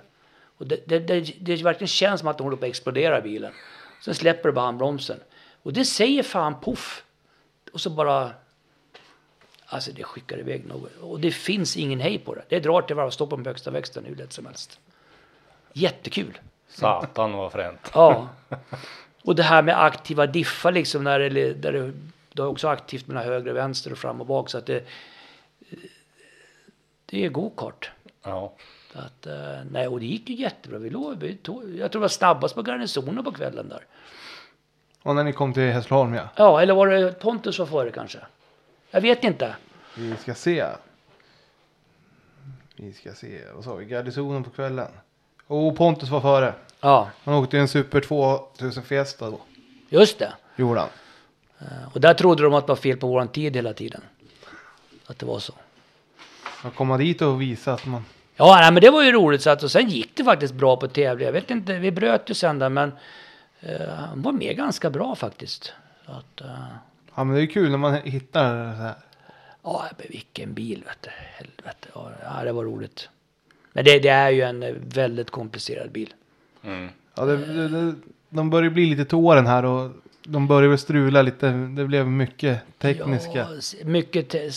Och 0.57 0.67
det, 0.67 0.87
det, 0.87 0.99
det, 0.99 1.21
det 1.39 1.63
verkligen 1.63 1.87
känns 1.87 2.19
som 2.19 2.29
att 2.29 2.37
den 2.37 2.45
håller 2.45 2.57
på 2.57 2.65
att 2.65 2.69
explodera 2.69 3.21
bilen. 3.21 3.53
Sen 4.01 4.15
släpper 4.15 4.49
du 4.49 4.55
på 4.55 4.61
handbromsen. 4.61 5.19
Och 5.63 5.73
det 5.73 5.85
säger 5.85 6.23
fan 6.23 6.59
poff. 6.59 7.03
Och 7.73 7.81
så 7.81 7.89
bara... 7.89 8.31
Alltså 9.65 9.91
det 9.91 10.03
skickar 10.03 10.39
iväg 10.39 10.65
något. 10.65 10.97
Och 11.01 11.19
det 11.19 11.31
finns 11.31 11.77
ingen 11.77 11.99
hej 11.99 12.19
på 12.19 12.35
det. 12.35 12.43
Det 12.49 12.59
drar 12.59 12.81
till 12.81 12.95
varv 12.95 13.07
och 13.07 13.13
stoppar 13.13 13.37
på 13.37 13.43
högsta 13.49 13.71
växeln 13.71 14.05
hur 14.05 14.15
lätt 14.15 14.33
som 14.33 14.45
helst. 14.45 14.79
Jättekul. 15.73 16.39
Satan 16.67 17.33
vad 17.33 17.51
fränt. 17.51 17.91
Ja. 17.93 18.29
Och 19.23 19.35
det 19.35 19.43
här 19.43 19.61
med 19.61 19.83
aktiva 19.83 20.27
diffar 20.27 20.71
liksom 20.71 21.03
när 21.03 21.19
det, 21.19 21.53
där 21.53 21.71
det, 21.71 21.93
det 22.33 22.41
är 22.41 22.47
också 22.47 22.67
aktivt 22.67 23.07
mellan 23.07 23.23
höger 23.23 23.51
och 23.51 23.57
vänster 23.57 23.91
och 23.91 23.97
fram 23.97 24.21
och 24.21 24.27
bak 24.27 24.49
så 24.49 24.57
att 24.57 24.65
det 24.65 24.85
det 27.05 27.25
är 27.25 27.29
go-kart. 27.29 27.91
Ja. 28.23 28.53
Så 28.93 28.99
Att, 28.99 29.27
eh, 29.27 29.59
nej, 29.71 29.87
och 29.87 29.99
det 29.99 30.05
gick 30.05 30.29
ju 30.29 30.35
jättebra. 30.35 30.79
Vi 30.79 30.89
låg, 30.89 31.17
vi 31.19 31.35
tog, 31.35 31.63
jag 31.77 31.91
tror 31.91 31.99
det 31.99 32.03
var 32.03 32.07
snabbast 32.07 32.55
på 32.55 32.61
garnisonen 32.61 33.23
på 33.23 33.31
kvällen 33.31 33.69
där. 33.69 33.85
Och 35.03 35.15
när 35.15 35.23
ni 35.23 35.33
kom 35.33 35.53
till 35.53 35.63
Hässleholm 35.71 36.13
ja. 36.13 36.29
Ja, 36.35 36.61
eller 36.61 36.73
var 36.73 36.87
det 36.87 37.19
Pontus 37.19 37.59
var 37.59 37.65
före 37.65 37.91
kanske? 37.91 38.17
Jag 38.91 39.01
vet 39.01 39.23
inte. 39.23 39.55
Vi 39.97 40.15
ska 40.17 40.33
se. 40.35 40.65
Vi 42.75 42.93
ska 42.93 43.13
se. 43.13 43.41
Vad 43.55 43.63
sa 43.63 43.75
vi? 43.75 43.85
Garnisonen 43.85 44.43
på 44.43 44.49
kvällen. 44.49 44.91
Och 45.47 45.77
Pontus 45.77 46.09
var 46.09 46.21
före. 46.21 46.53
Ja, 46.79 47.09
Han 47.23 47.33
åkte 47.33 47.57
en 47.59 47.67
Super 47.67 48.01
2000 48.01 48.83
Fiesta 48.83 49.29
då. 49.29 49.39
just 49.89 50.19
det. 50.19 50.33
Gjorde 50.55 50.79
han. 50.79 50.89
Eh, 51.59 51.93
Och 51.93 52.01
där 52.01 52.13
trodde 52.13 52.43
de 52.43 52.53
att 52.53 52.67
det 52.67 52.71
var 52.71 52.75
fel 52.75 52.97
på 52.97 53.07
våran 53.07 53.27
tid 53.27 53.55
hela 53.55 53.73
tiden. 53.73 54.01
Att 55.05 55.19
det 55.19 55.25
var 55.25 55.39
så. 55.39 55.53
Han 56.43 56.71
kom 56.71 56.97
dit 56.97 57.21
och 57.21 57.41
visade 57.41 57.75
att 57.75 57.85
man... 57.85 58.05
Ja, 58.35 58.57
nej, 58.61 58.71
men 58.71 58.81
det 58.81 58.89
var 58.89 59.03
ju 59.03 59.11
roligt. 59.11 59.41
Så 59.41 59.49
att, 59.49 59.63
och 59.63 59.71
sen 59.71 59.89
gick 59.89 60.15
det 60.15 60.23
faktiskt 60.23 60.53
bra 60.53 60.77
på 60.77 60.87
tävling. 60.87 61.25
Jag 61.25 61.33
vet 61.33 61.51
inte, 61.51 61.73
vi 61.79 61.91
bröt 61.91 62.29
ju 62.29 62.33
sen 62.33 62.59
där, 62.59 62.69
men 62.69 62.91
eh, 63.59 63.87
han 63.89 64.21
var 64.21 64.31
med 64.31 64.57
ganska 64.57 64.89
bra 64.89 65.15
faktiskt. 65.15 65.73
Så 66.05 66.11
att, 66.11 66.41
eh, 66.41 66.47
Ja 67.15 67.23
men 67.23 67.35
det 67.35 67.41
är 67.41 67.45
kul 67.45 67.69
när 67.71 67.77
man 67.77 67.93
hittar 67.93 68.73
så 68.75 68.81
här. 68.81 68.93
ja, 69.63 69.85
men 69.97 70.07
vilken 70.09 70.53
bil 70.53 70.83
vet 70.87 71.01
du. 71.01 71.09
Helvete. 71.33 71.87
Ja, 71.93 72.11
ja, 72.23 72.43
det 72.43 72.51
var 72.51 72.63
roligt. 72.63 73.09
Men 73.73 73.85
det, 73.85 73.99
det 73.99 74.09
är 74.09 74.29
ju 74.29 74.41
en 74.41 74.63
eh, 74.63 74.73
väldigt 74.93 75.31
komplicerad 75.31 75.91
bil. 75.91 76.13
Mm. 76.63 76.89
Ja, 77.15 77.25
det, 77.25 77.37
det, 77.37 77.67
det, 77.67 77.95
de 78.29 78.49
börjar 78.49 78.69
bli 78.69 78.85
lite 78.85 79.05
till 79.05 79.15
åren 79.17 79.47
här 79.47 79.65
och 79.65 79.91
de 80.23 80.47
började 80.47 80.77
strula 80.77 81.21
lite. 81.21 81.51
Det 81.51 81.85
blev 81.85 82.07
mycket 82.07 82.59
tekniska. 82.77 83.47
Ja, 83.79 83.85
mycket 83.85 84.29
te- 84.29 84.51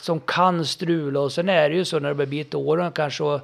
som 0.00 0.20
kan 0.20 0.66
strula 0.66 1.20
och 1.20 1.32
sen 1.32 1.48
är 1.48 1.70
det 1.70 1.76
ju 1.76 1.84
så 1.84 1.98
när 1.98 2.08
det 2.08 2.14
börjar 2.14 2.28
bli 2.28 2.40
ett 2.40 2.54
åren 2.54 2.92
kanske 2.92 3.24
och 3.24 3.40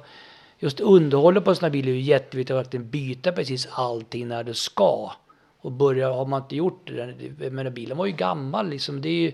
just 0.59 0.79
underhållet 0.79 1.43
på 1.43 1.49
en 1.49 1.55
sån 1.55 1.65
här 1.65 1.71
bil 1.71 1.87
är 1.87 1.91
ju 1.91 2.01
jätteviktigt 2.01 2.55
att 2.55 2.65
verkligen 2.65 2.89
byta 2.89 3.31
precis 3.31 3.67
allting 3.71 4.27
när 4.27 4.43
det 4.43 4.53
ska. 4.53 5.11
Och 5.61 5.71
börja, 5.71 6.11
har 6.11 6.25
man 6.25 6.41
inte 6.41 6.55
gjort 6.55 6.87
det, 6.87 7.51
men 7.51 7.73
bilen 7.73 7.97
var 7.97 8.05
ju 8.05 8.11
gammal 8.11 8.69
liksom. 8.69 9.01
Det 9.01 9.09
är 9.09 9.21
ju 9.21 9.31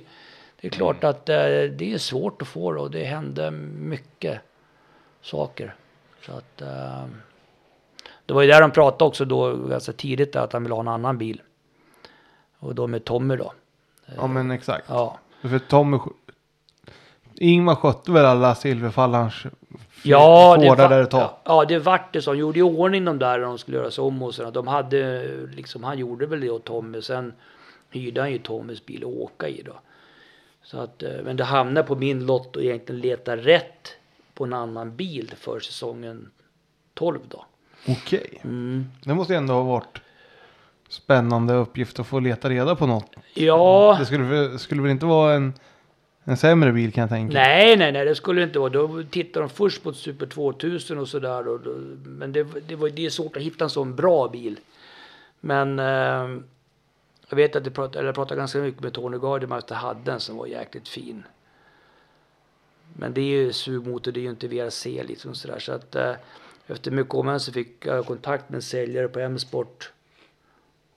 det 0.61 0.67
är 0.67 0.71
klart 0.71 1.03
att 1.03 1.29
eh, 1.29 1.35
det 1.77 1.93
är 1.93 1.97
svårt 1.97 2.41
att 2.41 2.47
få 2.47 2.71
det 2.71 2.79
och 2.79 2.91
det 2.91 3.03
hände 3.03 3.51
mycket 3.51 4.39
saker. 5.21 5.75
Så 6.25 6.31
att 6.31 6.61
eh, 6.61 7.05
det 8.25 8.33
var 8.33 8.41
ju 8.41 8.47
där 8.47 8.61
de 8.61 8.71
pratade 8.71 9.07
också 9.07 9.25
då 9.25 9.55
ganska 9.55 9.91
tidigt 9.91 10.33
där, 10.33 10.39
att 10.39 10.53
han 10.53 10.63
ville 10.63 10.75
ha 10.75 10.81
en 10.81 10.87
annan 10.87 11.17
bil. 11.17 11.41
Och 12.65 12.75
då 12.75 12.87
med 12.87 13.05
Tommy 13.05 13.35
då. 13.35 13.53
Ja 14.15 14.27
men 14.27 14.51
exakt. 14.51 14.85
Ja. 14.89 15.17
För 15.41 15.59
Tommy... 15.59 15.97
Ingmar 17.37 17.75
skötte 17.75 18.11
väl 18.11 18.25
alla 18.25 18.55
silverfallarns 18.55 19.43
Ja, 20.03 20.57
det, 20.59 20.67
fårdar 20.67 20.83
va- 20.89 20.95
där 20.95 21.01
ett 21.03 21.11
tag. 21.11 21.21
ja, 21.21 21.39
ja, 21.45 21.65
det 21.65 21.79
vart 21.79 22.13
det. 22.13 22.25
De 22.25 22.37
gjorde 22.37 22.59
i 22.59 22.61
ordning 22.61 23.05
de 23.05 23.19
där 23.19 23.39
när 23.39 23.45
de 23.45 23.57
skulle 23.57 23.77
göras 23.77 23.99
om 23.99 24.23
och 24.23 24.35
så. 24.35 24.51
De 24.51 24.67
hade 24.67 25.27
liksom, 25.55 25.83
han 25.83 25.97
gjorde 25.97 26.25
väl 26.25 26.39
det 26.39 26.49
åt 26.49 26.63
Tommy. 26.63 27.01
Sen 27.01 27.33
hyrde 27.89 28.21
han 28.21 28.31
ju 28.31 28.37
Tommys 28.37 28.85
bil 28.85 29.03
att 29.03 29.09
åka 29.09 29.47
i 29.47 29.61
då. 29.65 29.73
Så 30.63 30.79
att, 30.79 31.03
eh, 31.03 31.09
men 31.23 31.37
det 31.37 31.43
hamnade 31.43 31.87
på 31.87 31.95
min 31.95 32.25
lott 32.25 32.55
och 32.55 32.63
egentligen 32.63 33.01
leta 33.01 33.37
rätt 33.37 33.91
på 34.33 34.43
en 34.43 34.53
annan 34.53 34.95
bil 34.95 35.33
för 35.37 35.59
säsongen 35.59 36.31
12 36.93 37.19
då. 37.29 37.45
Okej. 37.87 38.41
Mm. 38.43 38.85
Det 39.03 39.13
måste 39.13 39.35
ändå 39.35 39.53
ha 39.53 39.63
varit 39.63 40.01
spännande 40.89 41.53
uppgift 41.53 41.99
att 41.99 42.07
få 42.07 42.19
leta 42.19 42.49
reda 42.49 42.75
på 42.75 42.87
något. 42.87 43.15
Ja, 43.33 43.95
Det 43.99 44.05
skulle, 44.05 44.59
skulle 44.59 44.81
väl 44.81 44.91
inte 44.91 45.05
vara 45.05 45.33
en, 45.33 45.53
en 46.23 46.37
sämre 46.37 46.71
bil 46.71 46.93
kan 46.93 47.01
jag 47.01 47.09
tänka. 47.09 47.33
nej, 47.33 47.77
nej, 47.77 47.91
nej, 47.91 48.05
det 48.05 48.15
skulle 48.15 48.41
det 48.41 48.45
inte 48.45 48.59
vara. 48.59 48.69
Då 48.69 49.03
tittade 49.03 49.45
de 49.45 49.49
först 49.49 49.83
på 49.83 49.93
Super 49.93 50.25
2000 50.25 50.97
och 50.97 51.07
sådär. 51.07 51.47
och 51.47 51.59
Men 52.05 52.31
det, 52.31 52.47
det, 52.67 52.75
var, 52.75 52.89
det 52.89 53.05
är 53.05 53.09
svårt 53.09 53.37
att 53.37 53.43
hitta 53.43 53.63
en 53.63 53.69
sån 53.69 53.95
bra 53.95 54.27
bil. 54.27 54.59
Men 55.39 55.79
eh, 55.79 56.39
jag 57.29 57.35
vet 57.35 57.55
att 57.55 57.65
jag 57.65 57.73
pratade, 57.73 57.99
eller 57.99 58.07
jag 58.07 58.15
pratade 58.15 58.39
ganska 58.39 58.59
mycket 58.59 58.81
med 58.81 58.93
Tony 58.93 59.17
Gardner 59.17 59.57
att 59.57 59.69
jag 59.69 59.77
hade 59.77 60.11
en 60.11 60.19
som 60.19 60.37
var 60.37 60.47
jäkligt 60.47 60.87
fin. 60.87 61.23
Men 62.93 63.13
det 63.13 63.21
är 63.21 63.25
ju 63.25 63.53
sugmotor, 63.53 64.11
det 64.11 64.19
är 64.19 64.21
ju 64.21 64.29
inte 64.29 64.47
VRC 64.47 65.03
liksom 65.03 65.35
sådär. 65.35 65.59
Så 65.59 65.71
att 65.71 65.95
eh, 65.95 66.13
efter 66.67 66.91
mycket 66.91 67.13
om 67.13 67.39
så 67.39 67.51
fick 67.51 67.85
jag 67.85 68.05
kontakt 68.05 68.49
med 68.49 68.55
en 68.55 68.61
säljare 68.61 69.07
på 69.07 69.19
M-sport. 69.19 69.91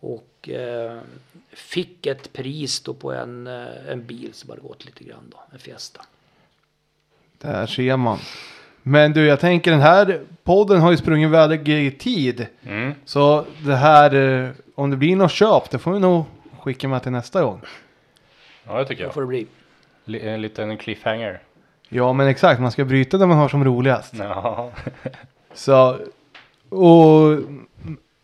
Och 0.00 0.48
eh, 0.48 0.98
fick 1.52 2.06
ett 2.06 2.32
pris 2.32 2.80
då 2.80 2.94
på 2.94 3.12
en, 3.12 3.46
eh, 3.46 3.66
en 3.88 4.06
bil 4.06 4.30
som 4.34 4.50
hade 4.50 4.62
gått 4.62 4.84
lite 4.84 5.04
grann 5.04 5.24
då, 5.30 5.40
en 5.52 5.58
Fiesta. 5.58 6.00
Där 7.38 7.66
ser 7.66 7.96
man. 7.96 8.18
Men 8.82 9.12
du, 9.12 9.26
jag 9.26 9.40
tänker 9.40 9.70
den 9.70 9.80
här 9.80 10.20
podden 10.44 10.80
har 10.80 10.90
ju 10.90 10.96
sprungit 10.96 11.26
iväg 11.28 11.68
i 11.68 11.90
tid. 11.90 12.46
Mm. 12.66 12.94
Så 13.04 13.44
det 13.64 13.76
här, 13.76 14.14
eh, 14.14 14.50
om 14.74 14.90
det 14.90 14.96
blir 14.96 15.16
något 15.16 15.32
köp, 15.32 15.70
det 15.70 15.78
får 15.78 15.92
vi 15.92 15.98
nog 16.00 16.24
skicka 16.60 16.88
med 16.88 17.02
till 17.02 17.12
nästa 17.12 17.42
gång. 17.42 17.60
Ja, 18.66 18.78
det 18.78 18.84
tycker 18.84 19.02
jag. 19.04 19.14
får 19.14 19.20
det 19.20 19.26
bli. 19.26 19.46
Li- 20.04 20.28
En 20.28 20.42
liten 20.42 20.76
cliffhanger. 20.76 21.42
Ja, 21.88 22.12
men 22.12 22.26
exakt, 22.26 22.60
man 22.60 22.70
ska 22.72 22.84
bryta 22.84 23.18
det 23.18 23.26
man 23.26 23.36
har 23.38 23.48
som 23.48 23.64
roligast. 23.64 24.14
Ja. 24.14 24.72
Så, 25.54 25.98
och 26.68 27.38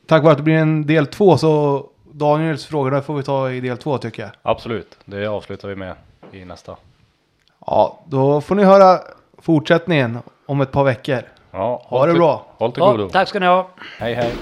tack 0.07 0.23
vare 0.23 0.33
att 0.33 0.39
det 0.39 0.43
blir 0.45 0.55
en 0.55 0.87
del 0.87 1.07
två 1.07 1.37
så 1.39 1.87
Daniels 2.13 2.67
frågor 2.67 2.91
där 2.91 3.01
får 3.01 3.15
vi 3.15 3.23
ta 3.23 3.51
i 3.51 3.61
del 3.61 3.77
två 3.79 3.99
tycker 3.99 4.23
jag. 4.23 4.31
Absolut, 4.43 4.99
det 5.05 5.27
avslutar 5.27 5.69
vi 5.69 5.77
med 5.77 5.95
i 6.33 6.45
nästa. 6.45 6.77
Ja, 7.67 8.01
då 8.07 8.41
får 8.41 8.55
ni 8.55 8.65
höra 8.65 8.99
fortsättningen 9.39 10.19
om 10.47 10.61
ett 10.61 10.73
par 10.73 10.85
veckor. 10.85 11.23
Ja, 11.51 11.83
Ha 11.87 12.07
det 12.07 12.13
till- 12.13 12.19
bra. 12.21 12.47
Håll 12.59 12.73
till 12.73 12.81
Ja, 12.83 12.91
godo. 12.93 13.09
tack 13.09 13.29
ska 13.29 13.39
ni 13.41 13.47
ha. 13.47 13.69
Hej 13.99 14.15
hej. 14.15 14.33